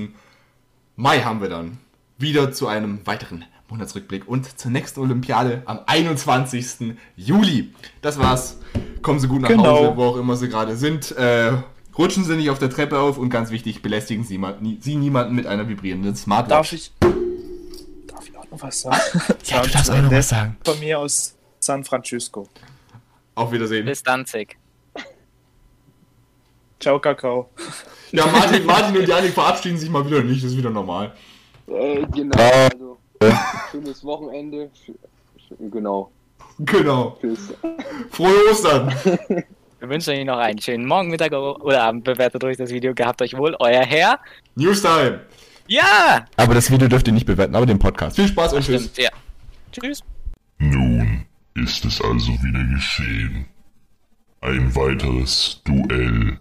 Mai 0.96 1.22
haben 1.22 1.42
wir 1.42 1.50
dann 1.50 1.80
wieder 2.20 2.52
zu 2.52 2.68
einem 2.68 3.06
weiteren 3.08 3.44
Monatsrückblick 3.70 4.28
und 4.28 4.60
zur 4.60 4.72
nächsten 4.72 5.00
Olympiade 5.02 5.62
am 5.66 5.80
21. 5.86 6.96
Juli. 7.16 7.74
Das 8.02 8.18
war's. 8.18 8.58
Kommen 9.02 9.20
Sie 9.20 9.28
gut 9.28 9.42
nach 9.42 9.50
Genau. 9.50 9.66
Hause, 9.66 9.98
wo 9.98 10.04
auch 10.06 10.18
immer 10.18 10.36
Sie 10.36 10.50
gerade 10.50 10.76
sind. 10.76 11.12
Äh, 11.12 11.52
rutschen 11.98 12.24
Sie 12.24 12.36
nicht 12.36 12.50
auf 12.50 12.60
der 12.60 12.70
Treppe 12.70 13.00
auf 13.00 13.18
und 13.18 13.30
ganz 13.30 13.52
wichtig, 13.52 13.82
belästigen 13.82 14.24
Sie, 14.24 14.40
Sie 14.80 14.96
niemanden 14.96 15.36
mit 15.36 15.48
einer 15.48 15.68
vibrierenden 15.68 16.16
Smartwatch. 16.16 16.50
Darf 16.50 16.74
ich. 16.74 16.92
Darf 18.08 18.28
ich 18.30 18.38
auch 18.38 18.50
noch 18.52 18.62
was 18.62 18.82
sagen? 18.82 19.02
Ja, 19.46 19.62
du 19.62 19.70
darfst 19.70 19.92
auch 19.92 20.02
noch 20.02 20.12
was 20.12 20.30
sagen. 20.30 20.58
Von 20.64 20.80
mir 20.80 21.00
aus 21.00 21.36
San 21.60 21.84
Francisco. 21.84 22.48
Auf 23.36 23.52
Wiedersehen. 23.52 23.86
Bis 23.86 24.02
Danzig. 24.04 24.58
Ciao, 26.80 27.00
Kakao. 27.00 27.50
Ja, 28.12 28.26
Martin, 28.28 28.66
Martin 28.66 28.98
und 28.98 29.08
Janik 29.08 29.34
verabschieden 29.34 29.78
sich 29.78 29.90
mal 29.90 30.06
wieder 30.06 30.22
nicht, 30.22 30.44
das 30.44 30.52
ist 30.52 30.58
wieder 30.58 30.70
normal. 30.70 31.12
Äh, 31.68 32.06
genau, 32.14 32.38
also 32.38 32.87
schönes 33.72 34.04
Wochenende. 34.04 34.70
Genau. 35.72 36.12
Genau. 36.60 37.18
Tschüss. 37.22 37.54
Frohe 38.12 38.34
Ostern. 38.52 38.94
Wir 39.80 39.90
wünschen 39.90 40.14
euch 40.14 40.26
noch 40.26 40.38
einen 40.38 40.60
schönen 40.60 40.86
Morgen, 40.86 41.10
Mittag 41.10 41.32
oder 41.34 41.84
Abend. 41.84 42.04
Bewertet 42.04 42.44
euch 42.44 42.58
das 42.58 42.72
Video. 42.72 42.94
Gehabt 42.94 43.22
euch 43.22 43.38
wohl. 43.38 43.56
Euer 43.60 43.84
Herr. 43.84 44.20
Newstime. 44.56 45.22
Ja! 45.68 46.26
Aber 46.36 46.54
das 46.56 46.72
Video 46.72 46.88
dürft 46.88 47.08
ihr 47.08 47.14
nicht 47.14 47.26
bewerten, 47.26 47.56
aber 47.56 47.66
den 47.66 47.80
Podcast. 47.80 48.16
Viel 48.16 48.28
Spaß 48.28 48.54
und 48.54 48.64
tschüss. 48.64 48.86
Stimmt, 48.86 48.98
ja. 48.98 49.10
Tschüss. 49.72 50.02
Nun 50.58 51.26
ist 51.56 51.86
es 51.86 52.02
also 52.02 52.32
wieder 52.32 52.64
geschehen. 52.74 53.46
Ein 54.42 54.76
weiteres 54.76 55.62
Duell 55.66 56.40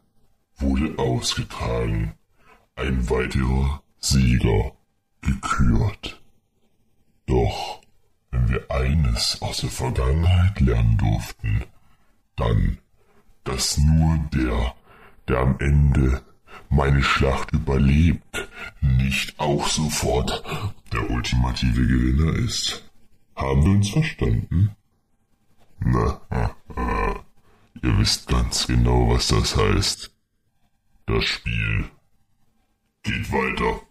wurde 0.57 0.99
ausgetragen. 0.99 2.15
Ein 2.77 3.09
weiterer 3.11 3.83
Sieger 3.99 4.73
gekürt. 5.23 6.21
Doch 7.27 7.81
wenn 8.31 8.49
wir 8.49 8.71
eines 8.71 9.41
aus 9.43 9.59
der 9.59 9.71
Vergangenheit 9.71 10.61
lernen 10.61 10.97
durften, 10.99 11.65
dann, 12.37 12.79
dass 13.45 13.79
nur 13.79 14.19
der, 14.33 14.75
der 15.29 15.39
am 15.39 15.59
Ende 15.59 16.23
meine 16.69 17.03
Schlacht 17.03 17.53
überlebt, 17.53 18.49
nicht 18.81 19.39
auch 19.39 19.67
sofort 19.69 20.43
der 20.93 21.11
ultimative 21.11 21.87
Gewinner 21.87 22.35
ist. 22.37 22.89
Haben 23.35 23.65
wir 23.65 23.73
uns 23.73 23.91
verstanden? 23.91 24.75
Na, 25.81 26.21
äh, 26.31 26.49
ihr 27.83 27.99
wisst 27.99 28.29
ganz 28.29 28.67
genau, 28.67 29.11
was 29.11 29.29
das 29.29 29.57
heißt. 29.57 30.11
Das 31.07 31.25
Spiel 31.25 31.91
geht 33.03 33.31
weiter. 33.31 33.86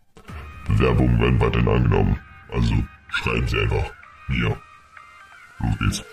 Bewerbungen 0.67 1.21
werden 1.21 1.41
weiterhin 1.41 1.69
angenommen. 1.69 2.19
Also 2.51 2.75
schreiben 3.11 3.49
Sie 3.49 3.59
einfach 3.59 3.93
mir. 4.29 4.61
Los 5.59 5.79
geht's. 5.79 6.05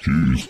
Tschüss. 0.00 0.48